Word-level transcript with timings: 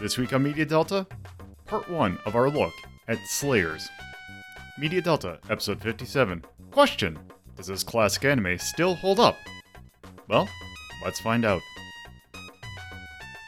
This 0.00 0.16
week 0.16 0.32
on 0.32 0.44
Media 0.44 0.64
Delta, 0.64 1.08
part 1.66 1.90
one 1.90 2.18
of 2.24 2.36
our 2.36 2.48
look 2.48 2.72
at 3.08 3.18
Slayers. 3.26 3.88
Media 4.78 5.02
Delta, 5.02 5.40
episode 5.50 5.80
57. 5.82 6.44
Question 6.70 7.18
Does 7.56 7.66
this 7.66 7.82
classic 7.82 8.24
anime 8.24 8.58
still 8.58 8.94
hold 8.94 9.18
up? 9.18 9.36
Well, 10.28 10.48
let's 11.04 11.18
find 11.18 11.44
out. 11.44 11.62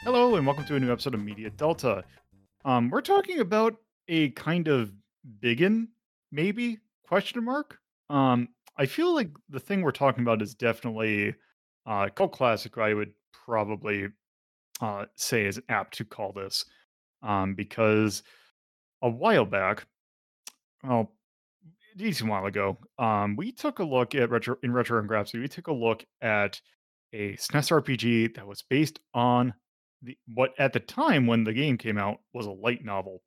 Hello, 0.03 0.35
and 0.35 0.45
welcome 0.45 0.65
to 0.65 0.75
a 0.75 0.81
new 0.81 0.91
episode 0.91 1.15
of 1.15 1.23
Media 1.23 1.51
Delta. 1.51 2.03
Um, 2.65 2.91
we're 2.91 3.01
talking 3.01 3.39
about 3.39 3.77
a 4.09 4.31
kind 4.31 4.67
of 4.67 4.93
biggin, 5.41 5.91
maybe? 6.33 6.79
Question 7.07 7.45
mark? 7.45 7.79
Um, 8.09 8.49
I 8.77 8.87
feel 8.87 9.15
like 9.15 9.31
the 9.51 9.61
thing 9.61 9.83
we're 9.83 9.93
talking 9.93 10.25
about 10.25 10.43
is 10.43 10.57
definitely 10.57 11.33
uh, 11.87 12.09
cult 12.09 12.33
classic. 12.33 12.77
I 12.77 12.93
would 12.93 13.13
probably 13.47 14.09
uh, 14.81 15.07
say 15.15 15.45
is 15.45 15.61
apt 15.69 15.97
to 15.99 16.05
call 16.05 16.33
this 16.33 16.65
um, 17.23 17.55
because 17.55 18.23
a 19.03 19.09
while 19.09 19.45
back, 19.45 19.87
well, 20.83 21.13
a 21.95 21.99
decent 21.99 22.31
while 22.31 22.47
ago, 22.47 22.79
um, 22.99 23.37
we 23.37 23.53
took 23.53 23.79
a 23.79 23.85
look 23.85 24.15
at 24.15 24.31
retro 24.31 24.57
in 24.63 24.73
retro 24.73 24.99
and 24.99 25.09
Grapsy. 25.09 25.41
We 25.41 25.49
took 25.49 25.67
a 25.67 25.73
look 25.73 26.05
at 26.21 26.61
a 27.13 27.35
SNES 27.35 27.83
RPG 27.83 28.37
that 28.37 28.47
was 28.47 28.63
based 28.63 29.01
on 29.15 29.55
the 30.03 30.17
what 30.35 30.53
at 30.59 30.73
the 30.73 30.81
time 30.81 31.27
when 31.27 31.45
the 31.45 31.53
game 31.53 31.77
came 31.77 31.99
out 31.99 32.19
was 32.33 32.47
a 32.47 32.51
light 32.51 32.85
novel, 32.85 33.23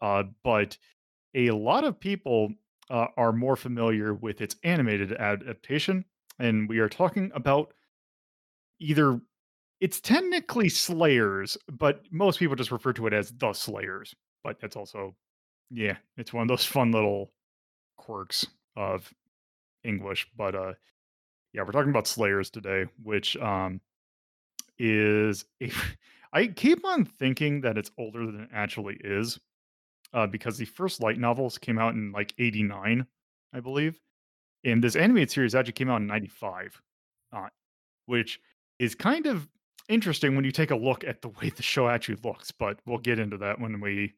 uh, 0.00 0.24
but 0.44 0.78
a 1.34 1.50
lot 1.50 1.84
of 1.84 2.00
people 2.00 2.52
uh, 2.88 3.08
are 3.16 3.32
more 3.32 3.56
familiar 3.56 4.14
with 4.14 4.40
its 4.40 4.56
animated 4.62 5.12
adaptation, 5.12 6.04
and 6.38 6.68
we 6.68 6.78
are 6.78 6.88
talking 6.88 7.30
about 7.34 7.74
either 8.78 9.20
it's 9.80 10.00
technically 10.00 10.68
Slayers, 10.68 11.56
but 11.70 12.02
most 12.10 12.38
people 12.38 12.56
just 12.56 12.70
refer 12.70 12.92
to 12.94 13.06
it 13.06 13.12
as 13.12 13.32
the 13.32 13.52
Slayers. 13.52 14.14
But 14.42 14.60
that's 14.60 14.76
also, 14.76 15.14
yeah, 15.70 15.96
it's 16.16 16.32
one 16.32 16.42
of 16.42 16.48
those 16.48 16.64
fun 16.64 16.92
little 16.92 17.32
quirks 17.96 18.46
of 18.76 19.12
English. 19.84 20.28
But 20.36 20.54
uh, 20.54 20.72
yeah, 21.52 21.62
we're 21.62 21.72
talking 21.72 21.90
about 21.90 22.06
Slayers 22.06 22.50
today, 22.50 22.86
which 23.02 23.36
um 23.36 23.80
is 24.78 25.44
a, 25.62 25.70
I 26.32 26.48
keep 26.48 26.84
on 26.84 27.04
thinking 27.04 27.60
that 27.62 27.78
it's 27.78 27.90
older 27.98 28.26
than 28.26 28.42
it 28.42 28.50
actually 28.52 28.98
is, 29.02 29.38
uh, 30.12 30.26
because 30.26 30.58
the 30.58 30.64
first 30.64 31.02
light 31.02 31.18
novels 31.18 31.58
came 31.58 31.78
out 31.78 31.94
in 31.94 32.12
like 32.12 32.34
'89, 32.38 33.06
I 33.52 33.60
believe, 33.60 34.00
and 34.64 34.82
this 34.82 34.96
animated 34.96 35.30
series 35.30 35.54
actually 35.54 35.72
came 35.72 35.90
out 35.90 36.00
in 36.00 36.06
'95, 36.06 36.80
uh, 37.32 37.48
which 38.06 38.40
is 38.78 38.94
kind 38.94 39.26
of 39.26 39.48
interesting 39.88 40.34
when 40.34 40.44
you 40.44 40.52
take 40.52 40.70
a 40.70 40.76
look 40.76 41.04
at 41.04 41.22
the 41.22 41.28
way 41.28 41.50
the 41.50 41.62
show 41.62 41.88
actually 41.88 42.18
looks, 42.24 42.50
but 42.50 42.78
we'll 42.86 42.98
get 42.98 43.18
into 43.18 43.38
that 43.38 43.60
when 43.60 43.80
we, 43.80 44.14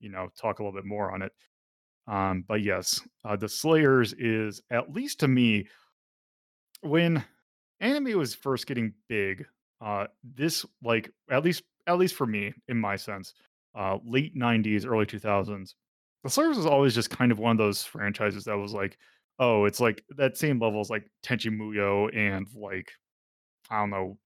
you 0.00 0.10
know, 0.10 0.28
talk 0.40 0.58
a 0.58 0.62
little 0.62 0.78
bit 0.78 0.86
more 0.86 1.12
on 1.12 1.22
it. 1.22 1.32
Um, 2.06 2.44
but 2.46 2.62
yes, 2.62 3.00
uh, 3.24 3.36
the 3.36 3.48
Slayers 3.48 4.12
is 4.14 4.60
at 4.70 4.92
least 4.92 5.20
to 5.20 5.28
me 5.28 5.68
when 6.80 7.24
anime 7.80 8.18
was 8.18 8.34
first 8.34 8.66
getting 8.66 8.92
big. 9.08 9.44
Uh, 9.80 10.06
this 10.22 10.64
like 10.82 11.10
at 11.30 11.44
least 11.44 11.64
at 11.86 11.98
least 11.98 12.14
for 12.14 12.26
me 12.26 12.52
in 12.68 12.78
my 12.78 12.96
sense, 12.96 13.34
uh, 13.74 13.98
late 14.04 14.36
'90s, 14.36 14.86
early 14.86 15.06
2000s. 15.06 15.74
The 16.24 16.30
Slayers 16.30 16.56
was 16.56 16.66
always 16.66 16.94
just 16.94 17.10
kind 17.10 17.32
of 17.32 17.38
one 17.38 17.52
of 17.52 17.58
those 17.58 17.82
franchises 17.82 18.44
that 18.44 18.56
was 18.56 18.72
like, 18.72 18.96
oh, 19.38 19.64
it's 19.64 19.80
like 19.80 20.04
that 20.16 20.36
same 20.36 20.60
level 20.60 20.80
as 20.80 20.90
like 20.90 21.08
Tenchi 21.24 21.50
Muyo 21.50 22.14
and 22.16 22.46
like 22.54 22.92
I 23.70 23.80
don't 23.80 23.90
know, 23.90 24.18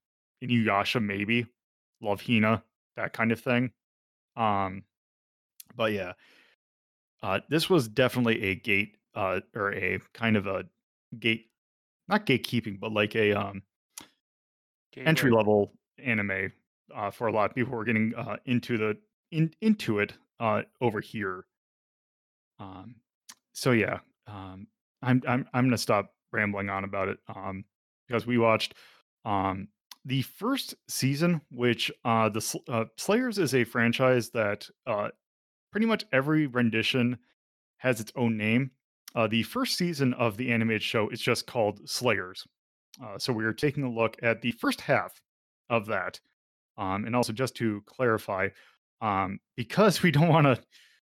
Inuyasha 0.49 1.03
maybe, 1.03 1.47
Love 2.01 2.23
Hina, 2.23 2.63
that 2.97 3.13
kind 3.13 3.33
of 3.33 3.41
thing. 3.41 3.71
Um, 4.37 4.85
but 5.75 5.93
yeah, 5.93 6.13
uh, 7.23 7.41
this 7.49 7.69
was 7.69 7.89
definitely 7.89 8.43
a 8.43 8.55
gate 8.55 8.97
uh, 9.15 9.41
or 9.55 9.75
a 9.75 9.99
kind 10.13 10.37
of 10.37 10.47
a 10.47 10.65
gate, 11.19 11.47
not 12.09 12.27
gatekeeping, 12.27 12.79
but 12.79 12.93
like 12.93 13.17
a 13.17 13.33
um, 13.33 13.63
entry 14.97 15.31
level 15.31 15.73
anime 16.03 16.53
uh, 16.95 17.11
for 17.11 17.27
a 17.27 17.33
lot 17.33 17.51
of 17.51 17.55
people 17.55 17.73
who 17.73 17.79
are 17.79 17.85
getting 17.85 18.15
uh, 18.17 18.37
into 18.45 18.79
the 18.79 18.97
in, 19.33 19.53
into 19.61 19.99
it 19.99 20.13
uh, 20.41 20.63
over 20.81 21.01
here. 21.01 21.45
Um, 22.59 22.97
so 23.53 23.73
yeah, 23.73 23.99
um, 24.27 24.67
I'm 25.03 25.23
I'm 25.27 25.47
I'm 25.53 25.65
gonna 25.67 25.79
stop 25.79 26.13
rambling 26.33 26.71
on 26.71 26.85
about 26.85 27.09
it 27.09 27.19
um, 27.35 27.65
because 28.07 28.27
we 28.27 28.39
watched 28.39 28.75
um, 29.25 29.69
the 30.07 30.23
first 30.23 30.75
season, 30.89 31.41
which 31.51 31.91
uh, 32.05 32.29
the 32.29 32.61
uh, 32.69 32.85
Slayers 32.97 33.39
is 33.39 33.55
a 33.55 33.65
franchise 33.65 34.31
that 34.31 34.69
uh, 34.87 35.09
pretty 35.73 35.87
much 35.87 36.05
every 36.13 36.47
rendition 36.47 37.19
has 37.79 38.01
its 38.01 38.13
own 38.15 38.37
name. 38.37 38.71
Uh, 39.17 39.27
the 39.27 39.43
first 39.43 39.77
season 39.77 40.15
of 40.15 40.37
the 40.37 40.53
animated 40.53 40.83
show 40.83 41.09
is 41.09 41.21
just 41.21 41.47
called 41.47 41.81
Slayers. 41.89 42.47
Uh, 43.03 43.19
so 43.19 43.33
we 43.33 43.45
are 43.45 43.53
taking 43.53 43.83
a 43.83 43.91
look 43.91 44.17
at 44.23 44.41
the 44.41 44.53
first 44.53 44.81
half 44.81 45.21
of 45.69 45.87
that. 45.87 46.21
Um, 46.79 47.05
and 47.05 47.17
also, 47.17 47.33
just 47.33 47.57
to 47.57 47.83
clarify, 47.87 48.49
um, 49.01 49.41
because 49.57 50.03
we 50.05 50.13
don't 50.13 50.29
want 50.29 50.45
to, 50.47 50.63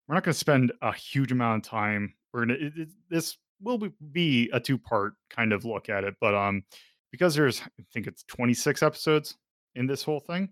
we're 0.07 0.17
not 0.17 0.25
going 0.25 0.35
to 0.35 0.39
spend 0.39 0.71
a 0.83 0.93
huge 0.93 1.33
amount 1.33 1.65
of 1.65 1.71
time. 1.71 2.13
We're 2.33 2.45
going 2.45 2.73
to, 2.77 2.87
this 3.09 3.39
will 3.63 3.81
be 4.11 4.51
a 4.53 4.61
two 4.61 4.77
part 4.77 5.15
kind 5.31 5.53
of 5.53 5.65
look 5.65 5.89
at 5.89 6.05
it. 6.05 6.15
But 6.21 6.35
um, 6.35 6.65
because 7.12 7.34
there's, 7.34 7.61
I 7.61 7.84
think 7.93 8.09
it's 8.09 8.25
26 8.25 8.83
episodes 8.83 9.37
in 9.77 9.87
this 9.87 10.03
whole 10.03 10.19
thing, 10.19 10.49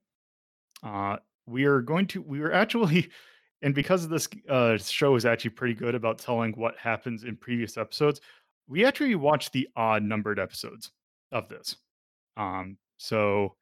uh, 0.84 1.16
we 1.46 1.64
are 1.64 1.80
going 1.80 2.06
to, 2.08 2.22
we 2.22 2.40
are 2.42 2.52
actually, 2.52 3.10
and 3.62 3.74
because 3.74 4.06
this 4.06 4.28
uh, 4.48 4.76
show 4.76 5.16
is 5.16 5.26
actually 5.26 5.50
pretty 5.50 5.74
good 5.74 5.96
about 5.96 6.18
telling 6.18 6.52
what 6.52 6.78
happens 6.78 7.24
in 7.24 7.36
previous 7.36 7.76
episodes, 7.76 8.20
we 8.68 8.84
actually 8.84 9.16
watched 9.16 9.52
the 9.52 9.68
odd 9.74 10.04
numbered 10.04 10.38
episodes 10.38 10.92
of 11.32 11.48
this. 11.48 11.76
Um, 12.36 12.76
so 12.98 13.56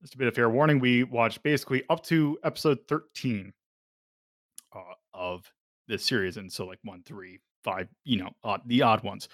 just 0.00 0.14
a 0.14 0.18
bit 0.18 0.28
of 0.28 0.34
fair 0.34 0.48
warning, 0.48 0.78
we 0.78 1.04
watched 1.04 1.42
basically 1.42 1.82
up 1.90 2.02
to 2.04 2.38
episode 2.44 2.78
13 2.88 3.52
uh, 4.74 4.78
of 5.12 5.52
this 5.86 6.04
series. 6.04 6.36
And 6.38 6.50
so 6.50 6.66
like 6.66 6.78
one, 6.82 7.02
three, 7.04 7.40
five, 7.62 7.88
you 8.04 8.16
know, 8.16 8.30
odd, 8.42 8.62
the 8.66 8.82
odd 8.82 9.04
ones. 9.04 9.28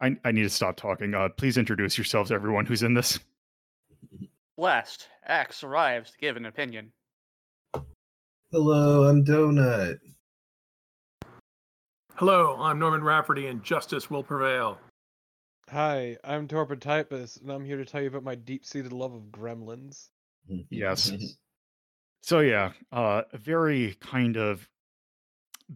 I, 0.00 0.16
I 0.24 0.32
need 0.32 0.42
to 0.42 0.50
stop 0.50 0.76
talking. 0.76 1.14
Uh, 1.14 1.28
please 1.28 1.58
introduce 1.58 1.98
yourselves, 1.98 2.32
everyone 2.32 2.66
who's 2.66 2.82
in 2.82 2.94
this. 2.94 3.18
Blessed. 4.56 5.08
X 5.26 5.62
arrives 5.62 6.10
to 6.12 6.18
give 6.18 6.36
an 6.36 6.46
opinion. 6.46 6.92
Hello, 8.50 9.04
I'm 9.04 9.24
Donut. 9.24 9.98
Hello, 12.14 12.56
I'm 12.58 12.78
Norman 12.78 13.04
Rafferty, 13.04 13.46
and 13.46 13.62
justice 13.62 14.10
will 14.10 14.22
prevail. 14.22 14.78
Hi, 15.70 16.16
I'm 16.24 16.48
Torpid 16.48 16.80
Typus, 16.80 17.40
and 17.40 17.50
I'm 17.50 17.64
here 17.64 17.76
to 17.76 17.84
tell 17.84 18.00
you 18.00 18.08
about 18.08 18.24
my 18.24 18.34
deep-seated 18.34 18.92
love 18.92 19.14
of 19.14 19.22
gremlins. 19.30 20.08
Yes. 20.70 21.12
So 22.22 22.40
yeah, 22.40 22.72
uh, 22.92 23.22
a 23.32 23.38
very 23.38 23.96
kind 23.98 24.36
of 24.36 24.68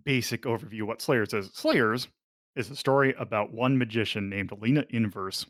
basic 0.05 0.43
overview 0.43 0.83
of 0.83 0.89
what 0.89 1.01
Slayers 1.01 1.33
is. 1.33 1.51
Slayers 1.55 2.07
is 2.57 2.71
a 2.71 2.77
story 2.77 3.15
about 3.19 3.53
one 3.53 3.77
magician 3.79 4.29
named 4.29 4.53
Alina 4.53 4.85
Inverse, 4.91 5.47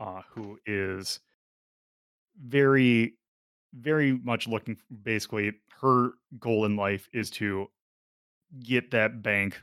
uh, 0.00 0.22
who 0.30 0.58
is 0.66 1.20
very, 2.42 3.14
very 3.74 4.12
much 4.12 4.48
looking. 4.48 4.76
Basically, 5.02 5.52
her 5.80 6.10
goal 6.38 6.64
in 6.64 6.76
life 6.76 7.08
is 7.12 7.30
to 7.32 7.68
get 8.60 8.90
that 8.92 9.22
bank 9.22 9.60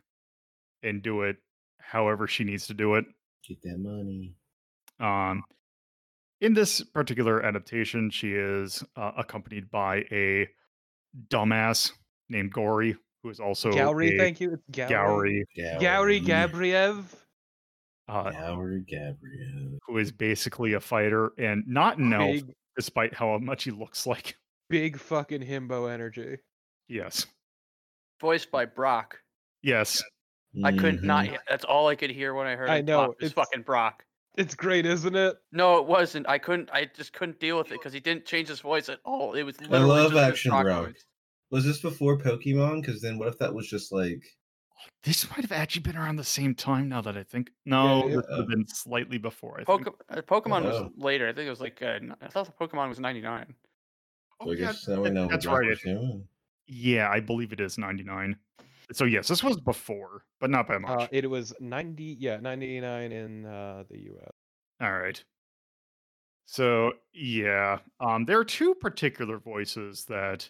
and 0.83 1.01
do 1.01 1.23
it 1.23 1.37
however 1.79 2.27
she 2.27 2.43
needs 2.43 2.67
to 2.67 2.73
do 2.73 2.95
it. 2.95 3.05
Get 3.47 3.61
that 3.63 3.79
money. 3.79 4.35
Um, 4.99 5.43
in 6.41 6.53
this 6.53 6.83
particular 6.83 7.43
adaptation, 7.43 8.09
she 8.09 8.33
is 8.33 8.83
uh, 8.95 9.11
accompanied 9.17 9.69
by 9.71 10.05
a 10.11 10.47
dumbass 11.29 11.91
named 12.29 12.51
Gory, 12.51 12.97
who 13.25 13.31
is 13.31 13.39
also 13.39 13.71
Gourry, 13.71 14.13
a 14.13 14.17
thank 14.19 14.39
you. 14.39 14.53
It's 14.53 14.63
Gourry. 14.71 15.43
Gourry, 15.57 15.79
Gourry 15.81 16.21
Gabriev. 16.23 17.03
uh, 18.07 18.29
Gourry 18.31 18.85
Gabriel. 18.85 19.79
who 19.87 19.97
is 19.97 20.11
basically 20.11 20.73
a 20.73 20.79
fighter 20.79 21.31
and 21.39 21.63
not 21.67 21.97
an 21.97 22.13
elf, 22.13 22.21
Big, 22.33 22.53
despite 22.77 23.15
how 23.15 23.35
much 23.39 23.63
he 23.63 23.71
looks 23.71 24.05
like. 24.05 24.37
big 24.69 24.99
fucking 24.99 25.41
himbo 25.41 25.91
energy. 25.91 26.37
Yes, 26.87 27.25
Voiced 28.21 28.51
by 28.51 28.65
Brock. 28.65 29.17
yes, 29.63 30.03
I 30.63 30.71
couldn't 30.71 31.03
not. 31.03 31.25
Mhm. 31.25 31.31
he- 31.31 31.37
That's 31.49 31.65
all 31.65 31.87
I 31.87 31.95
could 31.95 32.11
hear 32.11 32.35
when 32.35 32.45
I 32.45 32.55
heard. 32.55 32.69
I 32.69 32.81
know, 32.81 33.07
talk 33.07 33.07
was 33.09 33.31
it's- 33.31 33.33
fucking 33.33 33.63
Brock. 33.63 34.05
It's 34.37 34.53
great, 34.53 34.85
isn't 34.85 35.15
it? 35.15 35.37
No, 35.53 35.77
it 35.79 35.85
wasn't. 35.87 36.27
I 36.29 36.37
couldn't. 36.37 36.69
I 36.73 36.89
just 36.93 37.13
couldn't 37.13 37.39
deal 37.39 37.57
with 37.57 37.67
it 37.67 37.79
because 37.79 37.93
he 37.93 38.01
didn't 38.01 38.25
change 38.25 38.49
his 38.49 38.59
voice 38.59 38.89
at 38.89 38.99
all. 39.05 39.33
It 39.33 39.43
was. 39.43 39.55
I 39.61 39.77
love 39.77 40.11
just 40.11 40.23
Action 40.29 40.51
Brock 40.51 40.65
Brock. 40.65 40.91
Voice. 41.51 41.57
Was 41.57 41.65
this 41.65 41.81
before 41.81 42.17
Pokemon? 42.17 42.81
Because 42.81 43.01
then 43.01 43.17
what 43.17 43.27
if 43.27 43.37
that 43.39 43.53
was 43.53 43.67
just 43.67 43.91
like 43.91 44.23
this 45.03 45.27
might 45.29 45.41
have 45.41 45.51
actually 45.51 45.81
been 45.83 45.95
around 45.97 46.17
the 46.17 46.23
same 46.23 46.53
time. 46.53 46.89
Now 46.89 47.01
that 47.01 47.15
I 47.17 47.23
think, 47.23 47.49
no, 47.65 48.07
yeah. 48.07 48.15
this 48.17 48.25
would 48.29 48.39
have 48.39 48.47
been 48.47 48.67
slightly 48.67 49.17
before. 49.17 49.59
I 49.59 49.63
think. 49.63 49.85
Poke- 49.85 50.05
uh, 50.09 50.21
Pokemon 50.21 50.65
Oh. 50.65 50.83
was 50.83 50.91
later. 50.97 51.27
I 51.27 51.33
think 51.33 51.47
it 51.47 51.49
was 51.49 51.61
like. 51.61 51.81
Uh, 51.81 51.85
n- 51.85 52.15
I 52.21 52.27
thought 52.27 52.45
the 52.45 52.67
Pokemon 52.67 52.89
was 52.89 52.99
ninety 52.99 53.21
nine. 53.21 53.53
Oh, 54.41 54.45
So 54.47 54.51
I 54.51 54.55
yeah, 54.55 54.71
now 54.87 54.97
we 54.97 55.03
that- 55.09 55.13
know. 55.13 55.27
that's 55.27 55.45
right. 55.45 55.77
Yeah, 56.67 57.09
I 57.09 57.19
believe 57.19 57.53
it 57.53 57.59
is 57.59 57.77
99. 57.77 58.35
So 58.91 59.05
yes, 59.05 59.27
this 59.27 59.43
was 59.43 59.59
before, 59.61 60.23
but 60.39 60.49
not 60.49 60.67
by 60.67 60.77
much. 60.79 61.01
Uh, 61.03 61.07
it 61.11 61.29
was 61.29 61.53
90, 61.59 62.17
yeah, 62.19 62.37
99 62.37 63.11
in 63.11 63.45
uh, 63.45 63.83
the 63.89 63.99
U.S. 64.05 64.31
All 64.81 64.91
right. 64.91 65.23
So 66.45 66.93
yeah, 67.13 67.79
um, 67.99 68.25
there 68.25 68.39
are 68.39 68.45
two 68.45 68.73
particular 68.75 69.37
voices 69.39 70.05
that 70.05 70.49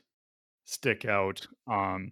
stick 0.66 1.06
out. 1.06 1.46
Um, 1.68 2.12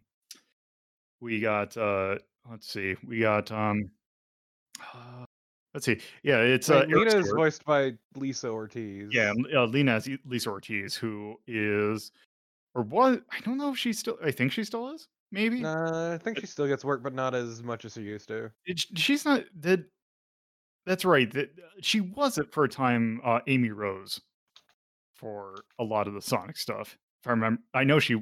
we 1.22 1.40
got 1.40 1.76
uh, 1.78 2.18
let's 2.50 2.68
see, 2.72 2.96
we 3.06 3.20
got 3.20 3.52
um, 3.52 3.90
uh, 4.94 5.26
let's 5.74 5.86
see, 5.86 6.00
yeah, 6.24 6.38
it's 6.40 6.70
uh, 6.70 6.86
Wait, 6.88 6.96
Lina 6.98 7.16
is 7.18 7.32
voiced 7.32 7.66
by 7.66 7.94
Lisa 8.16 8.50
Ortiz. 8.50 9.10
yeah, 9.12 9.34
uh, 9.56 9.66
Lina 9.66 9.98
is 9.98 10.10
Lisa 10.26 10.50
Ortiz, 10.50 10.96
who 10.96 11.36
is 11.48 12.12
or 12.76 12.82
was 12.84 13.20
I 13.32 13.40
don't 13.42 13.58
know 13.58 13.72
if 13.72 13.78
she's 13.78 14.00
still. 14.00 14.18
I 14.24 14.32
think 14.32 14.52
she 14.52 14.64
still 14.64 14.90
is. 14.90 15.08
Maybe 15.32 15.62
Nah, 15.62 16.14
I 16.14 16.18
think 16.20 16.40
she 16.40 16.46
still 16.46 16.68
gets 16.68 16.86
work, 16.86 17.02
but 17.02 17.14
not 17.14 17.34
as 17.34 17.64
much 17.64 17.86
as 17.86 17.94
she 17.94 18.02
used 18.02 18.28
to. 18.28 18.52
It- 18.66 18.86
she's 18.96 19.26
not 19.26 19.44
that. 19.62 19.84
That's 20.86 21.06
right. 21.06 21.32
That 21.32 21.50
she 21.82 22.02
wasn't 22.02 22.52
for 22.52 22.66
a 22.66 22.70
time. 22.70 23.22
Uh, 23.24 23.40
Amy 23.48 23.70
Rose 23.70 24.20
for 25.16 25.56
a 25.80 25.84
lot 25.84 26.08
of 26.08 26.14
the 26.14 26.22
Sonic 26.22 26.58
stuff. 26.58 26.98
If 27.22 27.28
I 27.28 27.32
remember, 27.32 27.62
I 27.74 27.84
know 27.86 28.00
she, 28.00 28.22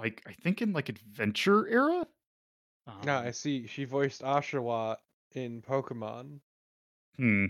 like, 0.00 0.22
I 0.26 0.32
think 0.32 0.62
in 0.62 0.72
like 0.72 0.88
Adventure 0.88 1.66
era. 1.68 2.06
Nah, 3.04 3.18
Um, 3.20 3.26
I 3.26 3.30
see. 3.30 3.66
She 3.66 3.84
voiced 3.84 4.22
Oshawott 4.22 4.96
in 5.32 5.62
Pokemon. 5.62 6.40
hmm. 7.16 7.46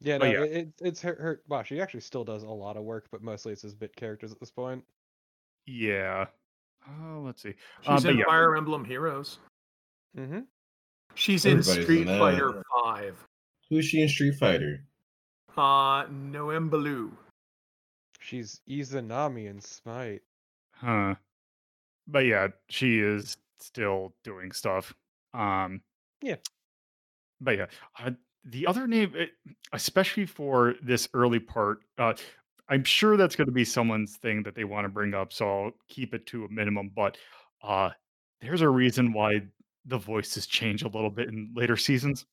Yeah, 0.00 0.18
But 0.18 0.26
no, 0.26 0.32
yeah. 0.32 0.42
it, 0.44 0.52
it's 0.68 0.82
it's 0.82 1.00
her, 1.02 1.14
her. 1.14 1.42
Wow, 1.48 1.62
she 1.62 1.80
actually 1.80 2.00
still 2.00 2.22
does 2.24 2.42
a 2.42 2.48
lot 2.48 2.76
of 2.76 2.84
work, 2.84 3.06
but 3.10 3.22
mostly 3.22 3.52
it's 3.52 3.64
as 3.64 3.74
bit 3.74 3.96
characters 3.96 4.30
at 4.30 4.38
this 4.38 4.50
point. 4.50 4.84
Yeah. 5.66 6.26
Oh, 6.86 7.22
let's 7.24 7.42
see. 7.42 7.54
She's 7.80 8.04
Uh, 8.04 8.10
in 8.10 8.18
yeah. 8.18 8.24
Fire 8.26 8.56
Emblem 8.56 8.84
Heroes. 8.84 9.38
Mm-hmm. 10.16 10.40
She's 11.14 11.46
in 11.46 11.62
Street 11.62 12.06
in. 12.08 12.18
Fighter 12.18 12.62
Five. 12.82 13.16
Who's 13.70 13.86
she 13.86 14.02
in 14.02 14.08
Street 14.08 14.34
Fighter? 14.38 14.84
Uh, 15.56 16.04
Noembaloo. 16.06 17.10
She's 18.20 18.60
Izanami 18.68 19.46
in 19.48 19.60
Smite. 19.60 20.22
Huh. 20.76 21.14
But 22.06 22.20
yeah, 22.26 22.48
she 22.68 23.00
is 23.00 23.36
still 23.58 24.14
doing 24.24 24.52
stuff. 24.52 24.94
Um 25.34 25.82
Yeah. 26.22 26.36
But 27.40 27.58
yeah, 27.58 27.66
uh, 27.98 28.12
the 28.44 28.66
other 28.66 28.86
name, 28.86 29.14
eh, 29.18 29.26
especially 29.72 30.26
for 30.26 30.74
this 30.82 31.08
early 31.14 31.38
part, 31.40 31.80
uh, 31.98 32.14
I'm 32.68 32.84
sure 32.84 33.16
that's 33.16 33.36
going 33.36 33.46
to 33.46 33.52
be 33.52 33.64
someone's 33.64 34.16
thing 34.16 34.42
that 34.44 34.54
they 34.54 34.64
want 34.64 34.84
to 34.86 34.88
bring 34.88 35.14
up, 35.14 35.32
so 35.32 35.64
I'll 35.64 35.72
keep 35.88 36.14
it 36.14 36.26
to 36.26 36.44
a 36.44 36.48
minimum. 36.50 36.90
But 36.94 37.18
uh, 37.62 37.90
there's 38.40 38.62
a 38.62 38.68
reason 38.68 39.12
why 39.12 39.42
the 39.84 39.98
voices 39.98 40.46
change 40.46 40.82
a 40.82 40.88
little 40.88 41.10
bit 41.10 41.28
in 41.28 41.52
later 41.54 41.76
seasons, 41.76 42.24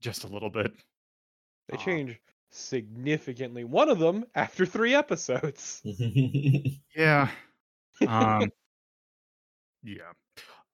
just 0.00 0.24
a 0.24 0.28
little 0.28 0.50
bit. 0.50 0.72
They 1.68 1.76
Uh, 1.78 1.80
change 1.80 2.20
significantly. 2.50 3.64
One 3.64 3.88
of 3.88 3.98
them 3.98 4.24
after 4.34 4.66
three 4.66 4.94
episodes. 4.94 5.82
Yeah. 6.96 7.30
Um, 8.06 8.50
yeah. 9.82 10.12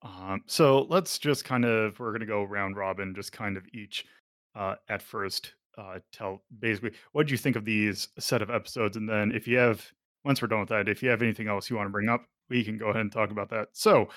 Um, 0.01 0.43
so 0.45 0.83
let's 0.83 1.17
just 1.17 1.43
kind 1.45 1.65
of 1.65 1.99
we're 1.99 2.11
gonna 2.11 2.25
go 2.25 2.43
round 2.43 2.77
robin, 2.77 3.15
just 3.15 3.31
kind 3.31 3.57
of 3.57 3.65
each 3.73 4.05
uh 4.55 4.75
at 4.89 5.01
first 5.01 5.53
uh 5.77 5.99
tell 6.11 6.43
basically 6.59 6.91
what 7.11 7.27
do 7.27 7.31
you 7.31 7.37
think 7.37 7.55
of 7.55 7.65
these 7.65 8.09
set 8.19 8.41
of 8.41 8.49
episodes, 8.49 8.97
and 8.97 9.09
then 9.09 9.31
if 9.31 9.47
you 9.47 9.57
have 9.57 9.85
once 10.23 10.41
we're 10.41 10.47
done 10.47 10.59
with 10.59 10.69
that, 10.69 10.89
if 10.89 11.01
you 11.01 11.09
have 11.09 11.21
anything 11.21 11.47
else 11.47 11.69
you 11.69 11.75
want 11.75 11.87
to 11.87 11.91
bring 11.91 12.09
up, 12.09 12.25
we 12.49 12.63
can 12.63 12.77
go 12.77 12.89
ahead 12.89 13.01
and 13.01 13.11
talk 13.11 13.31
about 13.31 13.49
that. 13.49 13.69
So 13.73 14.09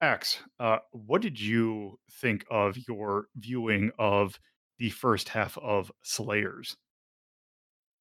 X, 0.00 0.40
uh, 0.58 0.78
what 0.92 1.22
did 1.22 1.40
you 1.40 1.98
think 2.20 2.44
of 2.50 2.76
your 2.88 3.26
viewing 3.36 3.92
of 3.98 4.38
the 4.78 4.90
first 4.90 5.28
half 5.28 5.56
of 5.58 5.92
Slayers? 6.02 6.76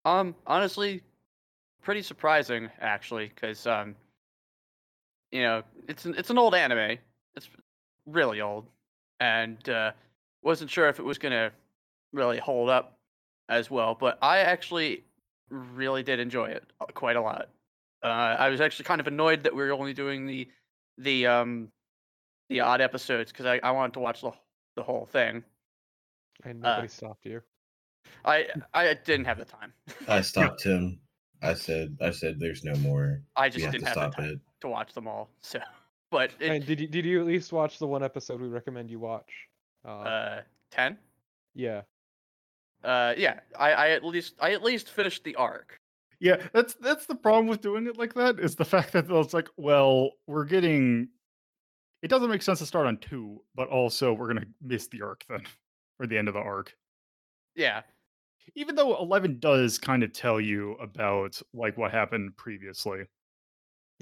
Um, 0.06 0.36
honestly, 0.48 1.04
pretty 1.82 2.02
surprising 2.02 2.70
actually, 2.80 3.28
because 3.30 3.68
um, 3.68 3.96
you 5.32 5.42
know, 5.42 5.64
it's 5.88 6.06
an, 6.06 6.16
it's 6.18 6.30
an 6.30 6.38
old 6.38 6.56
anime. 6.56 6.98
It's 7.36 7.50
really 8.06 8.42
old, 8.42 8.68
and 9.20 9.68
uh, 9.70 9.92
wasn't 10.44 10.70
sure 10.70 10.90
if 10.90 11.00
it 11.00 11.04
was 11.04 11.18
gonna 11.18 11.52
really 12.14 12.38
hold 12.38 12.70
up 12.70 12.98
as 13.50 13.72
well. 13.72 13.96
But 13.96 14.18
I 14.22 14.40
actually 14.40 15.04
really 15.50 16.04
did 16.04 16.20
enjoy 16.20 16.46
it 16.46 16.64
uh, 16.80 16.86
quite 16.94 17.16
a 17.16 17.22
lot. 17.22 17.50
Uh, 18.04 18.08
I 18.08 18.50
was 18.50 18.62
actually 18.62 18.86
kind 18.86 19.00
of 19.00 19.08
annoyed 19.08 19.44
that 19.44 19.56
we 19.56 19.62
were 19.62 19.72
only 19.72 19.94
doing 19.94 20.26
the 20.26 20.48
the 20.98 21.28
um 21.28 21.70
the 22.50 22.60
odd 22.60 22.82
episodes 22.82 23.32
because 23.32 23.46
I, 23.46 23.60
I 23.64 23.72
wanted 23.72 23.94
to 23.94 24.00
watch 24.00 24.22
the 24.22 24.32
the 24.76 24.84
whole 24.84 25.06
thing. 25.06 25.44
And 26.44 26.62
nobody 26.62 26.88
stopped 26.88 27.26
you. 27.26 27.42
I 28.26 28.48
I 28.74 28.94
didn't 28.94 29.26
have 29.26 29.38
the 29.38 29.46
time. 29.46 29.74
I 30.08 30.22
stopped 30.22 30.64
him. 30.64 31.00
I 31.44 31.56
said, 31.56 31.98
I 32.00 32.12
said, 32.12 32.40
there's 32.40 32.64
no 32.64 32.76
more. 32.76 33.22
I 33.36 33.50
just 33.50 33.66
have 33.66 33.72
didn't 33.72 33.86
to 33.86 33.90
have 33.90 33.96
the 33.96 34.02
stop 34.12 34.16
time 34.16 34.26
it. 34.26 34.40
To 34.62 34.68
watch 34.68 34.94
them 34.94 35.08
all. 35.08 35.30
So, 35.42 35.60
but 36.12 36.32
it, 36.40 36.52
And 36.52 36.66
did 36.66 36.80
you 36.80 36.88
did 36.88 37.06
you 37.06 37.20
at 37.20 37.28
least 37.28 37.52
watch 37.52 37.80
the 37.80 37.88
one 37.88 38.04
episode 38.04 38.42
we 38.42 38.48
recommend 38.48 38.90
you 38.90 39.00
watch? 39.00 39.32
Uh, 39.86 39.88
uh, 40.00 40.42
ten. 40.72 40.98
yeah. 41.54 41.82
Uh, 42.84 43.14
yeah, 43.16 43.40
I, 43.60 43.72
I 43.74 43.90
at 43.90 44.04
least 44.04 44.34
I 44.40 44.54
at 44.54 44.64
least 44.64 44.90
finished 44.90 45.24
the 45.24 45.36
arc. 45.36 45.80
Yeah, 46.20 46.38
that's 46.54 46.74
that's 46.76 47.06
the 47.06 47.16
problem 47.16 47.48
with 47.48 47.62
doing 47.62 47.86
it 47.88 47.98
like 47.98 48.14
that 48.16 48.40
is 48.40 48.56
the 48.56 48.66
fact 48.74 48.94
that 48.94 49.10
it's 49.10 49.34
like, 49.34 49.50
well, 49.58 50.12
we're 50.28 50.46
getting. 50.46 51.10
It 52.02 52.08
doesn't 52.08 52.30
make 52.32 52.42
sense 52.42 52.58
to 52.60 52.66
start 52.66 52.88
on 52.88 52.98
two, 52.98 53.44
but 53.54 53.68
also 53.70 54.14
we're 54.14 54.28
gonna 54.28 54.46
miss 54.64 54.88
the 54.88 55.04
arc 55.04 55.24
then, 55.30 55.44
or 56.00 56.08
the 56.08 56.18
end 56.18 56.28
of 56.28 56.34
the 56.34 56.40
arc. 56.40 56.76
Yeah, 57.56 57.82
Even 58.56 58.76
though 58.76 58.98
eleven 58.98 59.38
does 59.40 59.78
kind 59.78 60.02
of 60.02 60.12
tell 60.14 60.42
you 60.42 60.74
about 60.82 61.40
like 61.54 61.78
what 61.78 61.92
happened 61.92 62.36
previously. 62.38 63.04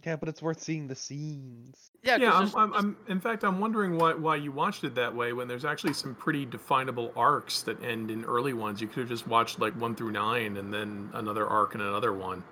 Yeah, 0.05 0.15
but 0.15 0.29
it's 0.29 0.41
worth 0.41 0.61
seeing 0.61 0.87
the 0.87 0.95
scenes. 0.95 1.91
Yeah, 2.03 2.17
Yeah, 2.17 2.33
I'm, 2.33 2.55
I'm, 2.55 2.73
I'm. 2.73 2.97
In 3.07 3.19
fact, 3.19 3.43
I'm 3.43 3.59
wondering 3.59 3.97
why 3.97 4.13
why 4.13 4.35
you 4.37 4.51
watched 4.51 4.83
it 4.83 4.95
that 4.95 5.13
way 5.15 5.33
when 5.33 5.47
there's 5.47 5.65
actually 5.65 5.93
some 5.93 6.15
pretty 6.15 6.45
definable 6.45 7.11
arcs 7.15 7.61
that 7.63 7.81
end 7.83 8.09
in 8.11 8.23
early 8.25 8.53
ones. 8.53 8.81
You 8.81 8.87
could 8.87 8.99
have 8.99 9.09
just 9.09 9.27
watched 9.27 9.59
like 9.59 9.73
one 9.73 9.95
through 9.95 10.11
nine 10.11 10.57
and 10.57 10.73
then 10.73 11.09
another 11.13 11.47
arc 11.47 11.73
and 11.73 11.83
another 11.83 12.13
one. 12.13 12.43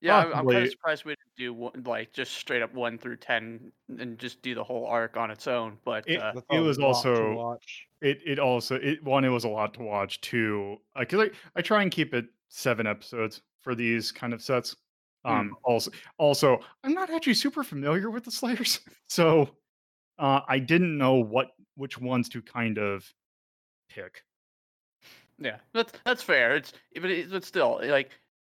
yeah, 0.00 0.16
I'm, 0.18 0.34
I'm 0.34 0.46
kind 0.48 0.64
of 0.64 0.70
surprised 0.70 1.04
we 1.04 1.12
didn't 1.12 1.36
do 1.36 1.54
one, 1.54 1.82
like 1.86 2.12
just 2.12 2.34
straight 2.34 2.62
up 2.62 2.74
one 2.74 2.98
through 2.98 3.16
ten 3.18 3.72
and 3.98 4.18
just 4.18 4.42
do 4.42 4.54
the 4.54 4.64
whole 4.64 4.86
arc 4.86 5.16
on 5.16 5.30
its 5.30 5.46
own. 5.46 5.78
But 5.84 6.04
It- 6.08 6.20
uh, 6.20 6.32
It 6.50 6.60
was 6.60 6.78
also- 6.78 7.34
watch. 7.34 7.86
It 8.02 8.20
it 8.26 8.38
also 8.38 8.74
it 8.76 9.02
one 9.02 9.24
it 9.24 9.30
was 9.30 9.44
a 9.44 9.48
lot 9.48 9.72
to 9.74 9.82
watch 9.82 10.20
too. 10.20 10.76
Because 10.98 11.20
I 11.20 11.30
I 11.58 11.62
try 11.62 11.82
and 11.82 11.90
keep 11.90 12.12
it 12.12 12.26
seven 12.48 12.86
episodes 12.86 13.40
for 13.62 13.74
these 13.74 14.12
kind 14.12 14.34
of 14.34 14.42
sets. 14.42 14.76
Um, 15.26 15.56
also 15.64 15.90
also 16.18 16.60
I'm 16.84 16.94
not 16.94 17.10
actually 17.10 17.34
super 17.34 17.64
familiar 17.64 18.10
with 18.10 18.24
the 18.24 18.30
Slayers, 18.30 18.80
so 19.08 19.50
uh, 20.18 20.40
I 20.48 20.58
didn't 20.58 20.96
know 20.96 21.14
what 21.14 21.48
which 21.74 21.98
ones 22.00 22.28
to 22.30 22.42
kind 22.42 22.78
of 22.78 23.04
pick. 23.90 24.22
yeah, 25.38 25.58
that's 25.72 25.92
that's 26.04 26.22
fair. 26.22 26.56
It's 26.56 26.72
but 26.94 27.10
it, 27.10 27.30
but 27.30 27.44
still 27.44 27.80
like 27.84 28.10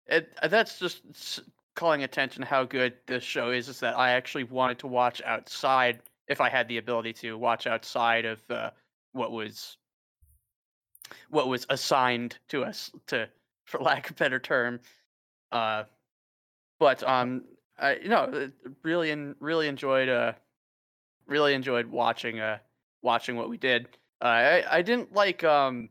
it. 0.07 0.31
uh, 0.41 0.47
That's 0.47 0.79
just 0.79 1.41
calling 1.75 2.03
attention 2.03 2.41
to 2.41 2.47
how 2.47 2.63
good 2.63 2.93
this 3.05 3.23
show 3.23 3.51
is. 3.51 3.69
Is 3.69 3.79
that 3.81 3.97
I 3.97 4.11
actually 4.11 4.45
wanted 4.45 4.79
to 4.79 4.87
watch 4.87 5.21
outside 5.23 6.01
if 6.27 6.41
I 6.41 6.49
had 6.49 6.67
the 6.67 6.77
ability 6.77 7.13
to 7.13 7.37
watch 7.37 7.67
outside 7.67 8.25
of 8.25 8.41
uh, 8.49 8.71
what 9.13 9.31
was 9.31 9.77
what 11.29 11.47
was 11.47 11.65
assigned 11.69 12.37
to 12.49 12.63
us 12.63 12.91
to 13.07 13.29
for 13.65 13.79
lack 13.81 14.09
of 14.09 14.15
a 14.15 14.19
better 14.19 14.39
term 14.39 14.79
uh 15.51 15.83
but 16.81 17.03
um 17.07 17.43
i 17.79 17.95
you 17.97 18.09
know 18.09 18.23
uh, 18.25 18.47
really 18.83 19.11
and 19.11 19.35
really 19.39 19.67
enjoyed 19.69 20.09
uh 20.09 20.33
really 21.27 21.53
enjoyed 21.53 21.87
watching 21.87 22.39
uh 22.41 22.57
watching 23.03 23.37
what 23.37 23.49
we 23.49 23.57
did 23.57 23.87
uh, 24.21 24.25
i 24.27 24.77
i 24.79 24.81
didn't 24.81 25.13
like 25.13 25.43
um 25.45 25.89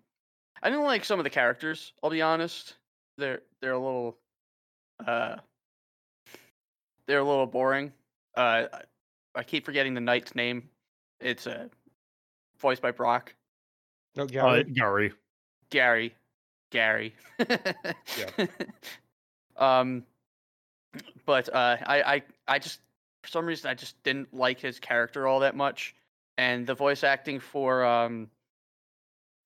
i 0.62 0.68
didn't 0.70 0.84
like 0.84 1.04
some 1.04 1.20
of 1.20 1.24
the 1.24 1.30
characters 1.30 1.92
i'll 2.02 2.10
be 2.10 2.22
honest 2.22 2.76
they're 3.18 3.40
they're 3.62 3.72
a 3.72 3.78
little 3.78 4.18
uh 5.06 5.36
they're 7.06 7.20
a 7.20 7.24
little 7.24 7.46
boring 7.46 7.92
uh 8.36 8.66
I- 8.72 8.82
i 9.36 9.44
keep 9.44 9.64
forgetting 9.64 9.94
the 9.94 10.00
knight's 10.00 10.34
name 10.34 10.68
it's 11.20 11.46
uh 11.46 11.68
voiced 12.60 12.82
by 12.82 12.92
brock 12.92 13.34
No, 14.16 14.24
Uh, 14.40 14.64
Gary. 14.64 14.64
Gary. 14.72 15.12
Gary. 15.70 16.14
Gary. 16.70 17.14
um 19.56 20.04
but 21.30 21.48
uh 21.54 21.76
I, 21.86 22.02
I 22.14 22.22
I 22.48 22.58
just 22.58 22.80
for 23.22 23.28
some 23.28 23.46
reason 23.46 23.70
I 23.70 23.74
just 23.74 24.02
didn't 24.02 24.34
like 24.34 24.58
his 24.60 24.80
character 24.80 25.26
all 25.28 25.40
that 25.40 25.54
much. 25.54 25.94
And 26.36 26.66
the 26.66 26.74
voice 26.74 27.04
acting 27.04 27.38
for 27.38 27.84
um 27.84 28.28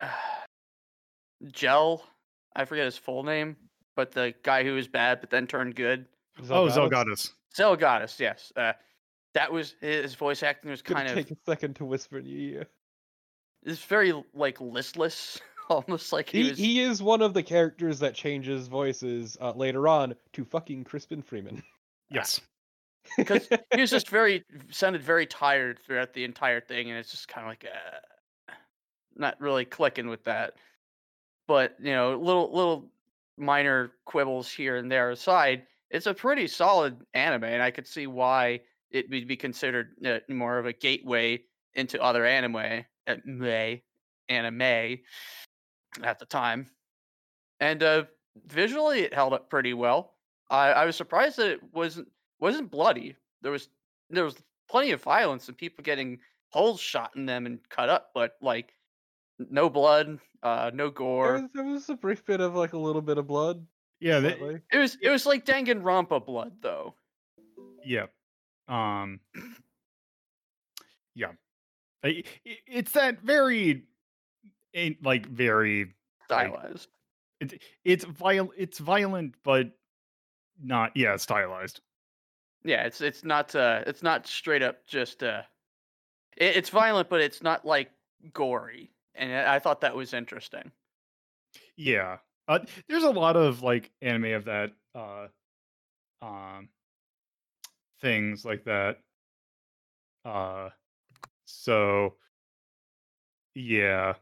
Gel, 1.52 2.04
I 2.56 2.64
forget 2.64 2.84
his 2.86 2.96
full 2.98 3.22
name. 3.22 3.56
but 3.96 4.12
the 4.12 4.34
guy 4.42 4.64
who 4.64 4.74
was 4.74 4.88
bad 4.88 5.20
but 5.20 5.30
then 5.30 5.46
turned 5.46 5.74
good. 5.76 6.06
Oh, 6.50 6.66
Zelgadis? 6.68 6.74
Zelgadis. 6.76 7.30
Zelgadis, 7.56 8.18
yes. 8.20 8.52
Uh, 8.56 8.72
that 9.34 9.52
was 9.52 9.74
his 9.80 10.14
voice 10.14 10.42
acting 10.42 10.70
was 10.70 10.82
Gonna 10.82 11.00
kind 11.04 11.10
of 11.10 11.16
take 11.26 11.30
a 11.30 11.36
second 11.46 11.76
to 11.76 11.84
whisper 11.84 12.18
in 12.18 12.26
your 12.26 12.38
ear. 12.38 12.66
it's 13.64 13.82
very 13.84 14.12
like 14.32 14.60
listless, 14.60 15.40
almost 15.68 16.12
like 16.12 16.30
he, 16.30 16.42
He, 16.44 16.50
was. 16.50 16.58
he 16.58 16.80
is 16.80 17.02
one 17.02 17.20
of 17.22 17.34
the 17.34 17.42
characters 17.42 17.98
that 18.00 18.14
changes 18.14 18.66
voices 18.68 19.36
uh, 19.40 19.52
later 19.52 19.86
on 19.88 20.14
to 20.32 20.44
fucking 20.44 20.84
Crispin 20.84 21.22
Freeman. 21.22 21.62
Yes. 22.10 22.40
because 23.18 23.48
he 23.74 23.80
was 23.80 23.90
just 23.90 24.08
very 24.08 24.44
sounded 24.70 25.02
very 25.02 25.26
tired 25.26 25.78
throughout 25.78 26.14
the 26.14 26.24
entire 26.24 26.60
thing, 26.60 26.90
and 26.90 26.98
it's 26.98 27.10
just 27.10 27.28
kind 27.28 27.46
of 27.46 27.50
like 27.50 27.66
uh, 27.66 27.98
not 29.16 29.40
really 29.40 29.64
clicking 29.64 30.08
with 30.08 30.24
that. 30.24 30.54
But 31.46 31.76
you 31.80 31.92
know, 31.92 32.16
little 32.18 32.52
little 32.52 32.92
minor 33.36 33.92
quibbles 34.06 34.50
here 34.50 34.76
and 34.76 34.90
there 34.90 35.10
aside, 35.10 35.66
it's 35.90 36.06
a 36.06 36.14
pretty 36.14 36.46
solid 36.48 37.04
anime, 37.14 37.44
and 37.44 37.62
I 37.62 37.70
could 37.70 37.86
see 37.86 38.06
why 38.06 38.62
it 38.90 39.10
would 39.10 39.28
be 39.28 39.36
considered 39.36 39.94
uh, 40.06 40.20
more 40.28 40.58
of 40.58 40.66
a 40.66 40.72
gateway 40.72 41.44
into 41.74 42.02
other 42.02 42.24
anime, 42.26 42.84
anime, 43.06 43.80
anime 44.28 44.98
at 46.02 46.18
the 46.18 46.26
time. 46.26 46.66
And 47.60 47.82
uh, 47.82 48.04
visually, 48.46 49.00
it 49.00 49.14
held 49.14 49.32
up 49.32 49.50
pretty 49.50 49.74
well. 49.74 50.13
I, 50.54 50.70
I 50.70 50.84
was 50.86 50.96
surprised 50.96 51.36
that 51.38 51.50
it 51.50 51.60
wasn't 51.72 52.08
wasn't 52.40 52.70
bloody. 52.70 53.16
There 53.42 53.52
was 53.52 53.68
there 54.10 54.24
was 54.24 54.36
plenty 54.68 54.92
of 54.92 55.02
violence 55.02 55.48
and 55.48 55.56
people 55.56 55.82
getting 55.82 56.18
holes 56.50 56.80
shot 56.80 57.12
in 57.16 57.26
them 57.26 57.46
and 57.46 57.58
cut 57.68 57.88
up, 57.88 58.10
but 58.14 58.36
like 58.40 58.72
no 59.38 59.68
blood, 59.68 60.18
uh, 60.42 60.70
no 60.72 60.84
There 60.86 60.90
gore. 60.92 61.32
was, 61.34 61.42
there 61.54 61.64
was 61.64 61.88
a 61.90 61.94
brief 61.94 62.24
bit 62.24 62.40
of 62.40 62.54
like 62.54 62.72
a 62.72 62.78
little 62.78 63.02
bit 63.02 63.18
of 63.18 63.26
blood. 63.26 63.66
Yeah. 64.00 64.20
They. 64.20 64.60
It 64.72 64.78
was 64.78 64.96
it 65.02 65.10
was 65.10 65.26
like 65.26 65.44
Danganronpa 65.44 66.24
blood 66.24 66.52
though. 66.60 66.94
yeah. 67.84 68.06
Um. 68.68 69.20
Yeah. 71.14 71.32
I- 72.02 72.22
i- 72.46 72.58
It's 72.66 72.92
that 72.92 73.20
very, 73.20 73.84
like 75.02 75.26
very. 75.26 75.94
Like- 76.30 76.48
Stylized. 76.48 76.88
It, 77.40 77.62
it's 77.84 78.04
viol. 78.04 78.52
It's 78.56 78.78
violent, 78.78 79.34
but 79.44 79.70
not. 80.62 80.92
Yeah, 80.96 81.16
stylized. 81.16 81.80
Yeah, 82.64 82.84
it's 82.84 83.00
it's 83.00 83.24
not 83.24 83.54
uh 83.54 83.82
it's 83.86 84.02
not 84.02 84.26
straight 84.26 84.62
up 84.62 84.86
just 84.86 85.22
uh 85.22 85.42
it, 86.36 86.56
it's 86.56 86.70
violent, 86.70 87.08
but 87.08 87.20
it's 87.20 87.42
not 87.42 87.64
like 87.64 87.90
gory. 88.32 88.90
And 89.14 89.32
I 89.32 89.58
thought 89.58 89.82
that 89.82 89.94
was 89.94 90.14
interesting. 90.14 90.72
Yeah. 91.76 92.18
Uh, 92.46 92.58
there's 92.88 93.04
a 93.04 93.10
lot 93.10 93.36
of 93.36 93.62
like 93.62 93.90
anime 94.02 94.32
of 94.34 94.44
that 94.44 94.72
uh 94.94 95.28
um 96.22 96.68
things 98.00 98.44
like 98.44 98.64
that. 98.64 98.98
Uh 100.24 100.70
so 101.44 102.14
yeah. 103.54 104.14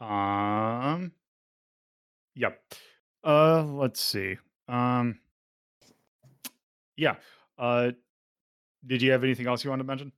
Um 0.00 1.12
yep. 2.34 2.62
Uh 3.24 3.62
let's 3.62 4.00
see. 4.00 4.36
Um 4.68 5.18
yeah. 6.96 7.16
Uh 7.58 7.92
did 8.86 9.02
you 9.02 9.12
have 9.12 9.24
anything 9.24 9.46
else 9.46 9.64
you 9.64 9.70
wanted 9.70 9.82
to 9.82 9.86
mention? 9.86 10.12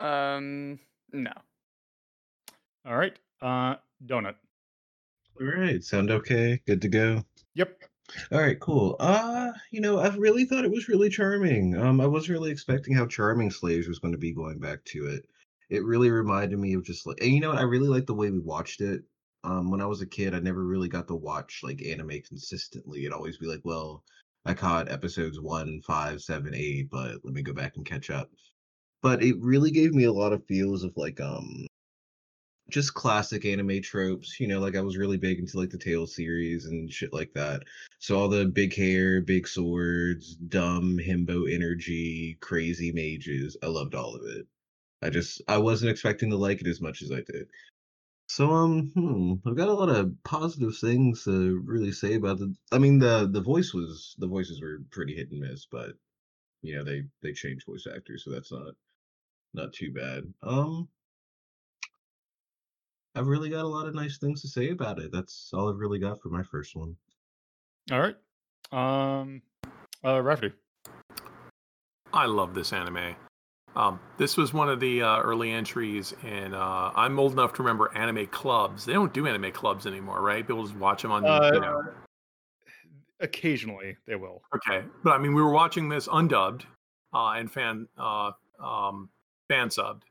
Um 0.00 0.78
no. 1.12 1.32
All 2.86 2.96
right. 2.96 3.18
Uh 3.40 3.76
donut. 4.04 4.34
All 5.40 5.46
right, 5.46 5.82
sound 5.82 6.10
okay? 6.10 6.60
Good 6.66 6.82
to 6.82 6.88
go. 6.88 7.24
Yep. 7.54 7.82
All 8.30 8.40
right, 8.40 8.58
cool. 8.60 8.96
Uh, 9.00 9.52
you 9.70 9.80
know, 9.80 9.98
I 9.98 10.08
really 10.16 10.44
thought 10.44 10.64
it 10.64 10.70
was 10.70 10.88
really 10.88 11.08
charming. 11.08 11.76
Um, 11.76 12.00
I 12.00 12.06
wasn't 12.06 12.32
really 12.32 12.50
expecting 12.50 12.94
how 12.94 13.06
charming 13.06 13.50
Slayers 13.50 13.88
was 13.88 13.98
going 13.98 14.12
to 14.12 14.18
be 14.18 14.32
going 14.32 14.58
back 14.58 14.84
to 14.86 15.06
it. 15.06 15.24
It 15.70 15.84
really 15.84 16.10
reminded 16.10 16.58
me 16.58 16.74
of 16.74 16.84
just 16.84 17.06
like, 17.06 17.20
and 17.22 17.30
you 17.30 17.40
know 17.40 17.50
what? 17.50 17.58
I 17.58 17.62
really 17.62 17.88
like 17.88 18.06
the 18.06 18.14
way 18.14 18.30
we 18.30 18.40
watched 18.40 18.80
it. 18.80 19.02
Um, 19.44 19.70
when 19.70 19.80
I 19.80 19.86
was 19.86 20.02
a 20.02 20.06
kid, 20.06 20.34
I 20.34 20.40
never 20.40 20.64
really 20.64 20.88
got 20.88 21.08
to 21.08 21.14
watch 21.14 21.60
like 21.62 21.82
anime 21.82 22.20
consistently. 22.28 23.00
It'd 23.00 23.12
always 23.12 23.38
be 23.38 23.46
like, 23.46 23.62
well, 23.64 24.04
I 24.44 24.54
caught 24.54 24.90
episodes 24.90 25.40
one, 25.40 25.80
five, 25.82 26.20
seven, 26.20 26.54
eight, 26.54 26.90
but 26.90 27.18
let 27.24 27.34
me 27.34 27.42
go 27.42 27.52
back 27.52 27.76
and 27.76 27.86
catch 27.86 28.10
up. 28.10 28.30
But 29.02 29.22
it 29.22 29.36
really 29.40 29.70
gave 29.70 29.94
me 29.94 30.04
a 30.04 30.12
lot 30.12 30.32
of 30.32 30.44
feels 30.46 30.84
of 30.84 30.96
like 30.96 31.20
um 31.20 31.66
just 32.70 32.94
classic 32.94 33.44
anime 33.44 33.82
tropes, 33.82 34.40
you 34.40 34.48
know, 34.48 34.58
like 34.58 34.76
I 34.76 34.80
was 34.80 34.96
really 34.96 35.18
big 35.18 35.38
into 35.38 35.58
like 35.58 35.70
the 35.70 35.78
Tale 35.78 36.06
series 36.06 36.66
and 36.66 36.90
shit 36.90 37.12
like 37.12 37.32
that. 37.34 37.62
So 37.98 38.18
all 38.18 38.28
the 38.28 38.46
big 38.46 38.74
hair, 38.74 39.20
big 39.20 39.46
swords, 39.46 40.36
dumb 40.36 40.98
himbo 40.98 41.52
energy, 41.52 42.38
crazy 42.40 42.90
mages, 42.92 43.56
I 43.62 43.66
loved 43.66 43.94
all 43.94 44.14
of 44.16 44.22
it. 44.24 44.46
I 45.02 45.10
just 45.10 45.42
I 45.48 45.58
wasn't 45.58 45.90
expecting 45.90 46.30
to 46.30 46.36
like 46.36 46.60
it 46.60 46.66
as 46.66 46.80
much 46.80 47.02
as 47.02 47.12
I 47.12 47.22
did. 47.22 47.48
So 48.26 48.50
um, 48.50 48.92
hmm, 48.94 49.34
I've 49.46 49.56
got 49.56 49.68
a 49.68 49.74
lot 49.74 49.90
of 49.90 50.14
positive 50.24 50.76
things 50.76 51.24
to 51.24 51.62
really 51.66 51.92
say 51.92 52.14
about 52.14 52.38
the. 52.38 52.54
I 52.70 52.78
mean 52.78 52.98
the 52.98 53.28
the 53.30 53.42
voice 53.42 53.74
was 53.74 54.14
the 54.18 54.26
voices 54.26 54.60
were 54.62 54.78
pretty 54.90 55.14
hit 55.14 55.30
and 55.30 55.40
miss, 55.40 55.66
but 55.70 55.90
you 56.62 56.76
know 56.76 56.84
they 56.84 57.02
they 57.22 57.32
changed 57.32 57.66
voice 57.66 57.86
actors, 57.94 58.24
so 58.24 58.30
that's 58.30 58.52
not 58.52 58.74
not 59.54 59.72
too 59.72 59.92
bad. 59.92 60.24
Um, 60.42 60.88
I've 63.14 63.26
really 63.26 63.50
got 63.50 63.64
a 63.64 63.68
lot 63.68 63.86
of 63.86 63.94
nice 63.94 64.18
things 64.18 64.40
to 64.42 64.48
say 64.48 64.70
about 64.70 64.98
it. 64.98 65.12
That's 65.12 65.50
all 65.52 65.68
I've 65.68 65.78
really 65.78 65.98
got 65.98 66.20
for 66.22 66.30
my 66.30 66.42
first 66.42 66.74
one. 66.74 66.96
All 67.90 68.00
right. 68.00 68.16
Um 68.72 69.42
uh 70.04 70.22
Rafferty. 70.22 70.54
I 72.12 72.26
love 72.26 72.54
this 72.54 72.72
anime. 72.72 73.14
Um, 73.74 74.00
this 74.18 74.36
was 74.36 74.52
one 74.52 74.68
of 74.68 74.80
the 74.80 75.02
uh, 75.02 75.20
early 75.20 75.50
entries, 75.50 76.14
and 76.22 76.54
uh, 76.54 76.92
I'm 76.94 77.18
old 77.18 77.32
enough 77.32 77.54
to 77.54 77.62
remember 77.62 77.90
anime 77.96 78.26
clubs. 78.26 78.84
They 78.84 78.92
don't 78.92 79.12
do 79.12 79.26
anime 79.26 79.50
clubs 79.52 79.86
anymore, 79.86 80.20
right? 80.20 80.46
People 80.46 80.64
just 80.64 80.76
watch 80.76 81.02
them 81.02 81.10
on. 81.10 81.24
Uh, 81.24 81.50
you 81.54 81.60
know. 81.60 81.82
Occasionally 83.20 83.96
they 84.06 84.16
will. 84.16 84.42
Okay, 84.54 84.84
but 85.04 85.12
I 85.12 85.18
mean, 85.18 85.34
we 85.34 85.40
were 85.40 85.52
watching 85.52 85.88
this 85.88 86.06
undubbed 86.08 86.66
uh, 87.14 87.30
and 87.30 87.50
fan 87.50 87.88
uh, 87.96 88.32
um, 88.60 89.08
fan 89.48 89.68
subbed, 89.68 90.02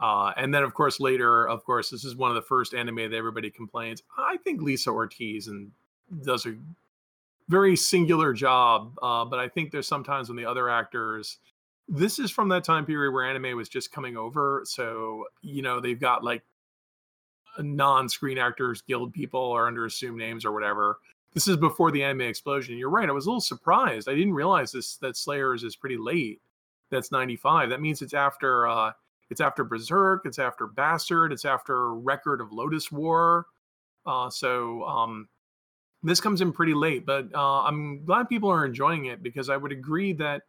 uh, 0.00 0.32
and 0.36 0.54
then 0.54 0.62
of 0.62 0.72
course 0.72 0.98
later, 0.98 1.46
of 1.46 1.64
course, 1.64 1.90
this 1.90 2.04
is 2.04 2.16
one 2.16 2.30
of 2.30 2.36
the 2.36 2.42
first 2.42 2.72
anime 2.72 2.96
that 2.96 3.14
everybody 3.14 3.50
complains. 3.50 4.02
I 4.16 4.38
think 4.38 4.62
Lisa 4.62 4.90
Ortiz 4.90 5.48
and 5.48 5.70
does 6.22 6.46
a 6.46 6.54
very 7.48 7.76
singular 7.76 8.32
job, 8.32 8.96
uh, 9.02 9.26
but 9.26 9.38
I 9.38 9.48
think 9.48 9.72
there's 9.72 9.88
sometimes 9.88 10.28
when 10.28 10.36
the 10.36 10.46
other 10.46 10.70
actors. 10.70 11.38
This 11.88 12.18
is 12.18 12.30
from 12.30 12.48
that 12.48 12.64
time 12.64 12.86
period 12.86 13.12
where 13.12 13.24
anime 13.24 13.56
was 13.56 13.68
just 13.68 13.92
coming 13.92 14.16
over, 14.16 14.62
so 14.64 15.26
you 15.42 15.62
know 15.62 15.80
they've 15.80 16.00
got 16.00 16.24
like 16.24 16.42
non-screen 17.58 18.38
actors 18.38 18.82
guild 18.82 19.12
people 19.12 19.40
or 19.40 19.68
under 19.68 19.86
assumed 19.86 20.18
names 20.18 20.44
or 20.44 20.52
whatever 20.52 20.98
this 21.34 21.48
is 21.48 21.56
before 21.56 21.90
the 21.90 22.02
anime 22.02 22.22
explosion. 22.22 22.78
You're 22.78 22.90
right. 22.90 23.08
I 23.08 23.12
was 23.12 23.26
a 23.26 23.28
little 23.28 23.40
surprised. 23.40 24.08
I 24.08 24.14
didn't 24.14 24.34
realize 24.34 24.70
this 24.72 24.96
that 24.98 25.16
Slayers 25.16 25.64
is 25.64 25.76
pretty 25.76 25.96
late. 25.98 26.40
That's 26.90 27.10
95. 27.10 27.70
That 27.70 27.80
means 27.80 28.00
it's 28.00 28.14
after 28.14 28.68
uh 28.68 28.92
it's 29.30 29.40
after 29.40 29.64
Berserk, 29.64 30.26
it's 30.26 30.38
after 30.38 30.66
Bastard, 30.66 31.32
it's 31.32 31.44
after 31.44 31.92
Record 31.94 32.40
of 32.40 32.50
Lodoss 32.50 32.92
War. 32.92 33.46
Uh 34.06 34.30
so 34.30 34.84
um 34.84 35.28
this 36.04 36.20
comes 36.20 36.40
in 36.40 36.52
pretty 36.52 36.74
late, 36.74 37.04
but 37.04 37.34
uh 37.34 37.62
I'm 37.62 38.04
glad 38.04 38.28
people 38.28 38.48
are 38.50 38.64
enjoying 38.64 39.06
it 39.06 39.22
because 39.22 39.50
I 39.50 39.56
would 39.56 39.72
agree 39.72 40.12
that 40.14 40.42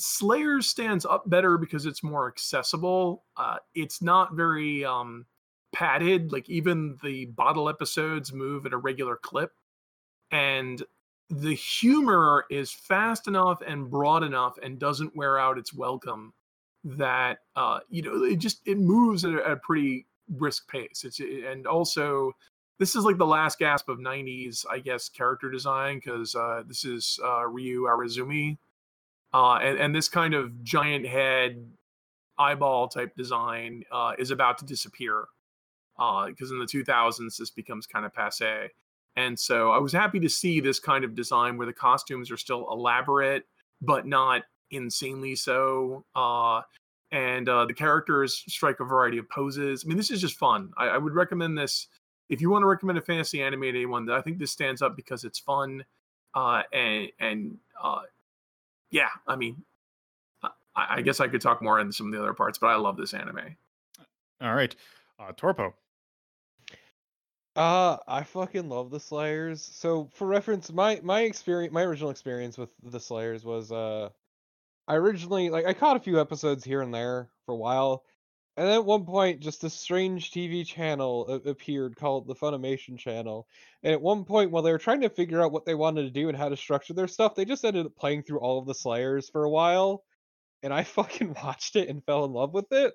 Slayers 0.00 0.66
stands 0.66 1.04
up 1.04 1.28
better 1.28 1.58
because 1.58 1.86
it's 1.86 2.02
more 2.02 2.28
accessible. 2.28 3.24
Uh 3.36 3.56
it's 3.74 4.02
not 4.02 4.34
very 4.34 4.84
um 4.84 5.26
padded 5.72 6.32
like 6.32 6.48
even 6.50 6.96
the 7.02 7.26
bottle 7.26 7.68
episodes 7.68 8.32
move 8.32 8.66
at 8.66 8.72
a 8.72 8.76
regular 8.76 9.16
clip. 9.16 9.52
And 10.30 10.82
the 11.28 11.54
humor 11.54 12.44
is 12.50 12.72
fast 12.72 13.28
enough 13.28 13.62
and 13.66 13.90
broad 13.90 14.24
enough 14.24 14.58
and 14.62 14.78
doesn't 14.78 15.14
wear 15.14 15.38
out 15.38 15.58
its 15.58 15.72
welcome 15.72 16.32
that 16.82 17.40
uh 17.56 17.80
you 17.90 18.02
know 18.02 18.24
it 18.24 18.36
just 18.36 18.62
it 18.66 18.78
moves 18.78 19.24
at 19.24 19.32
a, 19.32 19.52
a 19.52 19.56
pretty 19.56 20.06
brisk 20.28 20.68
pace. 20.68 21.04
It's 21.04 21.20
and 21.20 21.66
also 21.66 22.32
this 22.78 22.96
is 22.96 23.04
like 23.04 23.18
the 23.18 23.26
last 23.26 23.58
gasp 23.58 23.88
of 23.88 23.98
90s 23.98 24.64
i 24.70 24.78
guess 24.78 25.08
character 25.10 25.50
design 25.50 25.98
because 25.98 26.34
uh 26.34 26.62
this 26.66 26.84
is 26.84 27.20
uh 27.22 27.46
Rui 27.46 27.86
Araizumi 27.86 28.56
uh 29.32 29.54
and, 29.54 29.78
and 29.78 29.94
this 29.94 30.08
kind 30.08 30.34
of 30.34 30.62
giant 30.62 31.06
head 31.06 31.64
eyeball 32.38 32.88
type 32.88 33.14
design 33.16 33.84
uh 33.92 34.12
is 34.18 34.30
about 34.30 34.58
to 34.58 34.64
disappear 34.64 35.26
uh 35.98 36.26
because 36.26 36.50
in 36.50 36.58
the 36.58 36.64
2000s 36.64 37.36
this 37.36 37.50
becomes 37.50 37.86
kind 37.86 38.04
of 38.04 38.12
passe 38.12 38.70
and 39.16 39.38
so 39.38 39.70
I 39.70 39.78
was 39.78 39.92
happy 39.92 40.20
to 40.20 40.28
see 40.28 40.60
this 40.60 40.78
kind 40.78 41.04
of 41.04 41.14
design 41.14 41.56
where 41.56 41.66
the 41.66 41.72
costumes 41.72 42.30
are 42.30 42.36
still 42.36 42.66
elaborate, 42.70 43.44
but 43.82 44.06
not 44.06 44.42
insanely 44.70 45.34
so. 45.34 46.04
Uh, 46.14 46.62
and 47.12 47.48
uh, 47.48 47.66
the 47.66 47.74
characters 47.74 48.44
strike 48.48 48.78
a 48.78 48.84
variety 48.84 49.18
of 49.18 49.28
poses. 49.28 49.84
I 49.84 49.88
mean, 49.88 49.96
this 49.96 50.12
is 50.12 50.20
just 50.20 50.38
fun. 50.38 50.70
I, 50.76 50.88
I 50.88 50.98
would 50.98 51.14
recommend 51.14 51.58
this 51.58 51.88
if 52.28 52.40
you 52.40 52.48
want 52.48 52.62
to 52.62 52.66
recommend 52.66 52.96
a 52.96 53.02
fantasy 53.02 53.42
anime 53.42 53.62
to 53.62 53.68
anyone, 53.68 54.08
I 54.08 54.20
think 54.20 54.38
this 54.38 54.52
stands 54.52 54.82
up 54.82 54.94
because 54.94 55.24
it's 55.24 55.40
fun, 55.40 55.84
uh, 56.34 56.62
and 56.72 57.08
and 57.18 57.58
uh, 57.82 58.02
yeah, 58.90 59.08
I 59.26 59.36
mean, 59.36 59.62
I, 60.42 60.50
I 60.76 61.02
guess 61.02 61.20
I 61.20 61.28
could 61.28 61.40
talk 61.40 61.62
more 61.62 61.80
in 61.80 61.92
some 61.92 62.06
of 62.06 62.12
the 62.12 62.20
other 62.20 62.34
parts, 62.34 62.58
but 62.58 62.68
I 62.68 62.76
love 62.76 62.96
this 62.96 63.14
anime. 63.14 63.56
All 64.40 64.54
right, 64.54 64.74
uh, 65.18 65.32
Torpo. 65.32 65.72
Uh, 67.56 67.96
I 68.06 68.22
fucking 68.22 68.68
love 68.68 68.90
the 68.90 69.00
Slayers. 69.00 69.62
So 69.62 70.08
for 70.14 70.26
reference, 70.26 70.72
my 70.72 71.00
my 71.02 71.22
experience, 71.22 71.72
my 71.72 71.82
original 71.82 72.10
experience 72.10 72.56
with 72.56 72.70
the 72.82 73.00
Slayers 73.00 73.44
was 73.44 73.72
uh, 73.72 74.08
I 74.86 74.94
originally 74.94 75.50
like 75.50 75.66
I 75.66 75.74
caught 75.74 75.96
a 75.96 76.00
few 76.00 76.20
episodes 76.20 76.64
here 76.64 76.80
and 76.80 76.94
there 76.94 77.28
for 77.46 77.52
a 77.52 77.58
while, 77.58 78.04
and 78.60 78.68
then 78.68 78.74
at 78.74 78.84
one 78.84 79.06
point, 79.06 79.40
just 79.40 79.64
a 79.64 79.70
strange 79.70 80.30
TV 80.30 80.66
channel 80.66 81.26
appeared 81.46 81.96
called 81.96 82.26
the 82.26 82.34
Funimation 82.34 82.98
Channel. 82.98 83.48
And 83.82 83.94
at 83.94 84.02
one 84.02 84.26
point, 84.26 84.50
while 84.50 84.62
they 84.62 84.70
were 84.70 84.76
trying 84.76 85.00
to 85.00 85.08
figure 85.08 85.40
out 85.40 85.50
what 85.50 85.64
they 85.64 85.74
wanted 85.74 86.02
to 86.02 86.10
do 86.10 86.28
and 86.28 86.36
how 86.36 86.50
to 86.50 86.58
structure 86.58 86.92
their 86.92 87.08
stuff, 87.08 87.34
they 87.34 87.46
just 87.46 87.64
ended 87.64 87.86
up 87.86 87.96
playing 87.96 88.24
through 88.24 88.40
all 88.40 88.58
of 88.58 88.66
the 88.66 88.74
Slayers 88.74 89.30
for 89.30 89.44
a 89.44 89.48
while. 89.48 90.04
And 90.62 90.74
I 90.74 90.82
fucking 90.84 91.36
watched 91.42 91.74
it 91.74 91.88
and 91.88 92.04
fell 92.04 92.26
in 92.26 92.34
love 92.34 92.52
with 92.52 92.70
it. 92.70 92.92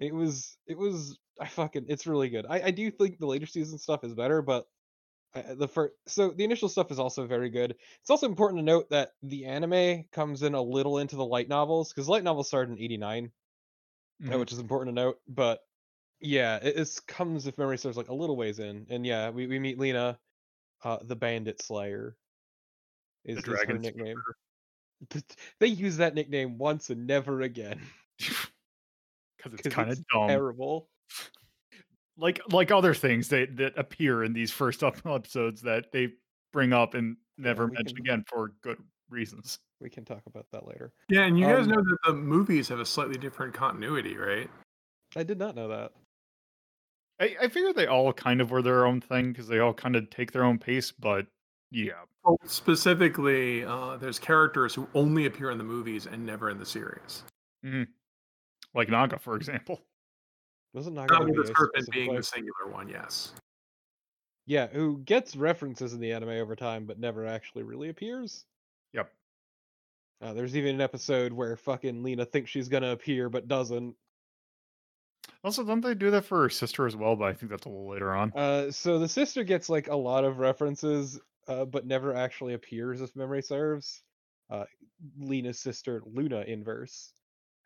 It 0.00 0.12
was, 0.12 0.56
it 0.66 0.76
was, 0.76 1.20
I 1.40 1.46
fucking, 1.46 1.86
it's 1.86 2.08
really 2.08 2.28
good. 2.28 2.46
I, 2.50 2.62
I 2.62 2.70
do 2.72 2.90
think 2.90 3.20
the 3.20 3.28
later 3.28 3.46
season 3.46 3.78
stuff 3.78 4.02
is 4.02 4.12
better, 4.12 4.42
but 4.42 4.66
uh, 5.36 5.42
uh, 5.50 5.54
the 5.54 5.68
first, 5.68 5.94
so 6.08 6.30
the 6.30 6.42
initial 6.42 6.68
stuff 6.68 6.90
is 6.90 6.98
also 6.98 7.28
very 7.28 7.50
good. 7.50 7.76
It's 8.00 8.10
also 8.10 8.26
important 8.26 8.58
to 8.58 8.64
note 8.64 8.90
that 8.90 9.12
the 9.22 9.44
anime 9.44 10.06
comes 10.10 10.42
in 10.42 10.54
a 10.54 10.60
little 10.60 10.98
into 10.98 11.14
the 11.14 11.24
light 11.24 11.48
novels 11.48 11.92
because 11.92 12.08
light 12.08 12.24
novels 12.24 12.48
started 12.48 12.76
in 12.76 12.82
'89 12.82 13.30
Mhm. 14.22 14.40
which 14.40 14.52
is 14.52 14.58
important 14.58 14.96
to 14.96 15.02
note. 15.02 15.20
But 15.28 15.60
yeah, 16.20 16.56
it 16.62 16.88
comes 17.06 17.46
if 17.46 17.58
memory 17.58 17.78
serves 17.78 17.96
like 17.96 18.08
a 18.08 18.14
little 18.14 18.36
ways 18.36 18.58
in, 18.58 18.86
and 18.88 19.04
yeah, 19.04 19.30
we, 19.30 19.46
we 19.46 19.58
meet 19.58 19.78
Lina, 19.78 20.18
uh, 20.84 20.98
the 21.02 21.16
Bandit 21.16 21.60
Slayer, 21.62 22.16
is, 23.24 23.38
is 23.38 23.44
her 23.44 23.78
nickname. 23.78 24.16
They 25.60 25.66
use 25.66 25.98
that 25.98 26.14
nickname 26.14 26.56
once 26.56 26.88
and 26.90 27.06
never 27.06 27.42
again. 27.42 27.80
because 29.36 29.52
it's 29.52 29.68
kind 29.74 29.90
of 29.90 30.02
dumb. 30.08 30.28
Terrible. 30.28 30.88
like 32.16 32.40
like 32.50 32.70
other 32.70 32.94
things 32.94 33.28
that 33.28 33.56
that 33.58 33.76
appear 33.76 34.24
in 34.24 34.32
these 34.32 34.50
first 34.50 34.82
up 34.84 34.96
episodes 35.06 35.60
that 35.62 35.92
they 35.92 36.14
bring 36.52 36.72
up 36.72 36.94
and 36.94 37.16
never 37.36 37.66
we 37.66 37.72
mention 37.72 37.96
can- 37.96 38.06
again 38.06 38.24
for 38.26 38.52
good 38.62 38.78
reasons. 39.10 39.58
We 39.80 39.90
can 39.90 40.04
talk 40.04 40.22
about 40.26 40.46
that 40.52 40.66
later. 40.66 40.92
Yeah, 41.08 41.24
and 41.24 41.38
you 41.38 41.44
guys 41.44 41.66
Um, 41.66 41.72
know 41.72 41.82
that 41.82 41.98
the 42.06 42.12
movies 42.14 42.68
have 42.68 42.80
a 42.80 42.86
slightly 42.86 43.18
different 43.18 43.54
continuity, 43.54 44.16
right? 44.16 44.50
I 45.14 45.22
did 45.22 45.38
not 45.38 45.54
know 45.54 45.68
that. 45.68 45.92
I, 47.20 47.36
I 47.42 47.48
figure 47.48 47.72
they 47.72 47.86
all 47.86 48.12
kind 48.12 48.40
of 48.40 48.50
were 48.50 48.62
their 48.62 48.86
own 48.86 49.00
thing 49.00 49.32
because 49.32 49.48
they 49.48 49.58
all 49.58 49.74
kind 49.74 49.96
of 49.96 50.08
take 50.10 50.32
their 50.32 50.44
own 50.44 50.58
pace, 50.58 50.92
but 50.92 51.26
yeah. 51.70 52.04
Well, 52.24 52.38
specifically, 52.44 53.64
uh, 53.64 53.96
there's 53.96 54.18
characters 54.18 54.74
who 54.74 54.88
only 54.94 55.26
appear 55.26 55.50
in 55.50 55.58
the 55.58 55.64
movies 55.64 56.06
and 56.06 56.24
never 56.24 56.50
in 56.50 56.58
the 56.58 56.66
series. 56.66 57.22
Like 58.74 58.88
Naga, 58.88 59.18
for 59.18 59.36
example. 59.36 59.80
Wasn't 60.74 60.94
not 60.94 61.08
Naga 61.08 61.24
going 61.24 61.34
the 61.34 61.46
Serpent 61.46 61.90
being 61.90 62.14
the 62.14 62.22
singular 62.22 62.70
one, 62.70 62.88
yes. 62.88 63.32
Yeah, 64.46 64.68
who 64.68 64.98
gets 64.98 65.36
references 65.36 65.92
in 65.92 66.00
the 66.00 66.12
anime 66.12 66.28
over 66.30 66.54
time, 66.54 66.84
but 66.84 66.98
never 66.98 67.26
actually 67.26 67.62
really 67.62 67.88
appears. 67.88 68.44
Uh, 70.20 70.32
there's 70.32 70.56
even 70.56 70.76
an 70.76 70.80
episode 70.80 71.32
where 71.32 71.56
fucking 71.56 72.02
Lina 72.02 72.24
thinks 72.24 72.50
she's 72.50 72.68
gonna 72.68 72.90
appear 72.90 73.28
but 73.28 73.48
doesn't. 73.48 73.94
Also, 75.44 75.64
don't 75.64 75.80
they 75.80 75.94
do 75.94 76.10
that 76.10 76.24
for 76.24 76.42
her 76.42 76.48
sister 76.48 76.86
as 76.86 76.96
well? 76.96 77.16
But 77.16 77.26
I 77.26 77.32
think 77.34 77.50
that's 77.50 77.66
a 77.66 77.68
little 77.68 77.88
later 77.88 78.14
on. 78.14 78.32
Uh, 78.34 78.70
so 78.70 78.98
the 78.98 79.08
sister 79.08 79.44
gets 79.44 79.68
like 79.68 79.88
a 79.88 79.96
lot 79.96 80.24
of 80.24 80.38
references, 80.38 81.20
uh, 81.48 81.64
but 81.64 81.86
never 81.86 82.14
actually 82.14 82.54
appears, 82.54 83.00
if 83.00 83.14
memory 83.14 83.42
serves. 83.42 84.02
Uh, 84.48 84.64
Lina's 85.18 85.58
sister, 85.58 86.02
Luna 86.06 86.42
Inverse. 86.42 87.12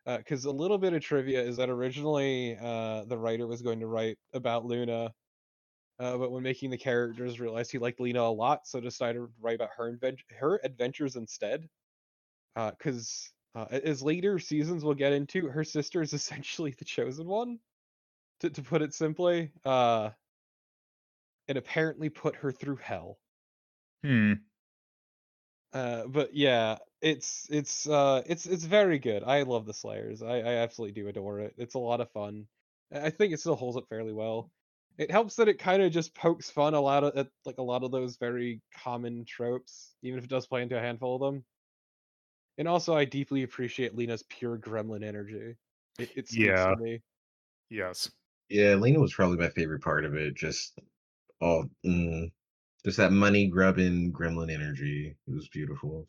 Because 0.05 0.45
a 0.45 0.51
little 0.51 0.79
bit 0.79 0.93
of 0.93 1.03
trivia 1.03 1.41
is 1.41 1.57
that 1.57 1.69
originally 1.69 2.57
uh, 2.59 3.05
the 3.05 3.17
writer 3.17 3.45
was 3.45 3.61
going 3.61 3.79
to 3.79 3.85
write 3.85 4.17
about 4.33 4.65
Luna, 4.65 5.13
uh, 5.99 6.17
but 6.17 6.31
when 6.31 6.41
making 6.41 6.71
the 6.71 6.77
characters, 6.77 7.39
realized 7.39 7.71
he 7.71 7.77
liked 7.77 7.99
Lina 7.99 8.21
a 8.21 8.23
lot, 8.23 8.65
so 8.65 8.79
decided 8.79 9.19
to 9.19 9.29
write 9.39 9.55
about 9.55 9.69
her 9.77 9.89
advent- 9.89 10.23
her 10.31 10.59
adventures 10.63 11.17
instead. 11.17 11.69
Because 12.55 13.31
uh, 13.55 13.67
a- 13.71 13.87
as 13.87 14.01
later 14.01 14.39
seasons 14.39 14.83
we'll 14.83 14.93
get 14.95 15.13
into, 15.13 15.47
her 15.47 15.63
sister 15.63 16.01
is 16.01 16.13
essentially 16.13 16.71
the 16.77 16.85
chosen 16.85 17.27
one, 17.27 17.59
to, 18.41 18.49
to 18.49 18.61
put 18.61 18.81
it 18.81 18.93
simply. 18.93 19.51
Uh, 19.65 20.11
and 21.47 21.57
apparently 21.57 22.09
put 22.09 22.35
her 22.37 22.51
through 22.51 22.77
hell. 22.77 23.19
Hmm. 24.03 24.33
Uh, 25.73 26.07
but 26.07 26.33
yeah, 26.35 26.77
it's 27.01 27.47
it's 27.49 27.87
uh 27.87 28.21
it's 28.25 28.45
it's 28.45 28.65
very 28.65 28.99
good. 28.99 29.23
I 29.23 29.43
love 29.43 29.65
the 29.65 29.73
Slayers. 29.73 30.21
I 30.21 30.37
I 30.39 30.53
absolutely 30.55 31.01
do 31.01 31.07
adore 31.07 31.39
it. 31.39 31.53
It's 31.57 31.75
a 31.75 31.79
lot 31.79 32.01
of 32.01 32.11
fun. 32.11 32.47
I 32.91 33.05
I 33.05 33.09
think 33.09 33.33
it 33.33 33.39
still 33.39 33.55
holds 33.55 33.77
up 33.77 33.87
fairly 33.89 34.13
well. 34.13 34.51
It 34.97 35.09
helps 35.11 35.37
that 35.37 35.47
it 35.47 35.59
kind 35.59 35.81
of 35.81 35.91
just 35.91 36.13
pokes 36.13 36.49
fun 36.51 36.73
a 36.73 36.81
lot 36.81 37.03
of 37.05 37.15
at 37.15 37.29
like 37.45 37.57
a 37.57 37.63
lot 37.63 37.83
of 37.83 37.91
those 37.91 38.17
very 38.17 38.61
common 38.73 39.23
tropes, 39.25 39.95
even 40.01 40.19
if 40.19 40.25
it 40.25 40.29
does 40.29 40.47
play 40.47 40.61
into 40.61 40.77
a 40.77 40.81
handful 40.81 41.15
of 41.15 41.21
them. 41.33 41.45
And 42.57 42.67
also, 42.67 42.95
I 42.95 43.05
deeply 43.05 43.43
appreciate 43.43 43.95
Lina's 43.95 44.23
pure 44.23 44.57
gremlin 44.57 45.03
energy. 45.03 45.55
It, 45.99 46.09
it 46.15 46.27
speaks 46.27 46.37
Yeah. 46.37 46.75
to 46.75 46.75
me. 46.77 47.01
Yes. 47.69 48.11
Yeah, 48.49 48.75
Lina 48.75 48.99
was 48.99 49.13
probably 49.13 49.37
my 49.37 49.49
favorite 49.49 49.81
part 49.81 50.03
of 50.05 50.15
it. 50.15 50.35
Just 50.35 50.77
all, 51.39 51.65
mm, 51.85 52.29
just 52.83 52.97
that 52.97 53.11
money 53.11 53.47
grubbing 53.47 54.11
gremlin 54.11 54.53
energy. 54.53 55.15
It 55.27 55.33
was 55.33 55.47
beautiful. 55.49 56.07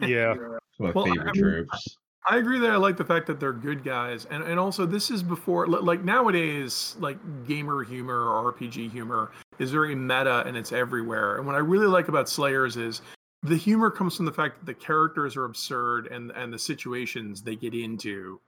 Yeah. 0.00 0.34
My 0.78 0.90
Well, 0.90 1.04
I 1.04 1.14
favorite 1.14 1.36
mean, 1.36 1.44
tropes. 1.66 1.96
I 2.26 2.38
agree 2.38 2.58
that 2.60 2.70
I 2.70 2.76
like 2.76 2.96
the 2.96 3.04
fact 3.04 3.26
that 3.26 3.38
they're 3.38 3.52
good 3.52 3.84
guys, 3.84 4.24
and 4.24 4.42
and 4.42 4.58
also 4.58 4.86
this 4.86 5.10
is 5.10 5.22
before 5.22 5.66
like 5.66 6.02
nowadays 6.02 6.96
like 6.98 7.18
gamer 7.46 7.84
humor 7.84 8.28
or 8.28 8.52
RPG 8.52 8.90
humor 8.90 9.30
is 9.58 9.70
very 9.70 9.94
meta 9.94 10.42
and 10.46 10.56
it's 10.56 10.72
everywhere. 10.72 11.36
And 11.36 11.46
what 11.46 11.54
I 11.54 11.58
really 11.58 11.86
like 11.86 12.08
about 12.08 12.28
Slayers 12.28 12.76
is 12.76 13.02
the 13.44 13.56
humor 13.56 13.90
comes 13.90 14.16
from 14.16 14.24
the 14.24 14.32
fact 14.32 14.58
that 14.58 14.66
the 14.66 14.74
characters 14.74 15.36
are 15.36 15.44
absurd 15.44 16.06
and 16.06 16.32
and 16.32 16.52
the 16.52 16.58
situations 16.58 17.42
they 17.42 17.56
get 17.56 17.74
into. 17.74 18.40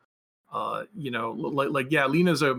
Uh, 0.53 0.85
you 0.95 1.11
know, 1.11 1.33
like 1.33 1.69
like 1.71 1.87
yeah, 1.91 2.07
Lina's 2.07 2.43
a 2.43 2.57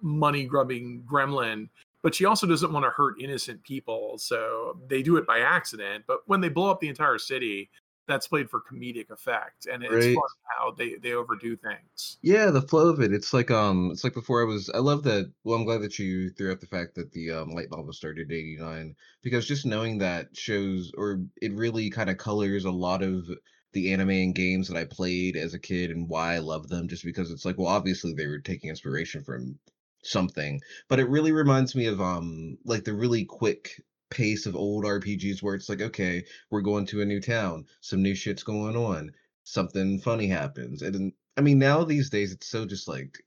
money 0.00 0.44
grubbing 0.44 1.02
gremlin, 1.10 1.68
but 2.02 2.14
she 2.14 2.24
also 2.24 2.46
doesn't 2.46 2.72
want 2.72 2.84
to 2.84 2.90
hurt 2.90 3.20
innocent 3.20 3.62
people, 3.64 4.16
so 4.18 4.78
they 4.88 5.02
do 5.02 5.16
it 5.16 5.26
by 5.26 5.40
accident. 5.40 6.04
But 6.06 6.20
when 6.26 6.40
they 6.40 6.48
blow 6.48 6.70
up 6.70 6.80
the 6.80 6.88
entire 6.88 7.18
city, 7.18 7.68
that's 8.06 8.28
played 8.28 8.50
for 8.50 8.60
comedic 8.60 9.10
effect, 9.10 9.66
and 9.66 9.82
it's 9.82 9.94
Right. 9.94 10.16
how 10.58 10.72
they 10.72 10.96
they 10.96 11.12
overdo 11.12 11.56
things. 11.56 12.18
Yeah, 12.22 12.50
the 12.50 12.62
flow 12.62 12.88
of 12.88 13.00
it. 13.00 13.12
It's 13.12 13.32
like 13.32 13.50
um, 13.50 13.90
it's 13.90 14.04
like 14.04 14.14
before 14.14 14.40
I 14.42 14.44
was. 14.44 14.70
I 14.70 14.78
love 14.78 15.02
that. 15.04 15.32
Well, 15.44 15.58
I'm 15.58 15.64
glad 15.64 15.82
that 15.82 15.98
you 15.98 16.30
threw 16.30 16.52
out 16.52 16.60
the 16.60 16.66
fact 16.66 16.94
that 16.94 17.12
the 17.12 17.32
um, 17.32 17.50
light 17.50 17.70
novel 17.70 17.92
started 17.92 18.30
in 18.30 18.36
'89 18.36 18.96
because 19.22 19.46
just 19.46 19.66
knowing 19.66 19.98
that 19.98 20.36
shows, 20.36 20.92
or 20.96 21.20
it 21.40 21.52
really 21.52 21.90
kind 21.90 22.10
of 22.10 22.18
colors 22.18 22.64
a 22.64 22.70
lot 22.70 23.02
of 23.02 23.28
the 23.72 23.92
anime 23.92 24.10
and 24.10 24.34
games 24.34 24.68
that 24.68 24.76
I 24.76 24.84
played 24.84 25.36
as 25.36 25.54
a 25.54 25.58
kid 25.58 25.90
and 25.90 26.08
why 26.08 26.34
I 26.34 26.38
love 26.38 26.68
them. 26.68 26.86
Just 26.88 27.04
because 27.04 27.30
it's 27.30 27.44
like, 27.44 27.58
well, 27.58 27.66
obviously 27.68 28.12
they 28.14 28.26
were 28.28 28.38
taking 28.40 28.70
inspiration 28.70 29.24
from 29.24 29.58
something, 30.04 30.60
but 30.88 31.00
it 31.00 31.08
really 31.08 31.32
reminds 31.32 31.74
me 31.74 31.86
of 31.86 32.00
um, 32.00 32.56
like 32.64 32.84
the 32.84 32.94
really 32.94 33.24
quick 33.24 33.80
pace 34.12 34.46
of 34.46 34.54
old 34.54 34.84
RPGs 34.84 35.42
where 35.42 35.54
it's 35.54 35.68
like, 35.68 35.80
okay, 35.80 36.24
we're 36.50 36.60
going 36.60 36.86
to 36.86 37.02
a 37.02 37.04
new 37.04 37.20
town, 37.20 37.66
some 37.80 38.02
new 38.02 38.14
shit's 38.14 38.42
going 38.42 38.76
on 38.76 39.12
something 39.44 39.98
funny 39.98 40.26
happens. 40.28 40.82
And 40.82 41.12
I 41.36 41.40
mean, 41.40 41.58
now 41.58 41.84
these 41.84 42.10
days, 42.10 42.32
it's 42.32 42.46
so 42.48 42.64
just 42.66 42.88
like 42.88 43.18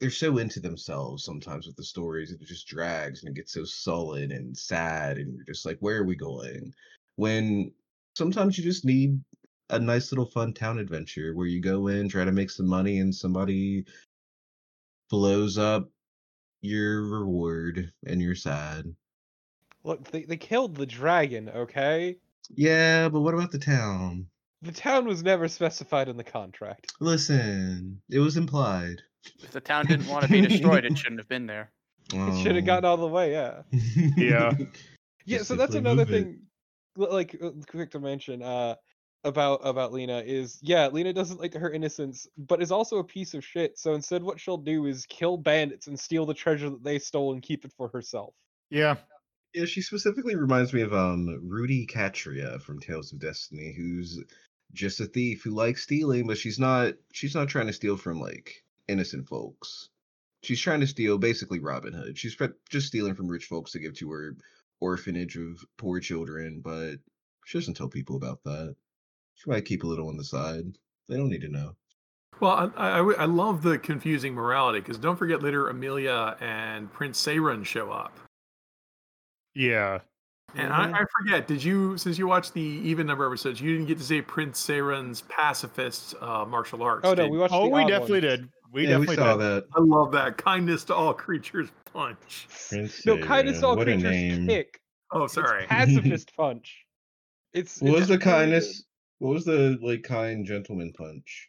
they're 0.00 0.10
so 0.10 0.38
into 0.38 0.60
themselves 0.60 1.24
sometimes 1.24 1.66
with 1.66 1.76
the 1.76 1.84
stories. 1.84 2.30
It 2.30 2.40
just 2.42 2.68
drags 2.68 3.22
and 3.22 3.30
it 3.30 3.36
gets 3.36 3.52
so 3.52 3.64
sullen 3.64 4.32
and 4.32 4.56
sad. 4.56 5.18
And 5.18 5.34
you're 5.34 5.44
just 5.44 5.64
like, 5.66 5.78
where 5.80 5.98
are 5.98 6.04
we 6.04 6.16
going? 6.16 6.72
When 7.16 7.72
sometimes 8.16 8.58
you 8.58 8.64
just 8.64 8.84
need 8.84 9.20
a 9.70 9.78
nice 9.78 10.12
little 10.12 10.26
fun 10.26 10.52
town 10.52 10.78
adventure 10.78 11.34
where 11.34 11.46
you 11.46 11.60
go 11.60 11.88
in, 11.88 12.08
try 12.08 12.24
to 12.24 12.32
make 12.32 12.50
some 12.50 12.68
money, 12.68 12.98
and 12.98 13.14
somebody 13.14 13.84
blows 15.10 15.56
up 15.58 15.88
your 16.60 17.02
reward 17.08 17.92
and 18.06 18.20
you're 18.20 18.34
sad. 18.34 18.94
Look, 19.86 20.10
they 20.10 20.22
they 20.24 20.36
killed 20.36 20.74
the 20.74 20.84
dragon. 20.84 21.48
Okay, 21.48 22.16
Yeah, 22.54 23.08
but 23.08 23.20
what 23.20 23.34
about 23.34 23.52
the 23.52 23.58
town? 23.58 24.26
the 24.62 24.72
town 24.72 25.06
was 25.06 25.22
never 25.22 25.46
specified 25.48 26.08
in 26.08 26.16
the 26.16 26.24
contract. 26.24 26.92
Listen, 26.98 28.00
it 28.10 28.18
was 28.18 28.36
implied. 28.36 29.00
If 29.42 29.52
the 29.52 29.60
town 29.60 29.86
didn't 29.86 30.08
want 30.08 30.24
to 30.24 30.30
be 30.30 30.40
destroyed, 30.40 30.84
it 30.84 30.98
shouldn't 30.98 31.20
have 31.20 31.28
been 31.28 31.46
there. 31.46 31.70
It 32.12 32.42
should 32.42 32.54
have 32.56 32.64
Oh. 32.64 32.66
gotten 32.66 32.84
all 32.84 32.96
the 32.96 33.06
way. 33.06 33.30
Yeah. 33.32 33.62
Yeah. 34.16 34.52
Yeah, 35.24 35.38
Just 35.38 35.48
so 35.48 35.56
that's 35.56 35.74
another 35.74 36.04
move 36.06 36.14
it. 36.14 36.22
thing. 36.24 36.40
Like, 36.96 37.36
uh, 37.42 37.50
quick 37.68 37.90
to 37.92 37.98
mention, 38.00 38.42
uh, 38.42 38.76
about 39.24 39.60
about 39.64 39.92
Lina 39.92 40.18
is 40.24 40.58
yeah, 40.62 40.86
Lina 40.86 41.12
doesn't 41.12 41.40
like 41.40 41.52
her 41.54 41.70
innocence, 41.72 42.28
but 42.38 42.62
is 42.62 42.70
also 42.70 42.98
a 42.98 43.04
piece 43.04 43.34
of 43.34 43.44
shit. 43.44 43.76
So 43.76 43.94
instead, 43.94 44.22
what 44.22 44.38
she'll 44.38 44.56
do 44.56 44.86
is 44.86 45.04
kill 45.06 45.36
bandits 45.36 45.88
and 45.88 45.98
steal 45.98 46.26
the 46.26 46.34
treasure 46.34 46.70
that 46.70 46.84
they 46.84 47.00
stole 47.00 47.32
and 47.32 47.42
keep 47.42 47.64
it 47.64 47.72
for 47.76 47.88
herself. 47.88 48.34
Yeah. 48.70 48.96
Yeah, 49.56 49.64
she 49.64 49.80
specifically 49.80 50.36
reminds 50.36 50.74
me 50.74 50.82
of 50.82 50.92
um 50.92 51.40
Rutee 51.42 51.90
Katrea 51.90 52.60
from 52.60 52.78
Tales 52.78 53.10
of 53.10 53.18
Destiny, 53.18 53.72
who's 53.74 54.22
just 54.74 55.00
a 55.00 55.06
thief 55.06 55.42
who 55.42 55.50
likes 55.50 55.82
stealing, 55.82 56.26
but 56.26 56.36
she's 56.36 56.58
not 56.58 56.92
she's 57.10 57.34
not 57.34 57.48
trying 57.48 57.66
to 57.66 57.72
steal 57.72 57.96
from 57.96 58.20
like 58.20 58.62
innocent 58.86 59.26
folks. 59.26 59.88
She's 60.42 60.60
trying 60.60 60.80
to 60.80 60.86
steal 60.86 61.16
basically 61.16 61.58
Robin 61.58 61.94
Hood. 61.94 62.18
She's 62.18 62.36
just 62.68 62.88
stealing 62.88 63.14
from 63.14 63.28
rich 63.28 63.46
folks 63.46 63.70
to 63.72 63.78
give 63.78 63.94
to 63.94 64.10
her 64.10 64.36
orphanage 64.80 65.38
of 65.38 65.64
poor 65.78 66.00
children, 66.00 66.60
but 66.62 66.96
she 67.46 67.56
doesn't 67.56 67.78
tell 67.78 67.88
people 67.88 68.16
about 68.16 68.44
that. 68.44 68.76
She 69.36 69.48
might 69.48 69.64
keep 69.64 69.84
a 69.84 69.86
little 69.86 70.08
on 70.08 70.18
the 70.18 70.24
side. 70.24 70.66
They 71.08 71.16
don't 71.16 71.30
need 71.30 71.40
to 71.40 71.48
know. 71.48 71.76
Well, 72.40 72.74
I, 72.76 72.98
I, 72.98 72.98
I 72.98 73.24
love 73.24 73.62
the 73.62 73.78
confusing 73.78 74.34
morality 74.34 74.80
because 74.80 74.98
don't 74.98 75.16
forget 75.16 75.42
later 75.42 75.70
Amelia 75.70 76.36
and 76.40 76.92
Prince 76.92 77.24
Saren 77.24 77.64
show 77.64 77.90
up. 77.90 78.20
Yeah. 79.56 80.00
And. 80.54 80.72
I, 80.72 80.90
I 81.00 81.04
forget, 81.18 81.46
did 81.48 81.62
you, 81.62 81.98
since 81.98 82.16
you 82.18 82.26
watched 82.28 82.54
the 82.54 82.60
even 82.60 83.06
number 83.06 83.26
of 83.26 83.32
episodes, 83.32 83.60
you 83.60 83.72
didn't 83.72 83.88
get 83.88 83.98
to 83.98 84.04
say 84.04 84.22
Prince 84.22 84.64
Saren's 84.64 85.22
pacifist 85.22 86.14
uh, 86.20 86.44
martial 86.46 86.82
arts? 86.82 87.06
Oh 87.06 87.14
no, 87.14 87.26
we 87.28 87.36
watched. 87.38 87.52
Oh, 87.52 87.64
the 87.64 87.70
we 87.70 87.84
definitely 87.86 88.20
ones. 88.20 88.22
did. 88.40 88.48
We 88.72 88.82
yeah, 88.88 88.98
we 88.98 89.06
definitely 89.06 89.16
saw 89.16 89.36
did. 89.36 89.40
that. 89.42 89.64
I 89.76 89.80
love 89.80 90.12
that. 90.12 90.38
Kindness 90.38 90.84
to 90.84 90.94
all 90.94 91.12
creatures 91.14 91.68
punch. 91.92 92.48
Prince 92.68 93.04
No, 93.04 93.18
kindness 93.18 93.60
to 93.60 93.66
all 93.66 93.76
what 93.76 93.86
creatures 93.86 94.46
kick. 94.46 94.80
Oh, 95.12 95.24
It's 95.24 95.34
sorry. 95.34 95.66
pacifist 95.68 96.32
punch. 96.36 96.84
It's 97.52 97.80
What 97.80 97.92
was 97.94 98.08
the 98.08 98.14
really 98.14 98.18
good. 98.18 98.24
kindness? 98.24 98.84
What 99.18 99.34
was 99.34 99.44
the 99.44 99.78
like 99.82 100.02
kind 100.04 100.44
gentleman 100.46 100.92
punch? 100.96 101.48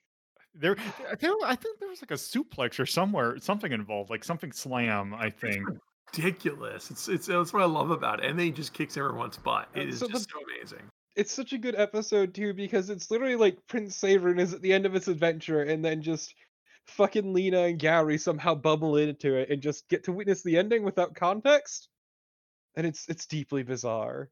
There, 0.56 0.76
there, 1.20 1.34
I 1.46 1.56
think 1.56 1.80
there 1.80 1.90
was 1.90 2.02
like 2.02 2.12
a 2.12 2.16
suplex 2.16 2.80
or 2.80 2.86
somewhere, 2.86 3.38
something 3.40 3.72
involved, 3.72 4.10
like 4.10 4.24
something 4.24 4.52
slam. 4.52 5.14
I 5.14 5.30
think. 5.30 5.64
Ridiculous. 6.16 6.90
It's, 6.92 7.08
it's 7.10 7.28
that's 7.28 7.54
what 7.54 7.62
I 7.62 7.66
love 7.66 7.92
about 7.92 8.24
it. 8.24 8.30
And 8.30 8.38
then 8.40 8.46
he 8.48 8.52
just 8.52 8.74
kicks 8.74 8.98
everyone's 8.98 9.38
butt. 9.38 9.68
Uh, 9.76 9.82
It 9.82 9.90
is 9.90 10.00
so 10.00 10.08
the- 10.08 10.14
just 10.14 10.30
so 10.32 10.38
amazing. 10.56 10.84
It's 11.16 11.34
such 11.34 11.52
a 11.54 11.58
good 11.58 11.74
episode 11.76 12.36
too 12.36 12.54
because 12.54 12.90
it's 12.92 13.10
literally 13.10 13.36
like 13.36 13.58
Prince 13.68 14.00
Savern 14.00 14.40
is 14.40 14.54
at 14.54 14.62
the 14.62 14.72
end 14.72 14.86
of 14.86 14.94
his 14.94 15.08
adventure 15.08 15.64
and 15.64 15.84
then 15.84 16.04
just 16.04 16.36
fucking 16.86 17.34
Lina 17.34 17.64
and 17.64 17.80
Gary 17.80 18.20
somehow 18.20 18.54
bubble 18.54 18.98
into 18.98 19.36
it 19.36 19.50
and 19.50 19.60
just 19.62 19.88
get 19.90 20.04
to 20.04 20.12
witness 20.12 20.44
the 20.44 20.58
ending 20.58 20.84
without 20.84 21.16
context. 21.16 21.90
And 22.76 22.86
it's 22.86 23.08
it's 23.10 23.26
deeply 23.26 23.64
bizarre. 23.64 24.30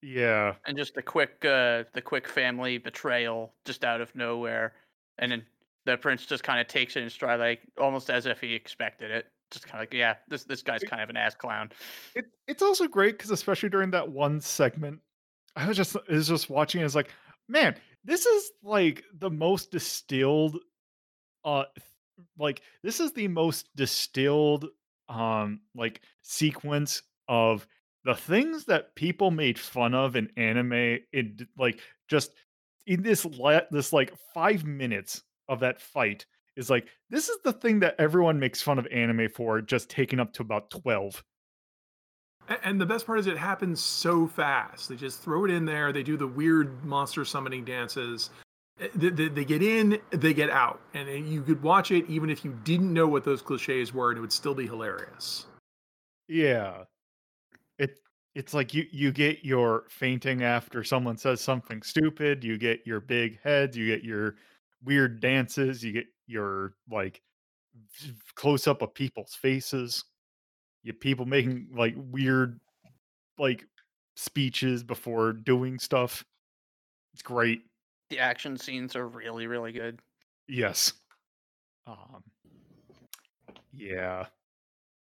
Yeah. 0.00 0.54
and 0.64 0.76
just 0.78 0.94
the 0.94 1.02
quick 1.02 1.44
uh 1.44 1.82
the 1.92 2.02
quick 2.02 2.28
family 2.28 2.78
betrayal 2.78 3.52
just 3.64 3.84
out 3.84 4.00
of 4.00 4.14
nowhere 4.14 4.74
and 5.18 5.32
then 5.32 5.42
the 5.86 5.96
prince 5.96 6.24
just 6.24 6.44
kind 6.44 6.60
of 6.60 6.68
takes 6.68 6.94
it 6.94 7.02
in 7.02 7.10
stride 7.10 7.40
like 7.40 7.62
almost 7.80 8.08
as 8.08 8.26
if 8.26 8.40
he 8.40 8.54
expected 8.54 9.10
it 9.10 9.26
just 9.50 9.66
kind 9.66 9.76
of 9.76 9.82
like 9.82 9.94
yeah 9.94 10.14
this 10.28 10.44
this 10.44 10.62
guy's 10.62 10.82
kind 10.82 11.02
of 11.02 11.10
an 11.10 11.16
ass 11.16 11.34
clown 11.34 11.70
It, 12.14 12.26
it's 12.46 12.62
also 12.62 12.86
great 12.86 13.16
because 13.16 13.30
especially 13.30 13.68
during 13.68 13.90
that 13.92 14.08
one 14.08 14.40
segment, 14.40 15.00
I 15.56 15.66
was 15.66 15.76
just 15.76 15.96
I 15.96 16.12
was 16.12 16.28
just 16.28 16.50
watching. 16.50 16.82
It's 16.82 16.94
like, 16.94 17.10
man, 17.48 17.76
this 18.04 18.26
is 18.26 18.50
like 18.62 19.04
the 19.18 19.30
most 19.30 19.70
distilled, 19.70 20.58
uh, 21.44 21.64
like 22.38 22.62
this 22.82 23.00
is 23.00 23.12
the 23.12 23.28
most 23.28 23.68
distilled, 23.76 24.66
um, 25.08 25.60
like 25.74 26.00
sequence 26.22 27.02
of 27.28 27.66
the 28.04 28.14
things 28.14 28.64
that 28.66 28.94
people 28.94 29.30
made 29.30 29.58
fun 29.58 29.94
of 29.94 30.16
in 30.16 30.30
anime. 30.36 30.98
In 31.12 31.36
d- 31.36 31.46
like 31.58 31.80
just 32.08 32.32
in 32.86 33.02
this 33.02 33.24
la- 33.24 33.60
this 33.70 33.92
like 33.92 34.12
five 34.34 34.64
minutes 34.64 35.22
of 35.48 35.60
that 35.60 35.80
fight 35.80 36.26
is 36.58 36.68
like 36.68 36.88
this 37.08 37.28
is 37.28 37.38
the 37.44 37.52
thing 37.52 37.80
that 37.80 37.94
everyone 37.98 38.38
makes 38.38 38.60
fun 38.60 38.78
of 38.78 38.86
anime 38.88 39.30
for, 39.30 39.62
just 39.62 39.88
taking 39.88 40.20
up 40.20 40.34
to 40.34 40.42
about 40.42 40.68
twelve. 40.68 41.24
And 42.64 42.80
the 42.80 42.86
best 42.86 43.06
part 43.06 43.18
is 43.18 43.26
it 43.26 43.36
happens 43.36 43.82
so 43.82 44.26
fast. 44.26 44.88
They 44.88 44.96
just 44.96 45.20
throw 45.22 45.44
it 45.44 45.50
in 45.50 45.64
there. 45.64 45.92
They 45.92 46.02
do 46.02 46.16
the 46.16 46.26
weird 46.26 46.82
monster 46.84 47.24
summoning 47.24 47.64
dances. 47.64 48.30
Eh, 48.80 48.88
They, 48.94 49.10
they, 49.10 49.28
they 49.28 49.44
get 49.44 49.62
in, 49.62 49.98
they 50.10 50.32
get 50.32 50.48
out. 50.48 50.80
And 50.94 51.28
you 51.28 51.42
could 51.42 51.62
watch 51.62 51.90
it 51.90 52.08
even 52.08 52.30
if 52.30 52.44
you 52.44 52.58
didn't 52.64 52.92
know 52.92 53.06
what 53.06 53.24
those 53.24 53.42
cliches 53.42 53.92
were, 53.92 54.10
and 54.10 54.18
it 54.18 54.20
would 54.22 54.32
still 54.32 54.54
be 54.54 54.66
hilarious. 54.66 55.46
Yeah. 56.26 56.84
It 57.78 58.00
it's 58.34 58.54
like 58.54 58.72
you 58.72 58.86
you 58.90 59.12
get 59.12 59.44
your 59.44 59.84
fainting 59.90 60.42
after 60.42 60.82
someone 60.82 61.18
says 61.18 61.40
something 61.40 61.82
stupid, 61.82 62.42
you 62.42 62.56
get 62.56 62.80
your 62.86 63.00
big 63.00 63.38
heads, 63.42 63.76
you 63.76 63.86
get 63.86 64.04
your 64.04 64.36
weird 64.82 65.20
dances, 65.20 65.84
you 65.84 65.92
get 65.92 66.06
your 66.28 66.74
like 66.88 67.20
close 68.36 68.68
up 68.68 68.82
of 68.82 68.94
people's 68.94 69.34
faces. 69.34 70.04
You 70.84 70.92
people 70.92 71.26
making 71.26 71.70
like 71.74 71.94
weird 71.96 72.60
like 73.38 73.64
speeches 74.14 74.84
before 74.84 75.32
doing 75.32 75.80
stuff. 75.80 76.24
It's 77.14 77.22
great. 77.22 77.62
the 78.10 78.20
action 78.20 78.56
scenes 78.56 78.94
are 78.94 79.08
really 79.08 79.46
really 79.48 79.72
good 79.72 80.00
Yes. 80.46 80.92
Um 81.86 82.22
yeah. 83.72 84.26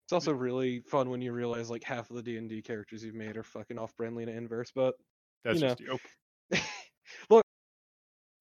It's 0.05 0.12
also 0.12 0.33
really 0.33 0.81
fun 0.81 1.11
when 1.11 1.20
you 1.20 1.33
realize 1.33 1.68
like 1.68 1.83
half 1.83 2.11
of 2.11 2.16
the 2.16 2.22
D 2.22 2.37
and 2.37 2.48
D 2.48 2.62
characters 2.62 3.02
you've 3.05 3.14
made 3.14 3.37
are 3.37 3.42
fucking 3.42 3.79
off-brand 3.79 4.14
Lina 4.14 4.31
inverse, 4.33 4.70
but 4.72 4.94
That's 5.44 5.61
know. 5.61 5.68
just 5.68 5.81
joke. 5.81 6.00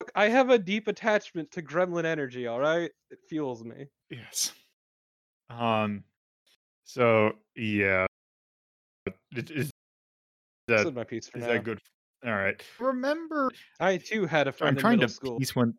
Look, 0.05 0.11
look, 0.15 0.23
I 0.23 0.29
have 0.29 0.49
a 0.49 0.57
deep 0.57 0.87
attachment 0.87 1.51
to 1.51 1.61
Gremlin 1.61 2.05
energy. 2.05 2.47
All 2.47 2.59
right, 2.59 2.91
it 3.11 3.19
fuels 3.29 3.63
me. 3.63 3.87
Yes. 4.09 4.53
Um 5.49 6.03
so 6.83 7.33
yeah. 7.55 8.05
It, 9.35 9.51
is 9.51 9.71
that 10.67 10.83
Said 10.83 10.95
my 10.95 11.03
piece 11.03 11.27
for 11.27 11.37
Is 11.37 11.43
now. 11.43 11.53
that 11.53 11.63
good? 11.63 11.79
All 12.25 12.33
right. 12.33 12.61
Remember, 12.79 13.51
I 13.79 13.97
too 13.97 14.25
had 14.25 14.47
a 14.47 14.51
friend 14.51 14.71
I'm 14.71 14.77
in 14.77 14.81
trying 14.81 14.97
middle 14.97 15.07
to 15.09 15.13
school. 15.13 15.37
piece 15.39 15.55
when. 15.55 15.73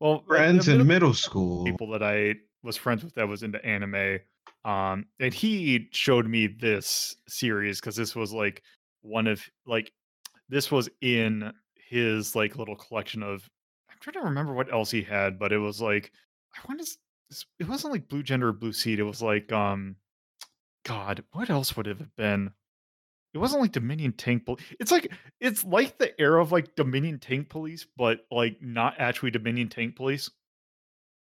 Well, 0.00 0.22
Friends 0.26 0.68
in 0.68 0.74
middle 0.78 0.86
middle 0.86 1.14
school. 1.14 1.64
people 1.64 1.90
that 1.92 2.02
I 2.02 2.34
was 2.62 2.76
friends 2.76 3.02
with 3.02 3.14
that 3.14 3.26
was 3.26 3.42
into 3.42 3.64
anime, 3.64 4.18
um, 4.66 5.06
and 5.18 5.32
he 5.32 5.88
showed 5.92 6.28
me 6.28 6.46
this 6.46 7.16
series 7.26 7.80
because 7.80 7.96
this 7.96 8.14
was 8.14 8.34
like 8.34 8.62
one 9.00 9.26
of 9.26 9.42
like 9.66 9.90
this 10.50 10.70
was 10.70 10.90
in 11.00 11.50
his 11.92 12.34
like 12.34 12.56
little 12.56 12.76
collection 12.76 13.22
of. 13.22 13.48
I'm 13.90 13.96
trying 14.00 14.14
to 14.14 14.28
remember 14.28 14.54
what 14.54 14.72
else 14.72 14.90
he 14.90 15.02
had, 15.02 15.38
but 15.38 15.52
it 15.52 15.58
was 15.58 15.80
like 15.80 16.10
I 16.56 16.60
want 16.66 16.80
to. 16.80 16.96
It 17.60 17.68
wasn't 17.68 17.92
like 17.92 18.08
Blue 18.08 18.22
Gender 18.22 18.48
or 18.48 18.52
Blue 18.52 18.72
Seed. 18.72 18.98
It 18.98 19.04
was 19.04 19.22
like 19.22 19.52
um, 19.52 19.96
God, 20.84 21.24
what 21.32 21.50
else 21.50 21.76
would 21.76 21.86
it 21.86 21.98
have 21.98 22.16
been? 22.16 22.50
It 23.34 23.38
wasn't 23.38 23.62
like 23.62 23.72
Dominion 23.72 24.12
Tank 24.12 24.44
Police. 24.44 24.62
It's 24.80 24.92
like 24.92 25.12
it's 25.40 25.64
like 25.64 25.98
the 25.98 26.18
era 26.20 26.42
of 26.42 26.52
like 26.52 26.74
Dominion 26.74 27.18
Tank 27.18 27.48
Police, 27.48 27.86
but 27.96 28.20
like 28.30 28.60
not 28.60 28.94
actually 28.98 29.30
Dominion 29.30 29.68
Tank 29.68 29.96
Police. 29.96 30.30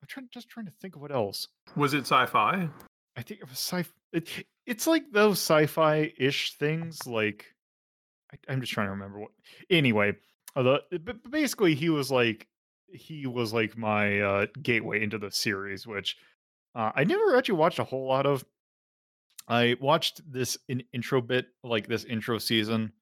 I'm 0.01 0.07
trying 0.07 0.27
just 0.33 0.49
trying 0.49 0.65
to 0.65 0.73
think 0.81 0.95
of 0.95 1.01
what 1.01 1.13
else. 1.13 1.47
Was 1.75 1.93
it 1.93 2.01
sci 2.01 2.25
fi? 2.25 2.67
I 3.15 3.21
think 3.21 3.41
it 3.41 3.49
was 3.49 3.59
sci. 3.59 3.85
It, 4.11 4.27
it's 4.65 4.87
like 4.87 5.11
those 5.11 5.39
sci-fi-ish 5.39 6.57
things. 6.57 7.05
Like 7.07 7.45
I, 8.33 8.51
I'm 8.51 8.61
just 8.61 8.73
trying 8.73 8.87
to 8.87 8.91
remember 8.91 9.19
what. 9.19 9.31
Anyway, 9.69 10.13
uh, 10.55 10.63
the 10.63 10.99
but 10.99 11.29
basically 11.29 11.75
he 11.75 11.89
was 11.89 12.11
like 12.11 12.47
he 12.91 13.25
was 13.25 13.53
like 13.53 13.77
my 13.77 14.19
uh, 14.19 14.45
gateway 14.61 15.01
into 15.03 15.17
the 15.17 15.31
series, 15.31 15.87
which 15.87 16.15
uh, 16.75 16.91
I 16.95 17.03
never 17.03 17.35
actually 17.35 17.55
watched 17.55 17.79
a 17.79 17.83
whole 17.83 18.07
lot 18.07 18.25
of. 18.25 18.45
I 19.47 19.75
watched 19.81 20.21
this 20.31 20.57
in 20.69 20.83
intro 20.93 21.21
bit, 21.21 21.47
like 21.63 21.87
this 21.87 22.05
intro 22.05 22.37
season, 22.37 22.93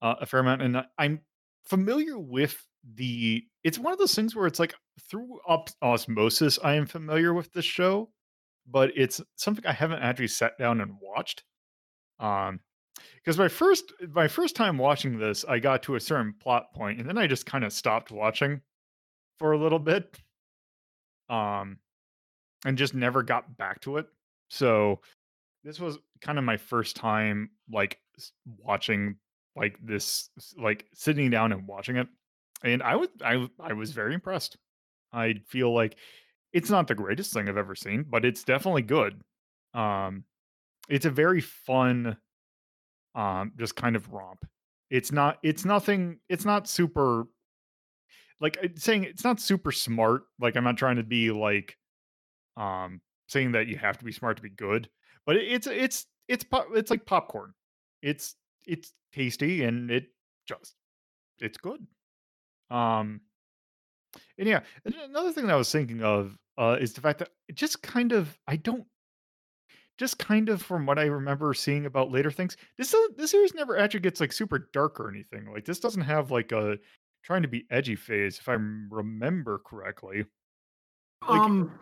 uh, 0.00 0.14
a 0.20 0.26
fair 0.26 0.40
amount, 0.40 0.62
and 0.62 0.84
I'm 0.98 1.20
familiar 1.64 2.18
with 2.18 2.56
the. 2.94 3.44
It's 3.64 3.78
one 3.78 3.92
of 3.92 3.98
those 3.98 4.14
things 4.14 4.34
where 4.34 4.46
it's 4.46 4.60
like 4.60 4.74
through 5.10 5.40
osmosis, 5.82 6.58
I 6.62 6.74
am 6.74 6.86
familiar 6.86 7.34
with 7.34 7.52
the 7.52 7.62
show, 7.62 8.10
but 8.66 8.90
it's 8.96 9.20
something 9.36 9.66
I 9.66 9.72
haven't 9.72 10.02
actually 10.02 10.28
sat 10.28 10.58
down 10.58 10.80
and 10.80 10.92
watched. 11.00 11.44
Um, 12.20 12.60
because 13.16 13.38
my 13.38 13.48
first 13.48 13.92
my 14.12 14.28
first 14.28 14.56
time 14.56 14.78
watching 14.78 15.18
this, 15.18 15.44
I 15.44 15.58
got 15.58 15.82
to 15.84 15.96
a 15.96 16.00
certain 16.00 16.34
plot 16.40 16.72
point, 16.74 17.00
and 17.00 17.08
then 17.08 17.18
I 17.18 17.26
just 17.26 17.46
kind 17.46 17.64
of 17.64 17.72
stopped 17.72 18.10
watching 18.10 18.60
for 19.38 19.52
a 19.52 19.58
little 19.58 19.78
bit. 19.78 20.18
Um, 21.28 21.78
and 22.66 22.78
just 22.78 22.94
never 22.94 23.22
got 23.22 23.56
back 23.56 23.80
to 23.82 23.98
it. 23.98 24.06
So 24.48 25.00
this 25.64 25.80
was 25.80 25.98
kind 26.20 26.38
of 26.38 26.44
my 26.44 26.56
first 26.56 26.96
time 26.96 27.50
like 27.70 27.98
watching 28.58 29.16
like 29.56 29.76
this 29.82 30.30
like 30.58 30.86
sitting 30.94 31.30
down 31.30 31.52
and 31.52 31.66
watching 31.66 31.96
it 31.96 32.06
and 32.62 32.82
i 32.82 32.94
was 32.94 33.08
i 33.24 33.46
i 33.60 33.72
was 33.72 33.92
very 33.92 34.14
impressed 34.14 34.56
i 35.12 35.34
feel 35.48 35.72
like 35.72 35.96
it's 36.52 36.70
not 36.70 36.86
the 36.86 36.94
greatest 36.94 37.32
thing 37.32 37.48
i've 37.48 37.56
ever 37.56 37.74
seen 37.74 38.04
but 38.08 38.24
it's 38.24 38.44
definitely 38.44 38.82
good 38.82 39.20
um 39.74 40.24
it's 40.88 41.06
a 41.06 41.10
very 41.10 41.40
fun 41.40 42.16
um 43.14 43.52
just 43.58 43.76
kind 43.76 43.96
of 43.96 44.12
romp 44.12 44.44
it's 44.90 45.12
not 45.12 45.38
it's 45.42 45.64
nothing 45.64 46.18
it's 46.28 46.44
not 46.44 46.68
super 46.68 47.26
like 48.40 48.58
saying 48.76 49.04
it's 49.04 49.24
not 49.24 49.40
super 49.40 49.72
smart. 49.72 50.24
Like 50.40 50.56
I'm 50.56 50.64
not 50.64 50.76
trying 50.76 50.96
to 50.96 51.02
be 51.02 51.30
like 51.30 51.76
um 52.56 53.00
saying 53.28 53.52
that 53.52 53.68
you 53.68 53.76
have 53.78 53.98
to 53.98 54.04
be 54.04 54.12
smart 54.12 54.36
to 54.36 54.42
be 54.42 54.50
good, 54.50 54.88
but 55.26 55.36
it, 55.36 55.44
it's 55.44 55.66
it's 55.66 56.06
it's 56.28 56.44
pop, 56.44 56.66
it's 56.74 56.90
like 56.90 57.06
popcorn. 57.06 57.54
It's 58.02 58.34
it's 58.66 58.92
tasty 59.12 59.64
and 59.64 59.90
it 59.90 60.06
just 60.46 60.74
it's 61.40 61.58
good. 61.58 61.86
Um 62.70 63.20
and 64.38 64.48
yeah, 64.48 64.60
another 65.06 65.32
thing 65.32 65.46
that 65.46 65.54
I 65.54 65.56
was 65.56 65.72
thinking 65.72 66.02
of 66.02 66.36
uh 66.58 66.76
is 66.80 66.92
the 66.92 67.00
fact 67.00 67.20
that 67.20 67.30
it 67.48 67.56
just 67.56 67.82
kind 67.82 68.12
of 68.12 68.36
I 68.46 68.56
don't 68.56 68.84
just 69.98 70.18
kind 70.18 70.48
of 70.48 70.60
from 70.62 70.86
what 70.86 70.98
I 70.98 71.04
remember 71.04 71.54
seeing 71.54 71.86
about 71.86 72.10
later 72.10 72.30
things, 72.30 72.56
this 72.78 72.94
this 73.16 73.30
series 73.30 73.54
never 73.54 73.78
actually 73.78 74.00
gets 74.00 74.20
like 74.20 74.32
super 74.32 74.68
dark 74.72 74.98
or 74.98 75.08
anything. 75.08 75.52
Like 75.52 75.64
this 75.64 75.80
doesn't 75.80 76.02
have 76.02 76.30
like 76.30 76.52
a 76.52 76.78
trying 77.22 77.42
to 77.42 77.48
be 77.48 77.64
edgy 77.70 77.96
phase, 77.96 78.38
if 78.38 78.48
I 78.48 78.54
remember 78.54 79.60
correctly. 79.64 80.26
Like- 81.28 81.40
um, 81.40 81.78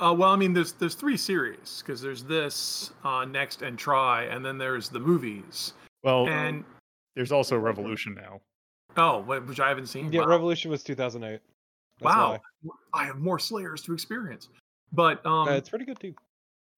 uh, 0.00 0.12
well, 0.12 0.30
I 0.30 0.36
mean, 0.36 0.52
there's 0.52 0.72
there's 0.72 0.94
three 0.94 1.16
series 1.16 1.82
because 1.84 2.00
there's 2.00 2.24
this, 2.24 2.92
uh, 3.04 3.24
next, 3.24 3.62
and 3.62 3.78
try, 3.78 4.24
and 4.24 4.44
then 4.44 4.58
there's 4.58 4.88
the 4.88 4.98
movies, 4.98 5.74
Well, 6.02 6.26
and 6.28 6.64
there's 7.14 7.30
also 7.30 7.56
Revolution 7.58 8.14
now. 8.14 8.40
oh, 8.96 9.20
which 9.20 9.60
I 9.60 9.68
haven't 9.68 9.86
seen. 9.86 10.10
Yeah, 10.12 10.22
Wow. 10.22 10.28
Revolution 10.28 10.70
was 10.70 10.82
2008. 10.82 11.40
That's 12.00 12.16
wow, 12.16 12.40
why. 12.62 12.74
I 12.94 13.04
have 13.04 13.18
more 13.18 13.38
Slayers 13.38 13.82
to 13.82 13.92
experience, 13.92 14.48
but 14.92 15.24
um, 15.26 15.46
Uh, 15.46 15.52
it's 15.52 15.68
pretty 15.68 15.84
good 15.84 16.00
too. 16.00 16.14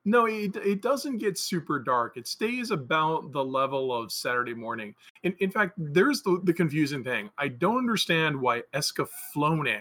No, 0.04 0.26
it, 0.26 0.54
it 0.56 0.82
doesn't 0.82 1.18
get 1.18 1.38
super 1.38 1.78
dark. 1.78 2.16
It 2.16 2.26
stays 2.26 2.70
about 2.70 3.32
the 3.32 3.44
level 3.44 3.92
of 3.94 4.12
Saturday 4.12 4.54
morning. 4.54 4.94
In, 5.22 5.34
in 5.40 5.50
fact, 5.50 5.72
there's 5.78 6.22
the, 6.22 6.40
the 6.44 6.52
confusing 6.52 7.02
thing. 7.02 7.30
I 7.38 7.48
don't 7.48 7.78
understand 7.78 8.38
why 8.38 8.62
Escaflowne 8.74 9.80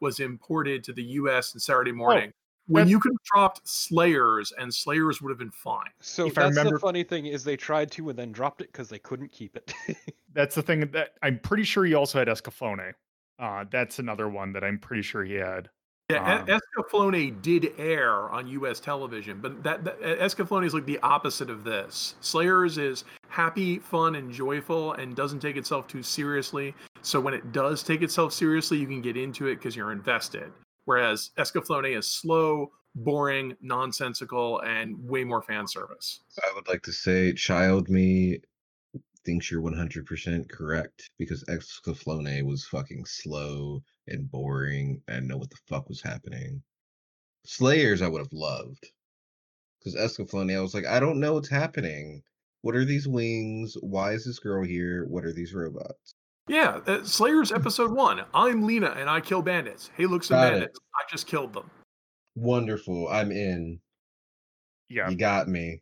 was 0.00 0.20
imported 0.20 0.84
to 0.84 0.92
the 0.92 1.02
US 1.02 1.54
and 1.54 1.62
Saturday 1.62 1.92
morning 1.92 2.32
when 2.66 2.88
you 2.88 3.00
could 3.00 3.12
have 3.12 3.24
dropped 3.24 3.66
Slayers 3.68 4.52
and 4.58 4.72
Slayers 4.72 5.20
would 5.20 5.30
have 5.30 5.38
been 5.38 5.50
fine. 5.50 5.90
So 6.00 6.26
if 6.26 6.38
I 6.38 6.42
that's 6.42 6.56
remember- 6.56 6.76
the 6.76 6.80
funny 6.80 7.04
thing 7.04 7.26
is 7.26 7.44
they 7.44 7.56
tried 7.56 7.90
to 7.92 8.10
and 8.10 8.18
then 8.18 8.32
dropped 8.32 8.60
it 8.60 8.72
because 8.72 8.88
they 8.88 8.98
couldn't 8.98 9.32
keep 9.32 9.56
it. 9.56 9.72
That's 10.34 10.54
the 10.54 10.62
thing 10.62 10.90
that 10.92 11.10
I'm 11.22 11.38
pretty 11.38 11.64
sure 11.64 11.84
he 11.84 11.92
also 11.92 12.18
had 12.18 12.26
Escaflowne. 12.28 12.94
Uh, 13.38 13.64
that's 13.70 13.98
another 13.98 14.30
one 14.30 14.52
that 14.52 14.64
I'm 14.64 14.78
pretty 14.78 15.02
sure 15.02 15.24
he 15.24 15.34
had. 15.34 15.68
Yeah, 16.10 16.40
Um, 16.40 16.46
Escaflowne 16.46 17.40
did 17.42 17.72
air 17.78 18.28
on 18.30 18.46
U.S. 18.48 18.80
television, 18.80 19.40
but 19.40 19.62
that, 19.62 19.84
that 19.84 20.00
Escaflowne 20.00 20.66
is 20.66 20.74
like 20.74 20.84
the 20.84 20.98
opposite 20.98 21.48
of 21.48 21.64
this. 21.64 22.16
Slayers 22.20 22.76
is 22.76 23.04
happy, 23.28 23.78
fun, 23.78 24.16
and 24.16 24.30
joyful, 24.30 24.92
and 24.94 25.16
doesn't 25.16 25.40
take 25.40 25.56
itself 25.56 25.88
too 25.88 26.02
seriously. 26.02 26.74
So 27.02 27.20
when 27.20 27.34
it 27.34 27.52
does 27.52 27.82
take 27.82 28.02
itself 28.02 28.32
seriously, 28.32 28.78
you 28.78 28.86
can 28.86 29.00
get 29.00 29.16
into 29.16 29.46
it 29.46 29.56
because 29.56 29.74
you're 29.74 29.92
invested. 29.92 30.52
Whereas 30.84 31.30
Escaflowne 31.38 31.96
is 31.96 32.06
slow, 32.06 32.72
boring, 32.94 33.56
nonsensical, 33.62 34.60
and 34.60 34.96
way 35.02 35.24
more 35.24 35.42
fan 35.42 35.66
service. 35.66 36.20
I 36.42 36.52
would 36.54 36.68
like 36.68 36.82
to 36.82 36.92
say, 36.92 37.32
child 37.32 37.88
me 37.88 38.40
thinks 39.24 39.50
you're 39.50 39.62
100% 39.62 40.50
correct 40.50 41.08
because 41.18 41.44
Escaflowne 41.44 42.42
was 42.44 42.66
fucking 42.66 43.04
slow 43.04 43.82
and 44.08 44.30
boring 44.30 45.00
and 45.08 45.26
know 45.28 45.36
what 45.36 45.50
the 45.50 45.56
fuck 45.68 45.88
was 45.88 46.00
happening. 46.02 46.62
Slayers, 47.44 48.02
I 48.02 48.08
would 48.08 48.20
have 48.20 48.32
loved 48.32 48.86
because 49.78 49.94
Escaflowne, 49.96 50.56
I 50.56 50.60
was 50.60 50.74
like, 50.74 50.86
I 50.86 51.00
don't 51.00 51.18
know 51.20 51.34
what's 51.34 51.48
happening. 51.48 52.22
What 52.62 52.76
are 52.76 52.84
these 52.84 53.08
wings? 53.08 53.76
Why 53.80 54.12
is 54.12 54.24
this 54.24 54.38
girl 54.38 54.64
here? 54.64 55.06
What 55.08 55.24
are 55.24 55.32
these 55.32 55.52
robots? 55.54 56.14
Yeah, 56.48 56.80
uh, 56.86 57.04
Slayers 57.04 57.50
episode 57.52 57.90
one. 57.92 58.22
I'm 58.34 58.62
Lina 58.64 58.90
and 58.90 59.08
I 59.10 59.20
kill 59.20 59.42
bandits. 59.42 59.90
Hey, 59.96 60.06
look, 60.06 60.22
some 60.24 60.36
Got 60.36 60.46
it. 60.48 60.50
bandits. 60.52 60.80
I 60.94 61.02
just 61.10 61.26
killed 61.26 61.52
them. 61.52 61.70
Wonderful. 62.36 63.08
I'm 63.08 63.30
in. 63.32 63.80
Yeah, 64.88 65.08
You 65.08 65.16
got 65.16 65.48
me. 65.48 65.80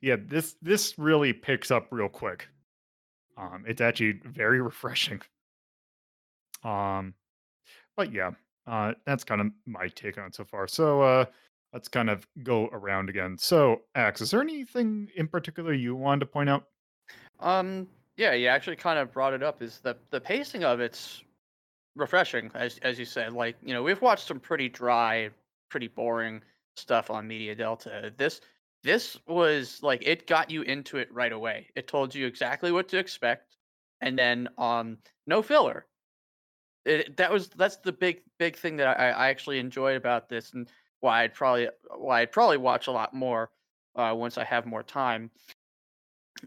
yeah. 0.00 0.16
This 0.18 0.56
this 0.62 0.98
really 0.98 1.32
picks 1.32 1.70
up 1.70 1.88
real 1.90 2.08
quick. 2.08 2.48
Um, 3.36 3.64
it's 3.66 3.80
actually 3.80 4.20
very 4.24 4.60
refreshing. 4.62 5.20
Um, 6.64 7.14
but 7.96 8.12
yeah, 8.12 8.30
uh, 8.66 8.92
that's 9.06 9.24
kind 9.24 9.40
of 9.40 9.48
my 9.66 9.88
take 9.88 10.18
on 10.18 10.26
it 10.26 10.34
so 10.34 10.44
far. 10.44 10.66
So 10.66 11.02
uh, 11.02 11.24
let's 11.72 11.88
kind 11.88 12.10
of 12.10 12.26
go 12.42 12.68
around 12.72 13.08
again. 13.08 13.36
So, 13.38 13.82
Axe, 13.94 14.20
is 14.20 14.30
there 14.30 14.40
anything 14.40 15.08
in 15.16 15.28
particular 15.28 15.72
you 15.72 15.94
wanted 15.94 16.20
to 16.20 16.26
point 16.26 16.48
out? 16.48 16.64
Um, 17.40 17.88
yeah, 18.16 18.32
you 18.34 18.48
actually 18.48 18.76
kind 18.76 18.98
of 18.98 19.12
brought 19.12 19.32
it 19.32 19.42
up. 19.42 19.62
Is 19.62 19.80
the 19.80 19.96
the 20.10 20.20
pacing 20.20 20.64
of 20.64 20.80
it's 20.80 21.22
refreshing, 21.96 22.50
as 22.54 22.78
as 22.78 22.98
you 22.98 23.04
said. 23.04 23.32
Like 23.32 23.56
you 23.62 23.74
know, 23.74 23.82
we've 23.82 24.00
watched 24.00 24.26
some 24.26 24.40
pretty 24.40 24.68
dry, 24.68 25.30
pretty 25.70 25.88
boring 25.88 26.42
stuff 26.76 27.10
on 27.10 27.26
Media 27.26 27.54
Delta. 27.54 28.12
This 28.16 28.40
this 28.82 29.18
was 29.26 29.82
like 29.82 30.06
it 30.06 30.26
got 30.26 30.50
you 30.50 30.62
into 30.62 30.98
it 30.98 31.12
right 31.12 31.32
away. 31.32 31.68
It 31.74 31.88
told 31.88 32.14
you 32.14 32.26
exactly 32.26 32.72
what 32.72 32.88
to 32.88 32.98
expect, 32.98 33.56
and 34.00 34.18
then 34.18 34.48
um, 34.58 34.98
no 35.26 35.42
filler. 35.42 35.86
It, 36.84 37.16
that 37.16 37.30
was 37.30 37.48
that's 37.48 37.76
the 37.76 37.92
big 37.92 38.22
big 38.38 38.56
thing 38.56 38.76
that 38.76 38.98
I, 38.98 39.10
I 39.10 39.28
actually 39.28 39.58
enjoyed 39.58 39.96
about 39.96 40.28
this, 40.28 40.52
and 40.52 40.68
why 41.00 41.22
I'd 41.22 41.34
probably 41.34 41.68
why 41.96 42.20
I'd 42.22 42.32
probably 42.32 42.56
watch 42.56 42.86
a 42.86 42.92
lot 42.92 43.14
more 43.14 43.50
uh, 43.96 44.14
once 44.16 44.38
I 44.38 44.44
have 44.44 44.66
more 44.66 44.82
time 44.82 45.30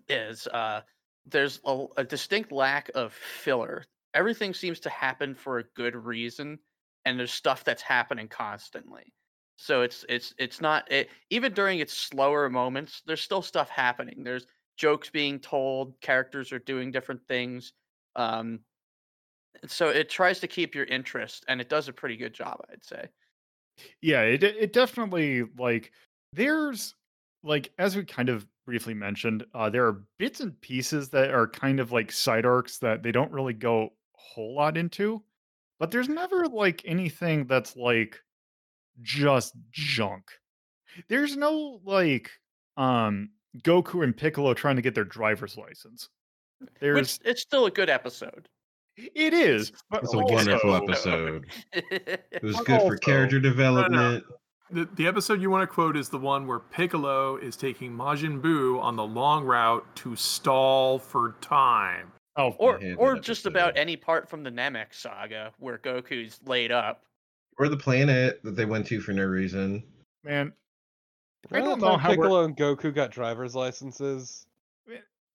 is 0.09 0.47
uh, 0.47 0.81
there's 1.25 1.59
a, 1.65 1.85
a 1.97 2.03
distinct 2.03 2.51
lack 2.51 2.89
of 2.95 3.13
filler. 3.13 3.85
Everything 4.13 4.53
seems 4.53 4.79
to 4.81 4.89
happen 4.89 5.35
for 5.35 5.59
a 5.59 5.63
good 5.75 5.95
reason, 5.95 6.59
and 7.05 7.19
there's 7.19 7.33
stuff 7.33 7.63
that's 7.63 7.81
happening 7.81 8.27
constantly. 8.27 9.13
So 9.57 9.81
it's 9.81 10.05
it's 10.09 10.33
it's 10.37 10.61
not 10.61 10.91
it, 10.91 11.09
even 11.29 11.53
during 11.53 11.79
its 11.79 11.93
slower 11.93 12.49
moments. 12.49 13.01
There's 13.05 13.21
still 13.21 13.41
stuff 13.41 13.69
happening. 13.69 14.23
There's 14.23 14.45
jokes 14.77 15.09
being 15.09 15.39
told. 15.39 15.99
Characters 16.01 16.51
are 16.51 16.59
doing 16.59 16.91
different 16.91 17.21
things. 17.27 17.73
Um, 18.15 18.59
so 19.67 19.89
it 19.89 20.09
tries 20.09 20.39
to 20.39 20.47
keep 20.47 20.75
your 20.75 20.85
interest, 20.85 21.45
and 21.47 21.61
it 21.61 21.69
does 21.69 21.87
a 21.87 21.93
pretty 21.93 22.17
good 22.17 22.33
job, 22.33 22.61
I'd 22.71 22.83
say. 22.83 23.07
Yeah, 24.01 24.21
it 24.21 24.43
it 24.43 24.73
definitely 24.73 25.43
like 25.57 25.91
there's 26.33 26.95
like 27.43 27.71
as 27.77 27.95
we 27.95 28.03
kind 28.05 28.29
of 28.29 28.47
briefly 28.65 28.93
mentioned, 28.93 29.45
uh 29.53 29.69
there 29.69 29.85
are 29.85 30.03
bits 30.17 30.39
and 30.39 30.59
pieces 30.61 31.09
that 31.09 31.31
are 31.31 31.47
kind 31.47 31.79
of 31.79 31.91
like 31.91 32.11
side 32.11 32.45
arcs 32.45 32.77
that 32.79 33.03
they 33.03 33.11
don't 33.11 33.31
really 33.31 33.53
go 33.53 33.85
a 33.85 33.89
whole 34.13 34.55
lot 34.55 34.77
into, 34.77 35.23
but 35.79 35.91
there's 35.91 36.09
never 36.09 36.47
like 36.47 36.81
anything 36.85 37.47
that's 37.47 37.75
like 37.75 38.21
just 39.01 39.53
junk. 39.71 40.25
There's 41.09 41.35
no 41.35 41.81
like 41.83 42.31
um 42.77 43.31
Goku 43.63 44.03
and 44.03 44.15
Piccolo 44.15 44.53
trying 44.53 44.75
to 44.77 44.81
get 44.81 44.95
their 44.95 45.03
driver's 45.05 45.57
license. 45.57 46.09
Which 46.59 46.69
There's 46.79 47.19
it's 47.25 47.41
still 47.41 47.65
a 47.65 47.71
good 47.71 47.89
episode. 47.89 48.47
It 48.97 49.33
is, 49.33 49.71
but 49.89 50.03
It's 50.03 50.13
a 50.13 50.17
also- 50.17 50.33
wonderful 50.35 50.75
episode. 50.75 51.45
It 51.73 52.43
was 52.43 52.55
But 52.57 52.65
good 52.65 52.81
for 52.81 52.97
character 52.97 53.39
development. 53.39 54.23
The, 54.71 54.89
the 54.95 55.05
episode 55.07 55.41
you 55.41 55.49
want 55.51 55.61
to 55.69 55.73
quote 55.73 55.95
is 55.95 56.09
the 56.09 56.17
one 56.17 56.47
where 56.47 56.59
Piccolo 56.59 57.37
is 57.37 57.55
taking 57.55 57.91
Majin 57.91 58.41
Buu 58.41 58.81
on 58.81 58.95
the 58.95 59.05
long 59.05 59.45
route 59.45 59.85
to 59.97 60.15
stall 60.15 60.97
for 60.99 61.35
time. 61.41 62.11
Oh, 62.37 62.49
or 62.59 62.81
or 62.97 63.17
just 63.17 63.45
about 63.45 63.77
any 63.77 63.95
part 63.95 64.27
from 64.29 64.43
the 64.43 64.49
Namek 64.49 64.87
saga 64.93 65.53
where 65.59 65.77
Goku's 65.77 66.39
laid 66.45 66.71
up. 66.71 67.03
Or 67.59 67.69
the 67.69 67.77
planet 67.77 68.41
that 68.43 68.55
they 68.57 68.65
went 68.65 68.87
to 68.87 68.99
for 68.99 69.13
no 69.13 69.23
reason. 69.23 69.83
man, 70.23 70.51
I 71.51 71.55
Remember 71.55 71.69
don't 71.69 71.79
that 71.79 71.85
know 71.85 71.91
time 71.91 71.99
how 71.99 72.09
we're- 72.09 72.17
Piccolo 72.17 72.43
and 72.45 72.57
Goku 72.57 72.93
got 72.93 73.11
driver's 73.11 73.55
licenses. 73.55 74.45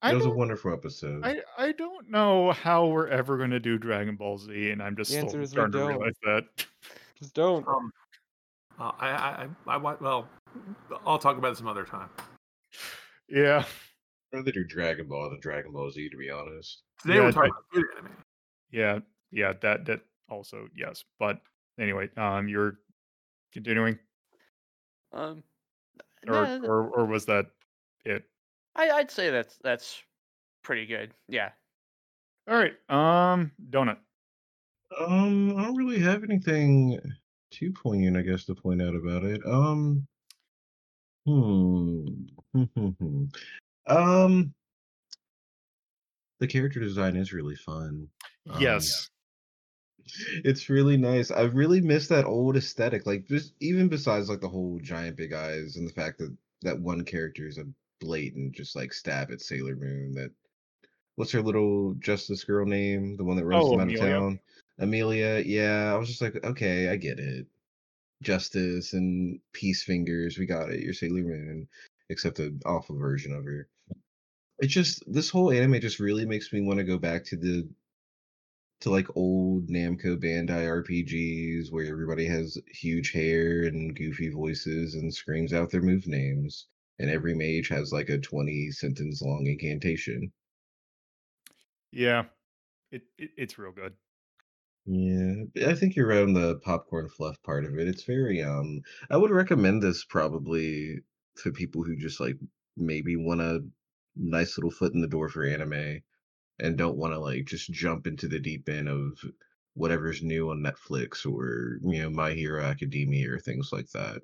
I 0.03 0.13
It 0.13 0.15
was 0.15 0.25
a 0.27 0.31
wonderful 0.31 0.73
episode. 0.73 1.25
I, 1.25 1.41
I 1.59 1.73
don't 1.73 2.09
know 2.11 2.53
how 2.53 2.87
we're 2.87 3.09
ever 3.09 3.37
going 3.37 3.51
to 3.51 3.61
do 3.61 3.77
Dragon 3.79 4.17
Ball 4.17 4.39
Z, 4.39 4.71
and 4.71 4.83
I'm 4.83 4.97
just 4.97 5.11
The 5.11 5.19
answer 5.19 5.41
is 5.43 5.51
we 5.51 5.53
starting 5.53 5.73
to 5.73 5.79
don't. 5.79 5.89
realize 5.89 6.15
that. 6.23 6.45
Just 7.19 7.35
don't. 7.35 7.67
Um, 7.69 7.93
uh, 8.79 8.93
I, 8.99 9.09
I, 9.11 9.15
I, 9.43 9.49
I, 9.67 9.77
wa- 9.77 9.97
well, 10.01 10.27
I'll 11.07 11.19
talk 11.19 11.37
about 11.37 11.53
it 11.53 11.59
some 11.59 11.69
other 11.69 11.85
time. 11.85 12.09
yeah, 13.29 13.63
I'd 14.33 14.37
rather 14.39 14.53
do 14.53 14.65
Dragon 14.65 15.07
Ball 15.07 15.29
than 15.29 15.41
Dragon 15.41 15.73
Ball 15.73 15.91
Z, 15.91 16.09
to 16.09 16.17
be 16.17 16.31
honest. 16.31 16.83
Today 17.03 17.17
Yeah, 17.17 17.21
we're 17.21 17.29
I- 17.29 17.33
talking 17.33 17.51
about 17.51 17.65
good 17.75 17.85
anime. 17.99 18.13
yeah, 18.71 18.99
yeah. 19.31 19.53
That 19.61 19.85
that 19.85 20.01
also 20.31 20.67
yes, 20.75 21.05
but 21.19 21.43
anyway, 21.79 22.09
um, 22.17 22.49
you're 22.49 22.79
continuing, 23.53 23.99
Um, 25.13 25.43
or 26.27 26.33
no, 26.47 26.61
or 26.65 26.89
or 26.89 27.05
was 27.05 27.27
that 27.27 27.47
it? 28.07 28.25
I, 28.81 28.97
I'd 28.97 29.11
say 29.11 29.29
that's 29.29 29.59
that's 29.63 30.03
pretty 30.65 30.87
good. 30.87 31.13
Yeah. 31.29 31.51
All 32.49 32.57
right, 32.57 32.73
um, 32.89 33.53
donut. 33.71 33.99
Um, 34.99 35.57
I 35.57 35.65
don't 35.65 35.77
really 35.77 36.01
have 36.01 36.25
anything 36.25 36.99
too 37.51 37.73
poignant, 37.73 38.17
I 38.17 38.23
guess, 38.23 38.45
to 38.47 38.55
point 38.55 38.81
out 38.81 38.95
about 38.95 39.25
it. 39.25 39.43
Um, 39.47 40.07
hmm, 41.27 42.07
um, 43.87 44.55
the 46.41 46.47
character 46.47 46.81
design 46.81 47.17
is 47.17 47.35
really 47.35 47.57
fun. 47.57 48.09
Um, 48.49 48.63
Yes, 48.63 49.11
it's 50.43 50.71
really 50.71 50.97
nice. 50.97 51.31
I 51.31 51.43
really 51.43 51.83
miss 51.83 52.09
that 52.09 52.25
old 52.25 52.57
aesthetic. 52.57 53.05
Like 53.07 53.27
just 53.29 53.53
even 53.61 53.89
besides 53.89 54.31
like 54.31 54.41
the 54.41 54.49
whole 54.49 54.81
giant 54.83 55.19
big 55.19 55.35
eyes 55.35 55.77
and 55.77 55.87
the 55.87 55.93
fact 55.93 56.19
that 56.19 56.35
that 56.63 56.81
one 56.81 57.05
character 57.05 57.47
is 57.47 57.59
a 57.59 57.65
blatant 58.01 58.53
just 58.53 58.75
like 58.75 58.93
stab 58.93 59.31
at 59.31 59.41
Sailor 59.41 59.77
Moon. 59.77 60.15
That 60.15 60.31
what's 61.17 61.33
her 61.33 61.43
little 61.43 61.95
Justice 61.99 62.45
girl 62.45 62.67
name? 62.67 63.17
The 63.17 63.25
one 63.25 63.37
that 63.37 63.45
runs 63.45 63.67
Oh, 63.67 63.71
them 63.71 63.81
out 63.81 63.95
of 63.95 64.01
town. 64.01 64.41
Amelia. 64.79 65.43
Yeah, 65.45 65.93
I 65.93 65.97
was 65.99 66.09
just 66.09 66.23
like, 66.23 66.43
okay, 66.45 66.89
I 66.89 66.97
get 66.97 67.19
it. 67.19 67.47
Justice 68.23 68.93
and 68.93 69.41
Peace 69.53 69.83
Fingers, 69.83 70.39
we 70.39 70.47
got 70.47 70.71
it. 70.71 70.81
You're 70.81 70.93
Sailor 70.93 71.23
Moon, 71.23 71.69
except 72.09 72.39
an 72.39 72.61
awful 72.67 72.97
version 72.97 73.35
of 73.35 73.45
her. 73.45 73.69
It 74.59 74.67
just 74.67 75.03
this 75.11 75.31
whole 75.31 75.51
anime 75.51 75.81
just 75.81 76.01
really 76.01 76.27
makes 76.27 76.53
me 76.53 76.61
want 76.61 76.79
to 76.79 76.85
go 76.85 76.99
back 76.99 77.25
to 77.27 77.37
the 77.37 77.69
to 78.81 78.91
like 78.91 79.15
old 79.15 79.69
Namco 79.69 80.17
Bandai 80.17 80.85
RPGs 80.85 81.71
where 81.71 81.87
everybody 81.87 82.27
has 82.27 82.59
huge 82.67 83.13
hair 83.13 83.65
and 83.65 83.95
goofy 83.95 84.31
voices 84.31 84.95
and 84.95 85.13
screams 85.13 85.53
out 85.53 85.71
their 85.71 85.83
move 85.83 86.07
names, 86.07 86.67
and 87.01 87.11
every 87.11 87.35
mage 87.35 87.69
has 87.69 87.93
like 87.93 88.09
a 88.11 88.19
20 88.19 88.71
sentence 88.71 89.23
long 89.23 89.47
incantation. 89.49 90.33
Yeah, 91.93 92.27
it, 92.93 93.05
it 93.19 93.31
it's 93.37 93.59
real 93.59 93.73
good. 93.73 93.97
Yeah, 94.87 95.45
I 95.67 95.75
think 95.75 95.95
you're 95.97 96.07
right 96.09 96.23
on 96.23 96.33
the 96.33 96.59
popcorn 96.61 97.09
fluff 97.09 97.41
part 97.43 97.65
of 97.65 97.79
it. 97.79 97.87
It's 97.89 98.05
very 98.05 98.43
um 98.43 98.83
I 99.11 99.17
would 99.17 99.31
recommend 99.31 99.83
this 99.83 100.05
probably 100.05 101.01
to 101.39 101.53
people 101.53 101.83
who 101.85 101.97
just 101.97 102.21
like 102.21 102.37
maybe 102.77 103.17
want 103.17 103.41
a 103.41 103.65
nice 104.17 104.57
little 104.59 104.71
foot 104.71 104.95
in 104.95 105.01
the 105.01 105.09
door 105.09 105.29
for 105.29 105.45
anime 105.45 106.01
and 106.61 106.79
don't 106.79 106.99
want 106.99 107.15
to 107.15 107.21
like 107.21 107.47
just 107.47 107.73
jump 107.73 108.07
into 108.07 108.29
the 108.29 108.41
deep 108.41 108.69
end 108.69 108.89
of 108.89 109.19
whatever's 109.75 110.23
new 110.23 110.51
on 110.51 110.59
Netflix 110.63 111.27
or 111.27 111.81
you 111.85 112.03
know 112.03 112.11
My 112.11 112.33
Hero 112.35 112.65
Academia 112.65 113.33
or 113.33 113.39
things 113.41 113.71
like 113.73 113.91
that. 113.93 114.23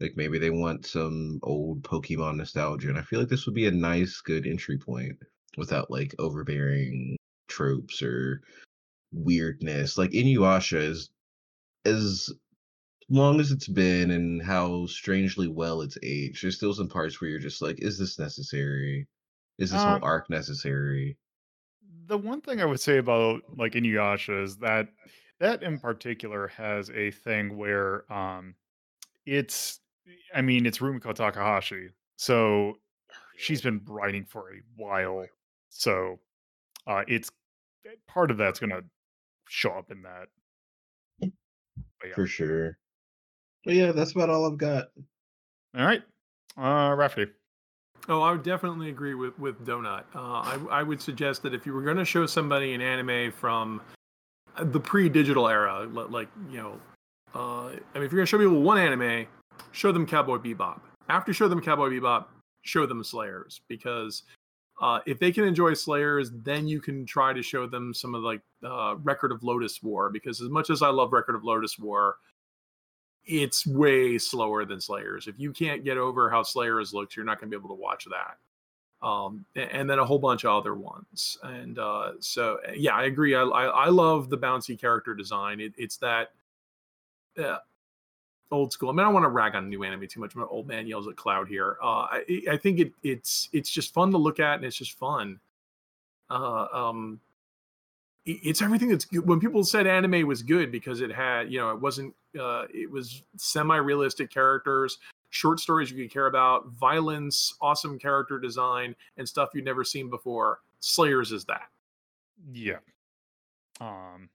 Like 0.00 0.16
maybe 0.16 0.38
they 0.38 0.50
want 0.50 0.86
some 0.86 1.40
old 1.42 1.82
Pokemon 1.82 2.36
nostalgia, 2.36 2.88
and 2.88 2.98
I 2.98 3.02
feel 3.02 3.20
like 3.20 3.28
this 3.28 3.46
would 3.46 3.54
be 3.54 3.66
a 3.66 3.70
nice, 3.70 4.20
good 4.20 4.46
entry 4.46 4.78
point 4.78 5.18
without 5.58 5.90
like 5.90 6.14
overbearing 6.18 7.16
tropes 7.48 8.02
or 8.02 8.42
weirdness. 9.12 9.98
Like 9.98 10.10
Inuyasha 10.12 10.80
is 10.80 11.10
as 11.84 12.30
long 13.10 13.40
as 13.40 13.50
it's 13.52 13.68
been 13.68 14.10
and 14.10 14.42
how 14.42 14.86
strangely 14.86 15.48
well 15.48 15.82
it's 15.82 15.98
aged. 16.02 16.42
There's 16.44 16.56
still 16.56 16.74
some 16.74 16.88
parts 16.88 17.20
where 17.20 17.30
you're 17.30 17.40
just 17.40 17.62
like, 17.62 17.80
is 17.80 17.98
this 17.98 18.18
necessary? 18.18 19.08
Is 19.58 19.72
this 19.72 19.82
Um, 19.82 19.84
whole 19.84 20.00
arc 20.02 20.30
necessary? 20.30 21.18
the 22.06 22.18
one 22.18 22.40
thing 22.40 22.60
I 22.60 22.64
would 22.64 22.80
say 22.80 22.98
about 22.98 23.42
like 23.56 23.72
Inuyasha 23.72 24.42
is 24.42 24.56
that 24.58 24.88
that 25.38 25.62
in 25.62 25.78
particular 25.78 26.48
has 26.48 26.90
a 26.90 27.10
thing 27.10 27.56
where 27.56 28.10
um 28.12 28.54
it's 29.26 29.80
I 30.34 30.42
mean 30.42 30.66
it's 30.66 30.78
Rumiko 30.78 31.14
Takahashi. 31.14 31.90
So 32.16 32.74
she's 33.36 33.60
been 33.60 33.80
writing 33.86 34.24
for 34.24 34.50
a 34.50 34.60
while. 34.76 35.26
So 35.68 36.18
uh 36.86 37.02
it's 37.08 37.30
part 38.06 38.30
of 38.30 38.36
that's 38.36 38.60
gonna 38.60 38.82
show 39.48 39.70
up 39.72 39.90
in 39.90 40.02
that. 40.02 40.28
Yeah. 41.22 42.14
For 42.14 42.26
sure. 42.26 42.78
But 43.64 43.74
yeah, 43.74 43.92
that's 43.92 44.12
about 44.12 44.30
all 44.30 44.50
I've 44.50 44.58
got. 44.58 44.88
All 45.76 45.84
right. 45.84 46.02
Uh 46.56 46.94
Rafferty. 46.96 47.32
Oh, 48.08 48.22
I 48.22 48.32
would 48.32 48.42
definitely 48.42 48.88
agree 48.88 49.14
with 49.14 49.38
with 49.38 49.64
Donut. 49.64 50.04
Uh, 50.14 50.18
I 50.20 50.58
I 50.70 50.82
would 50.82 51.00
suggest 51.00 51.42
that 51.42 51.54
if 51.54 51.66
you 51.66 51.72
were 51.72 51.82
going 51.82 51.98
to 51.98 52.04
show 52.04 52.26
somebody 52.26 52.72
an 52.72 52.80
anime 52.80 53.30
from 53.30 53.80
the 54.58 54.80
pre-digital 54.80 55.48
era, 55.48 55.86
like 55.86 56.28
you 56.50 56.58
know, 56.58 56.80
uh, 57.34 57.66
I 57.66 57.70
mean, 57.70 57.80
if 57.94 58.10
you're 58.10 58.18
going 58.18 58.22
to 58.22 58.26
show 58.26 58.38
people 58.38 58.62
one 58.62 58.78
anime, 58.78 59.26
show 59.72 59.92
them 59.92 60.06
Cowboy 60.06 60.38
Bebop. 60.38 60.80
After 61.08 61.32
show 61.32 61.48
them 61.48 61.60
Cowboy 61.60 61.90
Bebop, 61.90 62.26
show 62.62 62.86
them 62.86 63.02
Slayers 63.02 63.60
because 63.68 64.22
uh, 64.80 65.00
if 65.06 65.18
they 65.18 65.30
can 65.30 65.44
enjoy 65.44 65.74
Slayers, 65.74 66.30
then 66.42 66.66
you 66.66 66.80
can 66.80 67.04
try 67.04 67.32
to 67.32 67.42
show 67.42 67.66
them 67.66 67.92
some 67.92 68.14
of 68.14 68.22
like 68.22 68.40
uh, 68.64 68.96
Record 69.02 69.32
of 69.32 69.40
Lodoss 69.40 69.82
War. 69.82 70.10
Because 70.10 70.40
as 70.40 70.48
much 70.48 70.70
as 70.70 70.82
I 70.82 70.88
love 70.88 71.12
Record 71.12 71.34
of 71.34 71.42
Lodoss 71.42 71.78
War, 71.78 72.16
it's 73.26 73.66
way 73.66 74.16
slower 74.18 74.64
than 74.64 74.80
Slayers. 74.80 75.26
If 75.26 75.38
you 75.38 75.52
can't 75.52 75.84
get 75.84 75.98
over 75.98 76.30
how 76.30 76.42
Slayers 76.42 76.94
looks, 76.94 77.14
you're 77.14 77.26
not 77.26 77.40
going 77.40 77.50
to 77.50 77.56
be 77.56 77.60
able 77.60 77.74
to 77.74 77.80
watch 77.80 78.06
that. 78.06 78.38
Um, 79.06 79.46
and 79.56 79.88
then 79.88 79.98
a 79.98 80.04
whole 80.04 80.18
bunch 80.18 80.44
of 80.44 80.52
other 80.52 80.74
ones. 80.74 81.38
And 81.42 81.78
uh, 81.78 82.12
so, 82.20 82.58
yeah, 82.74 82.94
I 82.94 83.04
agree. 83.04 83.34
I, 83.34 83.42
I, 83.42 83.64
I 83.64 83.88
love 83.88 84.28
the 84.28 84.36
bouncy 84.36 84.78
character 84.78 85.14
design. 85.14 85.60
It, 85.60 85.72
it's 85.78 85.96
that 85.98 86.32
uh, 87.42 87.58
old 88.50 88.72
school. 88.72 88.88
I 88.88 88.92
mean, 88.92 89.00
I 89.00 89.04
don't 89.04 89.14
want 89.14 89.24
to 89.24 89.28
rag 89.28 89.54
on 89.54 89.68
new 89.68 89.84
anime 89.84 90.06
too 90.08 90.20
much. 90.20 90.34
My 90.34 90.44
old 90.44 90.66
man 90.66 90.86
yells 90.86 91.08
at 91.08 91.16
cloud 91.16 91.48
here. 91.48 91.76
Uh, 91.82 92.06
I, 92.10 92.42
I 92.52 92.56
think 92.56 92.80
it, 92.80 92.92
it's 93.02 93.48
it's 93.52 93.70
just 93.70 93.94
fun 93.94 94.10
to 94.12 94.18
look 94.18 94.40
at, 94.40 94.56
and 94.56 94.64
it's 94.64 94.76
just 94.76 94.98
fun. 94.98 95.38
Uh, 96.28 96.66
um, 96.72 97.20
it's 98.26 98.62
everything 98.62 98.88
that's 98.88 99.04
good. 99.04 99.26
When 99.26 99.40
people 99.40 99.64
said 99.64 99.86
anime 99.86 100.26
was 100.26 100.42
good 100.42 100.70
because 100.70 101.00
it 101.00 101.10
had, 101.10 101.50
you 101.50 101.58
know, 101.58 101.70
it 101.70 101.80
wasn't, 101.80 102.14
uh, 102.38 102.66
it 102.72 102.88
was 102.88 103.22
semi-realistic 103.36 104.30
characters, 104.30 104.98
short 105.30 105.58
stories 105.58 105.90
you 105.90 105.96
could 105.96 106.12
care 106.12 106.26
about, 106.26 106.68
violence, 106.68 107.54
awesome 107.60 107.98
character 107.98 108.38
design, 108.38 108.94
and 109.16 109.28
stuff 109.28 109.50
you'd 109.54 109.64
never 109.64 109.84
seen 109.84 110.10
before. 110.10 110.60
Slayers 110.80 111.32
is 111.32 111.44
that. 111.46 111.68
Yeah. 112.52 112.78
Um 113.80 114.28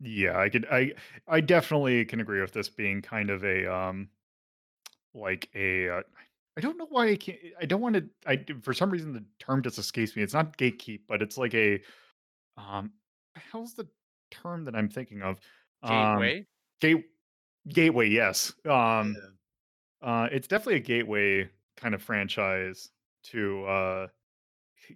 yeah, 0.00 0.38
I 0.38 0.48
could 0.48 0.66
I 0.70 0.92
I 1.26 1.40
definitely 1.40 2.04
can 2.04 2.20
agree 2.20 2.40
with 2.40 2.52
this 2.52 2.68
being 2.68 3.02
kind 3.02 3.30
of 3.30 3.44
a 3.44 3.72
um 3.72 4.08
like 5.14 5.48
a 5.54 5.88
uh, 5.88 6.02
I 6.56 6.60
don't 6.60 6.76
know 6.76 6.86
why 6.86 7.08
I 7.08 7.16
can't 7.16 7.38
I 7.60 7.66
don't 7.66 7.80
want 7.80 7.96
to 7.96 8.04
I 8.26 8.44
for 8.62 8.74
some 8.74 8.90
reason 8.90 9.12
the 9.12 9.24
term 9.38 9.62
just 9.62 9.78
escapes 9.78 10.14
me. 10.16 10.22
It's 10.22 10.34
not 10.34 10.56
gatekeep, 10.58 11.00
but 11.08 11.22
it's 11.22 11.38
like 11.38 11.54
a 11.54 11.80
um 12.56 12.92
how's 13.34 13.74
the 13.74 13.88
term 14.30 14.64
that 14.64 14.76
I'm 14.76 14.88
thinking 14.88 15.22
of? 15.22 15.40
Um 15.82 16.18
Gateway. 16.18 16.46
gate 16.80 17.06
gateway, 17.68 18.08
yes. 18.08 18.52
Um 18.68 19.16
uh 20.02 20.28
it's 20.30 20.48
definitely 20.48 20.76
a 20.76 20.80
gateway 20.80 21.48
kind 21.76 21.94
of 21.94 22.02
franchise 22.02 22.90
to 23.24 23.64
uh 23.64 24.06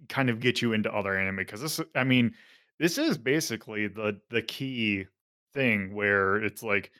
kind 0.09 0.29
of 0.29 0.39
get 0.39 0.61
you 0.61 0.73
into 0.73 0.93
other 0.93 1.17
anime 1.17 1.37
because 1.37 1.61
this 1.61 1.79
I 1.95 2.03
mean 2.03 2.33
this 2.81 2.97
is 2.97 3.17
basically 3.17 3.87
the 3.87 4.19
the 4.31 4.41
key 4.41 5.05
thing 5.53 5.93
where 5.93 6.37
it's 6.43 6.63
like 6.63 6.91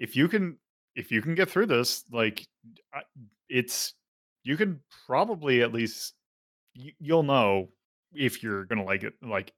if 0.00 0.16
you 0.16 0.28
can 0.28 0.58
if 0.96 1.12
you 1.12 1.22
can 1.22 1.36
get 1.36 1.48
through 1.48 1.66
this 1.66 2.04
like 2.10 2.44
it's 3.48 3.94
you 4.42 4.56
can 4.56 4.80
probably 5.06 5.62
at 5.62 5.72
least 5.72 6.14
you, 6.74 6.92
you'll 6.98 7.22
know 7.22 7.68
if 8.12 8.42
you're 8.42 8.64
gonna 8.64 8.84
like 8.84 9.04
it 9.04 9.14
like 9.22 9.52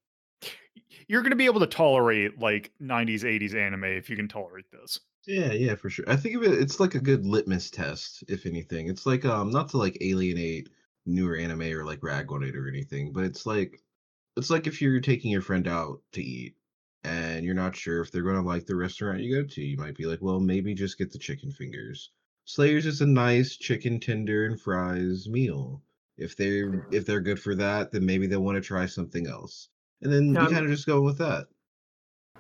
you're 1.09 1.23
gonna 1.23 1.35
be 1.37 1.47
able 1.47 1.61
to 1.61 1.66
tolerate 1.66 2.38
like 2.38 2.73
90s 2.79 3.25
80s 3.25 3.55
anime 3.55 3.85
if 3.85 4.11
you 4.11 4.16
can 4.16 4.29
tolerate 4.29 4.66
this 4.71 5.01
Yeah, 5.27 5.53
yeah, 5.53 5.75
for 5.75 5.90
sure. 5.90 6.05
I 6.09 6.16
think 6.16 6.37
of 6.37 6.43
it 6.43 6.53
it's 6.55 6.81
like 6.81 6.95
a 6.95 7.01
good 7.01 7.27
litmus 7.27 7.71
test, 7.71 8.25
if 8.29 8.47
anything. 8.47 8.88
It's 8.88 9.07
like 9.07 9.25
um 9.25 9.51
not 9.51 9.69
to 9.71 9.79
like 9.79 9.99
alienate 10.01 10.69
newer 11.07 11.37
anime 11.37 11.62
or 11.62 11.85
like 11.85 12.03
rag 12.03 12.33
on 12.33 12.43
it 12.43 12.57
or 12.57 12.69
anything, 12.69 13.12
but 13.12 13.25
it's 13.25 13.47
like 13.47 13.83
it's 14.37 14.51
like 14.51 14.66
if 14.66 14.81
you're 14.81 15.01
taking 15.01 15.31
your 15.31 15.43
friend 15.43 15.66
out 15.69 16.01
to 16.12 16.23
eat 16.23 16.57
and 17.05 17.45
you're 17.45 17.55
not 17.55 17.77
sure 17.77 18.01
if 18.01 18.11
they're 18.12 18.23
gonna 18.23 18.43
like 18.43 18.66
the 18.66 18.77
restaurant 18.77 19.21
you 19.21 19.43
go 19.43 19.47
to, 19.49 19.62
you 19.62 19.77
might 19.77 19.97
be 19.97 20.07
like, 20.07 20.21
well, 20.23 20.40
maybe 20.40 20.75
just 20.75 20.99
get 20.99 21.11
the 21.12 21.19
chicken 21.19 21.51
fingers. 21.51 22.11
Slayers 22.45 22.87
is 22.87 23.01
a 23.01 23.07
nice 23.07 23.57
chicken 23.57 24.01
tender 24.01 24.47
and 24.47 24.61
fries 24.61 25.29
meal. 25.29 25.83
If 26.16 26.37
they're 26.37 26.85
if 26.90 27.07
they're 27.07 27.21
good 27.21 27.40
for 27.40 27.55
that, 27.57 27.90
then 27.93 28.05
maybe 28.05 28.27
they'll 28.27 28.43
want 28.43 28.57
to 28.57 28.61
try 28.61 28.87
something 28.87 29.27
else. 29.27 29.69
And 30.03 30.12
then 30.12 30.35
Yeah, 30.35 30.43
you 30.43 30.49
kind 30.51 30.64
of 30.64 30.71
just 30.71 30.87
go 30.87 31.01
with 31.03 31.19
that. 31.19 31.49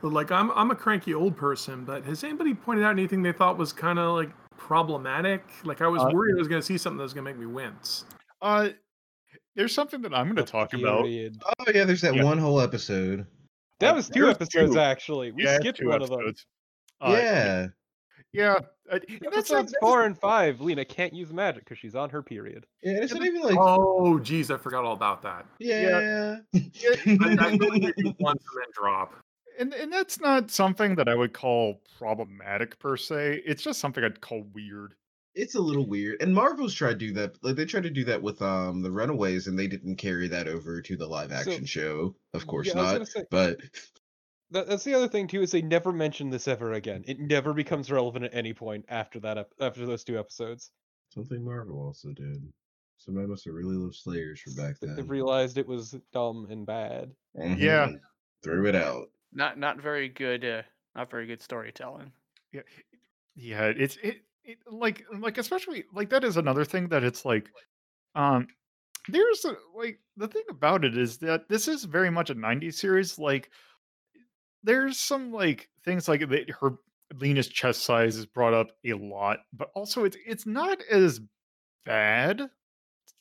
But 0.02 0.12
like, 0.12 0.30
I'm 0.30 0.50
I'm 0.52 0.70
a 0.70 0.74
cranky 0.74 1.14
old 1.14 1.36
person, 1.36 1.84
but 1.84 2.04
has 2.04 2.24
anybody 2.24 2.54
pointed 2.54 2.84
out 2.84 2.90
anything 2.92 3.22
they 3.22 3.32
thought 3.32 3.58
was 3.58 3.72
kind 3.72 3.98
of 3.98 4.14
like 4.16 4.30
problematic? 4.56 5.42
Like, 5.64 5.80
I 5.82 5.88
was 5.88 6.02
Uh, 6.02 6.10
worried 6.10 6.34
I 6.36 6.38
was 6.38 6.48
going 6.48 6.60
to 6.60 6.66
see 6.66 6.78
something 6.78 6.96
that 6.98 7.02
was 7.02 7.12
going 7.14 7.24
to 7.24 7.30
make 7.30 7.38
me 7.38 7.46
wince. 7.46 8.04
uh 8.42 8.68
there's 9.60 9.74
something 9.74 10.00
that 10.00 10.14
i'm 10.14 10.24
going 10.26 10.36
to 10.36 10.42
The 10.42 10.50
talk 10.50 10.72
about. 10.72 11.04
Oh 11.04 11.70
yeah, 11.74 11.84
there's 11.84 12.00
that 12.00 12.14
Yeah. 12.14 12.24
one 12.24 12.38
whole 12.38 12.60
episode. 12.62 13.26
That 13.80 13.92
Uh, 13.92 13.96
was 13.96 14.08
two 14.08 14.22
there's 14.22 14.34
episodes 14.36 14.72
two. 14.72 14.80
actually. 14.80 15.32
We 15.32 15.44
Yeah, 15.44 15.56
skipped 15.58 15.78
two 15.80 15.88
one 15.88 16.00
of 16.00 16.08
them. 16.08 16.18
episodes. 16.20 16.46
Uh, 17.02 17.10
yeah. 17.18 17.66
yeah 18.32 18.54
uh, 18.90 18.94
and 18.94 19.02
that's 19.08 19.10
not- 19.20 19.32
Episodes 19.34 19.72
that's- 19.72 19.74
four 19.82 20.04
and 20.06 20.18
five, 20.18 20.60
Lina 20.62 20.84
can't 20.86 21.12
use 21.12 21.30
magic 21.30 21.64
because 21.64 21.78
she's 21.78 21.94
on 21.94 22.08
her 22.08 22.22
period. 22.22 22.66
Yeah, 22.82 23.02
it's 23.02 23.12
Yeah, 23.12 23.18
not 23.18 23.26
even 23.26 23.42
like 23.42 23.56
Oh, 23.58 24.18
geez, 24.18 24.50
I 24.50 24.56
forgot 24.56 24.84
all 24.86 24.94
about 24.94 25.20
that. 25.22 25.44
yeah. 25.58 26.38
I, 26.54 27.36
I 27.38 27.56
know 27.56 27.74
you 27.74 27.92
do 27.98 28.14
once 28.18 28.42
and 28.54 28.62
then 28.62 28.70
drop. 28.72 29.14
and 29.58 29.74
and 29.74 29.92
that's 29.92 30.20
not 30.20 30.50
something 30.50 30.94
that 30.94 31.06
I 31.08 31.14
would 31.14 31.34
call 31.34 31.82
problematic 31.98 32.78
per 32.78 32.96
se. 32.96 33.42
It's 33.44 33.62
just 33.62 33.78
something 33.78 34.02
I'd 34.04 34.22
call 34.22 34.42
weird. 34.54 34.94
It's 35.34 35.54
a 35.54 35.60
little 35.60 35.86
weird. 35.86 36.20
And 36.20 36.34
Marvel's 36.34 36.74
tried 36.74 36.98
to 36.98 37.06
do 37.06 37.12
that. 37.14 37.32
Like 37.42 37.56
they 37.56 37.64
tried 37.64 37.84
to 37.84 37.90
do 37.90 38.04
that 38.04 38.22
with 38.22 38.40
um 38.42 38.82
the 38.82 38.90
Runaways, 38.90 39.46
and 39.46 39.58
they 39.58 39.66
didn't 39.68 39.96
carry 39.96 40.28
that 40.28 40.48
over 40.48 40.80
to 40.82 40.96
the 40.96 41.06
live 41.06 41.32
action 41.32 41.64
show. 41.64 42.14
Of 42.34 42.46
course 42.46 42.68
yeah, 42.68 42.74
not. 42.74 43.06
say- 43.08 43.24
But 43.30 43.58
that, 44.50 44.66
that's 44.68 44.84
the 44.84 44.94
other 44.94 45.08
thing 45.08 45.28
too 45.28 45.42
is 45.42 45.50
they 45.52 45.62
never 45.62 45.92
mention 45.92 46.30
this 46.30 46.48
ever 46.48 46.72
again. 46.72 47.04
It 47.06 47.20
never 47.20 47.52
becomes 47.54 47.90
relevant 47.90 48.24
at 48.24 48.34
any 48.34 48.52
point 48.52 48.84
after 48.88 49.20
that 49.20 49.48
after 49.60 49.86
those 49.86 50.04
two 50.04 50.18
episodes. 50.18 50.70
Something 51.14 51.44
Marvel 51.44 51.80
also 51.80 52.08
did. 52.12 52.42
Somebody 52.98 53.26
must 53.28 53.44
have 53.46 53.54
really 53.54 53.76
loved 53.76 53.94
Slayers 53.94 54.40
from 54.40 54.54
back 54.56 54.76
then. 54.80 54.94
They 54.94 55.02
realized 55.02 55.56
it 55.56 55.66
was 55.66 55.96
dumb 56.12 56.46
and 56.50 56.66
bad. 56.66 57.12
Yeah. 57.34 57.88
Mhm. 57.88 58.00
Threw 58.42 58.66
it 58.66 58.74
out. 58.74 59.06
Not 59.32 59.58
not 59.58 59.80
very 59.80 60.08
good. 60.08 60.44
Uh, 60.44 60.62
not 60.94 61.10
very 61.10 61.26
good 61.26 61.40
storytelling. 61.40 62.12
Yeah, 62.52 62.62
Yeah, 63.36 63.66
it's 63.74 63.96
it, 64.02 64.22
it 64.44 64.58
like 64.70 65.04
like 65.18 65.38
especially 65.38 65.84
like 65.92 66.10
that 66.10 66.24
is 66.24 66.36
another 66.36 66.64
thing 66.64 66.88
that 66.88 67.04
it's 67.04 67.24
like 67.24 67.48
um 68.14 68.46
there's 69.08 69.44
a, 69.44 69.54
like 69.76 69.98
the 70.16 70.28
thing 70.28 70.42
about 70.50 70.84
it 70.84 70.96
is 70.96 71.18
that 71.18 71.48
this 71.48 71.68
is 71.68 71.84
very 71.84 72.10
much 72.10 72.30
a 72.30 72.34
90s 72.34 72.74
series 72.74 73.18
like 73.18 73.50
there's 74.62 74.98
some 74.98 75.32
like 75.32 75.68
things 75.84 76.08
like 76.08 76.28
that 76.28 76.50
her 76.50 76.76
Lina's 77.18 77.48
chest 77.48 77.82
size 77.82 78.16
is 78.16 78.26
brought 78.26 78.54
up 78.54 78.68
a 78.84 78.92
lot 78.92 79.38
but 79.52 79.70
also 79.74 80.04
it's 80.04 80.16
it's 80.26 80.46
not 80.46 80.80
as 80.90 81.20
bad 81.84 82.48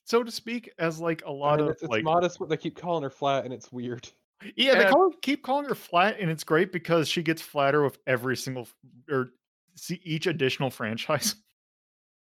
so 0.03 0.23
to 0.23 0.31
speak 0.31 0.71
as 0.79 0.99
like 0.99 1.23
a 1.25 1.31
lot 1.31 1.59
mean, 1.59 1.67
of 1.67 1.73
it's, 1.73 1.83
it's 1.83 1.89
like 1.91 2.03
modest, 2.03 2.39
but 2.39 2.49
they 2.49 2.57
keep 2.57 2.75
calling 2.75 3.03
her 3.03 3.11
flat, 3.11 3.45
and 3.45 3.53
it's 3.53 3.71
weird. 3.71 4.09
yeah 4.55 4.75
they 4.75 4.89
call, 4.89 5.11
keep 5.21 5.43
calling 5.43 5.67
her 5.67 5.75
flat 5.75 6.17
and 6.19 6.31
it's 6.31 6.43
great 6.43 6.71
because 6.71 7.07
she 7.07 7.21
gets 7.21 7.41
flatter 7.41 7.83
with 7.83 7.99
every 8.07 8.35
single 8.35 8.67
or 9.09 9.29
see 9.75 9.99
each 10.03 10.27
additional 10.27 10.69
franchise 10.69 11.35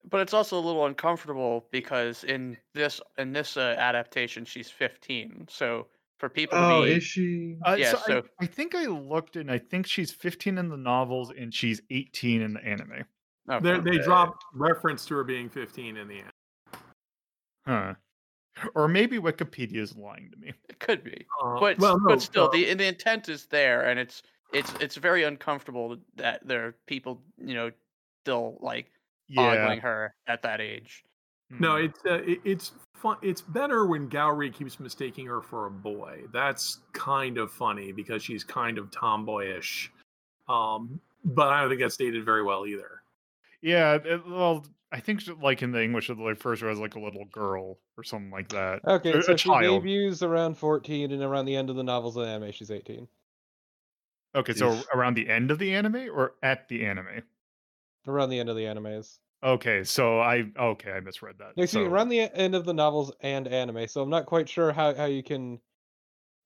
But 0.09 0.21
it's 0.21 0.33
also 0.33 0.57
a 0.57 0.61
little 0.63 0.85
uncomfortable 0.85 1.67
because 1.69 2.23
in 2.23 2.55
this 2.73 3.01
in 3.17 3.33
this 3.33 3.57
uh, 3.57 3.75
adaptation, 3.77 4.45
she's 4.45 4.69
15. 4.69 5.47
So 5.49 5.87
for 6.17 6.29
people 6.29 6.57
Oh, 6.57 6.81
to 6.81 6.85
be 6.87 6.93
is 6.93 7.03
she? 7.03 7.57
Uh, 7.65 7.75
Yeah, 7.77 7.91
so, 7.91 7.97
I, 7.97 8.01
so- 8.07 8.23
I 8.39 8.45
think 8.45 8.73
I 8.73 8.85
looked 8.85 9.35
and 9.35 9.51
I 9.51 9.57
think 9.57 9.85
she's 9.85 10.11
15 10.13 10.59
in 10.59 10.69
the 10.69 10.77
novels 10.77 11.31
and 11.37 11.53
she's 11.53 11.81
18 11.89 12.41
in 12.41 12.53
the 12.53 12.63
anime. 12.63 13.03
okay. 13.51 13.59
They 13.81 13.97
they 13.97 13.97
dropped 13.97 14.45
reference 14.53 15.05
to 15.07 15.15
her 15.15 15.25
being 15.25 15.49
15 15.49 15.97
in 15.97 16.07
the 16.07 16.19
end. 16.19 16.31
Huh. 17.65 17.93
Or 18.75 18.87
maybe 18.87 19.17
Wikipedia 19.19 19.77
is 19.81 19.95
lying 19.97 20.31
to 20.31 20.37
me. 20.37 20.53
it 20.69 20.79
could 20.79 21.03
be, 21.03 21.27
Uh, 21.43 21.59
but 21.59 21.77
well, 21.79 21.99
no, 21.99 22.07
but 22.07 22.21
still, 22.21 22.45
uh, 22.45 22.49
the 22.49 22.73
the 22.75 22.87
intent 22.87 23.27
is 23.27 23.45
there, 23.47 23.81
and 23.89 23.99
it's 23.99 24.23
it's 24.53 24.73
it's 24.79 24.95
very 24.95 25.23
uncomfortable 25.23 25.97
that 26.15 26.45
there 26.47 26.67
are 26.67 26.75
people 26.85 27.21
you 27.37 27.53
know 27.53 27.71
still 28.23 28.57
like 28.61 28.91
Yeah. 29.27 29.41
ogling 29.63 29.79
her 29.81 30.13
at 30.27 30.41
that 30.43 30.61
age. 30.61 31.03
No, 31.49 31.73
mm. 31.75 31.85
it's 31.85 31.99
uh, 32.05 32.13
it, 32.25 32.39
it's 32.43 32.71
fun. 32.93 33.17
It's 33.21 33.41
better 33.41 33.85
when 33.85 34.09
Gourry 34.09 34.53
keeps 34.53 34.79
mistaking 34.79 35.25
her 35.27 35.41
for 35.41 35.65
a 35.67 35.71
boy. 35.71 36.23
That's 36.33 36.79
kind 36.93 37.37
of 37.37 37.51
funny 37.51 37.91
because 37.93 38.21
she's 38.23 38.43
kind 38.43 38.77
of 38.77 38.91
tomboyish. 38.91 39.89
Um, 40.49 40.99
but 41.23 41.47
I 41.49 41.61
don't 41.61 41.69
think 41.69 41.81
that's 41.81 41.97
dated 41.97 42.23
very 42.25 42.43
well 42.43 42.65
either. 42.65 43.01
yeah. 43.61 43.95
it- 44.03 44.27
well, 44.27 44.65
I 44.91 44.99
think 45.01 45.21
she- 45.21 45.31
like 45.33 45.61
in 45.61 45.71
the 45.71 45.83
English, 45.83 46.09
it 46.09 46.17
like 46.17 46.37
first 46.39 46.63
was 46.63 46.79
like 46.79 46.95
a 46.95 46.99
little 46.99 47.25
girl 47.25 47.77
or 47.97 48.03
something 48.03 48.31
like 48.31 48.49
that. 48.49 48.79
Okay, 48.85 49.11
A- 49.13 49.21
so 49.23 49.33
a 49.33 49.37
she 49.37 49.49
child. 49.49 49.83
debuts 49.83 50.21
around 50.23 50.57
14, 50.57 51.11
and 51.11 51.21
around 51.23 51.45
the 51.45 51.55
end 51.55 51.69
of 51.69 51.75
the 51.75 51.83
novels 51.83 52.15
and 52.17 52.25
anime, 52.25 52.51
she's 52.53 52.71
18. 52.71 53.07
Okay, 54.35 54.53
so 54.53 54.71
Oof. 54.71 54.85
around 54.93 55.15
the 55.15 55.27
end 55.29 55.51
of 55.51 55.59
the 55.59 55.73
anime 55.73 56.09
or 56.13 56.33
at 56.43 56.67
the 56.67 56.85
anime? 56.85 57.23
Around 58.07 58.29
the 58.29 58.39
end 58.39 58.49
of 58.49 58.55
the 58.55 58.63
animes. 58.63 59.17
Okay, 59.43 59.83
so 59.83 60.19
I 60.19 60.45
okay, 60.57 60.91
I 60.91 60.99
misread 60.99 61.35
that. 61.39 61.55
No, 61.57 61.63
excuse 61.63 61.81
me, 61.81 61.87
So- 61.87 61.91
around 61.93 62.09
the 62.09 62.21
end 62.21 62.55
of 62.55 62.65
the 62.65 62.73
novels 62.73 63.11
and 63.21 63.47
anime. 63.47 63.87
So 63.87 64.01
I'm 64.01 64.09
not 64.09 64.25
quite 64.25 64.49
sure 64.49 64.71
how, 64.71 64.95
how 64.95 65.05
you 65.05 65.23
can 65.23 65.59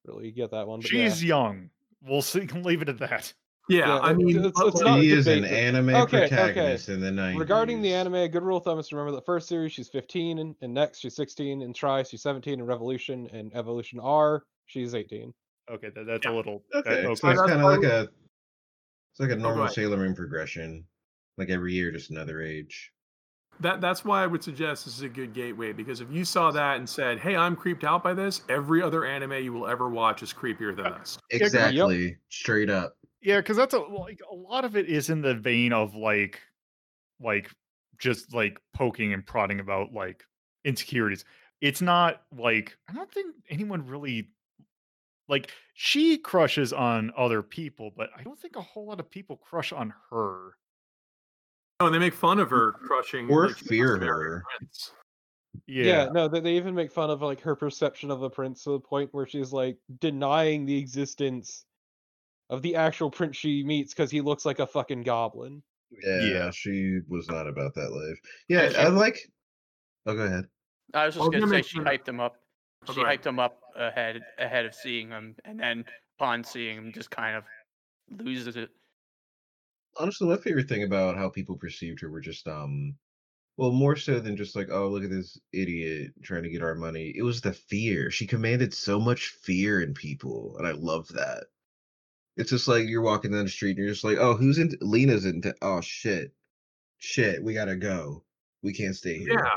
really 0.05 0.31
get 0.31 0.51
that 0.51 0.67
one. 0.67 0.79
But 0.81 0.89
she's 0.89 1.23
yeah. 1.23 1.27
young. 1.29 1.69
We'll 2.03 2.21
see. 2.21 2.41
Leave 2.55 2.81
it 2.81 2.89
at 2.89 2.97
that. 2.99 3.33
Yeah, 3.69 3.87
Yeah, 3.87 3.99
I 3.99 4.13
mean, 4.13 4.29
it's- 4.37 4.51
but, 4.55 4.67
it's 4.67 4.81
like, 4.81 5.01
She 5.01 5.11
is 5.11 5.27
an 5.27 5.45
anime 5.45 5.89
Okay, 5.89 6.25
okay. 6.25 6.27
protagonist 6.27 6.89
in 6.89 6.99
the 6.99 7.11
90s. 7.11 7.39
Regarding 7.39 7.81
the 7.81 7.93
anime, 7.93 8.15
a 8.15 8.27
good 8.27 8.43
rule 8.43 8.57
of 8.57 8.63
thumb 8.63 8.79
is 8.79 8.87
to 8.89 8.95
remember 8.95 9.15
that 9.15 9.25
first 9.25 9.47
series 9.47 9.71
she's 9.71 9.87
15, 9.87 10.39
and, 10.39 10.55
and 10.61 10.73
next 10.73 10.99
she's 10.99 11.15
16, 11.15 11.61
and 11.61 11.75
Try 11.75 12.01
she's 12.03 12.23
17, 12.23 12.59
and 12.59 12.67
Revolution 12.67 13.29
and 13.31 13.55
Evolution 13.55 13.99
R 13.99 14.43
she's 14.65 14.95
18. 14.95 15.31
Okay, 15.71 15.89
that, 15.95 16.05
that's 16.05 16.25
Yeah. 16.25 16.31
a 16.31 16.35
little. 16.35 16.63
that- 16.71 16.79
Okay, 16.79 17.03
so 17.03 17.11
okay. 17.11 17.11
it's 17.11 17.21
kind 17.21 17.51
of 17.51 17.61
like 17.61 17.83
a 17.83 18.01
it's 19.11 19.19
like 19.19 19.29
a 19.29 19.33
oh, 19.33 19.37
normal 19.37 19.63
ahead. 19.63 19.75
Sailor 19.75 19.97
Moon 19.97 20.15
progression. 20.15 20.85
Like 21.37 21.49
every 21.49 21.73
year, 21.73 21.91
just 21.91 22.11
another 22.11 22.41
age. 22.41 22.91
that 23.61 23.79
that's 23.81 24.03
why 24.03 24.23
I 24.23 24.27
would 24.27 24.43
suggest 24.43 24.85
this 24.85 24.95
is 24.95 25.01
a 25.03 25.09
good 25.09 25.33
gateway 25.33 25.71
because 25.71 26.01
if 26.01 26.09
you 26.11 26.25
saw 26.25 26.51
that 26.51 26.77
and 26.77 26.87
said, 26.89 27.19
"Hey, 27.19 27.35
I'm 27.35 27.55
creeped 27.55 27.83
out 27.83 28.03
by 28.03 28.13
this," 28.13 28.41
every 28.49 28.81
other 28.81 29.05
anime 29.05 29.33
you 29.43 29.53
will 29.53 29.67
ever 29.67 29.89
watch 29.89 30.23
is 30.23 30.33
creepier 30.33 30.75
than 30.75 30.87
uh, 30.87 30.97
this. 30.99 31.17
Yeah, 31.31 31.39
'cause- 31.39 31.53
Yep. 31.53 31.63
Exactly. 31.63 32.17
Straight 32.29 32.69
up. 32.69 32.97
Yeah, 33.21 33.37
because 33.37 33.57
that's 33.57 33.73
a 33.73 33.79
like 33.79 34.19
a 34.31 34.35
lot 34.35 34.65
of 34.65 34.75
it 34.75 34.87
is 34.87 35.09
in 35.09 35.21
the 35.21 35.35
vein 35.35 35.73
of 35.73 35.93
like, 35.95 36.41
like 37.19 37.49
just 37.99 38.33
like 38.33 38.59
poking 38.73 39.13
and 39.13 39.25
prodding 39.25 39.59
about 39.59 39.93
like 39.93 40.23
insecurities. 40.65 41.23
It's 41.61 41.81
not 41.81 42.23
like 42.35 42.75
I 42.89 42.93
don't 42.93 43.11
think 43.11 43.35
anyone 43.49 43.85
really 43.85 44.29
like 45.27 45.51
she 45.73 46.17
crushes 46.17 46.73
on 46.73 47.11
other 47.17 47.41
people, 47.41 47.91
but 47.95 48.09
I 48.17 48.23
don't 48.23 48.39
think 48.39 48.55
a 48.55 48.61
whole 48.61 48.87
lot 48.87 48.99
of 48.99 49.09
people 49.09 49.37
crush 49.37 49.71
on 49.71 49.93
her. 50.09 50.51
Oh, 51.79 51.87
and 51.87 51.95
they 51.95 51.99
make 51.99 52.13
fun 52.13 52.39
of 52.39 52.49
her 52.51 52.73
crushing 52.73 53.29
Or 53.29 53.47
like, 53.47 53.57
fear 53.57 53.93
wants 53.93 54.05
her. 54.05 54.43
Prince. 54.57 54.91
Yeah, 55.67 56.05
no, 56.13 56.27
they, 56.27 56.39
they 56.39 56.55
even 56.55 56.75
make 56.75 56.91
fun 56.91 57.09
of 57.09 57.21
like 57.21 57.41
her 57.41 57.55
perception 57.55 58.11
of 58.11 58.19
the 58.19 58.29
prince 58.29 58.63
to 58.63 58.71
the 58.71 58.79
point 58.79 59.09
where 59.13 59.25
she's 59.25 59.51
like 59.51 59.77
denying 59.99 60.65
the 60.65 60.77
existence 60.77 61.65
of 62.49 62.61
the 62.61 62.75
actual 62.75 63.09
prince 63.09 63.35
she 63.37 63.63
meets 63.63 63.93
because 63.93 64.11
he 64.11 64.21
looks 64.21 64.45
like 64.45 64.59
a 64.59 64.67
fucking 64.67 65.03
goblin. 65.03 65.63
Yeah, 66.03 66.21
Yeah. 66.21 66.51
she 66.51 66.99
was 67.09 67.27
not 67.29 67.47
about 67.47 67.73
that 67.75 67.91
life. 67.91 68.19
Yeah, 68.47 68.61
And 68.67 68.75
I 68.77 68.87
like. 68.89 69.17
Oh, 70.05 70.15
go 70.15 70.21
ahead. 70.21 70.45
I 70.93 71.05
was 71.05 71.15
I 71.15 71.17
just 71.17 71.19
was 71.19 71.29
gonna 71.29 71.45
gonna 71.51 71.63
say 71.63 71.67
she 71.69 71.79
hyped 71.79 72.07
him 72.07 72.19
up. 72.19 72.35
Oh, 72.87 72.93
She 72.93 73.01
hyped 73.01 73.25
him 73.25 73.39
up 73.39 73.59
ahead 73.75 74.21
ahead 74.37 74.65
of 74.65 74.73
seeing 74.73 75.09
him, 75.09 75.35
and 75.45 75.59
then 75.59 75.85
upon 76.17 76.43
seeing 76.43 76.77
him, 76.77 76.91
just 76.91 77.11
kind 77.11 77.35
of 77.35 77.43
loses 78.09 78.55
it. 78.55 78.69
Honestly, 79.97 80.27
my 80.27 80.37
favorite 80.37 80.67
thing 80.67 80.83
about 80.83 81.17
how 81.17 81.29
people 81.29 81.57
perceived 81.57 81.99
her 82.01 82.09
were 82.09 82.21
just 82.21 82.47
um, 82.47 82.95
well, 83.57 83.71
more 83.71 83.95
so 83.95 84.19
than 84.19 84.35
just 84.35 84.55
like, 84.55 84.69
oh, 84.71 84.87
look 84.87 85.03
at 85.03 85.09
this 85.11 85.39
idiot 85.53 86.11
trying 86.23 86.43
to 86.43 86.49
get 86.49 86.63
our 86.63 86.73
money. 86.75 87.13
It 87.15 87.21
was 87.21 87.41
the 87.41 87.53
fear. 87.53 88.09
She 88.09 88.25
commanded 88.25 88.73
so 88.73 88.99
much 88.99 89.27
fear 89.27 89.81
in 89.81 89.93
people, 89.93 90.55
and 90.57 90.67
I 90.67 90.71
love 90.71 91.07
that. 91.09 91.43
It's 92.37 92.49
just 92.49 92.67
like 92.67 92.87
you're 92.87 93.01
walking 93.01 93.31
down 93.31 93.43
the 93.43 93.51
street 93.51 93.77
and 93.77 93.79
you're 93.79 93.93
just 93.93 94.03
like, 94.03 94.17
oh, 94.17 94.35
who's 94.35 94.57
in? 94.57 94.75
Lina's 94.81 95.25
in. 95.25 95.43
Oh 95.61 95.81
shit, 95.81 96.33
shit, 96.97 97.43
we 97.43 97.53
gotta 97.53 97.75
go. 97.75 98.23
We 98.63 98.73
can't 98.73 98.95
stay 98.95 99.17
here. 99.19 99.33
Yeah. 99.33 99.51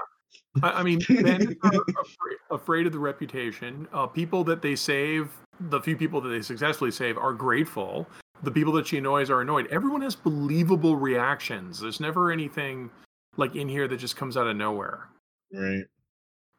I, 0.62 0.70
I 0.70 0.82
mean, 0.82 1.00
men 1.08 1.56
are 1.62 1.70
afraid, 1.72 2.36
afraid 2.50 2.86
of 2.86 2.92
the 2.92 2.98
reputation. 2.98 3.88
Uh, 3.92 4.06
people 4.06 4.44
that 4.44 4.62
they 4.62 4.76
save, 4.76 5.30
the 5.60 5.80
few 5.80 5.96
people 5.96 6.20
that 6.20 6.28
they 6.28 6.42
successfully 6.42 6.90
save, 6.90 7.18
are 7.18 7.32
grateful. 7.32 8.06
The 8.42 8.50
people 8.50 8.72
that 8.74 8.86
she 8.86 8.98
annoys 8.98 9.30
are 9.30 9.40
annoyed. 9.40 9.66
Everyone 9.68 10.02
has 10.02 10.14
believable 10.14 10.96
reactions. 10.96 11.80
There's 11.80 12.00
never 12.00 12.30
anything 12.30 12.90
like 13.36 13.56
in 13.56 13.68
here 13.68 13.88
that 13.88 13.96
just 13.96 14.16
comes 14.16 14.36
out 14.36 14.46
of 14.46 14.56
nowhere. 14.56 15.08
Right. 15.52 15.84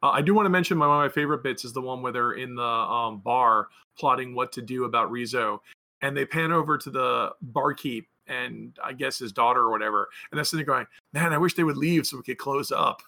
Uh, 0.02 0.10
I 0.10 0.22
do 0.22 0.34
want 0.34 0.46
to 0.46 0.50
mention 0.50 0.76
my, 0.76 0.86
one 0.86 1.04
of 1.04 1.10
my 1.10 1.14
favorite 1.14 1.42
bits 1.42 1.64
is 1.64 1.72
the 1.72 1.80
one 1.80 2.02
where 2.02 2.12
they're 2.12 2.32
in 2.32 2.54
the 2.54 2.62
um, 2.62 3.20
bar 3.20 3.68
plotting 3.98 4.34
what 4.34 4.52
to 4.52 4.62
do 4.62 4.84
about 4.84 5.10
Rezo, 5.10 5.58
and 6.02 6.16
they 6.16 6.24
pan 6.24 6.52
over 6.52 6.76
to 6.76 6.90
the 6.90 7.32
barkeep 7.40 8.06
and 8.28 8.76
I 8.82 8.92
guess 8.92 9.18
his 9.18 9.32
daughter 9.32 9.60
or 9.60 9.70
whatever, 9.70 10.08
and 10.30 10.36
they're 10.36 10.44
sitting 10.44 10.66
there 10.66 10.74
going, 10.74 10.86
"Man, 11.12 11.32
I 11.32 11.38
wish 11.38 11.54
they 11.54 11.64
would 11.64 11.76
leave 11.76 12.06
so 12.06 12.16
we 12.16 12.24
could 12.24 12.38
close 12.38 12.72
up." 12.72 13.02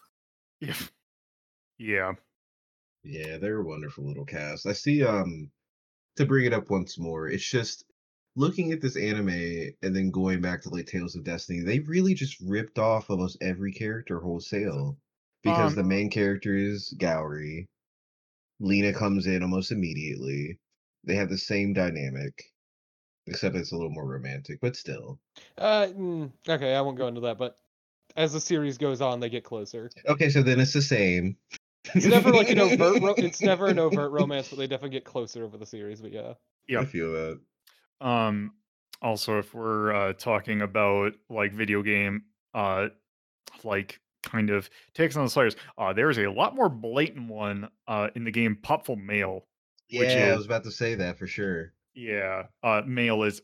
Yeah, 0.61 0.75
yeah. 1.79 2.15
Yeah, 3.03 3.39
they're 3.39 3.59
a 3.61 3.65
wonderful 3.65 4.05
little 4.07 4.25
cast. 4.25 4.65
I 4.67 4.73
see 4.73 5.03
um 5.05 5.51
to 6.17 6.27
bring 6.27 6.47
it 6.47 6.55
up 6.55 6.71
once 6.71 6.99
more, 6.99 7.29
it's 7.29 7.49
just 7.49 7.85
looking 8.37 8.73
at 8.73 8.81
this 8.83 8.97
anime 8.97 9.73
and 9.83 9.97
then 9.97 10.11
going 10.11 10.41
back 10.43 10.63
to 10.63 10.71
like 10.71 10.87
Tales 10.87 11.17
of 11.17 11.25
Destiny, 11.25 11.61
they 11.61 11.81
really 11.81 12.15
just 12.15 12.41
ripped 12.41 12.79
off 12.79 13.11
almost 13.11 13.39
every 13.43 13.73
character 13.73 14.21
wholesale. 14.21 14.99
Because 15.43 15.75
Um, 15.75 15.77
the 15.77 15.85
main 15.85 16.11
character 16.11 16.57
is 16.57 16.95
Gourry. 16.99 17.69
Lina 18.61 18.93
comes 18.95 19.27
in 19.27 19.43
almost 19.43 19.73
immediately. 19.73 20.59
They 21.05 21.17
have 21.17 21.31
the 21.31 21.39
same 21.39 21.73
dynamic. 21.75 22.53
Except 23.27 23.57
it's 23.57 23.73
a 23.73 23.77
little 23.77 23.91
more 23.93 24.07
romantic, 24.07 24.61
but 24.61 24.77
still. 24.77 25.21
Uh, 25.57 25.87
mm, 25.89 26.33
okay, 26.49 26.75
I 26.75 26.81
won't 26.81 26.97
go 26.97 27.07
into 27.09 27.21
that, 27.23 27.39
but 27.39 27.59
as 28.17 28.33
the 28.33 28.41
series 28.41 28.79
goes 28.79 29.01
on, 29.01 29.21
they 29.21 29.29
get 29.29 29.45
closer. 29.45 29.91
Okay, 30.07 30.29
so 30.29 30.43
then 30.43 30.61
it's 30.61 30.73
the 30.73 30.83
same. 30.83 31.37
It's 31.95 32.07
never 32.07 32.31
like 32.31 32.51
an 32.51 32.59
overt. 32.59 33.03
Ro- 33.03 33.15
it's 33.19 33.41
never 33.41 33.69
an 33.69 33.79
overt 33.79 34.11
romance, 34.11 34.49
but 34.49 34.59
they 34.59 34.67
definitely 34.67 34.97
get 34.97 35.05
closer 35.05 35.45
over 35.45 35.57
the 35.57 35.67
series. 35.67 36.01
But 36.01 36.13
yeah, 36.13 36.35
yeah, 36.67 36.81
I 36.81 36.85
feel 36.85 37.13
that. 37.13 37.41
Um, 38.01 38.53
also, 39.01 39.39
if 39.39 39.55
we're 39.55 39.93
uh, 39.93 40.13
talking 40.13 40.61
about 40.63 41.15
like 41.31 41.53
video 41.53 41.83
game, 41.83 42.25
uh, 42.55 42.89
like 43.65 44.01
kind 44.23 44.51
of 44.51 44.69
takes 44.95 45.17
on 45.17 45.25
the 45.25 45.31
Slayers, 45.31 45.57
uh, 45.79 45.93
there's 45.93 46.19
a 46.19 46.27
lot 46.29 46.55
more 46.55 46.69
blatant 46.69 47.29
one 47.29 47.69
uh 47.87 48.09
in 48.15 48.25
the 48.25 48.31
game 48.31 48.59
Popful 48.63 49.03
Mail. 49.03 49.47
Yeah, 49.89 50.01
Which 50.01 50.17
I 50.17 50.37
was 50.37 50.45
about 50.47 50.65
to 50.65 50.71
say 50.71 50.95
that 50.97 51.19
for 51.19 51.27
sure. 51.27 51.73
Yeah, 51.95 52.45
uh, 52.63 52.83
Mail 52.87 53.23
is 53.23 53.41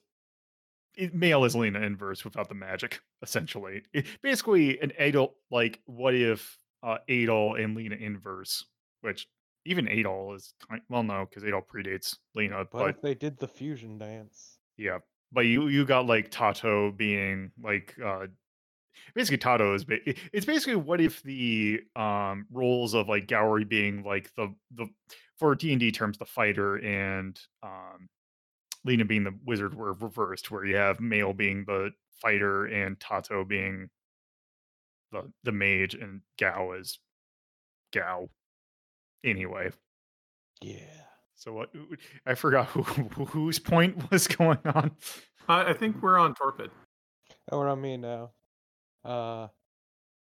it, 0.97 1.15
Mail 1.15 1.45
is 1.45 1.55
Lina 1.57 1.81
inverse 1.81 2.25
without 2.25 2.49
the 2.49 2.55
magic, 2.55 3.01
essentially. 3.23 3.83
It- 3.93 4.07
basically, 4.23 4.81
an 4.81 4.93
Adol 5.01 5.33
like 5.51 5.81
what 5.87 6.15
if 6.15 6.59
uh, 6.83 6.99
Adol 7.09 7.63
and 7.63 7.75
Lina 7.77 7.97
inverse, 7.97 8.65
which 9.01 9.27
even 9.67 9.87
Adol 9.87 10.37
is 10.37 10.53
kind 10.69 10.83
well, 10.89 11.03
no, 11.03 11.27
because 11.29 11.43
Adol 11.43 11.63
predates 11.67 12.17
Lina, 12.35 12.59
What 12.59 12.71
but 12.73 12.89
if 12.91 13.01
they 13.03 13.15
did 13.15 13.39
the 13.39 13.49
fusion 13.49 13.99
dance? 13.99 14.59
yeah, 14.77 14.99
but 15.33 15.43
you 15.43 15.69
you 15.69 15.85
got 15.85 16.07
like 16.07 16.31
Tatto 16.31 16.97
being 16.97 17.51
like 17.63 17.95
uh 18.05 18.27
basically 19.15 19.39
Tatto 19.39 19.75
is 19.75 19.85
ba- 19.85 19.99
it's 20.33 20.47
basically 20.47 20.77
what 20.77 21.01
if 21.01 21.23
the 21.23 21.81
um 21.97 22.47
roles 22.53 22.95
of 22.95 23.09
like 23.09 23.27
Gourry 23.27 23.69
being 23.69 24.03
like 24.05 24.31
the 24.37 24.55
the 24.75 24.87
for 25.39 25.55
D 25.55 25.73
and 25.73 25.81
D 25.81 25.91
terms 25.91 26.19
the 26.19 26.25
fighter 26.27 26.77
and 26.77 27.39
um 27.63 28.09
Lina 28.85 29.05
being 29.05 29.25
the 29.25 29.35
wizard 29.45 29.75
were 29.75 29.93
reversed, 29.95 30.51
where 30.51 30.65
you 30.65 30.77
have 30.77 31.01
Mail 31.01 31.33
being 31.33 31.65
the 31.67 31.91
fighter 32.21 32.67
and 32.67 32.99
Tatto 32.99 33.47
being 33.47 33.89
the 35.13 35.31
the 35.45 35.53
mage 35.53 35.95
and 35.95 36.21
Gao 36.39 36.73
is 36.73 36.99
Gao. 37.93 38.29
Anyway, 39.25 39.71
Yeah. 40.61 40.81
so 41.35 41.53
what 41.55 41.71
I 42.27 42.35
forgot 42.35 42.67
who, 42.69 42.83
who 42.83 43.25
whose 43.25 43.59
point 43.59 44.11
was 44.11 44.29
going 44.29 44.59
on. 44.67 44.91
I, 45.49 45.71
I 45.71 45.73
think 45.73 46.03
we're 46.03 46.19
on 46.19 46.35
Torpid. 46.35 46.71
Oh, 47.51 47.59
we're 47.59 47.69
on 47.69 47.81
me 47.81 47.97
now. 47.97 48.33
Uh, 49.05 49.49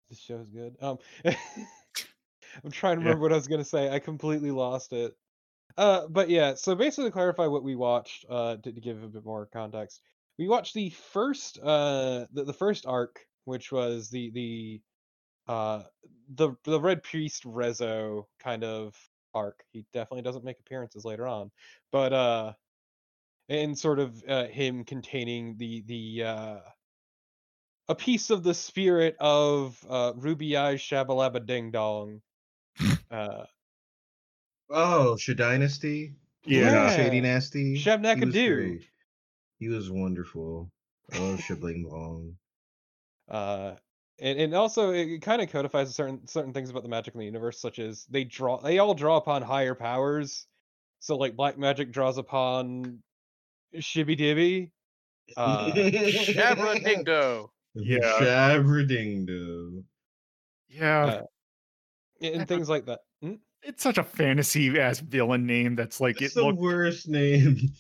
this 0.10 0.20
show's 0.20 0.49
good. 0.49 0.76
Um, 0.82 0.97
I'm 1.26 2.72
trying 2.72 2.97
to 2.97 3.01
Yeah. 3.01 3.08
remember 3.08 3.22
what 3.22 3.32
I 3.34 3.36
was 3.36 3.47
gonna 3.47 3.64
say. 3.64 3.89
I 3.89 3.97
completely 3.99 4.51
lost 4.51 4.93
it. 4.93 5.16
Uh, 5.78 6.07
but 6.07 6.30
yeah. 6.30 6.53
So 6.55 6.76
basically, 6.76 7.05
to 7.05 7.11
clarify 7.11 7.47
what 7.47 7.63
we 7.63 7.76
watched. 7.76 8.26
Uh, 8.30 8.57
to, 8.57 8.71
to 8.71 8.82
give 8.82 9.03
a 9.03 9.07
bit 9.07 9.26
more 9.26 9.47
context, 9.47 10.01
we 10.38 10.47
watched 10.47 10.74
the 10.74 10.89
first 10.89 11.59
uh 11.59 12.26
the, 12.32 12.43
the 12.45 12.53
first 12.53 12.86
arc, 12.86 13.26
which 13.45 13.71
was 13.71 14.09
the 14.09 14.32
the 14.32 14.82
uh 15.51 15.84
the 16.36 16.55
the 16.63 16.80
Red 16.80 17.03
Priest 17.03 17.43
Rezo 17.43 18.26
kind 18.39 18.63
of 18.63 18.95
arc. 19.34 19.63
He 19.71 19.86
definitely 19.93 20.24
doesn't 20.24 20.45
make 20.45 20.59
appearances 20.59 21.05
later 21.05 21.28
on, 21.28 21.51
but 21.91 22.13
uh, 22.13 22.53
and 23.49 23.78
sort 23.78 23.99
of 23.99 24.24
uh, 24.28 24.45
him 24.47 24.84
containing 24.86 25.57
the 25.57 25.84
the 25.88 26.24
uh 26.24 26.59
a 27.89 27.95
piece 27.95 28.30
of 28.30 28.43
the 28.43 28.53
spirit 28.53 29.15
of 29.19 29.78
uh, 29.89 30.13
Ruby 30.15 30.55
Eyes 30.57 30.82
Shabalaba 30.82 31.45
Ding 31.45 31.71
Dong. 31.71 32.21
Uh, 33.11 33.45
Oh, 34.74 35.15
Shadynasty. 35.19 36.13
Yeah. 36.45 36.93
Shady 36.95 37.17
Yeah. 37.17 37.21
Nasty. 37.21 37.63
He 37.63 37.71
was 37.74 37.84
Shabnakadoo. 37.84 38.82
He 39.59 39.69
was 39.69 39.89
wonderful. 39.89 40.71
Oh, 41.13 41.38
Shibling 41.38 41.88
Long. 41.89 42.36
uh, 43.30 43.76
and, 44.19 44.39
and 44.39 44.53
also 44.53 44.91
it 44.91 45.21
kind 45.21 45.41
of 45.41 45.51
codifies 45.51 45.93
certain 45.95 46.28
certain 46.28 46.53
things 46.53 46.69
about 46.69 46.84
the 46.84 46.89
magic 46.89 47.13
in 47.13 47.19
the 47.19 47.26
universe, 47.26 47.59
such 47.59 47.80
as 47.80 48.05
they 48.09 48.24
draw 48.24 48.57
they 48.59 48.80
all 48.80 48.93
draw 48.93 49.17
upon 49.17 49.41
higher 49.41 49.76
powers. 49.76 50.47
So 50.99 51.15
like 51.17 51.36
black 51.36 51.57
magic 51.57 51.91
draws 51.91 52.17
upon 52.17 52.99
Shibby 53.80 54.15
Dibby. 54.17 54.71
Uh, 55.38 55.71
Shabra 55.74 56.84
Dingo. 56.84 57.51
Yeah. 57.76 57.99
Shabradingdo. 58.19 59.84
Yeah, 60.69 61.05
Uh, 61.05 61.21
and 62.21 62.47
things 62.47 62.69
like 62.69 62.86
that. 62.86 62.99
Hmm? 63.21 63.34
It's 63.66 63.82
such 63.84 63.97
a 63.97 64.03
fantasy 64.03 64.80
ass 64.80 64.99
villain 64.99 65.45
name 65.45 65.76
that's 65.76 66.01
like 66.01 66.22
It's 66.22 66.36
it 66.36 66.39
the 66.39 66.45
looked 66.45 66.59
worst 66.59 67.07
name. 67.07 67.72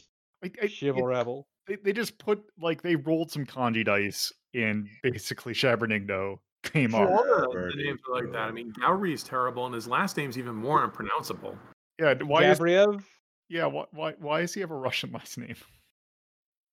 like 0.41 0.57
it- 0.61 0.71
Shivel 0.71 1.03
Rebel. 1.07 1.47
they, 1.67 1.75
they 1.75 1.93
just 1.93 2.17
put 2.17 2.41
like 2.59 2.81
they 2.81 2.95
rolled 2.95 3.31
some 3.31 3.45
kanji 3.45 3.83
dice 3.85 4.31
and 4.53 4.87
basically 5.01 5.53
Shabernigno 5.53 6.37
came 6.63 6.93
up. 6.95 7.09
All 7.09 7.25
Yeah, 7.53 7.69
the 7.75 7.83
names 7.83 7.99
are 8.09 8.15
like 8.21 8.31
that. 8.31 8.41
I 8.47 8.51
mean, 8.51 8.71
Gourry 8.73 9.13
is 9.13 9.23
terrible, 9.23 9.65
and 9.65 9.73
his 9.75 9.87
last 9.87 10.15
name's 10.15 10.37
even 10.37 10.55
more 10.55 10.83
unpronounceable. 10.83 11.57
Yeah, 11.99 12.13
why 12.23 12.45
is 12.45 12.59
Gabriev. 12.59 13.03
yeah 13.49 13.65
why, 13.65 13.85
why 13.91 14.13
why 14.19 14.41
does 14.41 14.53
he 14.53 14.61
have 14.61 14.71
a 14.71 14.75
Russian 14.75 15.11
last 15.11 15.37
name? 15.37 15.55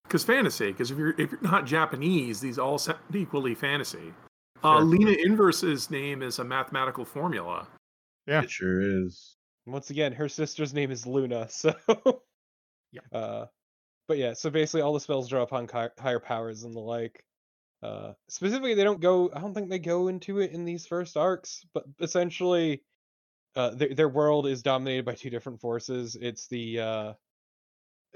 Because 0.05 0.25
fantasy. 0.25 0.73
Because 0.73 0.91
if 0.91 0.99
you're 0.99 1.15
if 1.21 1.31
you're 1.31 1.41
not 1.41 1.67
Japanese, 1.67 2.41
these 2.41 2.59
all 2.59 2.79
sound 2.79 2.99
equally 3.15 3.55
fantasy. 3.55 4.13
Uh, 4.65 4.79
Sure. 4.79 4.85
Lina 4.85 5.13
Inverse's 5.13 5.89
name 5.91 6.21
is 6.23 6.39
a 6.41 6.45
mathematical 6.45 7.05
formula. 7.05 7.69
Yeah. 8.31 8.43
It 8.43 8.51
sure 8.51 8.81
is. 8.81 9.37
Once 9.67 9.91
again, 9.91 10.13
her 10.13 10.29
sister's 10.29 10.73
name 10.73 10.91
is 10.93 11.07
Luna, 11.07 11.49
so 11.51 11.75
Yeah. 12.93 13.01
Uh, 13.13 13.47
but 14.09 14.19
yeah, 14.19 14.33
so 14.35 14.51
basically 14.51 14.83
all 14.83 14.93
the 14.95 15.01
spells 15.01 15.29
draw 15.29 15.43
upon 15.43 15.69
higher 15.69 16.21
powers 16.21 16.63
and 16.65 16.75
the 16.75 16.81
like. 16.81 17.25
Uh, 17.83 18.13
specifically, 18.29 18.75
they 18.75 18.85
don't 18.85 19.01
go. 19.01 19.31
I 19.35 19.41
don't 19.41 19.55
think 19.55 19.71
they 19.71 19.79
go 19.79 20.09
into 20.09 20.39
it 20.41 20.53
in 20.53 20.65
these 20.65 20.87
first 20.87 21.17
arcs, 21.17 21.65
but 21.73 21.85
essentially, 22.01 22.83
uh, 23.57 23.71
their 23.71 23.95
their 23.95 24.09
world 24.09 24.47
is 24.47 24.63
dominated 24.63 25.05
by 25.05 25.15
two 25.15 25.31
different 25.31 25.61
forces. 25.61 26.17
It's 26.21 26.47
the 26.49 26.81
uh, 26.81 27.13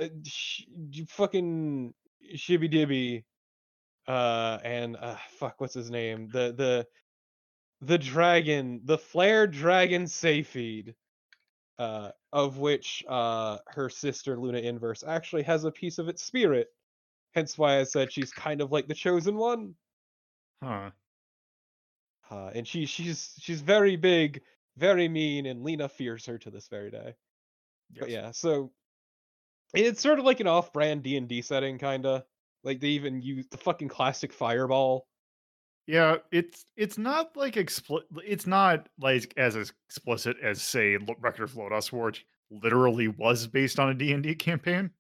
uh, 0.01 0.09
sh- 0.27 0.65
fucking 1.09 1.95
shibby 2.35 2.69
dibby, 2.69 3.25
uh, 4.07 4.59
and 4.65 4.97
uh, 4.97 5.17
fuck, 5.39 5.61
what's 5.61 5.75
his 5.75 5.91
name? 5.91 6.29
The 6.33 6.53
the 6.53 6.87
the 7.81 7.99
dragon, 7.99 8.81
the 8.85 8.99
flare 8.99 9.47
dragon 9.47 10.05
Ceiphied 10.05 10.95
uh, 11.79 12.11
of 12.33 12.59
which 12.59 13.05
uh, 13.09 13.59
her 13.69 13.89
sister 13.89 14.39
Luna 14.39 14.59
Inverse 14.59 15.05
actually 15.07 15.43
has 15.43 15.65
a 15.65 15.71
piece 15.71 15.99
of 15.99 16.09
its 16.09 16.23
spirit. 16.23 16.69
Hence 17.35 17.59
why 17.59 17.81
I 17.81 17.85
said 17.85 18.13
she's 18.13 18.33
kind 18.33 18.61
of 18.61 18.71
like 18.71 18.87
the 18.87 18.95
chosen 18.95 19.37
one. 19.37 19.75
Huh. 20.63 20.91
Uh, 22.31 22.51
and 22.55 22.67
she 22.67 22.87
she's 22.87 23.35
she's 23.39 23.61
very 23.61 23.97
big, 23.97 24.41
very 24.77 25.09
mean, 25.09 25.47
and 25.47 25.63
Lina 25.63 25.89
fears 25.89 26.25
her 26.27 26.39
to 26.39 26.51
this 26.51 26.69
very 26.69 26.91
day. 26.91 27.15
But 27.99 28.09
yeah, 28.09 28.31
so 28.31 28.73
it's 29.75 30.01
sort 30.01 30.19
of 30.19 30.25
like 30.25 30.41
an 30.41 30.47
off-brand 30.47 31.03
D 31.03 31.17
and 31.17 31.29
D 31.29 31.43
setting, 31.43 31.79
kinda. 31.79 32.25
Like 32.63 32.81
they 32.81 32.89
even 32.89 33.21
use 33.21 33.47
the 33.49 33.59
fucking 33.59 33.89
classic 33.89 34.33
fireball. 34.33 35.07
Yeah, 35.87 36.17
it's 36.33 36.65
it's 36.77 36.97
not 36.97 37.37
like 37.37 37.55
expli- 37.55 38.05
it's 38.25 38.47
not 38.47 38.89
like 38.99 39.35
as 39.37 39.55
explicit 39.57 40.37
as 40.43 40.63
say 40.63 40.97
Record 40.97 41.45
of 41.45 41.53
Lodoss 41.53 41.93
War, 41.93 42.07
which 42.07 42.25
literally 42.51 43.09
was 43.09 43.47
based 43.47 43.79
on 43.79 43.91
a 43.91 43.95
D&D 43.95 44.35
campaign. 44.37 44.91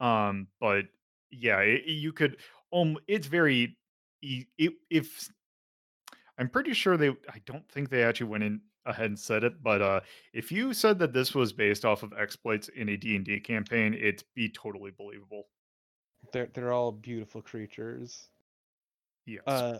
Um, 0.00 0.48
but 0.60 0.84
yeah, 1.30 1.60
it, 1.60 1.86
you 1.86 2.12
could 2.12 2.36
um 2.72 2.98
it's 3.06 3.26
very 3.26 3.78
it, 4.22 4.74
if 4.90 5.30
I'm 6.36 6.50
pretty 6.50 6.74
sure 6.74 6.96
they 6.96 7.08
I 7.08 7.40
don't 7.46 7.66
think 7.70 7.88
they 7.88 8.02
actually 8.02 8.28
went 8.28 8.44
in 8.44 8.60
ahead 8.84 9.06
and 9.06 9.18
said 9.18 9.44
it, 9.44 9.62
but 9.62 9.80
uh 9.80 10.00
if 10.34 10.52
you 10.52 10.74
said 10.74 10.98
that 10.98 11.14
this 11.14 11.34
was 11.34 11.54
based 11.54 11.86
off 11.86 12.02
of 12.02 12.12
exploits 12.12 12.68
in 12.68 12.90
a 12.90 12.96
D&D 12.98 13.40
campaign, 13.40 13.94
it'd 13.94 14.24
be 14.34 14.50
totally 14.50 14.90
believable. 14.90 15.44
They're 16.32 16.48
they're 16.52 16.72
all 16.72 16.92
beautiful 16.92 17.40
creatures. 17.40 18.28
Yes. 19.24 19.42
Uh, 19.46 19.78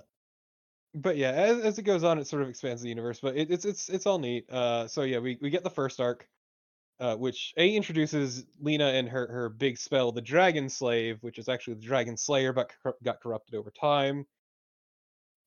but 0.94 1.16
yeah, 1.16 1.30
as, 1.30 1.58
as 1.60 1.78
it 1.78 1.82
goes 1.82 2.04
on, 2.04 2.18
it 2.18 2.26
sort 2.26 2.42
of 2.42 2.48
expands 2.48 2.82
the 2.82 2.88
universe. 2.88 3.20
But 3.20 3.36
it, 3.36 3.50
it's 3.50 3.64
it's 3.64 3.88
it's 3.88 4.06
all 4.06 4.18
neat. 4.18 4.48
Uh, 4.50 4.88
so 4.88 5.02
yeah, 5.02 5.18
we 5.18 5.38
we 5.40 5.50
get 5.50 5.64
the 5.64 5.70
first 5.70 6.00
arc, 6.00 6.28
uh, 7.00 7.16
which 7.16 7.52
a 7.56 7.74
introduces 7.74 8.44
Lina 8.60 8.86
and 8.88 9.08
her 9.08 9.26
her 9.30 9.48
big 9.48 9.78
spell, 9.78 10.12
the 10.12 10.20
Dragon 10.22 10.68
Slave, 10.68 11.18
which 11.22 11.38
is 11.38 11.48
actually 11.48 11.74
the 11.74 11.86
Dragon 11.86 12.16
Slayer, 12.16 12.52
but 12.52 12.72
corru- 12.84 12.94
got 13.02 13.20
corrupted 13.20 13.54
over 13.54 13.70
time. 13.70 14.26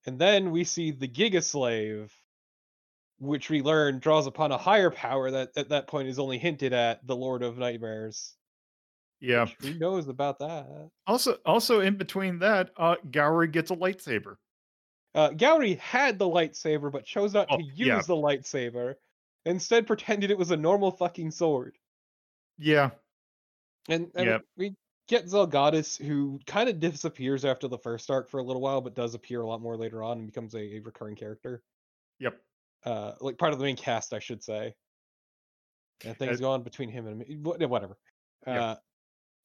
And 0.06 0.20
then 0.20 0.52
we 0.52 0.64
see 0.64 0.92
the 0.92 1.08
Giga 1.08 1.44
Slave, 1.44 2.14
which 3.20 3.50
we 3.50 3.62
learn 3.62 4.00
draws 4.00 4.28
upon 4.28 4.52
a 4.52 4.58
higher 4.58 4.92
power 4.92 5.32
that 5.32 5.50
at 5.56 5.70
that 5.70 5.88
point 5.88 6.08
is 6.10 6.20
only 6.20 6.38
hinted 6.40 6.74
at, 6.74 7.06
the 7.08 7.16
Lord 7.16 7.44
of 7.44 7.58
Nightmares. 7.58 8.36
yeah. 9.20 9.48
Who 9.60 9.74
knows 9.76 10.08
about 10.08 10.40
that? 10.40 10.90
Also 11.08 11.38
also 11.46 11.80
in 11.82 11.98
between 11.98 12.40
that, 12.40 12.72
uh 12.78 12.96
Gourry 13.10 13.52
gets 13.52 13.72
a 13.72 13.76
lightsaber. 13.76 14.38
Uh, 15.14 15.30
Gourry 15.30 15.78
had 15.80 16.18
the 16.18 16.26
lightsaber, 16.26 16.92
but 16.92 17.06
chose 17.06 17.34
not 17.34 17.48
Oh, 17.50 17.58
to 17.58 17.64
use 17.64 17.78
yeah. 17.78 18.02
the 18.08 18.16
lightsaber. 18.16 18.96
Instead, 19.46 19.88
pretended 19.88 20.32
it 20.32 20.38
was 20.38 20.52
a 20.52 20.58
normal 20.58 20.92
fucking 20.92 21.32
sword. 21.32 21.78
Yeah. 22.58 22.92
And, 23.90 24.12
and 24.16 24.26
Yep. 24.28 24.42
we 24.56 24.76
get 25.08 25.26
Zelgadis, 25.26 25.98
who 26.02 26.40
kind 26.46 26.70
of 26.70 26.80
disappears 26.80 27.44
after 27.44 27.68
the 27.68 27.78
first 27.80 28.10
arc 28.10 28.30
for 28.30 28.40
a 28.40 28.44
little 28.44 28.62
while, 28.62 28.80
but 28.82 28.94
does 28.96 29.16
appear 29.16 29.42
a 29.42 29.48
lot 29.48 29.62
more 29.62 29.76
later 29.76 30.04
on 30.04 30.20
and 30.20 30.28
becomes 30.28 30.54
a, 30.54 30.76
a 30.76 30.80
recurring 30.80 31.16
character. 31.16 31.64
Yep. 32.20 32.40
Uh, 32.86 33.14
like 33.20 33.38
part 33.38 33.52
of 33.54 33.60
the 33.60 33.66
main 33.66 33.76
cast, 33.76 34.14
I 34.14 34.20
should 34.20 34.44
say. 34.44 34.76
And 36.06 36.18
things 36.18 36.38
Uh, 36.38 36.42
go 36.42 36.52
on 36.52 36.64
between 36.64 36.90
him 36.90 37.08
and 37.08 37.18
me. 37.20 37.38
wha- 37.38 37.58
Whatever. 37.68 37.98
Yeah. 38.48 38.64
Uh, 38.64 38.76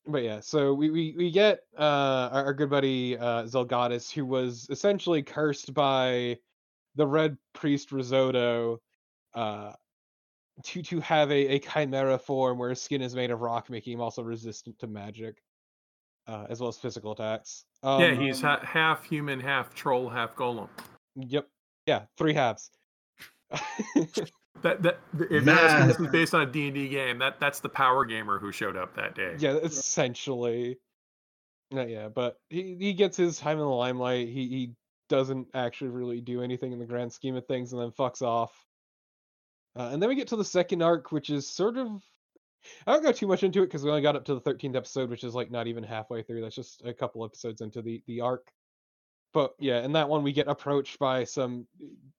but 0.07 0.23
yeah, 0.23 0.41
so 0.41 0.73
we 0.73 0.91
we, 0.91 1.15
we 1.17 1.31
get 1.31 1.61
uh, 1.79 2.29
our, 2.33 2.45
our 2.47 2.55
good 2.55 2.71
buddy 2.71 3.19
uh, 3.19 3.45
Zelgadis, 3.45 4.13
who 4.13 4.25
was 4.25 4.67
essentially 4.71 5.23
cursed 5.23 5.75
by 5.75 6.39
the 6.95 7.07
Red 7.07 7.37
Priest 7.53 7.93
Risotto, 7.93 8.81
uh, 9.35 9.73
to 10.65 10.83
to 10.83 11.01
have 11.01 11.31
a, 11.31 11.55
a 11.55 11.59
chimera 11.59 12.19
form 12.19 12.59
where 12.59 12.71
his 12.71 12.81
skin 12.81 13.03
is 13.03 13.15
made 13.15 13.31
of 13.31 13.41
rock, 13.41 13.69
making 13.71 13.95
him 13.95 14.01
also 14.01 14.23
resistant 14.23 14.79
to 14.79 14.87
magic, 14.87 15.43
uh, 16.27 16.47
as 16.49 16.61
well 16.61 16.69
as 16.69 16.79
physical 16.79 17.13
attacks. 17.13 17.65
Um, 17.83 18.01
yeah, 18.01 18.15
he's 18.15 18.41
ha- 18.41 18.65
half 18.65 19.05
human, 19.05 19.41
half 19.41 19.75
troll, 19.75 20.09
half 20.09 20.35
golem. 20.37 20.69
Yep. 21.17 21.49
Yeah, 21.87 22.03
three 22.17 22.35
halves. 22.35 22.71
That 24.67 24.83
that 24.83 24.99
if 25.31 25.45
you're 25.45 25.51
asking 25.51 25.87
this 25.87 26.01
is 26.01 26.09
based 26.09 26.35
on 26.35 26.43
a 26.43 26.47
D 26.47 26.67
and 26.67 26.75
D 26.75 26.89
game, 26.89 27.19
that 27.21 27.39
that's 27.39 27.61
the 27.61 27.69
power 27.69 28.05
gamer 28.05 28.41
who 28.41 28.51
showed 28.51 28.77
up 28.77 28.97
that 28.97 29.15
day. 29.15 29.37
yeah, 29.39 29.53
essentially. 29.53 30.79
No, 31.71 31.87
yeah, 31.87 32.09
but 32.09 32.41
he, 32.49 32.77
he 32.79 32.93
gets 32.93 33.17
his 33.17 33.39
time 33.39 33.59
in 33.59 33.65
the 33.65 33.71
limelight. 33.71 34.29
He 34.29 34.49
he 34.49 34.73
doesn't 35.09 35.47
actually 35.55 35.91
really 35.91 36.21
do 36.21 36.43
anything 36.43 36.73
in 36.73 36.81
the 36.81 36.85
grand 36.85 37.13
scheme 37.13 37.37
of 37.37 37.47
things, 37.47 37.73
and 37.73 37.81
then 37.81 37.91
fucks 37.93 38.23
off. 38.23 38.53
Uh, 39.77 39.91
and 39.93 40.03
then 40.03 40.09
we 40.09 40.17
get 40.17 40.29
to 40.29 40.37
the 40.37 40.45
second 40.45 40.83
arc, 40.83 41.13
which 41.13 41.31
is 41.31 41.49
sort 41.49 41.77
of. 41.77 42.03
I 42.89 42.93
don't 42.95 43.05
go 43.05 43.13
too 43.13 43.29
much 43.29 43.45
into 43.45 43.63
it 43.63 43.67
because 43.67 43.85
we 43.85 43.91
only 43.91 44.03
got 44.03 44.17
up 44.17 44.25
to 44.25 44.35
the 44.35 44.41
thirteenth 44.41 44.75
episode, 44.75 45.11
which 45.11 45.23
is 45.23 45.35
like 45.35 45.53
not 45.53 45.69
even 45.69 45.85
halfway 45.85 46.23
through. 46.23 46.41
That's 46.41 46.57
just 46.57 46.83
a 46.85 46.93
couple 46.93 47.25
episodes 47.25 47.61
into 47.61 47.83
the 47.83 48.03
the 48.09 48.21
arc. 48.21 48.51
But 49.37 49.53
yeah, 49.59 49.85
in 49.85 49.93
that 49.93 50.09
one 50.09 50.23
we 50.23 50.33
get 50.33 50.49
approached 50.49 50.99
by 50.99 51.25
some 51.25 51.67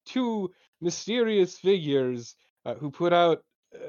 two 0.06 0.52
mysterious 0.82 1.58
figures 1.58 2.36
uh, 2.64 2.76
who 2.76 2.92
put 2.92 3.12
out 3.12 3.42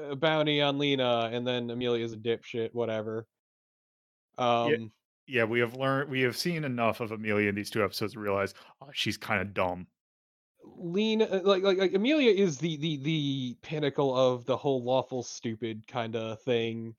a 0.09 0.15
bounty 0.15 0.63
on 0.63 0.79
Lina, 0.79 1.29
and 1.31 1.45
then 1.45 1.69
Amelia's 1.69 2.11
a 2.11 2.17
dipshit, 2.17 2.73
whatever. 2.73 3.27
Um, 4.39 4.91
Yeah, 5.27 5.43
we 5.43 5.59
have 5.59 5.75
learned, 5.75 6.09
we 6.09 6.21
have 6.21 6.35
seen 6.35 6.63
enough 6.63 7.01
of 7.01 7.11
Amelia 7.11 7.49
in 7.49 7.53
these 7.53 7.69
two 7.69 7.83
episodes 7.83 8.13
to 8.13 8.19
realize 8.19 8.55
oh, 8.81 8.89
she's 8.93 9.15
kind 9.15 9.41
of 9.41 9.53
dumb. 9.53 9.85
Lina, 10.65 11.25
uh, 11.25 11.41
like, 11.43 11.61
like 11.61 11.77
like 11.77 11.93
Amelia 11.93 12.31
is 12.31 12.57
the 12.57 12.77
the 12.77 12.97
the 12.97 13.57
pinnacle 13.61 14.17
of 14.17 14.43
the 14.45 14.57
whole 14.57 14.83
lawful 14.83 15.21
stupid 15.21 15.83
kind 15.87 16.15
of 16.15 16.41
thing. 16.41 16.95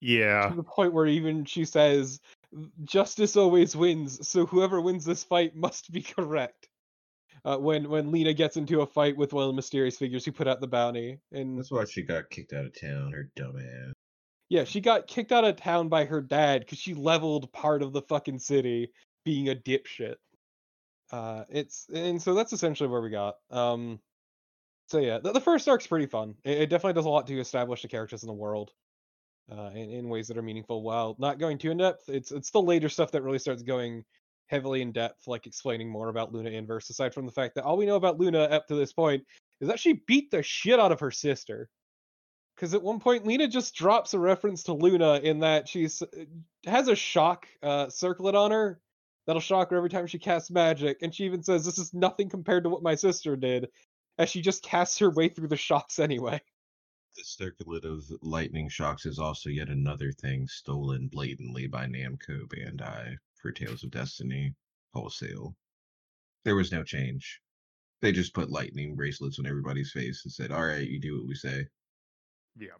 Yeah, 0.00 0.48
To 0.48 0.56
the 0.56 0.64
point 0.64 0.92
where 0.92 1.06
even 1.06 1.44
she 1.44 1.64
says, 1.64 2.18
"Justice 2.84 3.36
always 3.36 3.76
wins, 3.76 4.26
so 4.28 4.46
whoever 4.46 4.80
wins 4.80 5.04
this 5.04 5.24
fight 5.24 5.54
must 5.54 5.90
be 5.90 6.02
correct." 6.16 6.68
Uh, 7.44 7.56
when 7.58 7.88
when 7.88 8.10
Lina 8.10 8.32
gets 8.32 8.56
into 8.56 8.80
a 8.80 8.86
fight 8.86 9.16
with 9.16 9.32
one 9.32 9.44
of 9.44 9.48
the 9.48 9.54
mysterious 9.54 9.96
figures 9.96 10.24
who 10.24 10.32
put 10.32 10.48
out 10.48 10.60
the 10.60 10.66
bounty, 10.66 11.20
and 11.32 11.58
That's 11.58 11.70
why 11.70 11.84
she 11.84 12.02
got 12.02 12.30
kicked 12.30 12.52
out 12.52 12.64
of 12.64 12.80
town. 12.80 13.12
Her 13.12 13.30
dumb 13.36 13.56
ass. 13.56 13.92
Yeah, 14.48 14.64
she 14.64 14.80
got 14.80 15.06
kicked 15.06 15.32
out 15.32 15.44
of 15.44 15.56
town 15.56 15.88
by 15.88 16.04
her 16.04 16.20
dad 16.20 16.60
because 16.60 16.78
she 16.78 16.94
leveled 16.94 17.52
part 17.52 17.82
of 17.82 17.92
the 17.92 18.02
fucking 18.02 18.38
city 18.38 18.92
being 19.24 19.48
a 19.48 19.54
dipshit. 19.54 20.16
Uh, 21.10 21.44
it's 21.48 21.86
and 21.92 22.20
so 22.20 22.34
that's 22.34 22.52
essentially 22.52 22.88
where 22.88 23.00
we 23.00 23.10
got. 23.10 23.36
Um, 23.50 24.00
so 24.88 24.98
yeah, 24.98 25.18
the, 25.18 25.32
the 25.32 25.40
first 25.40 25.68
arc's 25.68 25.86
pretty 25.86 26.06
fun. 26.06 26.34
It, 26.44 26.62
it 26.62 26.70
definitely 26.70 26.94
does 26.94 27.06
a 27.06 27.10
lot 27.10 27.26
to 27.26 27.38
establish 27.38 27.82
the 27.82 27.88
characters 27.88 28.22
in 28.22 28.28
the 28.28 28.32
world, 28.32 28.72
uh, 29.50 29.70
in, 29.74 29.90
in 29.90 30.08
ways 30.08 30.28
that 30.28 30.38
are 30.38 30.42
meaningful. 30.42 30.82
While 30.82 31.16
not 31.18 31.38
going 31.38 31.58
too 31.58 31.70
in 31.70 31.78
depth, 31.78 32.08
it's 32.08 32.32
it's 32.32 32.50
the 32.50 32.62
later 32.62 32.88
stuff 32.88 33.12
that 33.12 33.22
really 33.22 33.38
starts 33.38 33.62
going 33.62 34.04
heavily 34.48 34.82
in 34.82 34.92
depth, 34.92 35.26
like 35.26 35.46
explaining 35.46 35.88
more 35.88 36.08
about 36.08 36.32
Luna 36.32 36.50
Inverse. 36.50 36.90
Aside 36.90 37.14
from 37.14 37.26
the 37.26 37.32
fact 37.32 37.54
that 37.54 37.64
all 37.64 37.76
we 37.76 37.86
know 37.86 37.96
about 37.96 38.18
Luna 38.18 38.42
up 38.44 38.66
to 38.68 38.74
this 38.74 38.92
point 38.92 39.24
is 39.60 39.68
that 39.68 39.80
she 39.80 39.94
beat 40.06 40.30
the 40.30 40.42
shit 40.42 40.78
out 40.78 40.92
of 40.92 41.00
her 41.00 41.10
sister 41.10 41.68
because 42.56 42.74
at 42.74 42.82
one 42.82 42.98
point 42.98 43.26
Lina 43.26 43.46
just 43.46 43.74
drops 43.74 44.14
a 44.14 44.18
reference 44.18 44.62
to 44.64 44.72
Luna 44.72 45.20
in 45.22 45.40
that 45.40 45.68
she's 45.68 46.02
uh, 46.02 46.06
has 46.66 46.88
a 46.88 46.96
shock 46.96 47.46
uh, 47.62 47.88
circlet 47.88 48.34
on 48.34 48.50
her 48.50 48.80
that'll 49.26 49.40
shock 49.40 49.70
her 49.70 49.76
every 49.76 49.90
time 49.90 50.06
she 50.06 50.18
casts 50.18 50.50
magic, 50.50 50.98
and 51.02 51.14
she 51.14 51.24
even 51.24 51.42
says 51.42 51.64
this 51.64 51.78
is 51.78 51.92
nothing 51.92 52.28
compared 52.28 52.64
to 52.64 52.70
what 52.70 52.82
my 52.82 52.94
sister 52.94 53.36
did, 53.36 53.68
as 54.18 54.30
she 54.30 54.40
just 54.40 54.62
casts 54.62 54.98
her 54.98 55.10
way 55.10 55.28
through 55.28 55.48
the 55.48 55.56
shocks 55.56 55.98
anyway. 55.98 56.40
The 57.16 57.24
circlet 57.24 57.84
of 57.86 58.10
lightning 58.22 58.68
shocks 58.68 59.06
is 59.06 59.18
also 59.18 59.48
yet 59.48 59.70
another 59.70 60.12
thing 60.12 60.46
stolen 60.48 61.08
blatantly 61.08 61.66
by 61.66 61.86
Namco 61.86 62.46
Bandai 62.46 63.16
for 63.34 63.52
Tales 63.52 63.82
of 63.84 63.90
Destiny 63.90 64.54
wholesale. 64.92 65.56
There 66.44 66.56
was 66.56 66.72
no 66.72 66.84
change. 66.84 67.40
They 68.00 68.12
just 68.12 68.34
put 68.34 68.50
lightning 68.50 68.96
bracelets 68.96 69.38
on 69.38 69.46
everybody's 69.46 69.92
face 69.92 70.24
and 70.24 70.32
said, 70.32 70.52
"All 70.52 70.66
right, 70.66 70.88
you 70.88 71.00
do 71.00 71.18
what 71.18 71.26
we 71.26 71.34
say." 71.34 71.68
yeah, 72.56 72.76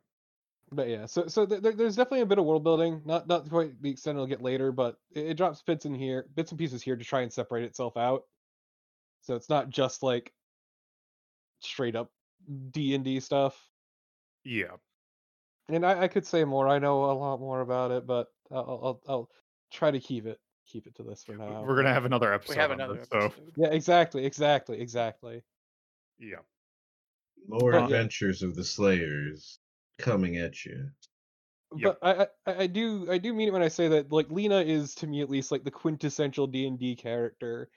But 0.73 0.89
yeah, 0.89 1.07
so 1.07 1.29
so 1.29 1.47
th- 1.47 1.63
there's 1.63 1.97
definitely 1.97 2.23
a 2.23 2.27
bit 2.27 2.39
of 2.39 2.45
world 2.45 2.65
building, 2.65 3.03
not 3.05 3.29
not 3.29 3.49
quite 3.49 3.81
the 3.81 3.91
extent 3.91 4.17
it'll 4.17 4.27
get 4.27 4.43
later, 4.43 4.73
but 4.73 4.99
it, 5.13 5.27
it 5.29 5.35
drops 5.37 5.63
bits 5.63 5.87
in 5.87 5.95
here, 5.95 6.29
bits 6.35 6.53
and 6.53 6.59
pieces 6.59 6.83
here 6.83 6.97
to 6.97 7.05
try 7.05 7.23
and 7.23 7.33
separate 7.33 7.65
itself 7.65 7.97
out. 7.97 8.25
So 9.23 9.37
it's 9.37 9.49
not 9.49 9.71
just 9.71 10.03
like 10.03 10.33
straight 11.61 11.97
up 11.97 12.13
D 12.71 12.95
and 12.95 13.05
D 13.05 13.21
stuff. 13.21 13.61
Yeah. 14.47 14.77
And 15.69 15.85
I, 15.85 16.03
I 16.03 16.09
could 16.09 16.25
say 16.25 16.45
more. 16.45 16.69
I 16.69 16.79
know 16.79 17.05
a 17.07 17.13
lot 17.13 17.41
more 17.41 17.61
about 17.61 17.91
it, 17.91 18.07
but 18.07 18.29
I'll, 18.53 18.81
I'll 18.85 19.01
I'll 19.09 19.31
try 19.73 19.91
to 19.91 19.99
keep 19.99 20.27
it 20.27 20.39
keep 20.65 20.87
it 20.87 20.95
to 20.97 21.03
this 21.03 21.25
for 21.25 21.37
now. 21.37 21.65
We're 21.65 21.75
gonna 21.75 21.93
have 21.93 22.05
another 22.05 22.33
episode. 22.33 22.53
We 22.55 22.61
have 22.61 22.71
another 22.71 22.95
this, 22.95 23.09
so 23.11 23.19
episode. 23.19 23.53
Yeah, 23.57 23.69
exactly, 23.69 24.25
exactly, 24.25 24.81
exactly. 24.81 25.43
yeah, 26.21 26.37
More 27.49 27.73
But 27.73 27.79
yeah. 27.79 27.85
adventures 27.85 28.45
of 28.45 28.55
the 28.55 28.63
Slayers 28.63 29.59
coming 29.99 30.37
at 30.37 30.65
you. 30.65 30.91
Yep. 31.77 31.99
But 32.01 32.31
I, 32.47 32.53
I 32.53 32.63
I 32.63 32.67
do 32.69 33.11
I 33.11 33.19
do 33.19 33.35
mean 33.35 33.49
it 33.49 33.53
when 33.53 33.63
I 33.63 33.69
say 33.69 33.89
that 33.89 34.13
like 34.13 34.31
Lina 34.31 34.61
is 34.61 34.95
to 34.97 35.09
me 35.09 35.21
at 35.23 35.31
least 35.31 35.51
like 35.51 35.65
the 35.65 35.71
quintessential 35.73 36.47
D 36.47 36.69
and 36.69 36.79
D 36.79 36.95
character. 36.95 37.69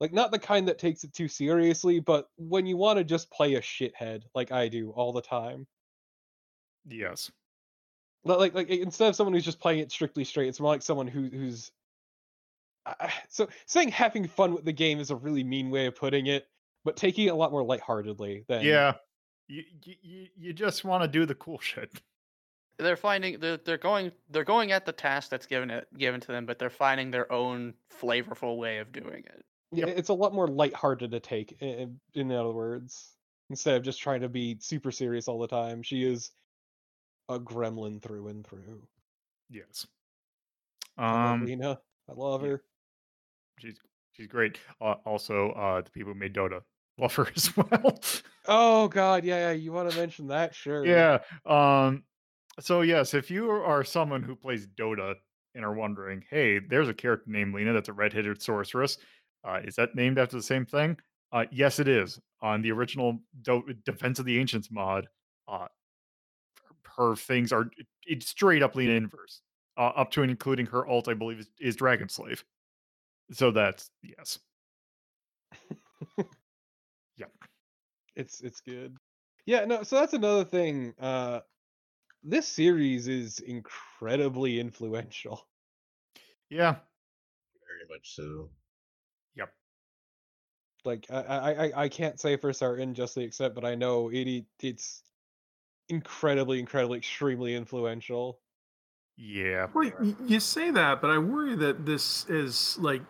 Like 0.00 0.14
not 0.14 0.32
the 0.32 0.38
kind 0.38 0.66
that 0.68 0.78
takes 0.78 1.04
it 1.04 1.12
too 1.12 1.28
seriously, 1.28 2.00
but 2.00 2.28
when 2.36 2.64
you 2.64 2.78
want 2.78 2.98
to 2.98 3.04
just 3.04 3.30
play 3.30 3.54
a 3.54 3.60
shithead 3.60 4.22
like 4.34 4.50
I 4.50 4.68
do 4.68 4.90
all 4.92 5.12
the 5.12 5.20
time. 5.20 5.66
Yes, 6.88 7.30
Li- 8.24 8.36
Like 8.36 8.54
like 8.54 8.68
instead 8.68 9.08
of 9.08 9.16
someone 9.16 9.34
who's 9.34 9.44
just 9.44 9.60
playing 9.60 9.80
it 9.80 9.92
strictly 9.92 10.24
straight, 10.24 10.48
it's 10.48 10.60
more 10.60 10.72
like 10.72 10.82
someone 10.82 11.06
who 11.06 11.28
who's 11.28 11.70
uh, 12.86 12.94
I- 13.00 13.12
so 13.28 13.48
saying 13.66 13.90
having 13.90 14.26
fun 14.26 14.54
with 14.54 14.64
the 14.64 14.72
game 14.72 14.98
is 15.00 15.10
a 15.10 15.16
really 15.16 15.44
mean 15.44 15.70
way 15.70 15.86
of 15.86 15.96
putting 15.96 16.26
it, 16.26 16.46
but 16.84 16.96
taking 16.96 17.26
it 17.26 17.30
a 17.30 17.34
lot 17.34 17.52
more 17.52 17.62
lightheartedly 17.64 18.44
than 18.48 18.62
yeah. 18.64 18.94
You 19.46 19.62
you 19.82 20.28
you 20.36 20.52
just 20.54 20.84
want 20.84 21.02
to 21.04 21.08
do 21.08 21.26
the 21.26 21.34
cool 21.34 21.58
shit. 21.60 21.90
They're 22.78 22.96
finding 22.96 23.38
they're 23.40 23.58
they're 23.58 23.76
going 23.78 24.10
they're 24.30 24.42
going 24.44 24.72
at 24.72 24.84
the 24.86 24.92
task 24.92 25.30
that's 25.30 25.46
given 25.46 25.70
it 25.70 25.86
given 25.96 26.20
to 26.20 26.28
them, 26.28 26.46
but 26.46 26.58
they're 26.58 26.70
finding 26.70 27.10
their 27.10 27.30
own 27.30 27.74
flavorful 28.00 28.56
way 28.56 28.78
of 28.78 28.90
doing 28.90 29.22
it. 29.26 29.44
Yeah, 29.70 29.86
Yep. 29.86 29.98
it's 29.98 30.08
a 30.08 30.14
lot 30.14 30.32
more 30.34 30.48
lighthearted 30.48 31.10
to 31.10 31.20
take. 31.20 31.56
i- 31.60 31.64
i- 31.66 31.88
In 32.18 32.32
other 32.32 32.52
words, 32.52 33.16
instead 33.50 33.76
of 33.76 33.82
just 33.82 34.00
trying 34.00 34.22
to 34.22 34.28
be 34.28 34.56
super 34.60 34.90
serious 34.90 35.28
all 35.28 35.38
the 35.38 35.46
time, 35.48 35.82
she 35.82 36.04
is 36.04 36.30
a 37.28 37.38
gremlin 37.38 38.00
through 38.02 38.28
and 38.28 38.46
through. 38.46 38.82
Yes. 39.50 39.86
I 40.96 41.10
love 41.12 41.32
Um, 41.40 41.44
Lina, 41.46 41.78
I 42.08 42.12
love 42.14 42.42
yeah. 42.42 42.48
her. 42.50 42.62
she's 43.58 43.78
she's 44.12 44.26
great. 44.26 44.58
Uh, 44.80 44.94
also, 45.04 45.50
uh, 45.52 45.80
the 45.82 45.90
people 45.90 46.12
who 46.12 46.18
made 46.18 46.34
Dota 46.34 46.60
love 46.98 47.14
her 47.16 47.26
as 47.34 47.56
well. 47.56 47.98
Oh 48.46 48.88
God, 48.88 49.24
yeah, 49.24 49.48
yeah. 49.48 49.52
You 49.52 49.72
want 49.72 49.90
to 49.90 49.96
mention 49.98 50.28
that? 50.28 50.54
Sure. 50.54 50.84
yeah. 50.86 51.18
Um. 51.46 52.04
So 52.60 52.82
yes, 52.82 53.14
if 53.14 53.30
you 53.30 53.50
are 53.50 53.82
someone 53.82 54.22
who 54.22 54.36
plays 54.36 54.66
Dota 54.68 55.14
and 55.56 55.64
are 55.64 55.74
wondering, 55.74 56.22
hey, 56.30 56.58
there's 56.60 56.88
a 56.88 56.94
character 56.94 57.28
named 57.30 57.54
Lina 57.54 57.72
that's 57.72 57.88
a 57.88 57.92
red-headed 57.92 58.40
sorceress. 58.42 58.98
Uh, 59.46 59.60
is 59.64 59.74
that 59.76 59.94
named 59.94 60.18
after 60.18 60.36
the 60.36 60.42
same 60.42 60.64
thing? 60.66 60.96
Uh, 61.32 61.44
yes, 61.50 61.78
it 61.80 61.88
is. 61.88 62.20
On 62.42 62.62
the 62.62 62.70
original 62.72 63.18
Do- 63.42 63.64
Defense 63.84 64.18
of 64.20 64.24
the 64.24 64.38
Ancients 64.38 64.68
mod, 64.70 65.06
uh, 65.48 65.66
her 66.96 67.16
things 67.16 67.52
are 67.52 67.70
it's 68.06 68.28
straight 68.28 68.62
up 68.62 68.74
Lina 68.76 68.92
inverse, 68.94 69.42
uh, 69.76 69.92
up 69.96 70.10
to 70.12 70.22
and 70.22 70.30
including 70.30 70.66
her 70.66 70.86
alt, 70.86 71.08
I 71.08 71.14
believe, 71.14 71.40
is, 71.40 71.50
is 71.60 71.76
Dragon 71.76 72.08
Slave. 72.08 72.44
So 73.32 73.50
that's 73.50 73.90
yes. 74.02 74.38
Yep. 77.16 77.32
It's 78.16 78.40
it's 78.42 78.60
good. 78.60 78.96
Yeah, 79.46 79.64
no. 79.66 79.82
So 79.84 80.00
that's 80.00 80.14
another 80.14 80.44
thing. 80.44 80.94
Uh, 80.98 81.42
this 82.24 82.48
series 82.48 83.08
is 83.08 83.40
incredibly 83.40 84.60
influential. 84.60 85.46
Yeah. 86.50 86.76
Very 87.66 87.88
much 87.88 88.14
so. 88.14 88.50
Yep. 89.36 89.54
Like 90.84 91.06
I 91.10 91.22
I 91.22 91.50
I, 91.66 91.82
I 91.84 91.88
can't 91.88 92.20
say 92.20 92.36
for 92.36 92.52
certain 92.52 92.94
just 92.94 93.14
the 93.14 93.22
extent, 93.22 93.54
but 93.54 93.64
I 93.64 93.76
know 93.76 94.10
it 94.10 94.26
it- 94.28 94.46
it's 94.62 95.03
incredibly, 95.88 96.58
incredibly, 96.58 96.98
extremely 96.98 97.54
influential. 97.54 98.38
Yeah. 99.16 99.68
Well, 99.72 99.90
you 100.26 100.40
say 100.40 100.70
that, 100.70 101.00
but 101.00 101.10
I 101.10 101.18
worry 101.18 101.54
that 101.56 101.86
this 101.86 102.28
is 102.28 102.76
like 102.78 103.02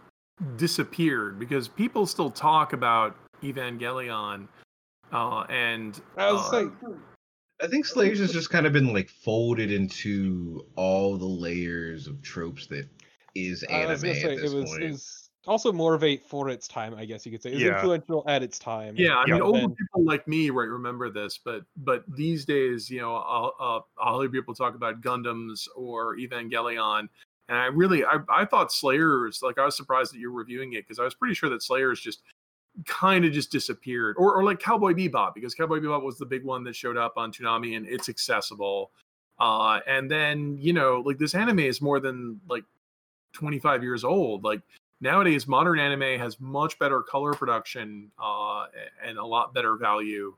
disappeared 0.56 1.38
because 1.38 1.68
people 1.68 2.06
still 2.06 2.30
talk 2.30 2.72
about 2.72 3.16
Evangelion, 3.42 4.48
uh, 5.12 5.44
and 5.48 6.00
I 6.16 6.32
was 6.32 6.42
uh, 6.48 6.50
saying, 6.50 6.76
I 7.62 7.66
think 7.68 7.86
Slayers 7.86 8.18
has 8.18 8.32
just 8.32 8.50
kind 8.50 8.66
of 8.66 8.72
been 8.72 8.92
like 8.92 9.08
folded 9.08 9.70
into 9.70 10.66
all 10.76 11.16
the 11.16 11.24
layers 11.24 12.06
of 12.06 12.20
tropes 12.22 12.66
that 12.66 12.86
is 13.34 13.64
I 13.68 13.72
anime 13.72 13.90
was 13.90 14.02
gonna 14.02 14.14
say 14.14 14.34
at 14.34 14.40
this 14.40 14.52
it 14.52 14.56
was 14.56 14.70
point. 14.70 14.82
it 14.82 14.90
was 14.90 15.23
also 15.47 15.72
Motivate 15.72 16.22
for 16.24 16.49
its 16.49 16.66
time, 16.68 16.95
I 16.95 17.05
guess 17.05 17.24
you 17.26 17.32
could 17.32 17.42
say. 17.42 17.51
It 17.51 17.55
was 17.55 17.62
Yeah. 17.62 17.74
influential 17.74 18.24
at 18.26 18.42
its 18.42 18.59
time. 18.59 18.95
Yeah, 18.97 19.16
I 19.16 19.26
mean, 19.26 19.38
but 19.40 19.45
older 19.45 19.61
then- 19.61 19.74
people 19.76 20.05
like 20.05 20.26
me 20.28 20.51
right 20.51 20.68
remember 20.68 21.11
this, 21.11 21.38
but 21.38 21.64
but 21.76 22.05
these 22.16 22.45
days, 22.45 22.90
you 22.90 23.01
know, 23.01 23.16
I'll, 23.16 23.55
uh, 23.59 23.80
I'll 24.03 24.20
hear 24.20 24.30
people 24.30 24.55
talk 24.55 24.74
about 24.74 25.01
Gundams 25.01 25.68
or 25.76 26.16
Evangelion, 26.16 27.09
and 27.49 27.59
I 27.59 27.66
really, 27.66 28.05
I, 28.05 28.18
I 28.28 28.45
thought 28.45 28.72
Slayers, 28.72 29.40
like 29.42 29.59
I 29.59 29.64
was 29.64 29.76
surprised 29.76 30.12
that 30.14 30.18
you're 30.18 30.30
reviewing 30.30 30.72
it 30.74 30.84
because 30.86 30.99
I 30.99 31.05
was 31.05 31.14
pretty 31.14 31.34
sure 31.34 31.49
that 31.51 31.62
Slayers 31.62 32.01
just 32.01 32.22
kind 32.86 33.24
of 33.24 33.32
just 33.32 33.53
disappeared, 33.53 34.16
or 34.18 34.34
or 34.34 34.42
like 34.45 34.59
Cowboy 34.61 34.95
Bebop 34.95 35.34
because 35.34 35.55
Cowboy 35.55 35.78
Bebop 35.78 36.03
was 36.03 36.18
the 36.18 36.26
big 36.26 36.45
one 36.45 36.64
that 36.64 36.74
showed 36.74 36.97
up 36.97 37.14
on 37.16 37.30
Toonami 37.32 37.76
and 37.76 37.86
it's 37.86 38.09
accessible, 38.09 38.90
uh, 39.38 39.80
and 39.86 40.11
then 40.11 40.57
you 40.59 40.72
know, 40.72 41.03
like 41.05 41.18
this 41.18 41.34
anime 41.34 41.59
is 41.61 41.80
more 41.82 42.01
than 42.01 42.40
like 42.49 42.64
25 43.34 43.82
years 43.82 44.05
old, 44.05 44.42
like 44.45 44.61
nowadays 45.01 45.47
modern 45.47 45.78
anime 45.78 46.18
has 46.18 46.40
much 46.40 46.78
better 46.78 47.03
color 47.03 47.32
production 47.34 48.11
uh, 48.22 48.66
and 49.05 49.18
a 49.18 49.24
lot 49.24 49.53
better 49.55 49.76
value 49.76 50.34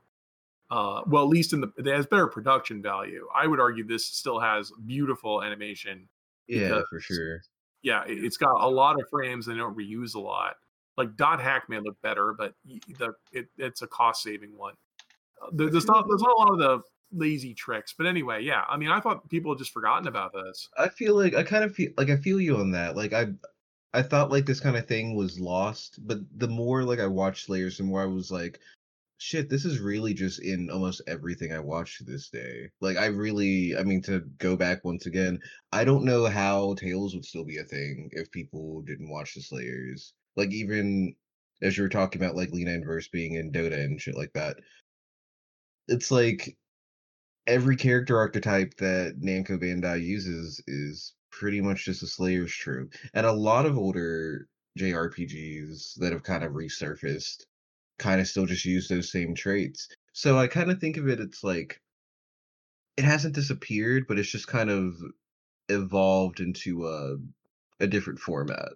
uh, 0.69 1.01
well 1.07 1.23
at 1.23 1.29
least 1.29 1.53
in 1.53 1.61
the 1.61 1.71
it 1.77 1.85
has 1.85 2.05
better 2.05 2.27
production 2.27 2.81
value 2.81 3.27
i 3.35 3.47
would 3.47 3.59
argue 3.59 3.85
this 3.85 4.05
still 4.05 4.39
has 4.39 4.71
beautiful 4.85 5.41
animation 5.43 6.07
Yeah, 6.47 6.67
Because- 6.69 6.85
for 6.89 6.99
sure. 6.99 7.41
yeah 7.83 8.03
it- 8.05 8.23
it's 8.23 8.37
got 8.37 8.61
a 8.61 8.67
lot 8.69 8.99
of 8.99 9.07
frames 9.09 9.47
and 9.47 9.55
they 9.55 9.59
don't 9.59 9.77
reuse 9.77 10.15
a 10.15 10.19
lot 10.19 10.55
like 10.97 11.15
dot 11.15 11.39
hack 11.39 11.69
may 11.69 11.79
look 11.79 12.01
better 12.01 12.33
but 12.37 12.53
the 12.65 13.13
it, 13.31 13.47
it's 13.57 13.81
a 13.81 13.87
cost 13.87 14.23
saving 14.23 14.57
one 14.57 14.73
Uh, 15.41 15.49
there's 15.53 15.85
not 15.85 16.05
there's 16.09 16.21
not 16.23 16.31
a 16.35 16.39
lot 16.39 16.51
of 16.51 16.57
the 16.59 16.81
lazy 17.13 17.53
tricks 17.53 17.93
but 17.97 18.05
anyway 18.05 18.41
yeah 18.43 18.63
i 18.67 18.75
mean 18.75 18.89
i 18.89 18.99
thought 18.99 19.29
people 19.29 19.53
had 19.53 19.57
just 19.59 19.71
forgotten 19.71 20.07
about 20.09 20.33
this 20.33 20.67
I 20.77 20.89
feel 20.89 21.15
like 21.15 21.33
I 21.35 21.43
kind 21.43 21.63
of 21.63 21.73
feel 21.73 21.91
like 21.97 22.09
I 22.09 22.17
feel 22.17 22.41
you 22.41 22.57
on 22.57 22.71
that. 22.71 22.97
Like 22.97 23.13
I 23.13 23.27
I 23.97 24.03
thought 24.03 24.29
like 24.29 24.45
this 24.45 24.59
kind 24.59 24.77
of 24.77 24.85
thing 24.85 25.15
was 25.15 25.39
lost, 25.39 25.97
but 26.05 26.19
the 26.37 26.47
more 26.47 26.83
like 26.83 26.99
I 26.99 27.07
watched 27.07 27.47
Slayers, 27.47 27.79
the 27.79 27.83
more 27.83 28.03
I 28.03 28.05
was 28.05 28.29
like, 28.29 28.59
shit, 29.17 29.49
this 29.49 29.65
is 29.65 29.79
really 29.79 30.13
just 30.13 30.39
in 30.39 30.69
almost 30.69 31.01
everything 31.07 31.51
I 31.51 31.57
watch 31.57 31.99
this 32.05 32.29
day. 32.29 32.69
Like 32.79 32.97
I 32.97 33.07
really 33.07 33.75
I 33.75 33.81
mean 33.81 34.03
to 34.03 34.19
go 34.37 34.55
back 34.55 34.85
once 34.85 35.07
again, 35.07 35.39
I 35.71 35.83
don't 35.83 36.05
know 36.05 36.27
how 36.27 36.75
Tales 36.75 37.15
would 37.15 37.25
still 37.25 37.43
be 37.43 37.57
a 37.57 37.63
thing 37.63 38.09
if 38.11 38.29
people 38.31 38.83
didn't 38.83 39.09
watch 39.09 39.33
the 39.33 39.41
Slayers. 39.41 40.13
Like 40.35 40.51
even 40.51 41.15
as 41.63 41.75
you 41.75 41.81
were 41.81 41.89
talking 41.89 42.21
about 42.21 42.35
like 42.35 42.51
Lina 42.51 42.73
Inverse 42.73 43.07
being 43.07 43.33
in 43.33 43.51
Dota 43.51 43.83
and 43.83 43.99
shit 43.99 44.15
like 44.15 44.33
that. 44.33 44.57
It's 45.87 46.11
like 46.11 46.55
every 47.47 47.75
character 47.75 48.15
archetype 48.15 48.75
that 48.75 49.19
Namco 49.19 49.59
Bandai 49.59 50.03
uses 50.03 50.61
is 50.67 51.13
pretty 51.37 51.61
much 51.61 51.85
just 51.85 52.03
a 52.03 52.07
Slayer's 52.07 52.53
trope. 52.53 52.93
And 53.13 53.25
a 53.25 53.31
lot 53.31 53.65
of 53.65 53.77
older 53.77 54.47
JRPGs 54.79 55.95
that 55.95 56.11
have 56.11 56.23
kind 56.23 56.43
of 56.43 56.53
resurfaced 56.53 57.45
kind 57.99 58.21
of 58.21 58.27
still 58.27 58.45
just 58.45 58.65
use 58.65 58.87
those 58.87 59.11
same 59.11 59.33
traits. 59.35 59.87
So 60.13 60.37
I 60.37 60.47
kind 60.47 60.71
of 60.71 60.79
think 60.79 60.97
of 60.97 61.07
it, 61.07 61.19
it's 61.19 61.43
like 61.43 61.81
it 62.95 63.03
hasn't 63.03 63.35
disappeared, 63.35 64.05
but 64.07 64.19
it's 64.19 64.29
just 64.29 64.47
kind 64.47 64.69
of 64.69 64.95
evolved 65.69 66.39
into 66.39 66.87
a 66.87 67.17
a 67.79 67.87
different 67.87 68.19
format. 68.19 68.69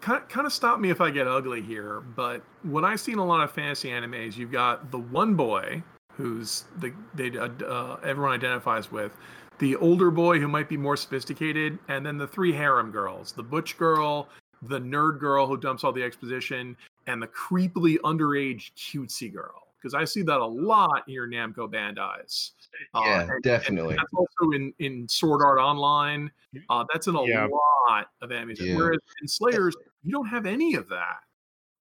kind 0.00 0.22
of, 0.22 0.28
kind 0.28 0.46
of 0.46 0.52
stop 0.52 0.80
me 0.80 0.90
if 0.90 1.00
I 1.00 1.10
get 1.10 1.28
ugly 1.28 1.62
here, 1.62 2.00
but 2.00 2.42
when 2.62 2.84
I've 2.84 3.00
seen 3.00 3.18
a 3.18 3.24
lot 3.24 3.42
of 3.42 3.52
fantasy 3.52 3.90
animes, 3.90 4.36
you've 4.36 4.52
got 4.52 4.90
the 4.90 4.98
one 4.98 5.34
boy 5.34 5.82
who's 6.12 6.64
the 6.76 6.92
they 7.14 7.36
uh, 7.36 7.48
uh, 7.64 8.00
everyone 8.04 8.32
identifies 8.32 8.90
with, 8.90 9.12
the 9.58 9.76
older 9.76 10.10
boy 10.10 10.38
who 10.40 10.48
might 10.48 10.68
be 10.68 10.76
more 10.76 10.96
sophisticated, 10.96 11.78
and 11.88 12.04
then 12.04 12.18
the 12.18 12.26
three 12.26 12.52
harem 12.52 12.90
girls: 12.90 13.32
the 13.32 13.42
butch 13.42 13.76
girl, 13.78 14.28
the 14.62 14.78
nerd 14.80 15.18
girl 15.20 15.46
who 15.46 15.56
dumps 15.56 15.84
all 15.84 15.92
the 15.92 16.02
exposition, 16.02 16.76
and 17.06 17.22
the 17.22 17.28
creepily 17.28 17.98
underage 18.04 18.72
cutesy 18.76 19.32
girl. 19.32 19.60
Because 19.80 19.94
I 19.94 20.04
see 20.04 20.22
that 20.22 20.40
a 20.40 20.46
lot 20.46 21.02
in 21.06 21.12
your 21.14 21.28
Namco 21.28 21.70
Bandai's. 21.70 22.52
Uh, 22.94 23.02
yeah, 23.04 23.20
and- 23.20 23.30
and 23.32 23.42
definitely. 23.42 23.96
that's 23.96 24.12
also 24.14 24.52
in 24.52 24.72
in 24.78 25.06
Sword 25.08 25.42
Art 25.42 25.58
Online. 25.58 26.30
Uh, 26.70 26.84
that's 26.92 27.06
in 27.06 27.14
a 27.14 27.24
Yeah. 27.26 27.46
lot 27.46 28.08
of 28.22 28.30
animes. 28.30 28.58
Yeah. 28.58 28.76
Whereas 28.76 29.00
in 29.20 29.28
Slayers, 29.28 29.76
you 30.02 30.10
don't 30.12 30.26
have 30.26 30.46
any 30.46 30.74
of 30.74 30.88
that. 30.88 31.18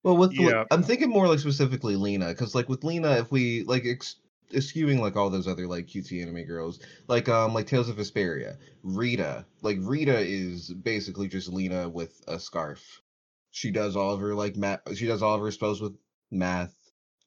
Well, 0.03 0.17
with 0.17 0.35
the, 0.35 0.43
Yeah. 0.43 0.65
I'm 0.69 0.83
thinking 0.83 1.09
more 1.09 1.29
like 1.29 1.39
specifically 1.39 1.95
Lina, 1.95 2.27
because 2.29 2.53
like 2.53 2.67
with 2.67 2.83
Lina, 2.83 3.11
if 3.11 3.31
we 3.31 3.63
like 3.63 3.85
ex- 3.85 4.17
eschewing 4.53 5.01
like 5.01 5.15
all 5.15 5.29
those 5.29 5.47
other 5.47 5.67
like 5.67 5.87
cutesy 5.87 6.21
anime 6.21 6.43
girls, 6.45 6.79
like 7.07 7.29
um 7.29 7.53
like 7.53 7.67
Tales 7.67 7.89
of 7.89 7.97
Vesperia, 7.97 8.57
Rita, 8.83 9.45
like 9.61 9.77
Rita 9.81 10.19
is 10.19 10.73
basically 10.73 11.27
just 11.27 11.51
Lina 11.51 11.89
with 11.89 12.21
a 12.27 12.39
scarf. 12.39 13.01
She 13.51 13.71
does 13.71 13.95
all 13.95 14.13
of 14.13 14.19
her 14.21 14.33
like 14.35 14.55
math. 14.55 14.95
She 14.95 15.05
does 15.07 15.21
all 15.21 15.35
of 15.35 15.41
her 15.41 15.51
spells 15.51 15.81
with 15.81 15.95
math. 16.31 16.75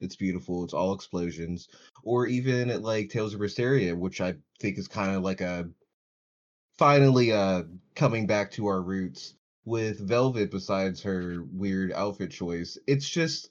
It's 0.00 0.16
beautiful. 0.16 0.64
It's 0.64 0.74
all 0.74 0.94
explosions. 0.94 1.68
Or 2.02 2.26
even 2.26 2.82
like 2.82 3.10
Tales 3.10 3.34
of 3.34 3.40
Vesperia, 3.40 3.96
which 3.96 4.20
I 4.20 4.34
think 4.60 4.78
is 4.78 4.88
kind 4.88 5.16
of 5.16 5.22
like 5.22 5.40
a 5.40 5.68
finally 6.78 7.32
uh 7.32 7.62
coming 7.94 8.26
back 8.26 8.50
to 8.52 8.66
our 8.66 8.82
roots 8.82 9.34
with 9.64 9.98
Velvet 9.98 10.50
besides 10.50 11.02
her 11.02 11.44
weird 11.52 11.92
outfit 11.92 12.30
choice. 12.30 12.78
It's 12.86 13.08
just 13.08 13.50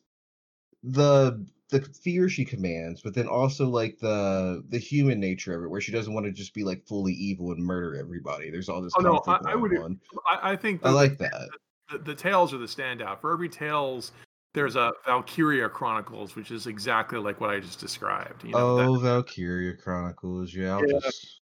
the 0.84 1.45
the 1.70 1.82
fear 1.82 2.30
she 2.30 2.45
commands, 2.45 3.01
but 3.01 3.13
then 3.16 3.28
also 3.28 3.68
like 3.68 3.97
the 3.99 4.63
the 4.70 4.78
human 4.78 5.20
nature 5.20 5.57
of 5.57 5.63
it, 5.63 5.70
where 5.70 5.82
she 5.82 5.91
doesn't 5.91 6.13
want 6.13 6.26
to 6.26 6.32
just 6.32 6.53
be 6.53 6.63
like 6.63 6.86
fully 6.86 7.13
evil 7.13 7.51
and 7.51 7.63
murder 7.63 7.95
everybody. 7.95 8.49
There's 8.51 8.70
all 8.70 8.82
this 8.82 8.93
Oh, 8.97 9.01
no, 9.01 9.22
I- 9.28 9.51
I 9.51 9.55
would-. 9.55 9.99
I, 10.28 10.51
I 10.51 10.55
think 10.55 10.82
I 10.86 10.89
the, 10.89 10.95
like 10.95 11.18
that. 11.18 11.49
the, 11.91 11.97
the 11.99 12.16
tales 12.16 12.53
are 12.53 12.57
the 12.59 12.66
standout. 12.68 13.20
For 13.22 13.34
every 13.34 13.49
tales, 13.49 14.11
there's 14.53 14.76
a 14.76 14.91
Valkyria 15.05 15.68
Chronicles, 15.70 16.36
which 16.36 16.51
is 16.51 16.68
exactly 16.68 17.18
like 17.20 17.41
what 17.41 17.49
I 17.49 17.59
just 17.59 17.80
described. 17.80 18.43
You 18.43 18.51
know, 18.51 18.78
that- 18.78 18.86
oh, 18.88 18.95
Valkyria 18.99 19.74
Chronicles. 19.76 20.53
Yeah, 20.53 20.76
I'll 20.78 20.88
Yeah. 20.88 20.99
just 21.01 21.41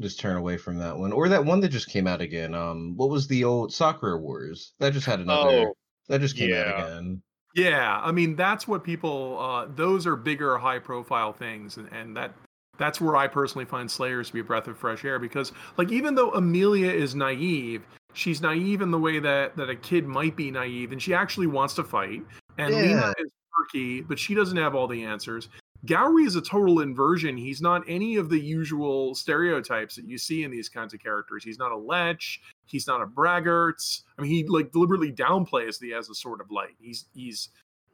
just 0.00 0.18
turn 0.18 0.36
away 0.36 0.56
from 0.56 0.76
that 0.78 0.98
one. 0.98 1.12
Or 1.12 1.28
that 1.28 1.44
one 1.44 1.60
that 1.60 1.68
just 1.68 1.88
came 1.88 2.08
out 2.08 2.20
again. 2.20 2.52
Um, 2.54 2.96
what 2.96 3.10
was 3.10 3.28
the 3.28 3.44
old 3.44 3.72
Sakura 3.72 4.18
Wars? 4.18 4.72
That 4.80 4.92
just 4.92 5.06
had 5.06 5.20
another. 5.20 5.68
Oh, 5.68 5.74
that 6.08 6.20
just 6.20 6.36
came 6.36 6.52
out 6.52 6.66
again. 6.90 7.22
Yeah, 7.54 8.00
I 8.02 8.10
mean 8.10 8.34
that's 8.36 8.66
what 8.66 8.82
people. 8.82 9.38
Uh, 9.38 9.66
those 9.74 10.06
are 10.06 10.16
bigger, 10.16 10.58
high-profile 10.58 11.32
things, 11.34 11.76
and, 11.76 11.88
and 11.92 12.16
that 12.16 12.34
that's 12.78 13.00
where 13.00 13.14
I 13.16 13.28
personally 13.28 13.64
find 13.64 13.88
Slayers 13.88 14.28
to 14.28 14.34
be 14.34 14.40
a 14.40 14.44
breath 14.44 14.66
of 14.66 14.76
fresh 14.76 15.04
air 15.04 15.20
because, 15.20 15.52
like, 15.76 15.92
even 15.92 16.16
though 16.16 16.32
Amelia 16.32 16.90
is 16.90 17.14
naive, 17.14 17.86
she's 18.12 18.40
naive 18.40 18.82
in 18.82 18.90
the 18.90 18.98
way 18.98 19.20
that 19.20 19.56
that 19.56 19.70
a 19.70 19.76
kid 19.76 20.06
might 20.06 20.34
be 20.34 20.50
naive, 20.50 20.90
and 20.90 21.00
she 21.00 21.14
actually 21.14 21.46
wants 21.46 21.74
to 21.74 21.84
fight. 21.84 22.22
And 22.58 22.74
Yeah. 22.74 22.80
Lina 22.82 23.14
is 23.18 23.30
quirky, 23.52 24.00
but 24.00 24.18
she 24.18 24.34
doesn't 24.34 24.56
have 24.56 24.74
all 24.74 24.88
the 24.88 25.04
answers. 25.04 25.48
Gourry 25.84 26.26
is 26.26 26.36
a 26.36 26.40
total 26.40 26.80
inversion. 26.80 27.36
He's 27.36 27.60
not 27.60 27.82
any 27.88 28.16
of 28.16 28.28
the 28.28 28.38
usual 28.38 29.14
stereotypes 29.14 29.96
that 29.96 30.08
you 30.08 30.16
see 30.18 30.44
in 30.44 30.50
these 30.50 30.68
kinds 30.68 30.94
of 30.94 31.02
characters. 31.02 31.44
He's 31.44 31.58
not 31.58 31.72
a 31.72 31.76
lech. 31.76 32.20
He's 32.66 32.86
not 32.86 33.02
a 33.02 33.06
braggart. 33.06 33.82
I 34.18 34.22
mean, 34.22 34.30
he 34.30 34.44
like 34.44 34.72
deliberately 34.72 35.12
downplays 35.12 35.78
the 35.78 35.94
as 35.94 36.08
a 36.08 36.14
sort 36.14 36.40
of 36.40 36.50
light. 36.50 36.74
He's 36.80 37.06
he's 37.14 37.50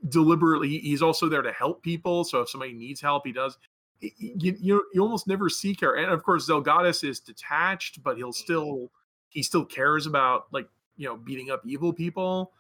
deliberately. 0.08 0.78
He's 0.78 1.02
also 1.02 1.28
there 1.28 1.42
to 1.42 1.52
help 1.52 1.82
people. 1.82 2.24
So 2.24 2.40
if 2.40 2.50
somebody 2.50 2.72
needs 2.72 3.00
help, 3.00 3.26
he 3.26 3.32
does. 3.32 3.58
You 4.00 4.56
you, 4.60 4.84
you 4.92 5.02
almost 5.02 5.26
never 5.26 5.48
see 5.48 5.74
care. 5.74 5.94
And 5.94 6.12
of 6.12 6.22
course, 6.22 6.48
Zelgadis 6.48 7.08
is 7.08 7.18
detached, 7.18 8.02
but 8.02 8.16
he'll 8.16 8.28
mm-hmm. 8.28 8.44
still 8.44 8.92
he 9.30 9.42
still 9.42 9.64
cares 9.64 10.06
about 10.06 10.46
like 10.52 10.68
you 10.96 11.06
know 11.06 11.16
beating 11.16 11.50
up 11.50 11.62
evil 11.66 11.92
people 11.92 12.52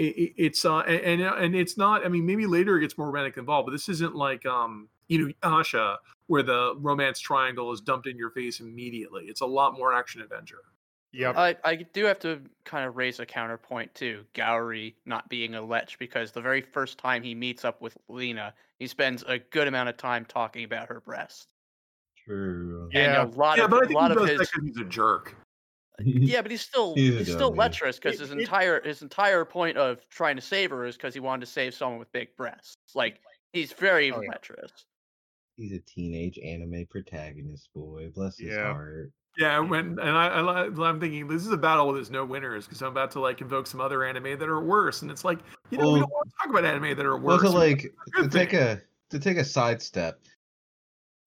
it, 0.00 0.16
it- 0.16 0.34
it's 0.36 0.64
uh 0.64 0.78
and 0.80 1.20
and- 1.20 1.44
and 1.44 1.54
it's 1.54 1.76
not 1.76 2.04
i 2.04 2.08
mean 2.08 2.24
maybe 2.26 2.46
later 2.46 2.76
it 2.78 2.80
gets 2.80 2.96
more 2.98 3.08
romantic 3.08 3.36
involved 3.36 3.66
but 3.66 3.72
this 3.72 3.88
isn't 3.88 4.14
like 4.14 4.44
um 4.46 4.88
you 5.08 5.18
know 5.18 5.32
asha 5.42 5.96
where 6.28 6.42
the 6.42 6.74
romance 6.78 7.18
triangle 7.20 7.72
is 7.72 7.80
dumped 7.80 8.06
in 8.06 8.16
your 8.16 8.30
face 8.30 8.60
immediately 8.60 9.24
it's 9.26 9.40
a 9.42 9.46
lot 9.46 9.74
more 9.74 9.92
action 9.92 10.20
adventure 10.20 10.62
Yep. 11.12 11.36
I, 11.36 11.56
I 11.64 11.74
do 11.92 12.04
have 12.04 12.20
to 12.20 12.40
kind 12.64 12.86
of 12.86 12.96
raise 12.96 13.18
a 13.18 13.26
counterpoint 13.26 13.92
to 13.96 14.24
Gourry 14.32 14.94
not 15.06 15.28
being 15.28 15.56
a 15.56 15.60
lech 15.60 15.98
because 15.98 16.30
the 16.30 16.40
very 16.40 16.60
first 16.60 16.98
time 16.98 17.24
he 17.24 17.34
meets 17.34 17.64
up 17.64 17.82
with 17.82 17.96
Lina, 18.08 18.54
he 18.78 18.86
spends 18.86 19.24
a 19.26 19.40
good 19.40 19.66
amount 19.66 19.88
of 19.88 19.96
time 19.96 20.24
talking 20.24 20.62
about 20.62 20.86
her 20.88 21.00
breast. 21.00 21.48
True. 22.24 22.88
Yeah. 22.92 23.22
And 23.22 23.34
a 23.34 23.36
lot 23.36 23.58
yeah 23.58 23.64
of 23.64 23.70
but 23.70 23.80
i 23.82 23.84
a 23.84 23.86
think 23.88 23.98
lot 23.98 24.10
he 24.12 24.16
of 24.18 24.22
does 24.22 24.30
his 24.38 24.50
because 24.50 24.64
he's 24.68 24.78
a 24.78 24.88
jerk 24.88 25.34
yeah, 26.04 26.40
but 26.42 26.50
he's 26.50 26.62
still 26.62 26.94
He's 26.94 27.18
he's, 27.18 27.32
still 27.32 27.52
lecherous 27.54 27.98
because 27.98 28.18
his 28.18 28.30
entire 28.30 28.80
his 28.82 29.02
entire 29.02 29.44
point 29.44 29.76
of 29.76 30.08
trying 30.08 30.36
to 30.36 30.42
save 30.42 30.70
her 30.70 30.84
is 30.86 30.96
because 30.96 31.14
he 31.14 31.20
wanted 31.20 31.40
to 31.46 31.52
save 31.52 31.74
someone 31.74 31.98
with 31.98 32.10
big 32.12 32.36
breasts. 32.36 32.76
Like 32.94 33.20
he's 33.52 33.72
very 33.72 34.10
Oh, 34.12 34.20
yeah. 34.20 34.30
lecherous. 34.30 34.72
He's 35.56 35.72
a 35.72 35.80
teenage 35.80 36.38
anime 36.38 36.86
protagonist 36.90 37.68
boy. 37.74 38.10
Bless 38.14 38.38
his 38.38 38.54
Yeah. 38.54 38.72
heart. 38.72 39.12
yeah 39.38 39.58
when 39.60 39.98
and 39.98 40.10
I, 40.10 40.26
I 40.26 40.64
I'm 40.66 40.98
thinking 41.00 41.28
this 41.28 41.46
is 41.46 41.52
a 41.52 41.56
battle 41.56 41.86
where 41.86 41.94
there's 41.94 42.10
no 42.10 42.24
winners 42.24 42.66
because 42.66 42.82
i'm 42.82 42.88
about 42.88 43.12
to 43.12 43.20
like 43.20 43.40
invoke 43.40 43.66
some 43.68 43.80
other 43.80 44.04
anime 44.04 44.38
that 44.38 44.48
are 44.48 44.60
worse 44.60 45.02
and 45.02 45.10
it's 45.10 45.24
like 45.24 45.38
you 45.70 45.78
know 45.78 45.92
we 45.92 46.00
don't 46.00 46.10
want 46.10 46.28
to 46.28 46.34
talk 46.40 46.50
about 46.50 46.64
anime 46.64 46.96
that 46.96 47.06
are 47.06 47.16
Well, 47.16 47.36
worse 47.38 47.42
to 47.42 47.50
like 47.50 47.94
to 48.16 48.28
take 48.28 48.52
a 48.54 48.82
to 49.10 49.18
take 49.20 49.36
a 49.36 49.44
sidestep, 49.44 50.20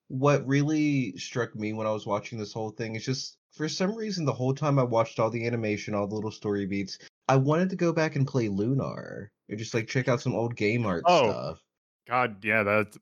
what 0.07 0.45
really 0.47 1.15
struck 1.17 1.55
me 1.55 1.73
when 1.73 1.87
I 1.87 1.91
was 1.91 2.05
watching 2.05 2.37
this 2.39 2.53
whole 2.53 2.71
thing 2.71 2.95
is 2.95 3.05
just 3.05 3.37
for 3.53 3.69
some 3.69 3.95
reason 3.95 4.25
the 4.25 4.33
whole 4.33 4.53
time 4.53 4.79
I 4.79 4.83
watched 4.83 5.19
all 5.19 5.29
the 5.29 5.45
animation, 5.45 5.93
all 5.93 6.07
the 6.07 6.15
little 6.15 6.31
story 6.31 6.65
beats, 6.65 6.97
I 7.27 7.35
wanted 7.35 7.69
to 7.69 7.75
go 7.75 7.93
back 7.93 8.15
and 8.15 8.27
play 8.27 8.49
Lunar 8.49 9.31
or 9.49 9.55
just 9.55 9.73
like 9.73 9.87
check 9.87 10.07
out 10.07 10.21
some 10.21 10.35
old 10.35 10.55
game 10.55 10.85
art 10.85 11.03
Oh. 11.05 11.29
stuff. 11.29 11.59
God, 12.07 12.43
yeah, 12.43 12.63
that's 12.63 12.97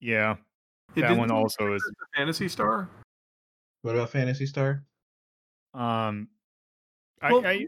yeah. 0.00 0.36
It 0.96 1.02
that 1.02 1.16
one 1.16 1.30
also 1.30 1.74
is. 1.74 1.92
Phantasy 2.16 2.48
Star. 2.48 2.88
What 3.82 3.94
about 3.94 4.10
Phantasy 4.10 4.46
Star? 4.46 4.84
Um, 5.74 6.28
Well, 7.22 7.44
I, 7.46 7.66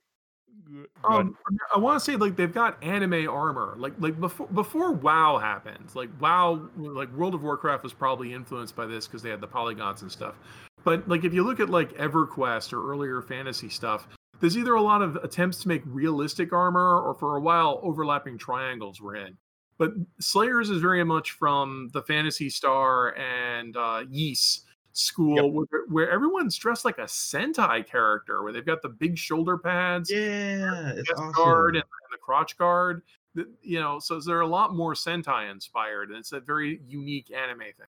I. 1.05 1.19
Um, 1.19 1.37
I 1.75 1.79
want 1.79 1.99
to 1.99 2.05
say 2.05 2.17
like 2.17 2.37
they've 2.37 2.53
got 2.53 2.83
anime 2.83 3.29
armor. 3.29 3.75
Like 3.77 3.93
like 3.99 4.19
before 4.21 4.47
before 4.49 4.93
WoW 4.93 5.39
happened. 5.39 5.91
Like 5.95 6.09
WoW, 6.21 6.69
like 6.77 7.13
World 7.13 7.35
of 7.35 7.43
Warcraft 7.43 7.83
was 7.83 7.93
probably 7.93 8.33
influenced 8.33 8.77
by 8.77 8.87
this 8.87 9.07
because 9.07 9.23
they 9.23 9.31
had 9.31 9.41
the 9.41 9.49
polygons 9.49 10.03
and 10.03 10.11
stuff. 10.11 10.37
But 10.85 11.09
like 11.09 11.25
if 11.25 11.35
you 11.35 11.45
look 11.45 11.61
at 11.61 11.71
like 11.71 11.93
EverQuest 11.97 12.73
or 12.73 12.91
earlier 12.91 13.23
fantasy 13.23 13.69
stuff, 13.69 14.09
there's 14.41 14.57
either 14.57 14.75
a 14.75 14.83
lot 14.83 15.03
of 15.03 15.17
attempts 15.17 15.59
to 15.63 15.69
make 15.69 15.83
realistic 15.85 16.53
armor 16.53 16.99
or 17.01 17.15
for 17.15 17.37
a 17.37 17.41
while 17.41 17.81
overlapping 17.83 18.39
triangles 18.39 19.01
were 19.01 19.17
in. 19.17 19.37
But 19.79 19.93
Slayers 20.21 20.69
is 20.71 20.81
very 20.81 21.05
much 21.05 21.33
from 21.33 21.91
the 21.93 22.03
Phantasy 22.03 22.51
Star 22.51 23.17
and 23.17 23.77
uh, 23.77 24.05
Ys 24.11 24.65
school 24.93 25.53
where, 25.53 25.67
where 25.89 26.11
everyone's 26.11 26.57
dressed 26.57 26.85
like 26.85 26.99
a 26.99 27.03
Sentai 27.05 27.87
character, 27.87 28.43
where 28.43 28.53
they've 28.53 28.67
got 28.67 28.83
the 28.83 28.89
big 28.89 29.17
shoulder 29.17 29.57
pads 29.57 30.11
Yeah, 30.11 30.93
chest 30.97 31.13
awesome. 31.17 31.33
guard 31.33 31.77
and, 31.77 31.85
and 31.85 32.13
the 32.13 32.19
crotch 32.19 32.59
guard. 32.59 33.03
The- 33.35 33.49
you 33.63 33.81
know, 33.81 33.99
so 34.01 34.21
they're 34.21 34.41
a 34.41 34.47
lot 34.47 34.75
more 34.75 34.95
Sentai 34.95 35.51
inspired, 35.51 36.11
and 36.11 36.19
it's 36.19 36.33
a 36.33 36.41
very 36.41 36.81
unique 36.87 37.31
anime 37.33 37.61
thing. 37.61 37.87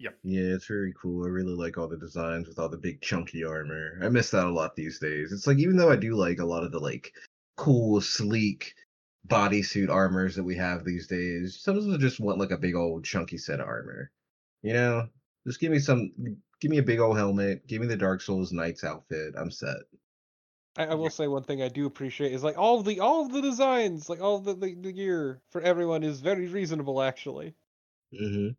Yeah, 0.00 0.10
it's 0.22 0.66
very 0.66 0.94
cool. 1.00 1.24
I 1.26 1.28
really 1.28 1.54
like 1.54 1.76
all 1.76 1.86
the 1.86 1.98
designs 1.98 2.48
with 2.48 2.58
all 2.58 2.70
the 2.70 2.78
big 2.78 3.02
chunky 3.02 3.44
armor. 3.44 3.98
I 4.02 4.08
miss 4.08 4.30
that 4.30 4.46
a 4.46 4.50
lot 4.50 4.74
these 4.74 4.98
days. 4.98 5.30
It's 5.30 5.46
like 5.46 5.58
even 5.58 5.76
though 5.76 5.90
I 5.90 5.96
do 5.96 6.14
like 6.14 6.38
a 6.38 6.44
lot 6.44 6.64
of 6.64 6.72
the 6.72 6.78
like 6.78 7.12
cool, 7.56 8.00
sleek 8.00 8.74
bodysuit 9.28 9.90
armors 9.90 10.34
that 10.36 10.44
we 10.44 10.56
have 10.56 10.84
these 10.84 11.06
days, 11.06 11.58
sometimes 11.60 11.92
I 11.92 11.98
just 11.98 12.18
want 12.18 12.38
like 12.38 12.50
a 12.50 12.56
big 12.56 12.74
old 12.74 13.04
chunky 13.04 13.36
set 13.36 13.60
of 13.60 13.66
armor. 13.66 14.10
You 14.62 14.72
know? 14.72 15.08
Just 15.46 15.60
give 15.60 15.70
me 15.70 15.78
some 15.78 16.12
give 16.60 16.70
me 16.70 16.78
a 16.78 16.82
big 16.82 17.00
old 17.00 17.18
helmet, 17.18 17.66
give 17.66 17.82
me 17.82 17.86
the 17.86 17.96
Dark 17.96 18.22
Souls 18.22 18.52
Knights 18.52 18.84
outfit. 18.84 19.34
I'm 19.36 19.50
set. 19.50 19.76
I, 20.78 20.86
I 20.86 20.94
will 20.94 21.10
say 21.10 21.26
one 21.26 21.42
thing 21.42 21.62
I 21.62 21.68
do 21.68 21.84
appreciate 21.86 22.32
is 22.32 22.42
like 22.42 22.56
all 22.56 22.78
of 22.78 22.86
the 22.86 23.00
all 23.00 23.26
of 23.26 23.32
the 23.32 23.42
designs, 23.42 24.08
like 24.08 24.22
all 24.22 24.36
of 24.36 24.44
the, 24.44 24.54
the, 24.54 24.74
the 24.74 24.92
gear 24.92 25.42
for 25.50 25.60
everyone 25.60 26.02
is 26.02 26.20
very 26.20 26.46
reasonable 26.46 27.02
actually. 27.02 27.54
hmm 28.16 28.50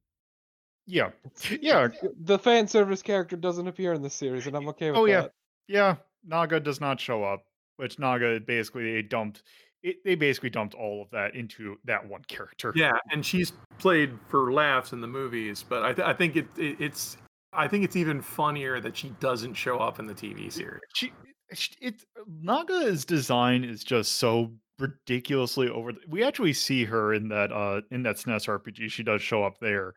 yeah, 0.86 1.12
yeah, 1.62 1.90
The 2.22 2.40
fan 2.40 2.68
service 2.68 3.02
character 3.02 3.36
doesn't 3.36 3.68
appear 3.68 3.94
in 3.94 4.02
this 4.02 4.14
series, 4.14 4.48
and 4.48 4.56
I'm 4.56 4.68
okay 4.70 4.92
with 4.92 4.96
that. 4.96 5.02
Oh, 5.02 5.06
yeah. 5.06 5.22
that. 5.22 5.34
yeah. 5.68 5.96
Naga 6.26 6.60
does 6.60 6.80
not 6.80 7.00
show 7.00 7.24
up, 7.24 7.44
which 7.78 7.98
Naga 8.00 8.40
basically 8.40 8.94
they 8.94 9.02
dumped. 9.02 9.44
It, 9.84 9.98
they 10.06 10.14
basically 10.14 10.52
dumped 10.52 10.76
all 10.76 11.02
of 11.02 11.10
that 11.12 11.36
into 11.36 11.78
that 11.86 12.08
one 12.08 12.22
character. 12.28 12.72
Yeah, 12.76 12.98
and 13.12 13.26
she's 13.26 13.54
played 13.80 14.12
for 14.28 14.54
laughs 14.54 14.94
in 14.94 15.02
the 15.02 15.08
movies, 15.08 15.66
but 15.68 15.84
I, 15.84 15.94
th- 15.94 16.08
I 16.08 16.14
think 16.14 16.36
it, 16.36 16.48
it 16.58 16.80
it's 16.80 17.18
I 17.54 17.68
think 17.68 17.84
it's 17.84 17.96
even 17.96 18.22
funnier 18.22 18.80
that 18.80 18.96
she 18.96 19.10
doesn't 19.20 19.56
show 19.56 19.80
up 19.80 20.00
in 20.00 20.06
the 20.06 20.14
TV 20.14 20.52
series. 20.52 20.82
she, 20.94 21.12
she 21.54 21.72
it 21.82 22.04
Naga's 22.28 23.06
design 23.06 23.64
is 23.64 23.84
just 23.84 24.14
so 24.14 24.52
ridiculously 24.80 25.70
over. 25.70 25.94
The, 25.94 26.00
we 26.08 26.24
actually 26.24 26.54
see 26.54 26.86
her 26.86 27.14
in 27.14 27.28
that 27.30 27.52
uh 27.52 27.82
in 27.90 28.04
that 28.04 28.18
SNES 28.18 28.48
RPG. 28.48 28.92
She 28.92 29.04
does 29.04 29.22
show 29.22 29.44
up 29.44 29.60
there. 29.60 29.94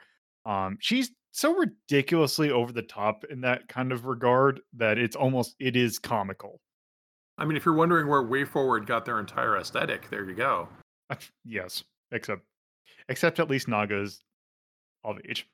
Um, 0.47 0.77
she's 0.81 1.11
so 1.33 1.55
ridiculously 1.55 2.51
over 2.51 2.73
the 2.73 2.83
top 2.83 3.25
in 3.31 3.41
that 3.43 3.67
kind 3.69 3.93
of 3.93 4.05
regard 4.05 4.61
that 4.75 4.99
it's 4.99 5.17
almost 5.17 5.57
it 5.59 5.77
is 5.77 5.99
comical. 5.99 6.61
I 7.39 7.45
mean, 7.45 7.57
if 7.57 7.65
you're 7.65 7.75
wondering 7.75 8.07
where 8.07 8.23
WayForward 8.23 8.87
got 8.87 9.05
their 9.05 9.19
entire 9.19 9.57
aesthetic, 9.57 10.09
there 10.11 10.25
you 10.29 10.35
go. 10.35 10.69
yes, 11.45 11.83
except 12.13 12.43
except 13.09 13.41
at 13.41 13.51
least 13.51 13.69
Naga's 13.69 14.23
of 15.03 15.19
age. 15.29 15.49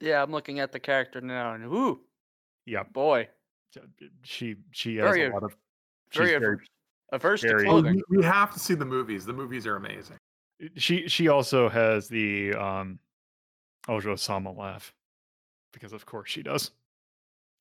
Yeah, 0.00 0.22
I'm 0.22 0.30
looking 0.30 0.60
at 0.60 0.72
the 0.72 0.78
character 0.78 1.20
now, 1.20 1.54
and 1.54 1.64
ooh, 1.64 2.00
Yeah, 2.66 2.84
boy, 2.84 3.28
she 4.22 4.56
she 4.70 4.96
has 4.96 5.04
Very 5.14 5.26
a 5.26 5.30
lot 5.32 5.42
of 5.42 5.56
she's 6.10 6.18
very 6.28 6.38
very 6.38 6.54
averse, 6.54 6.68
averse 7.12 7.40
to 7.42 7.48
very- 7.48 7.66
Oh, 7.66 7.70
clothing. 7.70 8.02
we, 8.10 8.18
we 8.18 8.24
have 8.24 8.52
to 8.52 8.58
see 8.60 8.74
the 8.74 8.84
movies. 8.84 9.24
The 9.26 9.32
movies 9.32 9.66
are 9.66 9.76
amazing. 9.76 10.16
she 10.76 11.08
she 11.08 11.28
also 11.28 11.68
has 11.68 12.08
the 12.08 12.54
um 12.54 12.98
Ojo 13.88 14.16
Sama 14.16 14.52
laugh 14.52 14.92
because 15.72 15.92
of 15.92 16.06
course 16.06 16.30
she 16.30 16.42
does. 16.42 16.70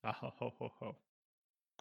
Ah, 0.04 0.16
ho, 0.20 0.34
ho, 0.38 0.54
ho, 0.60 0.72
ho. 0.80 0.96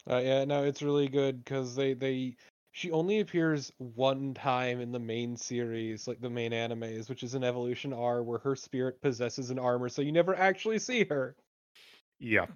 Uh, 0.09 0.17
yeah, 0.17 0.45
no, 0.45 0.63
it's 0.63 0.81
really 0.81 1.07
good 1.07 1.43
because 1.43 1.75
they 1.75 1.93
they 1.93 2.35
she 2.71 2.91
only 2.91 3.21
appears 3.21 3.71
one 3.77 4.33
time 4.33 4.81
in 4.81 4.91
the 4.91 4.99
main 4.99 5.37
series, 5.37 6.07
like 6.07 6.19
the 6.19 6.29
main 6.29 6.51
animes, 6.51 7.07
which 7.07 7.23
is 7.23 7.33
an 7.33 7.43
Evolution 7.43 7.93
R, 7.93 8.21
where 8.21 8.39
her 8.39 8.55
spirit 8.55 9.01
possesses 9.01 9.49
an 9.49 9.59
armor, 9.59 9.87
so 9.89 10.01
you 10.01 10.11
never 10.11 10.35
actually 10.35 10.79
see 10.79 11.05
her. 11.05 11.35
Yeah. 12.19 12.47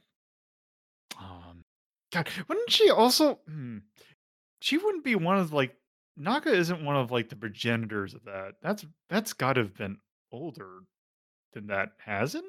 Um, 1.17 1.63
God, 2.11 2.27
wouldn't 2.47 2.69
she 2.69 2.89
also? 2.89 3.39
Hmm, 3.47 3.77
she 4.61 4.77
wouldn't 4.77 5.03
be 5.03 5.15
one 5.15 5.37
of 5.37 5.53
like 5.53 5.75
Naga 6.17 6.53
isn't 6.53 6.83
one 6.83 6.97
of 6.97 7.11
like 7.11 7.29
the 7.29 7.35
progenitors 7.35 8.13
of 8.13 8.25
that. 8.25 8.55
That's 8.61 8.85
that's 9.09 9.33
got 9.33 9.53
to 9.53 9.61
have 9.61 9.75
been 9.75 9.97
older 10.31 10.81
than 11.53 11.67
that, 11.67 11.89
hasn't? 11.97 12.45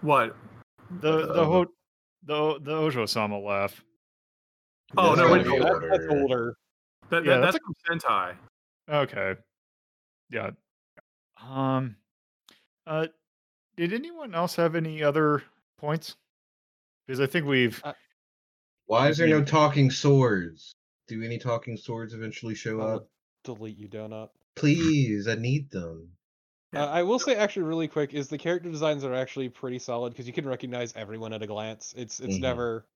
What? 0.00 0.36
The 1.00 1.26
the 1.26 1.42
Uh, 1.42 1.44
ho- 1.44 1.74
the 2.24 2.58
the 2.60 2.72
Ojo 2.74 3.06
Sama 3.06 3.38
laugh. 3.38 3.82
Oh, 4.96 5.14
That's 5.16 5.28
no, 5.28 5.32
wait, 5.32 5.44
be 5.44 5.58
That- 5.58 5.88
that's 5.90 6.04
older. 6.10 6.20
older. 6.22 6.56
That, 7.10 7.24
Yeah, 7.24 7.38
that's 7.38 7.58
that's 7.58 7.64
from 7.86 7.98
Sentai. 7.98 8.36
Okay. 8.88 9.34
Yeah. 10.30 10.50
Um. 11.42 11.96
Uh. 12.86 13.06
Did 13.76 13.92
anyone 13.92 14.34
else 14.34 14.54
have 14.56 14.76
any 14.76 15.02
other 15.02 15.42
points? 15.78 16.16
Because 17.06 17.20
I 17.20 17.26
think 17.26 17.44
we've. 17.46 17.80
Uh, 17.84 17.92
Why 18.86 19.08
is 19.08 19.18
there 19.18 19.26
no 19.28 19.42
talking 19.44 19.90
swords? 19.90 20.72
Do 21.08 21.22
any 21.22 21.38
talking 21.38 21.76
swords 21.76 22.14
eventually 22.14 22.54
show 22.54 22.80
I'll 22.80 22.96
up? 22.96 23.08
delete 23.42 23.76
you, 23.76 23.88
donut. 23.88 24.30
Please, 24.54 25.26
I 25.28 25.34
need 25.34 25.70
them. 25.70 26.08
Uh, 26.76 26.86
I 26.86 27.02
will 27.02 27.18
say 27.18 27.34
actually 27.36 27.64
really 27.64 27.88
quick 27.88 28.14
is 28.14 28.28
the 28.28 28.38
character 28.38 28.70
designs 28.70 29.04
are 29.04 29.14
actually 29.14 29.48
pretty 29.48 29.78
solid 29.78 30.10
because 30.10 30.26
you 30.26 30.32
can 30.32 30.46
recognize 30.46 30.92
everyone 30.96 31.32
at 31.32 31.42
a 31.42 31.46
glance. 31.46 31.94
It's 31.96 32.20
it's 32.20 32.36
Mhm. 32.36 32.40
never 32.42 32.86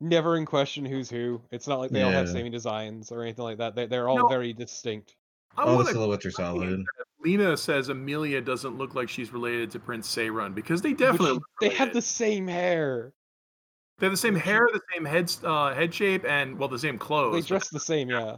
never 0.00 0.36
in 0.36 0.44
question 0.44 0.84
who's 0.84 1.08
who. 1.08 1.40
It's 1.50 1.66
not 1.66 1.78
like 1.78 1.90
they 1.90 2.02
all 2.02 2.10
have 2.10 2.28
same 2.28 2.50
designs 2.50 3.10
or 3.12 3.22
anything 3.22 3.44
like 3.44 3.58
that. 3.58 3.74
They 3.74 3.86
they're 3.86 4.08
all 4.08 4.16
No. 4.18 4.28
very 4.28 4.52
distinct. 4.52 5.16
I 5.56 5.64
All 5.64 5.70
the 5.72 5.76
wanna 5.76 5.90
silhouettes 5.90 6.26
are 6.26 6.30
solid. 6.30 6.84
Lina 7.20 7.56
says 7.56 7.88
Amelia 7.88 8.40
doesn't 8.40 8.76
look 8.76 8.94
like 8.94 9.08
she's 9.08 9.32
related 9.32 9.70
to 9.72 9.78
Prince 9.78 10.14
Seirun 10.14 10.54
because 10.54 10.82
they 10.82 10.92
definitely 10.92 11.38
Which 11.38 11.42
they 11.60 11.68
have 11.70 11.92
the 11.92 12.02
same 12.02 12.46
hair. 12.46 13.14
They 13.98 14.06
have 14.06 14.12
the 14.12 14.18
same 14.18 14.34
hair, 14.34 14.68
the 14.70 14.82
same 14.92 15.06
head 15.06 15.32
uh, 15.42 15.74
head 15.74 15.94
shape, 15.94 16.24
and 16.26 16.58
well, 16.58 16.68
the 16.68 16.78
same 16.78 16.98
clothes. 16.98 17.32
They 17.32 17.48
dress 17.48 17.70
the 17.70 17.80
same, 17.80 18.10
yeah. 18.10 18.36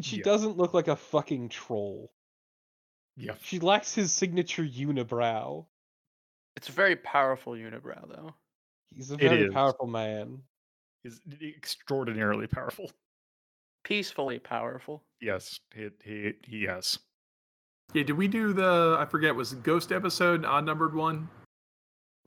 She 0.00 0.16
Yeah. 0.16 0.24
doesn't 0.24 0.56
look 0.56 0.74
like 0.74 0.88
a 0.88 0.96
fucking 0.96 1.50
troll. 1.50 2.12
Yeah. 3.16 3.34
She 3.42 3.58
lacks 3.58 3.94
his 3.94 4.12
signature 4.12 4.64
unibrow. 4.64 5.66
It's 6.56 6.68
a 6.68 6.72
very 6.72 6.96
powerful 6.96 7.52
unibrow, 7.52 8.08
though. 8.08 8.34
He's 8.94 9.10
a 9.10 9.16
very 9.16 9.48
powerful 9.50 9.86
man. 9.86 10.40
He's 11.02 11.20
extraordinarily 11.42 12.46
powerful. 12.46 12.90
Peacefully 13.84 14.38
powerful. 14.38 15.02
Yes. 15.20 15.60
He. 15.74 15.88
He. 16.04 16.32
he 16.42 16.58
yes. 16.58 16.98
Yeah, 17.94 18.02
did 18.04 18.16
we 18.16 18.28
do 18.28 18.52
the? 18.52 18.96
I 18.98 19.06
forget. 19.06 19.34
Was 19.34 19.50
the 19.50 19.56
ghost 19.56 19.92
episode 19.92 20.44
odd 20.44 20.64
numbered 20.64 20.94
one 20.94 21.28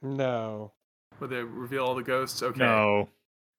No. 0.01 0.73
where 1.17 1.27
they 1.27 1.43
reveal 1.43 1.85
all 1.85 1.95
the 1.95 2.03
ghosts? 2.03 2.41
Okay. 2.41 2.59
No. 2.59 3.09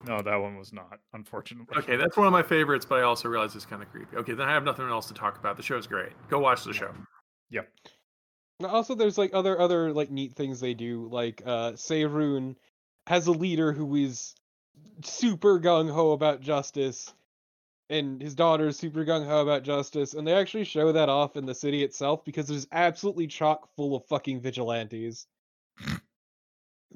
No, 0.06 0.20
that 0.20 0.36
one 0.36 0.58
was 0.58 0.72
not. 0.72 0.98
Unfortunately. 1.14 1.76
Okay, 1.78 1.96
that's 1.96 2.16
one 2.16 2.26
of 2.26 2.32
my 2.32 2.42
favorites, 2.42 2.84
but 2.84 2.98
I 2.98 3.02
also 3.02 3.28
realize 3.28 3.54
it's 3.54 3.64
kind 3.64 3.82
of 3.82 3.90
creepy. 3.90 4.16
Okay, 4.16 4.34
then 4.34 4.46
I 4.48 4.52
have 4.52 4.64
nothing 4.64 4.86
else 4.88 5.06
to 5.08 5.14
talk 5.14 5.38
about. 5.38 5.56
The 5.56 5.62
show's 5.62 5.86
great. 5.86 6.12
Go 6.28 6.40
watch 6.40 6.64
the 6.64 6.74
show. 6.74 6.92
Yep. 7.50 7.68
Also, 8.62 8.94
there's 8.94 9.18
like 9.18 9.34
other 9.34 9.60
other 9.60 9.92
like 9.92 10.10
neat 10.10 10.34
things 10.34 10.60
they 10.60 10.74
do. 10.74 11.08
Like 11.10 11.42
uh 11.44 11.72
Seirun 11.72 12.56
has 13.06 13.26
a 13.26 13.32
leader 13.32 13.72
who 13.72 13.94
is 13.96 14.34
super 15.02 15.60
gung 15.60 15.90
ho 15.90 16.12
about 16.12 16.40
justice, 16.40 17.12
and 17.90 18.20
his 18.22 18.34
daughter 18.34 18.68
is 18.68 18.78
super 18.78 19.04
gung 19.04 19.26
ho 19.26 19.42
about 19.42 19.64
justice, 19.64 20.14
and 20.14 20.26
they 20.26 20.32
actually 20.32 20.64
show 20.64 20.92
that 20.92 21.08
off 21.08 21.36
in 21.36 21.46
the 21.46 21.54
city 21.54 21.82
itself 21.82 22.24
because 22.24 22.50
it 22.50 22.56
is 22.56 22.66
absolutely 22.72 23.26
chock 23.26 23.68
full 23.76 23.96
of 23.96 24.06
fucking 24.06 24.40
vigilantes. 24.40 25.26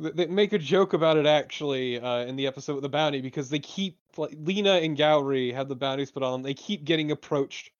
Th- 0.00 0.14
they 0.14 0.26
make 0.26 0.52
a 0.52 0.58
joke 0.58 0.92
about 0.92 1.16
it 1.16 1.26
actually 1.26 2.00
uh, 2.00 2.20
in 2.20 2.36
the 2.36 2.46
episode 2.46 2.74
with 2.74 2.82
the 2.82 2.88
bounty 2.88 3.20
because 3.20 3.50
they 3.50 3.58
keep 3.58 3.98
like 4.16 4.34
Lina 4.38 4.74
and 4.74 4.96
Gourry 4.96 5.52
have 5.52 5.68
the 5.68 5.76
bounties 5.76 6.10
put 6.10 6.22
on 6.22 6.32
them. 6.32 6.42
They 6.42 6.54
keep 6.54 6.84
getting 6.84 7.10
approached 7.10 7.70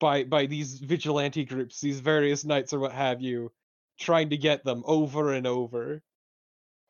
by 0.00 0.24
by 0.24 0.46
these 0.46 0.78
vigilante 0.78 1.44
groups, 1.44 1.80
these 1.80 2.00
various 2.00 2.44
knights 2.44 2.72
or 2.72 2.78
what 2.80 2.92
have 2.92 3.20
you, 3.20 3.52
trying 3.98 4.30
to 4.30 4.36
get 4.36 4.64
them 4.64 4.82
over 4.86 5.32
and 5.32 5.46
over. 5.46 6.02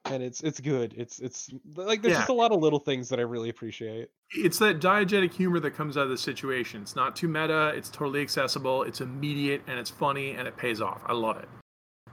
and 0.06 0.22
it's 0.22 0.42
it's 0.42 0.60
good. 0.60 0.92
It's 0.98 1.18
it's 1.18 1.48
like 1.76 2.02
there's 2.02 2.12
Yeah. 2.12 2.18
just 2.20 2.28
a 2.28 2.34
lot 2.34 2.52
of 2.52 2.60
little 2.60 2.78
things 2.78 3.08
that 3.08 3.18
I 3.18 3.22
really 3.22 3.48
appreciate. 3.48 4.10
It's 4.32 4.58
that 4.58 4.78
diegetic 4.80 5.32
humor 5.32 5.60
that 5.60 5.70
comes 5.70 5.96
out 5.96 6.02
of 6.02 6.10
the 6.10 6.18
situation. 6.18 6.82
It's 6.82 6.94
not 6.94 7.16
too 7.16 7.26
meta. 7.26 7.68
It's 7.74 7.88
totally 7.88 8.20
accessible. 8.20 8.82
It's 8.82 9.00
immediate 9.00 9.62
and 9.66 9.78
it's 9.78 9.88
funny 9.88 10.32
and 10.32 10.46
it 10.46 10.58
pays 10.58 10.82
off. 10.82 11.02
I 11.06 11.14
love 11.14 11.38
it. 11.38 11.48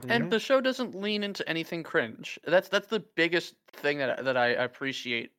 and 0.08 0.24
Mhm. 0.24 0.30
the 0.30 0.40
show 0.40 0.60
doesn't 0.60 0.94
lean 0.96 1.22
into 1.22 1.46
anything 1.48 1.82
cringe. 1.82 2.38
That's 2.44 2.68
that's 2.70 2.88
the 2.88 3.00
biggest 3.14 3.54
thing 3.74 3.98
that 3.98 4.18
I- 4.18 4.22
that 4.22 4.36
I 4.38 4.46
appreciate 4.48 5.32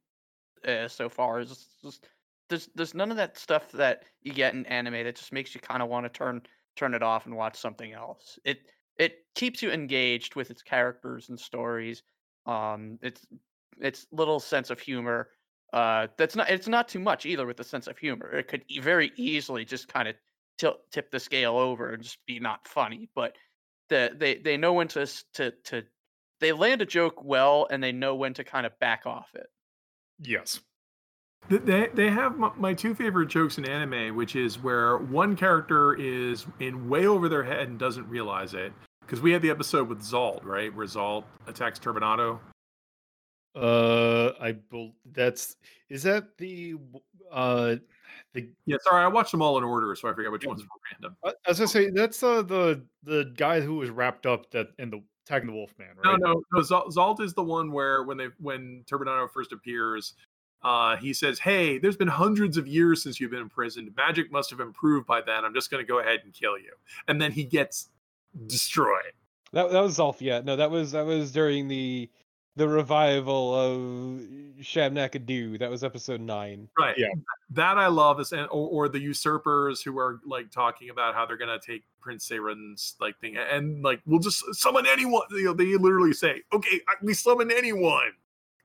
uh, 0.66 0.88
so 0.88 1.10
far. 1.10 1.40
Is 1.40 1.50
just, 1.50 1.82
just 1.82 2.08
there's 2.54 2.70
there's 2.76 2.94
none 2.94 3.10
of 3.10 3.18
that 3.18 3.38
stuff 3.38 3.72
that 3.72 4.04
you 4.22 4.32
get 4.32 4.54
in 4.54 4.64
anime 4.68 4.94
that 4.94 5.16
just 5.16 5.34
makes 5.34 5.56
you 5.56 5.62
kind 5.62 5.82
of 5.82 5.90
want 5.90 6.06
to 6.06 6.10
turn 6.10 6.44
turn 6.76 6.94
it 6.94 7.02
off 7.02 7.26
and 7.26 7.36
watch 7.36 7.58
something 7.58 7.94
else. 7.94 8.38
It 8.46 8.60
it 9.00 9.26
keeps 9.34 9.64
you 9.64 9.72
engaged 9.72 10.36
with 10.36 10.52
its 10.52 10.62
characters 10.62 11.30
and 11.30 11.40
stories. 11.40 12.04
Um, 12.46 13.00
it's 13.02 13.26
its 13.80 14.06
little 14.12 14.40
sense 14.40 14.70
of 14.70 14.80
humor. 14.80 15.30
Uh, 15.72 16.08
that's 16.16 16.36
not 16.36 16.48
it's 16.52 16.68
not 16.68 16.88
too 16.88 17.00
much 17.00 17.26
either 17.26 17.48
with 17.48 17.58
the 17.58 17.64
sense 17.64 17.88
of 17.88 17.98
humor. 17.98 18.32
It 18.32 18.48
could 18.48 18.64
very 18.82 19.12
easily 19.16 19.66
just 19.66 19.88
kind 19.88 20.08
of 20.08 20.16
tilt 20.60 20.82
tip 20.92 21.10
the 21.10 21.20
scale 21.20 21.58
over 21.58 21.90
and 21.90 22.04
just 22.04 22.24
be 22.28 22.40
not 22.40 22.68
funny, 22.68 23.10
but 23.16 23.36
the 23.90 24.12
they 24.16 24.36
they 24.36 24.58
know 24.58 24.74
when 24.74 24.90
to 24.90 25.08
to 25.34 25.52
to 25.66 25.84
they 26.40 26.52
land 26.52 26.84
a 26.84 26.86
joke 26.86 27.24
well 27.24 27.68
and 27.72 27.82
they 27.82 27.92
know 27.92 28.14
when 28.14 28.36
to 28.36 28.44
kind 28.44 28.68
of 28.68 28.78
back 28.78 29.08
off 29.08 29.32
it. 29.34 29.48
Yes. 30.20 30.62
Th- 31.50 31.62
They, 31.62 31.90
they 31.94 32.10
have 32.10 32.38
my, 32.38 32.52
my 32.58 32.74
two 32.74 32.96
favorite 32.96 33.28
jokes 33.28 33.58
in 33.58 33.66
anime, 33.66 34.16
which 34.16 34.36
is 34.36 34.62
where 34.62 34.98
one 34.98 35.36
character 35.36 35.94
is 35.96 36.46
in 36.60 36.88
way 36.90 37.06
over 37.08 37.30
their 37.30 37.44
head 37.44 37.68
and 37.68 37.78
doesn't 37.78 38.08
realize 38.08 38.54
it. 38.54 38.74
Because 39.02 39.22
we 39.22 39.32
had 39.32 39.42
the 39.42 39.50
episode 39.50 39.90
with 39.90 40.02
Zalt, 40.02 40.44
right? 40.46 40.74
Where 40.74 40.86
Zalt 40.88 41.26
attacks 41.48 41.78
Turbinado. 41.80 42.40
Uh, 43.56 44.32
I 44.42 44.54
bel 44.54 44.94
that's 45.12 45.58
is 45.90 46.02
that 46.04 46.38
the 46.40 46.74
uh 47.32 47.76
the 48.34 48.50
Yeah, 48.66 48.78
sorry, 48.82 49.04
I 49.04 49.08
watched 49.08 49.30
them 49.32 49.44
all 49.44 49.60
in 49.60 49.64
order, 49.64 49.94
so 49.96 50.10
I 50.10 50.14
forget 50.14 50.32
which 50.32 50.44
Yeah. 50.44 50.50
ones 50.50 50.64
were 50.64 50.70
random. 50.92 51.16
as 51.46 51.62
I 51.62 51.66
say 51.66 51.92
that's 51.92 52.24
uh 52.24 52.42
the 52.42 52.84
the 53.04 53.32
guy 53.38 53.62
who 53.62 53.76
was 53.76 53.92
wrapped 53.92 54.26
up 54.26 54.50
that 54.52 54.70
in 54.80 54.90
the 54.90 55.04
attacking 55.28 55.48
the 55.48 55.54
Wolfman, 55.54 55.90
No, 56.04 56.12
right? 56.12 56.20
no, 56.20 56.42
no. 56.52 56.62
Zalt, 56.62 56.92
Zalt 56.94 57.22
is 57.22 57.36
the 57.36 57.44
one 57.44 57.72
where 57.72 58.04
when 58.04 58.18
they 58.18 58.30
when 58.40 58.84
Turbinado 58.90 59.30
first 59.30 59.52
appears, 59.52 60.16
uh, 60.64 60.96
he 60.98 61.14
says, 61.14 61.40
"Hey, 61.40 61.78
there's 61.78 61.98
been 61.98 62.08
hundreds 62.08 62.58
of 62.58 62.68
years 62.68 63.04
since 63.04 63.20
you've 63.20 63.32
been 63.32 63.42
imprisoned. 63.42 63.92
Magic 63.96 64.32
must 64.32 64.50
have 64.50 64.60
improved 64.60 65.06
by 65.06 65.22
then. 65.22 65.46
I'm 65.46 65.54
just 65.54 65.70
going 65.70 65.84
to 65.84 65.88
go 65.88 66.00
ahead 66.00 66.22
and 66.24 66.34
kill 66.34 66.58
you." 66.58 66.72
And 67.08 67.22
then 67.22 67.32
he 67.32 67.44
gets 67.44 67.90
destroyed. 68.48 69.14
That 69.52 69.72
that 69.72 69.82
was 69.82 69.98
Zolf, 69.98 70.18
yeah. 70.20 70.42
No, 70.42 70.56
that 70.56 70.72
was 70.72 70.92
that 70.94 71.06
was 71.06 71.32
during 71.32 71.68
the 71.68 72.10
the 72.56 72.68
revival 72.68 73.56
of 73.56 74.22
Shabranigdo. 74.62 75.60
That 75.60 75.70
was 75.70 75.84
episode 75.84 76.22
nine. 76.22 76.70
Right. 76.78 76.96
Yeah. 76.98 77.08
That 77.50 77.78
I 77.78 77.88
love 77.88 78.20
is 78.20 78.32
and 78.32 78.48
or, 78.52 78.86
or 78.86 78.90
the 78.90 79.00
usurpers 79.00 79.82
who 79.82 79.98
are 79.98 80.20
like 80.26 80.52
talking 80.52 80.90
about 80.90 81.16
how 81.16 81.26
they're 81.26 81.38
gonna 81.38 81.60
take 81.60 81.84
Prince 82.00 82.28
Seiren's 82.28 82.96
like 83.00 83.20
thing 83.20 83.38
and 83.38 83.84
like 83.84 84.02
we'll 84.06 84.20
just 84.20 84.44
summon 84.56 84.86
anyone. 84.88 85.24
You 85.32 85.46
know, 85.46 85.54
they 85.54 85.76
literally 85.76 86.14
say, 86.14 86.42
"Okay, 86.52 86.82
we 87.02 87.14
summon 87.14 87.52
anyone," 87.52 88.12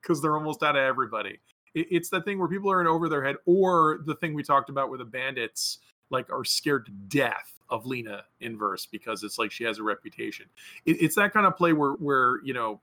because 0.00 0.20
they're 0.20 0.36
almost 0.36 0.62
out 0.62 0.76
of 0.76 0.82
everybody. 0.82 1.38
It, 1.74 1.86
it's 1.90 2.08
the 2.08 2.20
thing 2.20 2.38
where 2.38 2.48
people 2.48 2.70
are 2.70 2.80
in 2.80 2.86
over 2.86 3.08
their 3.08 3.24
head, 3.24 3.36
or 3.46 4.00
the 4.04 4.14
thing 4.14 4.34
we 4.34 4.42
talked 4.42 4.70
about 4.70 4.88
where 4.88 4.98
the 4.98 5.04
bandits 5.04 5.78
like 6.10 6.30
are 6.30 6.44
scared 6.44 6.86
to 6.86 6.92
death 6.92 7.54
of 7.70 7.86
Lena 7.86 8.24
in 8.40 8.56
verse 8.56 8.86
because 8.86 9.22
it's 9.22 9.38
like 9.38 9.50
she 9.50 9.64
has 9.64 9.78
a 9.78 9.82
reputation. 9.82 10.46
It, 10.86 11.02
it's 11.02 11.16
that 11.16 11.32
kind 11.32 11.46
of 11.46 11.56
play 11.56 11.72
where 11.72 11.92
where 11.92 12.42
you 12.44 12.54
know 12.54 12.80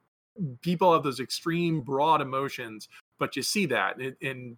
people 0.61 0.93
have 0.93 1.03
those 1.03 1.19
extreme 1.19 1.81
broad 1.81 2.21
emotions, 2.21 2.87
but 3.19 3.35
you 3.35 3.41
see 3.41 3.65
that 3.67 3.97
and, 3.97 4.15
and 4.21 4.57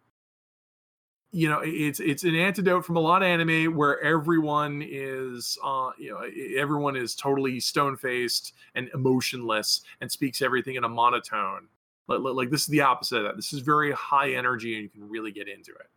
you 1.32 1.49
know 1.49 1.61
it's 1.63 1.99
it's 1.99 2.23
an 2.23 2.36
antidote 2.36 2.86
from 2.86 2.95
a 2.95 2.99
lot 2.99 3.21
of 3.21 3.28
anime 3.28 3.75
where 3.75 4.01
everyone 4.01 4.82
is 4.86 5.57
uh 5.63 5.91
you 5.97 6.09
know 6.09 6.21
everyone 6.57 6.95
is 6.95 7.15
totally 7.15 7.59
stone 7.59 7.97
faced 7.97 8.53
and 8.75 8.89
emotionless 8.93 9.82
and 9.99 10.09
speaks 10.09 10.41
everything 10.41 10.75
in 10.75 10.86
a 10.86 10.89
monotone 10.89 11.67
like, 12.08 12.20
like 12.22 12.34
like 12.36 12.49
this 12.49 12.62
is 12.62 12.68
the 12.68 12.82
opposite 12.82 13.18
of 13.18 13.24
that 13.24 13.36
this 13.36 13.53
is 13.53 13.60
very 13.60 13.91
high 13.91 14.32
energy 14.32 14.74
and 14.76 14.84
you 14.84 14.89
can 14.89 15.08
really 15.10 15.32
get 15.32 15.47
into 15.47 15.72
it 15.72 15.89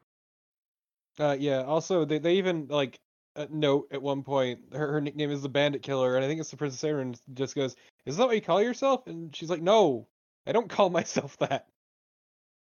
Uh, 1.22 1.36
yeah. 1.38 1.62
Also, 1.62 2.04
they 2.04 2.18
they 2.18 2.34
even 2.34 2.66
like 2.68 2.98
uh, 3.36 3.46
note 3.50 3.86
at 3.92 4.00
one 4.02 4.22
point 4.22 4.58
her, 4.72 4.92
her 4.92 5.00
nickname 5.00 5.30
is 5.30 5.42
the 5.42 5.48
Bandit 5.48 5.82
Killer, 5.82 6.16
and 6.16 6.24
I 6.24 6.28
think 6.28 6.40
it's 6.40 6.50
the 6.50 6.56
Princess 6.56 6.82
Aaron 6.82 7.14
just 7.34 7.54
goes, 7.54 7.76
"Is 8.06 8.16
that 8.16 8.26
what 8.26 8.34
you 8.34 8.40
call 8.42 8.62
yourself?" 8.62 9.06
And 9.06 9.34
she's 9.36 9.50
like, 9.50 9.62
"No, 9.62 10.06
I 10.46 10.52
don't 10.52 10.68
call 10.68 10.88
myself 11.00 11.36
that." 11.38 11.66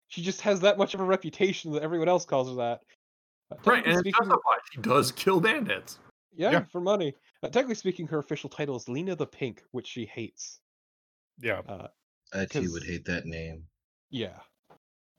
She 0.09 0.21
just 0.21 0.41
has 0.41 0.59
that 0.61 0.77
much 0.77 0.93
of 0.93 0.99
a 0.99 1.03
reputation 1.05 1.71
that 1.71 1.81
everyone 1.83 2.09
else 2.09 2.25
calls 2.25 2.49
her 2.49 2.55
that. 2.55 2.81
Uh, 3.51 3.55
right 3.65 3.83
and 3.83 3.93
it's 3.93 3.99
speaking- 4.01 4.13
justified 4.19 4.59
she 4.71 4.81
does 4.81 5.11
kill 5.11 5.39
bandits 5.39 5.99
yeah, 6.35 6.51
Yeah. 6.51 6.63
for 6.71 6.81
money. 6.81 7.13
Uh, 7.43 7.47
technically 7.49 7.75
speaking, 7.75 8.05
her 8.07 8.19
official 8.19 8.49
title 8.49 8.75
is 8.75 8.87
Lina 8.89 9.15
the 9.15 9.25
Pink, 9.27 9.63
which 9.71 9.87
she 9.87 10.05
hates. 10.05 10.59
Yeah. 11.39 11.61
Uh, 11.67 11.87
I 12.33 12.45
too 12.45 12.71
would 12.71 12.81
'Cause- 12.81 12.89
hate 12.89 13.05
that 13.05 13.25
name. 13.25 13.67
yeah, 14.09 14.39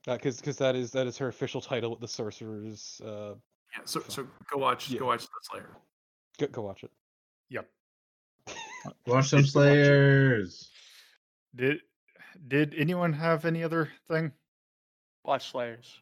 because 0.07 0.39
because 0.39 0.57
that 0.59 0.75
is 0.77 0.91
that 0.93 1.07
is 1.07 1.17
her 1.19 1.29
official 1.29 1.61
title 1.61 1.91
with 1.91 2.01
the 2.01 2.09
sorcerers. 2.09 3.01
Uh, 3.05 3.35
yeah 3.77 3.85
so 3.85 4.01
so 4.09 4.27
go 4.51 4.59
watch 4.59 4.91
Yeah. 4.91 4.99
go 5.01 5.07
watch 5.07 5.23
the 5.23 5.29
slayer 5.43 5.77
go, 6.39 6.47
go 6.49 6.63
watch 6.63 6.85
it. 6.85 6.91
Yep. 7.51 7.69
Watch 9.07 9.29
some 9.29 9.41
Just 9.43 9.53
to 9.53 9.59
watch 9.61 9.69
it. 9.69 9.85
Slayers. 9.85 10.71
Did 11.55 11.81
did 12.49 12.75
anyone 12.77 13.13
have 13.13 13.45
any 13.45 13.63
other 13.63 13.91
thing? 14.09 14.33
Watch 15.25 15.51
Slayers. 15.53 16.01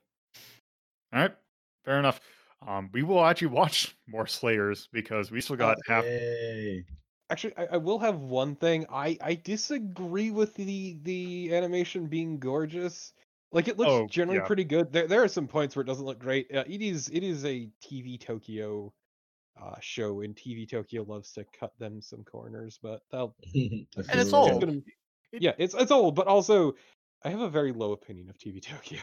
All 1.12 1.20
right. 1.20 1.36
Fair 1.84 1.98
enough. 1.98 2.20
Um, 2.66 2.88
we 2.92 3.02
will 3.02 3.24
actually 3.24 3.48
watch 3.48 3.96
more 4.08 4.26
Slayers 4.26 4.88
because 4.92 5.30
we 5.30 5.40
still 5.40 5.56
got 5.56 5.76
half. 5.86 6.04
Yay. 6.04 6.84
Actually, 7.30 7.56
I, 7.56 7.66
I 7.72 7.76
will 7.76 7.98
have 8.00 8.20
one 8.20 8.56
thing. 8.56 8.86
I 8.90 9.16
I 9.20 9.34
disagree 9.36 10.30
with 10.30 10.54
the 10.54 10.98
the 11.02 11.54
animation 11.54 12.06
being 12.08 12.38
gorgeous. 12.38 13.12
Like 13.52 13.68
it 13.68 13.78
looks 13.78 14.00
Oh, 14.00 14.06
generally 14.08 14.40
yeah. 14.40 14.46
pretty 14.46 14.64
good. 14.64 14.92
There 14.92 15.06
there 15.06 15.22
are 15.22 15.28
some 15.28 15.46
points 15.48 15.76
where 15.76 15.82
it 15.82 15.86
doesn't 15.86 16.04
look 16.04 16.18
great. 16.18 16.52
Uh, 16.54 16.64
it 16.66 16.82
is 16.82 17.08
it 17.10 17.22
is 17.22 17.44
a 17.44 17.70
TV 17.80 18.18
Tokyo 18.18 18.92
uh, 19.60 19.76
show, 19.80 20.20
and 20.22 20.36
TV 20.36 20.66
Tokyo 20.66 21.04
loves 21.04 21.32
to 21.34 21.44
cut 21.58 21.78
them 21.78 22.00
some 22.02 22.24
corners. 22.24 22.78
But 22.82 23.02
they'll 23.10 23.36
and 23.54 24.20
it's 24.20 24.32
it's 24.46 24.58
old. 24.58 24.60
gonna- 24.60 24.82
yeah, 25.32 25.54
it's 25.58 25.74
it's 25.74 25.92
old, 25.92 26.14
but 26.16 26.26
also 26.26 26.74
I 27.24 27.30
have 27.30 27.40
a 27.40 27.50
very 27.50 27.72
low 27.72 27.92
opinion 27.92 28.30
of 28.30 28.38
TV 28.38 28.60
Tokyo. 28.60 29.00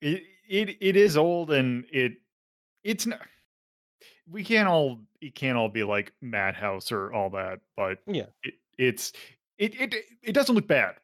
It 0.00 0.22
it 0.48 0.76
it 0.80 0.96
is 0.96 1.16
old 1.16 1.50
and 1.50 1.86
it 1.92 2.12
it's 2.84 3.06
not. 3.06 3.26
We 4.30 4.42
can't 4.44 4.68
all 4.68 5.00
it 5.20 5.34
can't 5.34 5.56
all 5.56 5.68
be 5.68 5.84
like 5.84 6.12
Madhouse 6.20 6.90
or 6.92 7.12
all 7.12 7.30
that, 7.30 7.60
but 7.76 7.98
Yeah. 8.06 8.26
it, 8.42 8.54
it's 8.78 9.12
it 9.58 9.80
it 9.80 9.94
it 10.22 10.32
doesn't 10.32 10.54
look 10.54 10.66
bad. 10.66 10.96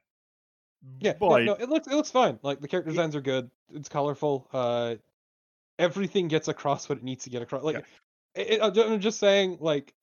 Yeah, 1.00 1.12
but 1.18 1.28
no, 1.28 1.44
no, 1.44 1.52
it 1.54 1.68
looks 1.68 1.86
it 1.86 1.94
looks 1.94 2.10
fine. 2.10 2.38
Like 2.42 2.60
the 2.60 2.68
character 2.68 2.90
designs 2.90 3.14
are 3.14 3.20
good. 3.20 3.50
It's 3.72 3.88
colorful. 3.88 4.48
Uh, 4.52 4.96
everything 5.78 6.28
gets 6.28 6.48
across 6.48 6.88
what 6.88 6.98
it 6.98 7.04
needs 7.04 7.24
to 7.24 7.30
get 7.30 7.42
across. 7.42 7.62
Like, 7.62 7.84
it, 8.34 8.60
it- 8.60 8.60
I'm 8.62 9.00
just 9.00 9.18
saying. 9.20 9.58
Like, 9.60 9.94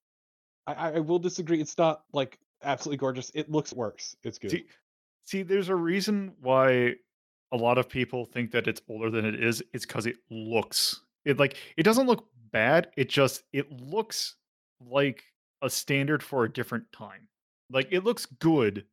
I, 0.67 0.93
I 0.93 0.99
will 0.99 1.19
disagree. 1.19 1.59
It's 1.59 1.77
not 1.77 2.03
like 2.13 2.39
absolutely 2.63 2.97
gorgeous. 2.97 3.29
It 3.35 3.51
looks 3.51 3.73
works. 3.73 4.15
It's 4.23 4.37
good. 4.39 4.51
See, 4.51 4.65
see, 5.25 5.43
there's 5.43 5.67
a 5.69 5.75
reason 5.75 6.31
why 6.39 6.95
a 7.51 7.57
lot 7.57 7.77
of 7.77 7.89
people 7.89 8.23
think 8.25 8.51
that 8.51 8.67
it's 8.67 8.81
older 8.87 9.09
than 9.09 9.25
it 9.25 9.43
is. 9.43 9.61
It's 9.73 9.85
because 9.85 10.05
it 10.05 10.15
looks 10.29 11.01
it 11.25 11.37
like 11.39 11.57
it 11.75 11.83
doesn't 11.83 12.07
look 12.07 12.25
bad. 12.51 12.89
It 12.97 13.09
just 13.09 13.43
it 13.53 13.71
looks 13.81 14.35
like 14.79 15.23
a 15.61 15.69
standard 15.69 16.23
for 16.23 16.45
a 16.45 16.51
different 16.51 16.91
time. 16.91 17.27
Like 17.69 17.87
it 17.91 18.03
looks 18.03 18.25
good 18.25 18.85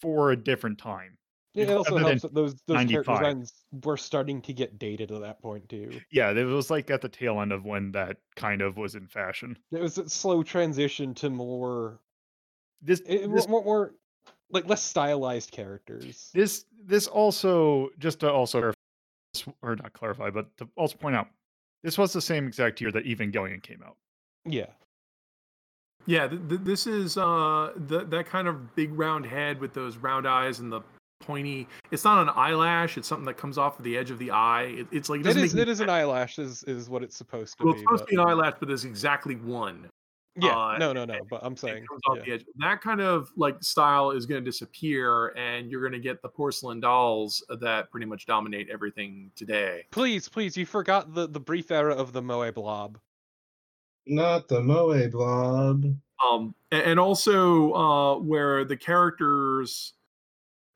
for 0.00 0.30
a 0.32 0.36
different 0.36 0.78
time. 0.78 1.16
Yeah, 1.54 1.64
it 1.64 1.70
also 1.76 1.96
helps 1.96 2.22
that 2.22 2.34
those 2.34 2.54
those 2.66 2.76
character 2.86 3.02
designs 3.02 3.52
were 3.84 3.96
starting 3.96 4.40
to 4.42 4.52
get 4.52 4.78
dated 4.78 5.10
at 5.10 5.20
that 5.22 5.40
point 5.42 5.68
too. 5.68 5.90
Yeah, 6.12 6.30
it 6.30 6.44
was 6.44 6.70
like 6.70 6.90
at 6.90 7.00
the 7.00 7.08
tail 7.08 7.40
end 7.40 7.52
of 7.52 7.64
when 7.64 7.90
that 7.92 8.18
kind 8.36 8.60
of 8.62 8.76
was 8.76 8.94
in 8.94 9.08
fashion. 9.08 9.58
It 9.72 9.80
was 9.80 9.98
a 9.98 10.08
slow 10.08 10.42
transition 10.42 11.14
to 11.14 11.30
more, 11.30 12.00
This 12.82 13.00
it, 13.00 13.22
it- 13.22 13.32
this 13.32 13.48
more, 13.48 13.64
more 13.64 13.94
like 14.50 14.66
less 14.68 14.82
stylized 14.82 15.50
characters. 15.50 16.30
this 16.32 16.64
this 16.84 17.06
also 17.06 17.88
just 17.98 18.20
to 18.20 18.30
also 18.30 18.60
clarify- 18.60 19.52
or 19.62 19.76
not 19.76 19.92
clarify, 19.94 20.30
but 20.30 20.56
to 20.58 20.68
also 20.76 20.96
point 20.96 21.16
out, 21.16 21.28
this 21.82 21.96
was 21.98 22.12
the 22.12 22.20
same 22.20 22.46
exact 22.46 22.80
year 22.80 22.90
that 22.92 23.04
Evangelion 23.04 23.62
came 23.62 23.82
out. 23.84 23.96
Yeah, 24.44 24.66
Yeah, 26.06 26.26
th- 26.28 26.40
th- 26.48 26.60
this 26.62 26.86
is 26.86 27.16
uh 27.18 27.72
the, 27.76 28.04
that 28.06 28.26
kind 28.26 28.48
of 28.48 28.74
big 28.74 28.96
round 28.98 29.26
head 29.26 29.60
with 29.60 29.74
those 29.74 29.96
round 29.98 30.26
eyes 30.26 30.60
and 30.60 30.72
the 30.72 30.80
pointy. 31.20 31.66
It's 31.90 32.04
not 32.04 32.22
an 32.22 32.30
eyelash. 32.34 32.96
It's 32.96 33.06
something 33.08 33.26
that 33.26 33.36
comes 33.36 33.58
off 33.58 33.78
of 33.78 33.84
the 33.84 33.96
edge 33.98 34.10
of 34.10 34.18
the 34.18 34.30
eye. 34.30 34.62
It, 34.64 34.86
it's 34.92 35.08
like 35.10 35.18
it 35.18 35.20
it 35.20 35.24
doesn't 35.24 35.42
is 35.44 35.54
make 35.54 35.62
it 35.62 35.68
is 35.68 35.80
an 35.80 35.90
eyelash 35.90 36.38
is 36.38 36.62
is 36.64 36.88
what 36.88 37.02
it's 37.02 37.16
supposed 37.16 37.58
to 37.58 37.64
Well, 37.64 37.74
be. 37.74 37.80
it's 37.80 37.84
supposed 37.84 38.04
but- 38.04 38.10
to 38.10 38.16
be 38.16 38.22
an 38.22 38.28
eyelash, 38.28 38.54
but 38.58 38.68
there's 38.68 38.84
exactly 38.84 39.34
one. 39.36 39.88
Yeah, 40.40 40.56
Uh, 40.56 40.78
no, 40.78 40.92
no, 40.92 41.04
no. 41.04 41.14
and 41.14 41.28
But 41.28 41.40
I'm 41.42 41.56
saying, 41.56 41.84
yeah. 42.26 42.36
That 42.58 42.80
kind 42.80 43.00
of 43.00 43.30
like 43.36 43.62
style 43.62 44.10
is 44.12 44.26
going 44.26 44.42
to 44.42 44.48
disappear, 44.48 45.28
and 45.36 45.70
you're 45.70 45.80
going 45.80 45.92
to 45.92 45.98
get 46.00 46.22
the 46.22 46.28
porcelain 46.28 46.80
dolls 46.80 47.42
that 47.60 47.90
pretty 47.90 48.06
much 48.06 48.26
dominate 48.26 48.68
everything 48.70 49.30
today. 49.36 49.86
please, 49.90 50.28
please, 50.28 50.56
you 50.56 50.66
forgot 50.66 51.14
the 51.14 51.26
the 51.28 51.40
brief 51.40 51.70
era 51.70 51.94
of 51.94 52.12
the 52.12 52.22
Moe 52.22 52.50
blob. 52.52 52.98
Not 54.06 54.48
the 54.48 54.62
Moe 54.62 55.08
blob. 55.10 55.84
um 56.26 56.54
a- 56.72 56.86
and 56.88 56.98
also 56.98 57.72
uh 57.74 58.18
where 58.18 58.64
the 58.64 58.76
characters 58.76 59.92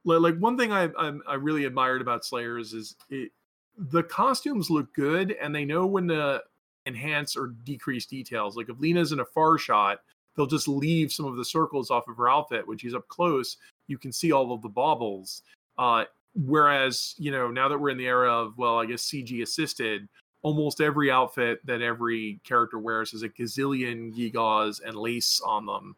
li- 0.04 0.16
like 0.18 0.36
one 0.38 0.56
thing 0.56 0.70
i 0.72 0.84
i, 0.98 1.12
I 1.26 1.34
really 1.34 1.64
admired 1.64 2.00
about 2.00 2.24
slayers 2.24 2.74
is 2.74 2.94
it, 3.10 3.32
the 3.76 4.02
costumes 4.02 4.70
look 4.70 4.92
good 4.94 5.32
and 5.32 5.54
they 5.54 5.64
know 5.64 5.86
when 5.86 6.06
to 6.08 6.42
enhance 6.87 7.37
or 7.37 7.55
decrease 7.64 8.07
details. 8.07 8.57
Like 8.57 8.68
if 8.68 8.78
lina's 8.78 9.12
in 9.12 9.20
a 9.20 9.24
far 9.24 9.59
shot 9.59 10.01
they'll 10.35 10.47
just 10.47 10.68
leave 10.68 11.12
some 11.12 11.26
of 11.26 11.37
the 11.37 11.45
circles 11.45 11.91
off 11.91 12.09
of 12.09 12.16
her 12.16 12.28
outfit 12.28 12.66
when 12.66 12.78
she's 12.78 12.95
up 12.95 13.07
close. 13.09 13.59
You 13.87 13.99
can 13.99 14.12
see 14.12 14.33
all 14.33 14.53
of 14.53 14.62
the 14.62 14.68
baubles. 14.68 15.43
Uh 15.78 16.05
whereas 16.35 17.14
you 17.18 17.30
know 17.30 17.51
now 17.51 17.68
that 17.68 17.78
we're 17.78 17.91
in 17.91 17.99
the 17.99 18.07
era 18.07 18.33
of 18.33 18.57
well 18.57 18.78
i 18.78 18.87
guess 18.87 19.03
cg 19.03 19.43
assisted 19.43 20.09
almost 20.43 20.80
every 20.80 21.11
outfit 21.11 21.64
that 21.64 21.80
every 21.80 22.41
character 22.45 22.78
wears 22.78 23.12
has 23.12 23.22
a 23.22 23.28
gazillion 23.28 24.14
gewgaws 24.14 24.80
and 24.85 24.97
lace 24.97 25.41
on 25.41 25.66
them. 25.66 25.97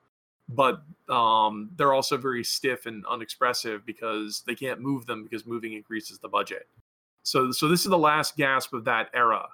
But 0.48 0.82
um, 1.08 1.70
they're 1.76 1.94
also 1.94 2.18
very 2.18 2.44
stiff 2.44 2.84
and 2.84 3.04
unexpressive 3.06 3.86
because 3.86 4.42
they 4.46 4.54
can't 4.54 4.80
move 4.80 5.06
them 5.06 5.24
because 5.24 5.46
moving 5.46 5.72
increases 5.72 6.18
the 6.18 6.28
budget. 6.28 6.68
So 7.22 7.50
so 7.50 7.68
this 7.68 7.80
is 7.80 7.90
the 7.90 7.98
last 7.98 8.36
gasp 8.36 8.74
of 8.74 8.84
that 8.84 9.08
era 9.14 9.48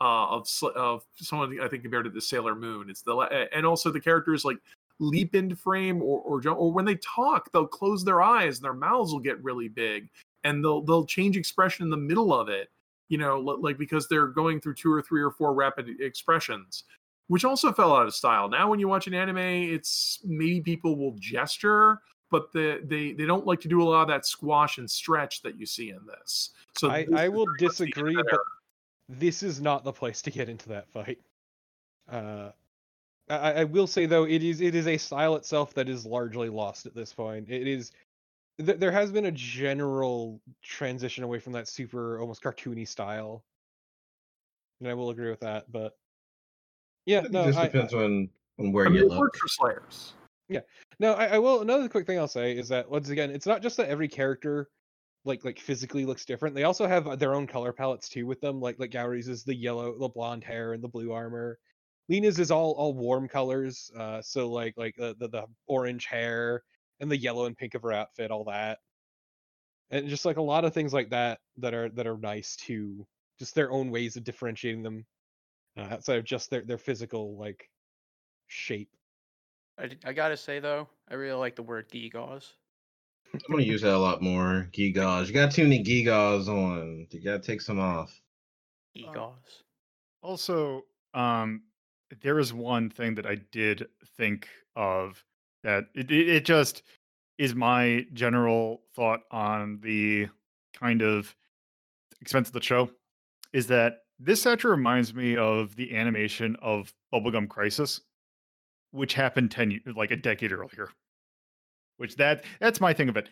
uh, 0.00 0.28
of 0.28 0.48
of 0.76 1.04
someone 1.16 1.58
i 1.60 1.68
think 1.68 1.82
compared 1.82 2.04
to 2.04 2.10
the 2.10 2.20
sailor 2.20 2.54
moon 2.54 2.88
it's 2.88 3.02
the 3.02 3.48
and 3.52 3.66
also 3.66 3.90
the 3.90 4.00
characters 4.00 4.44
like 4.44 4.58
leap 5.00 5.34
into 5.34 5.54
frame 5.54 6.02
or 6.02 6.20
or, 6.20 6.40
jump, 6.40 6.58
or 6.58 6.72
when 6.72 6.84
they 6.84 6.96
talk 6.96 7.50
they'll 7.52 7.66
close 7.66 8.04
their 8.04 8.22
eyes 8.22 8.58
and 8.58 8.64
their 8.64 8.74
mouths 8.74 9.12
will 9.12 9.20
get 9.20 9.42
really 9.42 9.68
big 9.68 10.08
and 10.44 10.64
they'll 10.64 10.82
they'll 10.82 11.06
change 11.06 11.36
expression 11.36 11.84
in 11.84 11.90
the 11.90 11.96
middle 11.96 12.32
of 12.32 12.48
it 12.48 12.70
you 13.08 13.16
know, 13.16 13.40
like 13.40 13.78
because 13.78 14.06
they're 14.08 14.26
going 14.26 14.60
through 14.60 14.74
two 14.74 14.92
or 14.92 15.02
three 15.02 15.22
or 15.22 15.30
four 15.30 15.54
rapid 15.54 15.88
expressions, 16.00 16.84
which 17.28 17.44
also 17.44 17.72
fell 17.72 17.94
out 17.94 18.06
of 18.06 18.14
style. 18.14 18.48
Now, 18.48 18.68
when 18.68 18.78
you 18.78 18.88
watch 18.88 19.06
an 19.06 19.14
anime, 19.14 19.38
it's 19.38 20.20
maybe 20.24 20.60
people 20.60 20.96
will 20.96 21.16
gesture, 21.18 22.00
but 22.30 22.52
the, 22.52 22.82
they 22.84 23.12
they 23.12 23.24
don't 23.24 23.46
like 23.46 23.60
to 23.62 23.68
do 23.68 23.82
a 23.82 23.84
lot 23.84 24.02
of 24.02 24.08
that 24.08 24.26
squash 24.26 24.78
and 24.78 24.90
stretch 24.90 25.42
that 25.42 25.58
you 25.58 25.64
see 25.64 25.90
in 25.90 26.00
this. 26.06 26.50
So 26.76 26.90
I, 26.90 27.06
I 27.16 27.28
will 27.28 27.46
very 27.46 27.68
much 27.68 27.78
the 27.78 27.84
end 27.84 27.94
disagree, 27.94 28.14
but. 28.14 28.40
This 29.08 29.42
is 29.42 29.60
not 29.60 29.84
the 29.84 29.92
place 29.92 30.22
to 30.22 30.30
get 30.30 30.48
into 30.48 30.70
that 30.70 30.88
fight. 30.90 31.18
Uh, 32.10 32.50
I, 33.28 33.52
I 33.52 33.64
will 33.64 33.86
say 33.86 34.06
though, 34.06 34.24
it 34.24 34.42
is 34.42 34.60
it 34.60 34.74
is 34.74 34.86
a 34.86 34.96
style 34.96 35.36
itself 35.36 35.74
that 35.74 35.88
is 35.88 36.06
largely 36.06 36.48
lost 36.48 36.86
at 36.86 36.94
this 36.94 37.12
point. 37.12 37.50
It 37.50 37.66
is 37.66 37.92
th- 38.64 38.78
there 38.78 38.92
has 38.92 39.12
been 39.12 39.26
a 39.26 39.32
general 39.32 40.40
transition 40.62 41.24
away 41.24 41.38
from 41.38 41.52
that 41.52 41.68
super 41.68 42.20
almost 42.20 42.42
cartoony 42.42 42.88
style, 42.88 43.44
and 44.80 44.88
I 44.88 44.94
will 44.94 45.10
agree 45.10 45.30
with 45.30 45.40
that. 45.40 45.70
But 45.70 45.96
yeah, 47.04 47.24
it 47.24 47.32
no, 47.32 47.44
just 47.44 47.58
I, 47.58 47.66
depends 47.66 47.92
on 47.92 48.30
on 48.58 48.72
where 48.72 48.86
I 48.86 48.88
mean, 48.88 49.00
you 49.00 49.06
it 49.06 49.08
look. 49.10 49.18
worked 49.18 49.36
for 49.36 49.48
Slayers. 49.48 50.14
No, 51.00 51.12
I, 51.12 51.26
I 51.26 51.38
will. 51.38 51.60
Another 51.60 51.88
quick 51.88 52.06
thing 52.06 52.18
I'll 52.18 52.26
say 52.26 52.56
is 52.56 52.68
that 52.68 52.90
once 52.90 53.08
again, 53.10 53.30
it's 53.30 53.46
not 53.46 53.62
just 53.62 53.76
that 53.76 53.88
every 53.88 54.08
character, 54.08 54.68
like 55.28 55.44
like 55.44 55.60
physically 55.60 56.04
looks 56.04 56.24
different. 56.24 56.54
They 56.54 56.64
also 56.64 56.86
have 56.86 57.06
uh, 57.06 57.16
their 57.16 57.34
own 57.34 57.46
color 57.46 57.72
palettes 57.72 58.08
too 58.08 58.26
with 58.26 58.40
them. 58.40 58.60
Like 58.60 58.78
like 58.78 58.90
Gourry's 58.90 59.28
is 59.28 59.44
the 59.44 59.54
yellow, 59.54 59.96
the 59.98 60.08
blonde 60.08 60.42
hair, 60.42 60.72
and 60.72 60.82
the 60.82 60.88
blue 60.88 61.12
armor. 61.12 61.58
Lina's 62.08 62.38
is 62.40 62.50
all 62.50 62.72
all 62.72 62.94
warm 62.94 63.28
colors. 63.28 63.90
Uh, 63.96 64.22
so 64.22 64.50
like 64.50 64.74
like 64.76 64.96
the, 64.96 65.14
the 65.18 65.28
the 65.28 65.46
orange 65.66 66.06
hair 66.06 66.64
and 67.00 67.10
the 67.10 67.16
yellow 67.16 67.46
and 67.46 67.56
pink 67.56 67.74
of 67.74 67.82
her 67.82 67.92
outfit, 67.92 68.30
all 68.32 68.44
that, 68.44 68.78
and 69.90 70.08
just 70.08 70.24
like 70.24 70.38
a 70.38 70.42
lot 70.42 70.64
of 70.64 70.74
things 70.74 70.92
like 70.92 71.10
that 71.10 71.38
that 71.58 71.74
are 71.74 71.90
that 71.90 72.06
are 72.06 72.18
nice 72.18 72.56
too. 72.56 73.06
Just 73.38 73.54
their 73.54 73.70
own 73.70 73.90
ways 73.90 74.16
of 74.16 74.24
differentiating 74.24 74.82
them 74.82 75.06
uh, 75.76 75.82
outside 75.82 76.18
of 76.18 76.24
just 76.24 76.50
their 76.50 76.62
their 76.62 76.78
physical 76.78 77.36
like 77.38 77.70
shape. 78.48 78.90
I, 79.78 79.90
I 80.04 80.12
gotta 80.12 80.36
say 80.36 80.58
though, 80.58 80.88
I 81.08 81.14
really 81.14 81.38
like 81.38 81.54
the 81.54 81.62
word 81.62 81.88
gewgaws. 81.90 82.52
I'm 83.34 83.40
gonna 83.50 83.62
use 83.62 83.82
that 83.82 83.94
a 83.94 83.98
lot 83.98 84.22
more. 84.22 84.68
Gigas. 84.72 85.26
You 85.26 85.34
got 85.34 85.52
too 85.52 85.64
many 85.64 85.84
gigas 85.84 86.48
on. 86.48 87.06
You 87.10 87.22
gotta 87.22 87.40
take 87.40 87.60
some 87.60 87.78
off. 87.78 88.20
Gewgaws. 88.96 89.62
Also, 90.22 90.82
um, 91.14 91.62
there 92.22 92.38
is 92.38 92.52
one 92.52 92.90
thing 92.90 93.14
that 93.14 93.26
I 93.26 93.36
did 93.52 93.86
think 94.16 94.48
of 94.76 95.22
that 95.62 95.84
it, 95.94 96.10
it, 96.10 96.28
it 96.28 96.44
just 96.44 96.82
is 97.38 97.54
my 97.54 98.06
general 98.12 98.82
thought 98.94 99.20
on 99.30 99.78
the 99.82 100.28
kind 100.74 101.02
of 101.02 101.34
expense 102.20 102.48
of 102.48 102.54
the 102.54 102.62
show 102.62 102.90
is 103.52 103.66
that 103.68 103.98
this 104.18 104.46
actually 104.46 104.72
reminds 104.72 105.14
me 105.14 105.36
of 105.36 105.76
the 105.76 105.96
animation 105.96 106.56
of 106.60 106.92
Bubblegum 107.12 107.48
Crisis, 107.48 108.00
which 108.90 109.14
happened 109.14 109.50
10 109.50 109.80
like 109.96 110.10
a 110.10 110.16
decade 110.16 110.52
earlier. 110.52 110.90
Which 111.98 112.16
that 112.16 112.44
that's 112.60 112.80
my 112.80 112.92
thing 112.92 113.08
of 113.08 113.16
it. 113.16 113.28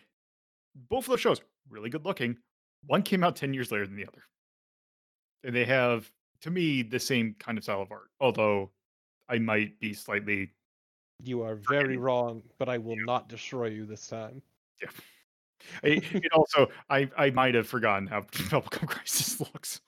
Both 0.89 1.05
of 1.05 1.09
those 1.09 1.19
shows 1.21 1.41
really 1.69 1.89
good 1.89 2.05
looking. 2.05 2.37
One 2.85 3.01
came 3.01 3.23
out 3.23 3.35
10 3.35 3.53
years 3.53 3.71
later 3.71 3.87
than 3.87 3.95
the 3.95 4.07
other. 4.07 4.23
And 5.43 5.55
they 5.55 5.65
have 5.65 6.11
to 6.41 6.51
me 6.51 6.83
the 6.83 6.99
same 6.99 7.35
kind 7.39 7.57
of 7.57 7.63
style 7.63 7.81
of 7.81 7.91
art. 7.91 8.09
Although 8.19 8.71
I 9.29 9.39
might 9.39 9.79
be 9.79 9.93
slightly 9.93 10.51
You 11.23 11.41
are 11.43 11.55
very 11.55 11.97
wrong, 11.97 12.43
but 12.59 12.69
I 12.69 12.77
will 12.77 12.97
not 13.05 13.29
destroy 13.29 13.67
you 13.67 13.85
this 13.85 14.07
time. 14.07 14.41
yeah. 14.81 14.89
I, 15.83 15.87
it 16.13 16.31
also 16.33 16.67
I 16.89 17.09
I 17.17 17.31
might 17.31 17.55
have 17.55 17.67
forgotten 17.67 18.07
how 18.07 18.21
Bubblegum 18.31 18.87
Crisis 18.87 19.39
looks. 19.39 19.81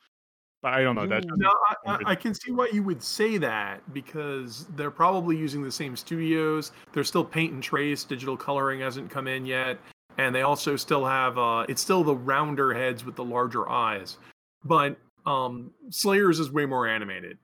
But 0.62 0.74
I 0.74 0.82
don't 0.82 0.96
know 0.96 1.08
that 1.08 1.24
No, 1.38 1.54
I, 1.88 1.98
I, 2.08 2.16
can 2.16 2.34
see 2.34 2.52
why 2.52 2.70
you 2.74 2.84
would 2.84 3.02
say 3.02 3.38
that 3.38 3.82
because 3.94 4.66
they're 4.76 4.92
probably 4.92 5.38
using 5.38 5.64
the 5.64 5.72
same 5.72 5.96
studios. 5.96 6.74
They're 6.92 7.06
still 7.06 7.24
paint 7.24 7.54
and 7.54 7.64
trace. 7.64 8.04
Digital 8.04 8.36
coloring 8.36 8.82
hasn't 8.82 9.10
come 9.10 9.28
in 9.28 9.46
yet, 9.46 9.80
and 10.18 10.36
they 10.36 10.42
also 10.42 10.76
still 10.76 11.06
have. 11.06 11.38
Uh, 11.38 11.66
it's 11.70 11.82
still 11.82 12.04
the 12.04 12.16
rounder 12.16 12.74
heads 12.74 13.06
with 13.06 13.16
the 13.16 13.24
larger 13.24 13.70
eyes, 13.70 14.18
but 14.66 14.98
um, 15.26 15.72
Slayers 15.92 16.42
is 16.42 16.52
way 16.52 16.66
more 16.66 16.88
animated. 16.88 17.38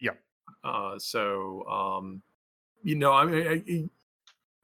Yeah. 0.00 0.12
Uh, 0.64 0.98
so 0.98 1.66
um, 1.68 2.22
you 2.82 2.94
know, 2.94 3.12
I 3.12 3.26
mean, 3.26 3.46
I, 3.46 3.62
I, 3.70 3.84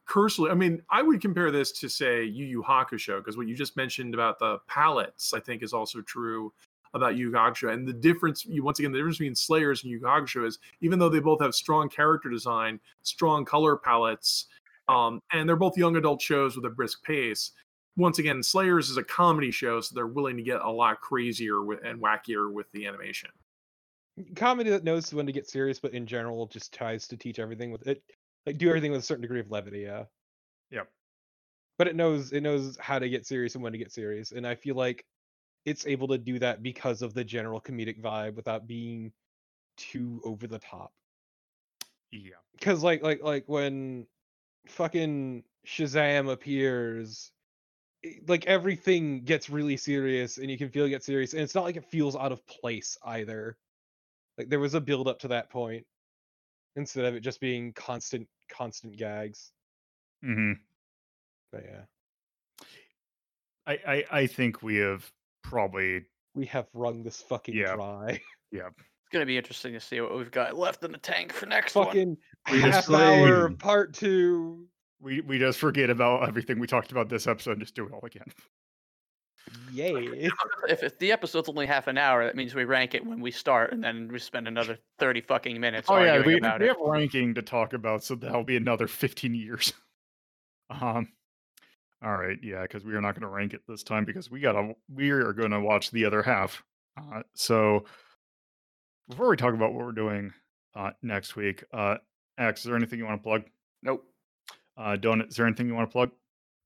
Cursely, 0.09 0.51
I 0.51 0.55
mean, 0.55 0.81
I 0.89 1.03
would 1.03 1.21
compare 1.21 1.51
this 1.51 1.71
to 1.73 1.89
say 1.91 2.25
Yu 2.25 2.47
Yu 2.47 2.63
Hakusho 2.67 3.19
because 3.19 3.37
what 3.37 3.47
you 3.47 3.55
just 3.55 3.77
mentioned 3.77 4.15
about 4.15 4.39
the 4.39 4.57
palettes, 4.67 5.35
I 5.35 5.41
think, 5.41 5.63
is 5.63 5.75
also 5.75 6.01
true 6.01 6.51
about 6.95 7.17
Yu 7.17 7.31
Hakusho. 7.31 7.73
And 7.73 7.87
the 7.87 7.93
difference, 7.93 8.45
you 8.45 8.63
once 8.63 8.79
again, 8.79 8.93
the 8.93 8.99
difference 8.99 9.19
between 9.19 9.35
Slayers 9.35 9.83
and 9.83 9.91
Yu 9.91 9.99
Yu 9.99 10.07
Hakusho 10.07 10.47
is 10.47 10.59
even 10.81 10.99
though 10.99 11.09
they 11.09 11.21
both 11.21 11.41
have 11.41 11.55
strong 11.55 11.89
character 11.89 12.29
design, 12.29 12.81
strong 13.03 13.45
color 13.45 13.77
palettes, 13.77 14.47
um, 14.89 15.21
and 15.33 15.49
they're 15.49 15.57
both 15.57 15.77
young 15.77 15.97
adult 15.97 16.21
shows 16.21 16.57
with 16.57 16.65
a 16.65 16.71
brisk 16.71 17.03
pace. 17.03 17.53
Once 17.97 18.19
again, 18.19 18.43
Slayers 18.43 18.91
is 18.91 18.97
a 18.97 19.03
comedy 19.03 19.51
show, 19.51 19.81
so 19.81 19.95
they're 19.95 20.07
willing 20.07 20.37
to 20.37 20.43
get 20.43 20.61
a 20.61 20.71
lot 20.71 21.01
crazier 21.01 21.63
with, 21.63 21.81
and 21.85 22.01
wackier 22.01 22.53
with 22.53 22.71
the 22.73 22.87
animation. 22.87 23.31
Comedy 24.37 24.71
that 24.71 24.85
knows 24.85 25.13
when 25.13 25.27
to 25.27 25.33
get 25.33 25.49
serious, 25.49 25.79
but 25.79 25.95
in 25.95 26.07
general 26.07 26.47
just 26.47 26.73
tries 26.73 27.07
to 27.09 27.17
teach 27.17 27.39
everything 27.39 27.71
with 27.71 27.87
it, 27.87 28.03
like 28.47 28.59
do 28.59 28.69
everything 28.69 28.93
with 28.93 29.01
a 29.01 29.05
certain 29.05 29.23
degree 29.23 29.41
of 29.41 29.51
levity. 29.51 29.81
Yeah. 29.81 30.05
Yep. 30.71 30.89
But 31.77 31.89
it 31.89 31.97
knows 31.97 32.33
it 32.33 32.41
knows 32.41 32.77
how 32.81 32.99
to 32.99 33.09
get 33.09 33.27
serious 33.27 33.55
and 33.55 33.63
when 33.63 33.73
to 33.73 33.79
get 33.79 33.93
serious, 33.93 34.33
and 34.33 34.47
I 34.47 34.55
feel 34.55 34.75
like 34.75 35.05
it's 35.69 35.87
able 35.87 36.09
to 36.09 36.19
do 36.19 36.39
that 36.39 36.63
because 36.63 37.03
of 37.03 37.15
the 37.15 37.25
general 37.25 37.61
comedic 37.61 38.01
vibe 38.01 38.35
without 38.35 38.67
being 38.67 39.13
too 39.77 40.21
over 40.25 40.47
the 40.47 40.59
top. 40.59 40.93
yeah. 42.13 42.37
because 42.59 42.83
like 42.83 43.03
like 43.03 43.23
like 43.23 43.45
when 43.49 44.07
fucking 44.67 45.45
Shazam 45.67 46.31
appears, 46.31 47.33
like 48.27 48.47
everything 48.47 49.25
gets 49.25 49.51
really 49.51 49.77
serious, 49.77 50.39
and 50.39 50.51
you 50.51 50.59
can 50.59 50.71
feel 50.71 50.87
it 50.87 50.91
get 50.91 51.05
serious, 51.05 51.33
and 51.35 51.43
it's 51.43 51.55
not 51.55 51.65
like 51.65 51.77
it 51.77 51.85
feels 51.85 52.17
out 52.17 52.33
of 52.33 52.47
place 52.47 52.97
either. 53.05 53.57
Like 54.39 54.49
there 54.49 54.61
was 54.61 54.75
a 54.75 54.81
build 54.81 55.09
up 55.09 55.21
to 55.21 55.29
that 55.29 55.51
point, 55.51 55.87
instead 56.77 57.05
of 57.05 57.15
it 57.15 57.21
just 57.21 57.41
being 57.41 57.73
constant 57.73 58.29
constant 58.51 58.97
gags. 58.97 59.53
hmm 60.23 60.53
But 61.53 61.65
yeah, 61.65 61.83
I, 63.67 63.79
I 63.87 64.05
I 64.21 64.27
think 64.27 64.63
we 64.63 64.77
have 64.77 65.13
probably 65.43 66.05
we 66.35 66.47
have 66.47 66.67
wrung 66.75 67.03
this 67.03 67.21
fucking 67.23 67.55
Yeah. 67.57 67.75
dry. 67.75 68.21
It's 68.53 69.13
gonna 69.15 69.25
be 69.27 69.39
interesting 69.39 69.73
to 69.73 69.81
see 69.81 70.01
what 70.03 70.15
we've 70.17 70.31
got 70.31 70.55
left 70.57 70.85
in 70.85 70.93
the 70.93 70.99
tank 70.99 71.33
for 71.33 71.47
next 71.47 71.75
one. 71.75 71.87
fucking 71.87 72.17
We 72.53 72.61
just 72.61 72.89
half 72.89 72.91
hour 72.91 73.49
slayed. 73.49 73.59
part 73.59 73.95
two. 73.95 74.67
we 75.01 75.23
we 75.23 75.39
just 75.39 75.59
forget 75.59 75.89
about 75.89 76.29
everything 76.29 76.59
we 76.59 76.67
talked 76.67 76.93
about 76.93 77.09
this 77.09 77.27
episode 77.27 77.53
and 77.53 77.61
just 77.61 77.75
do 77.75 77.87
it 77.87 77.93
all 77.93 78.05
again. 78.05 78.27
Yay! 79.73 80.29
If, 80.69 80.83
if 80.83 80.99
the 80.99 81.11
episode's 81.13 81.49
only 81.49 81.65
half 81.65 81.87
an 81.87 81.97
hour, 81.97 82.23
that 82.27 82.37
means 82.37 82.55
we 82.55 82.65
rank 82.67 82.95
it 82.95 83.03
when 83.07 83.21
we 83.21 83.31
start, 83.31 83.73
and 83.73 83.83
then 83.83 84.09
we 84.13 84.19
spend 84.19 84.47
another 84.47 84.77
thirty 84.99 85.23
fucking 85.23 85.59
minutes 85.59 85.89
Oh 85.91 85.99
yeah, 86.03 86.21
we, 86.23 86.37
about 86.37 86.61
we 86.61 86.67
it. 86.67 86.69
have 86.69 86.77
ranking 86.81 87.33
to 87.35 87.41
talk 87.43 87.73
about, 87.73 88.05
so 88.05 88.15
that'll 88.15 88.45
be 88.45 88.57
another 88.59 88.87
15 88.87 89.35
years. 89.35 89.73
Um, 90.69 91.09
all 92.03 92.17
right, 92.17 92.39
yeah, 92.43 92.63
because 92.63 92.85
we 92.85 92.95
are 92.95 93.01
not 93.01 93.15
going 93.15 93.23
to 93.23 93.29
rank 93.35 93.55
it 93.55 93.63
this 93.69 93.83
time 93.83 94.05
because 94.05 94.31
we 94.31 94.41
gotta 94.41 94.73
we 94.93 95.11
are 95.11 95.33
going 95.33 95.51
to 95.51 95.61
watch 95.61 95.91
the 95.91 96.05
other 96.05 96.23
half. 96.23 96.63
Uh, 96.97 97.23
so 97.35 97.85
before 99.09 99.29
we 99.29 99.37
talk 99.37 99.55
about 99.55 99.73
what 99.73 99.85
we're 99.85 99.93
doing 99.93 100.33
uh, 100.77 100.91
next 101.03 101.37
week, 101.37 101.65
uh, 101.73 101.97
X, 102.39 102.61
is 102.61 102.67
there 102.67 102.77
anything 102.77 102.99
you 102.99 103.05
want 103.07 103.21
to 103.21 103.27
plug? 103.27 103.43
Nope. 103.83 104.05
Uh, 104.77 104.97
Donut, 104.97 105.29
is 105.29 105.37
there 105.37 105.47
anything 105.47 105.67
you 105.67 105.75
want 105.75 105.89
to 105.89 105.93
plug? 105.93 106.11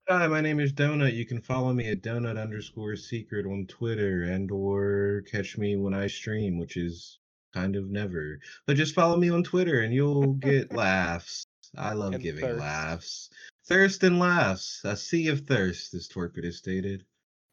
Hi, 0.09 0.27
my 0.27 0.41
name 0.41 0.59
is 0.59 0.73
Donut. 0.73 1.13
You 1.15 1.25
can 1.25 1.41
follow 1.41 1.71
me 1.73 1.87
at 1.89 2.03
donut 2.03 2.39
underscore 2.39 2.95
secret 2.95 3.45
on 3.45 3.65
Twitter 3.67 4.23
and 4.23 4.51
or 4.51 5.23
catch 5.31 5.57
me 5.57 5.77
when 5.77 5.93
I 5.93 6.07
stream, 6.07 6.59
which 6.59 6.75
is 6.77 7.19
kind 7.53 7.75
of 7.75 7.89
never. 7.89 8.37
But 8.67 8.75
just 8.75 8.93
follow 8.93 9.15
me 9.17 9.29
on 9.29 9.43
Twitter 9.43 9.81
and 9.81 9.93
you'll 9.93 10.33
get 10.33 10.73
laughs. 10.75 11.45
I 11.77 11.93
love 11.93 12.13
And 12.13 12.21
giving 12.21 12.41
thirst. 12.43 12.59
laughs. 12.59 13.29
Thirst 13.65 14.03
and 14.03 14.19
laughs. 14.19 14.81
A 14.83 14.95
sea 14.95 15.29
of 15.29 15.41
thirst, 15.41 15.93
as 15.93 16.07
Torpid 16.07 16.43
has 16.43 16.57
stated. 16.57 17.05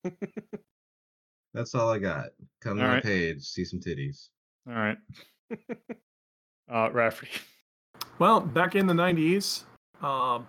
That's 1.54 1.74
all 1.74 1.88
I 1.90 1.98
got. 1.98 2.26
Come 2.60 2.76
to 2.76 2.82
my 2.82 2.88
Alright. 2.88 3.02
page, 3.02 3.42
see 3.42 3.64
some 3.64 3.80
titties. 3.80 4.28
All 4.68 4.74
right, 4.74 4.98
uh, 6.70 6.90
Rafferty. 6.92 7.32
Well, 8.18 8.40
back 8.40 8.76
in 8.76 8.86
the 8.86 8.94
90s, 8.94 9.64
uh, 10.02 10.40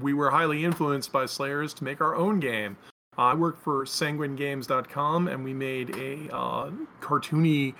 we 0.00 0.12
were 0.12 0.30
highly 0.30 0.64
influenced 0.64 1.10
by 1.10 1.26
Slayers 1.26 1.72
to 1.74 1.84
make 1.84 2.00
our 2.00 2.14
own 2.14 2.38
game. 2.40 2.76
I 3.16 3.34
worked 3.34 3.62
for 3.62 3.84
sanguinegames.com 3.84 5.28
and 5.28 5.42
we 5.42 5.54
made 5.54 5.96
a 5.96 6.28
uh, 6.34 6.70
cartoony, 7.00 7.74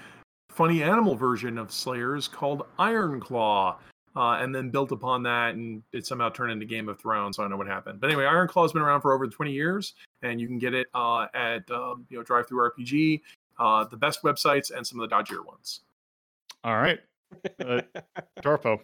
funny 0.51 0.82
animal 0.82 1.15
version 1.16 1.59
of 1.59 1.70
Slayers 1.73 2.28
called 2.28 2.65
Ironclaw. 2.78 3.77
Uh, 4.16 4.38
and 4.40 4.54
then 4.54 4.70
built 4.70 4.92
upon 4.92 5.24
that, 5.24 5.54
and 5.56 5.82
it 5.92 6.06
somehow 6.06 6.28
turned 6.28 6.52
into 6.52 6.64
Game 6.64 6.88
of 6.88 7.00
Thrones. 7.00 7.36
So 7.36 7.42
I 7.42 7.44
don't 7.44 7.50
know 7.50 7.56
what 7.56 7.66
happened, 7.66 8.00
but 8.00 8.08
anyway, 8.10 8.26
Ironclaw's 8.26 8.72
been 8.72 8.82
around 8.82 9.00
for 9.00 9.12
over 9.12 9.26
20 9.26 9.50
years, 9.50 9.94
and 10.22 10.40
you 10.40 10.46
can 10.46 10.58
get 10.58 10.72
it 10.72 10.86
uh, 10.94 11.26
at 11.34 11.68
um, 11.72 12.06
you 12.10 12.18
know 12.18 12.22
DriveThruRPG, 12.22 13.20
uh, 13.58 13.84
the 13.84 13.96
best 13.96 14.22
websites, 14.22 14.70
and 14.70 14.86
some 14.86 15.00
of 15.00 15.10
the 15.10 15.16
dodgier 15.16 15.44
ones. 15.44 15.80
All 16.62 16.76
right, 16.76 17.00
Uh, 17.60 17.80
Torpo. 18.40 18.78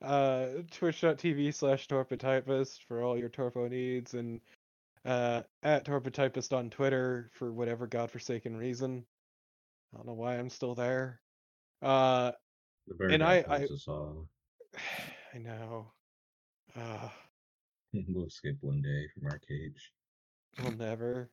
uh, 0.00 0.46
twitch.tv 0.70 1.52
slash 1.52 1.88
torpotypist 1.88 2.84
for 2.86 3.02
all 3.02 3.18
your 3.18 3.28
torpo 3.28 3.68
needs 3.68 4.14
and 4.14 4.40
uh, 5.04 5.42
at 5.64 5.84
torpotypist 5.84 6.56
on 6.56 6.70
Twitter 6.70 7.30
for 7.34 7.52
whatever 7.52 7.86
godforsaken 7.88 8.56
reason. 8.56 9.04
I 9.92 9.96
don't 9.96 10.06
know 10.06 10.14
why 10.14 10.36
I'm 10.38 10.48
still 10.50 10.74
there. 10.76 11.20
Uh, 11.82 12.30
The 12.88 12.94
bird 12.94 13.12
And 13.12 13.22
I- 13.22 13.40
outdoes 13.42 13.70
I- 13.70 13.74
us 13.74 13.88
all. 13.88 14.28
I 15.34 15.38
know. 15.38 15.86
Uh, 16.76 17.08
We'll 18.08 18.28
skip 18.28 18.56
one 18.60 18.82
day 18.82 19.06
from 19.14 19.26
our 19.30 19.38
cage. 19.38 19.92
we'll 20.60 20.72
never. 20.72 21.30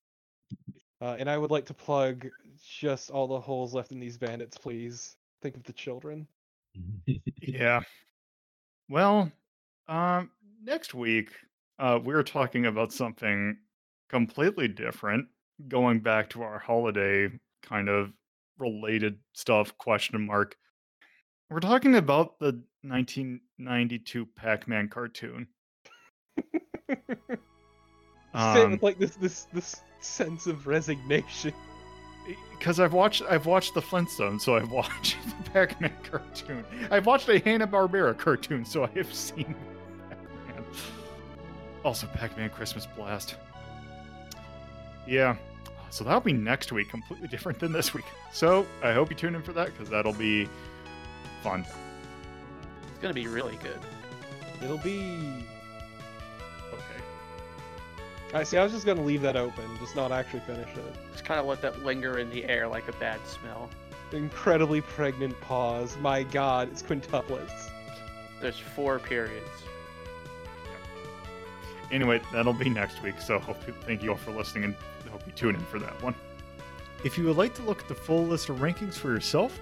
Uh, 1.02 1.16
and 1.18 1.28
I 1.28 1.36
would 1.36 1.50
like 1.50 1.66
to 1.66 1.74
plug 1.74 2.28
just 2.64 3.10
all 3.10 3.26
the 3.28 3.40
holes 3.40 3.74
left 3.74 3.92
in 3.92 4.00
these 4.00 4.16
bandits, 4.16 4.60
please. 4.60 5.16
Think 5.42 5.56
of 5.56 5.64
the 5.64 5.74
children. 5.74 6.28
Yeah. 7.42 7.82
Well, 8.90 9.32
um, 9.88 10.30
next 10.64 10.94
week, 10.94 11.32
uh, 11.80 12.00
we're 12.04 12.22
talking 12.24 12.68
about 12.68 12.94
something 12.94 13.58
completely 14.10 14.68
different, 14.68 15.28
going 15.68 16.00
back 16.02 16.30
to 16.32 16.44
our 16.44 16.60
holiday 16.60 17.30
kind 17.64 17.90
of 17.90 18.14
related 18.60 19.18
stuff, 19.34 19.76
question 19.80 20.24
mark. 20.28 20.56
We're 21.52 21.60
talking 21.60 21.96
about 21.96 22.40
the 22.40 22.62
1992 22.84 24.26
Pac-Man 24.26 24.88
cartoon. 24.88 25.48
Um, 28.34 28.72
with 28.72 28.82
like 28.82 28.98
this 28.98 29.16
this 29.16 29.44
this 29.52 29.82
sense 30.00 30.48
of 30.48 30.66
resignation. 30.66 31.52
because 32.58 32.80
I've 32.80 32.94
watched 32.94 33.24
I've 33.30 33.46
watched 33.46 33.74
the 33.74 33.82
Flintstones, 33.82 34.40
so 34.40 34.56
I've 34.56 34.72
watched 34.72 35.18
the 35.26 35.50
Pac-Man 35.50 35.92
cartoon. 36.10 36.64
I've 36.90 37.06
watched 37.06 37.28
a 37.28 37.40
Hanna 37.40 37.68
Barbera 37.68 38.18
cartoon, 38.18 38.64
so 38.64 38.86
I 38.86 38.90
have 38.96 39.14
seen 39.14 39.54
Pac-Man. 40.10 40.64
Also, 41.84 42.08
Pac-Man 42.08 42.52
Christmas 42.52 42.86
Blast. 42.96 43.36
Yeah, 45.06 45.36
so 45.90 46.06
that'll 46.06 46.22
be 46.22 46.32
next 46.32 46.72
week, 46.72 46.90
completely 46.90 47.28
different 47.28 47.60
than 47.60 47.74
this 47.74 47.94
week. 47.94 48.06
So 48.32 48.66
I 48.82 48.94
hope 48.94 49.10
you 49.10 49.16
tune 49.18 49.36
in 49.36 49.42
for 49.44 49.52
that 49.52 49.66
because 49.66 49.90
that'll 49.90 50.14
be 50.14 50.48
fun. 51.42 51.66
It's 52.90 53.00
gonna 53.02 53.14
be 53.14 53.28
really 53.28 53.58
good. 53.58 53.80
It'll 54.64 54.78
be. 54.78 55.46
Okay. 56.72 57.02
I 58.34 58.44
see. 58.44 58.58
I 58.58 58.64
was 58.64 58.72
just 58.72 58.86
gonna 58.86 59.04
leave 59.04 59.22
that 59.22 59.36
open, 59.36 59.66
just 59.80 59.96
not 59.96 60.12
actually 60.12 60.42
finish 60.42 60.70
it. 60.76 60.96
Just 61.12 61.26
kind 61.26 61.40
of 61.40 61.46
let 61.46 61.62
that 61.62 61.84
linger 61.84 62.20
in 62.20 62.30
the 62.30 62.46
air 62.46 62.68
like 62.68 62.88
a 62.88 62.94
bad 62.94 63.20
smell. 63.26 63.70
Incredibly 64.12 64.82
pregnant 64.82 65.40
pause. 65.42 65.98
My 65.98 66.24
God, 66.24 66.70
it's 66.72 66.84
quintuplets. 66.84 67.70
There's 68.42 68.60
four 68.60 69.00
periods. 69.00 69.48
Anyway, 71.92 72.22
that'll 72.32 72.54
be 72.54 72.70
next 72.70 73.02
week. 73.04 73.20
So 73.20 73.40
hope 73.40 73.58
thank 73.86 74.02
you 74.02 74.12
all 74.12 74.18
for 74.18 74.32
listening 74.32 74.64
and 74.64 74.76
hope 75.12 75.22
you 75.26 75.34
tune 75.34 75.56
in 75.56 75.62
for 75.66 75.80
that 75.80 76.02
one. 76.02 76.16
If 77.04 77.18
you 77.18 77.26
would 77.26 77.38
like 77.38 77.54
to 77.56 77.64
look 77.64 77.82
at 77.82 77.88
the 77.88 77.96
full 77.96 78.26
list 78.26 78.50
of 78.50 78.58
rankings 78.58 78.94
for 78.94 79.10
yourself, 79.10 79.60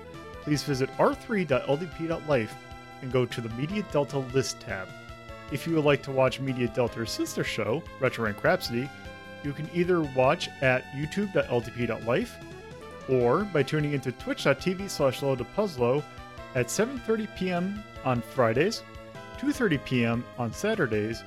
please 0.50 0.64
visit 0.64 0.90
r3.ldp.life 0.98 2.56
and 3.04 3.12
go 3.12 3.24
to 3.24 3.40
the 3.40 3.50
Media 3.50 3.84
Delta 3.92 4.18
list 4.18 4.60
tab. 4.60 4.88
If 5.52 5.68
you 5.68 5.76
would 5.76 5.86
like 5.86 6.02
to 6.02 6.12
watch 6.12 6.40
Media 6.40 6.68
Delta's 6.70 7.12
sister 7.12 7.44
show, 7.44 7.84
Retro 8.00 8.26
Rank 8.26 8.44
Rhapsody, 8.44 8.90
you 9.44 9.54
can 9.54 9.70
either 9.76 10.02
watch 10.02 10.50
at 10.62 10.86
youtube.ldp.life 10.94 12.36
or 13.08 13.44
by 13.44 13.62
tuning 13.62 13.94
into 13.94 14.12
twitch.tv 14.12 14.90
slash 14.90 15.20
puzzlo 15.20 16.04
at 16.56 16.66
7.30 16.66 17.38
p.m. 17.38 17.84
on 18.04 18.20
Fridays, 18.20 18.82
2.30 19.38 19.86
p.m. 19.86 20.26
on 20.40 20.52
Saturdays, 20.52 21.24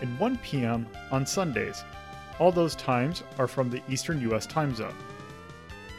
and 0.00 0.18
1 0.18 0.38
p.m. 0.38 0.86
on 1.10 1.26
Sundays. 1.26 1.84
All 2.38 2.50
those 2.50 2.74
times 2.74 3.22
are 3.38 3.46
from 3.46 3.68
the 3.68 3.82
Eastern 3.90 4.18
US 4.30 4.46
time 4.46 4.74
zone. 4.74 4.96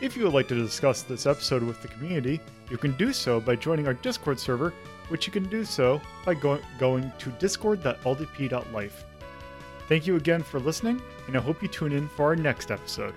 If 0.03 0.17
you 0.17 0.25
would 0.25 0.33
like 0.33 0.49
to 0.49 0.55
discuss 0.55 1.01
this 1.01 1.25
episode 1.25 1.63
with 1.63 1.81
the 1.81 1.87
community, 1.87 2.41
you 2.69 2.77
can 2.77 2.91
do 2.97 3.13
so 3.13 3.39
by 3.39 3.55
joining 3.55 3.87
our 3.87 3.93
Discord 3.93 4.37
server, 4.37 4.73
which 5.07 5.25
you 5.25 5.31
can 5.31 5.45
do 5.45 5.63
so 5.63 6.01
by 6.25 6.33
go- 6.33 6.59
going 6.77 7.09
to 7.19 7.29
discord.ldp.life. 7.39 9.05
Thank 9.87 10.05
you 10.05 10.17
again 10.17 10.43
for 10.43 10.59
listening, 10.59 11.01
and 11.27 11.37
I 11.37 11.39
hope 11.39 11.61
you 11.61 11.69
tune 11.69 11.93
in 11.93 12.09
for 12.09 12.25
our 12.25 12.35
next 12.35 12.69
episode. 12.69 13.13